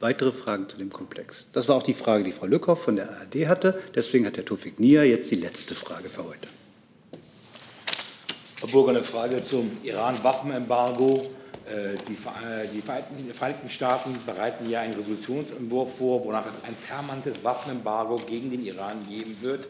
Weitere 0.00 0.32
Fragen 0.32 0.68
zu 0.68 0.76
dem 0.76 0.90
Komplex? 0.90 1.46
Das 1.52 1.68
war 1.68 1.76
auch 1.76 1.82
die 1.82 1.94
Frage, 1.94 2.24
die 2.24 2.32
Frau 2.32 2.46
Lückhoff 2.46 2.82
von 2.82 2.96
der 2.96 3.10
ARD 3.10 3.46
hatte. 3.46 3.80
Deswegen 3.94 4.26
hat 4.26 4.36
Herr 4.36 4.44
Tofik 4.44 4.78
Nia 4.78 5.02
jetzt 5.02 5.30
die 5.30 5.36
letzte 5.36 5.74
Frage 5.74 6.08
für 6.08 6.24
heute. 6.24 6.48
Herr 8.64 8.72
Burger, 8.72 8.92
eine 8.92 9.02
Frage 9.02 9.44
zum 9.44 9.72
Iran-Waffenembargo. 9.82 11.20
Äh, 11.66 11.98
die, 12.08 12.16
die 12.72 12.80
Vereinigten 12.80 13.68
Staaten 13.68 14.18
bereiten 14.24 14.70
ja 14.70 14.80
einen 14.80 14.94
Resolutionsentwurf 14.94 15.98
vor, 15.98 16.24
wonach 16.24 16.46
es 16.46 16.54
ein 16.66 16.74
permanentes 16.88 17.44
Waffenembargo 17.44 18.16
gegen 18.26 18.50
den 18.50 18.64
Iran 18.64 19.06
geben 19.06 19.36
wird. 19.42 19.68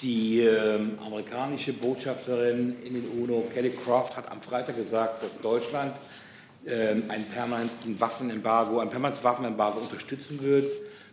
Die 0.00 0.40
äh, 0.40 0.80
amerikanische 1.04 1.74
Botschafterin 1.74 2.76
in 2.82 2.94
den 2.94 3.06
UNO, 3.22 3.44
Kelly 3.52 3.68
Croft, 3.68 4.16
hat 4.16 4.32
am 4.32 4.40
Freitag 4.40 4.76
gesagt, 4.76 5.22
dass 5.22 5.38
Deutschland 5.38 6.00
äh, 6.64 6.92
ein, 7.06 7.26
permanenten 7.26 8.00
Waffenembargo, 8.00 8.78
ein 8.78 8.88
permanentes 8.88 9.22
Waffenembargo 9.22 9.78
unterstützen 9.78 10.42
wird. 10.42 10.64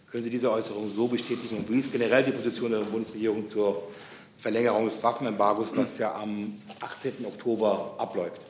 Können 0.09 0.23
Sie 0.23 0.29
diese 0.29 0.49
Äußerung 0.49 0.89
so 0.95 1.07
bestätigen? 1.07 1.57
Und 1.57 1.69
wie 1.69 1.79
ist 1.79 1.91
generell 1.91 2.23
die 2.23 2.31
Position 2.31 2.71
der 2.71 2.79
Bundesregierung 2.79 3.45
zur 3.45 3.89
Verlängerung 4.37 4.85
des 4.85 5.03
Waffenembargos, 5.03 5.75
was 5.75 5.97
ja 5.97 6.15
am 6.15 6.61
18. 6.79 7.25
Oktober 7.25 7.95
abläuft. 7.97 8.41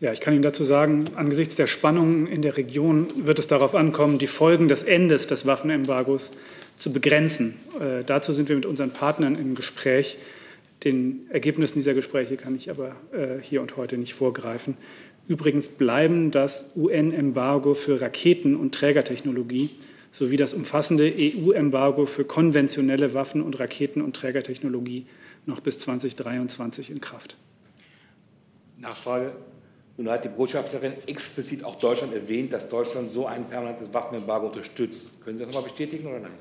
Ja, 0.00 0.12
ich 0.12 0.20
kann 0.20 0.32
Ihnen 0.32 0.44
dazu 0.44 0.62
sagen, 0.62 1.06
angesichts 1.16 1.56
der 1.56 1.66
Spannungen 1.66 2.28
in 2.28 2.40
der 2.40 2.56
Region 2.56 3.08
wird 3.16 3.40
es 3.40 3.48
darauf 3.48 3.74
ankommen, 3.74 4.18
die 4.18 4.28
Folgen 4.28 4.68
des 4.68 4.84
Endes 4.84 5.26
des 5.26 5.44
Waffenembargos 5.44 6.30
zu 6.78 6.92
begrenzen. 6.92 7.56
Äh, 7.80 8.04
dazu 8.04 8.32
sind 8.32 8.48
wir 8.48 8.54
mit 8.54 8.66
unseren 8.66 8.92
Partnern 8.92 9.34
im 9.34 9.56
Gespräch. 9.56 10.18
Den 10.84 11.26
Ergebnissen 11.30 11.80
dieser 11.80 11.94
Gespräche 11.94 12.36
kann 12.36 12.54
ich 12.54 12.70
aber 12.70 12.94
äh, 13.10 13.42
hier 13.42 13.60
und 13.60 13.76
heute 13.76 13.98
nicht 13.98 14.14
vorgreifen. 14.14 14.76
Übrigens 15.26 15.68
bleiben 15.68 16.30
das 16.30 16.70
UN-Embargo 16.76 17.74
für 17.74 18.00
Raketen 18.00 18.54
und 18.54 18.76
Trägertechnologie 18.76 19.70
sowie 20.18 20.36
das 20.36 20.52
umfassende 20.52 21.12
EU-Embargo 21.16 22.06
für 22.06 22.24
konventionelle 22.24 23.14
Waffen 23.14 23.40
und 23.40 23.58
Raketen- 23.58 24.02
und 24.02 24.14
Trägertechnologie 24.16 25.06
noch 25.46 25.60
bis 25.60 25.78
2023 25.78 26.90
in 26.90 27.00
Kraft. 27.00 27.36
Nachfrage. 28.78 29.32
Nun 29.96 30.10
hat 30.10 30.24
die 30.24 30.28
Botschafterin 30.28 30.92
explizit 31.06 31.64
auch 31.64 31.76
Deutschland 31.76 32.14
erwähnt, 32.14 32.52
dass 32.52 32.68
Deutschland 32.68 33.10
so 33.10 33.26
ein 33.26 33.48
permanentes 33.48 33.92
Waffenembargo 33.92 34.46
unterstützt. 34.46 35.20
Können 35.24 35.38
Sie 35.38 35.44
das 35.44 35.52
nochmal 35.52 35.68
bestätigen 35.68 36.06
oder 36.06 36.20
nein? 36.20 36.32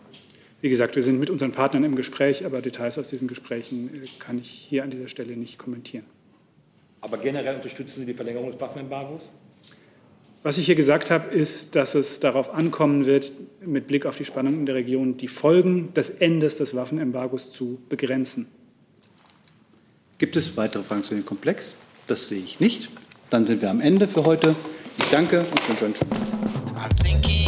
Wie 0.62 0.70
gesagt, 0.70 0.96
wir 0.96 1.04
sind 1.04 1.20
mit 1.20 1.30
unseren 1.30 1.52
Partnern 1.52 1.84
im 1.84 1.96
Gespräch, 1.96 2.46
aber 2.46 2.62
Details 2.62 2.98
aus 2.98 3.08
diesen 3.08 3.28
Gesprächen 3.28 4.04
äh, 4.04 4.08
kann 4.20 4.40
ich 4.40 4.50
hier 4.50 4.84
an 4.84 4.90
dieser 4.90 5.08
Stelle 5.08 5.38
nicht 5.38 5.58
kommentieren. 5.60 6.06
Aber 7.02 7.18
generell 7.18 7.56
unterstützen 7.56 8.02
Sie 8.02 8.06
die 8.08 8.14
Verlängerung 8.14 8.52
des 8.52 8.60
Waffenembargos? 8.60 9.32
Was 10.44 10.58
ich 10.58 10.66
hier 10.66 10.76
gesagt 10.76 11.12
habe, 11.12 11.34
ist, 11.34 11.76
dass 11.76 11.96
es 11.96 12.20
darauf 12.20 12.54
ankommen 12.54 13.06
wird, 13.06 13.34
mit 13.66 13.88
Blick 13.88 14.06
auf 14.06 14.16
die 14.16 14.26
Spannungen 14.26 14.62
in 14.62 14.66
der 14.66 14.76
Region 14.76 15.18
die 15.18 15.28
Folgen 15.28 15.94
des 15.94 16.10
Endes 16.10 16.58
des 16.58 16.76
Waffenembargos 16.76 17.52
zu 17.52 17.80
begrenzen. 17.90 18.48
Gibt 20.18 20.36
es 20.36 20.56
weitere 20.58 20.84
Fragen 20.84 21.04
zu 21.04 21.16
dem 21.16 21.26
Komplex? 21.26 21.76
Das 22.08 22.30
sehe 22.30 22.40
ich 22.40 22.60
nicht. 22.60 22.90
Dann 23.30 23.46
sind 23.46 23.62
wir 23.62 23.70
am 23.70 23.82
Ende 23.82 24.08
für 24.08 24.24
heute. 24.24 24.56
Ich 24.98 25.06
danke 25.06 25.42
und 25.42 25.70
wünsche 25.70 25.86
einen 25.86 25.96
schönen 25.96 26.10
Tag. 26.10 27.47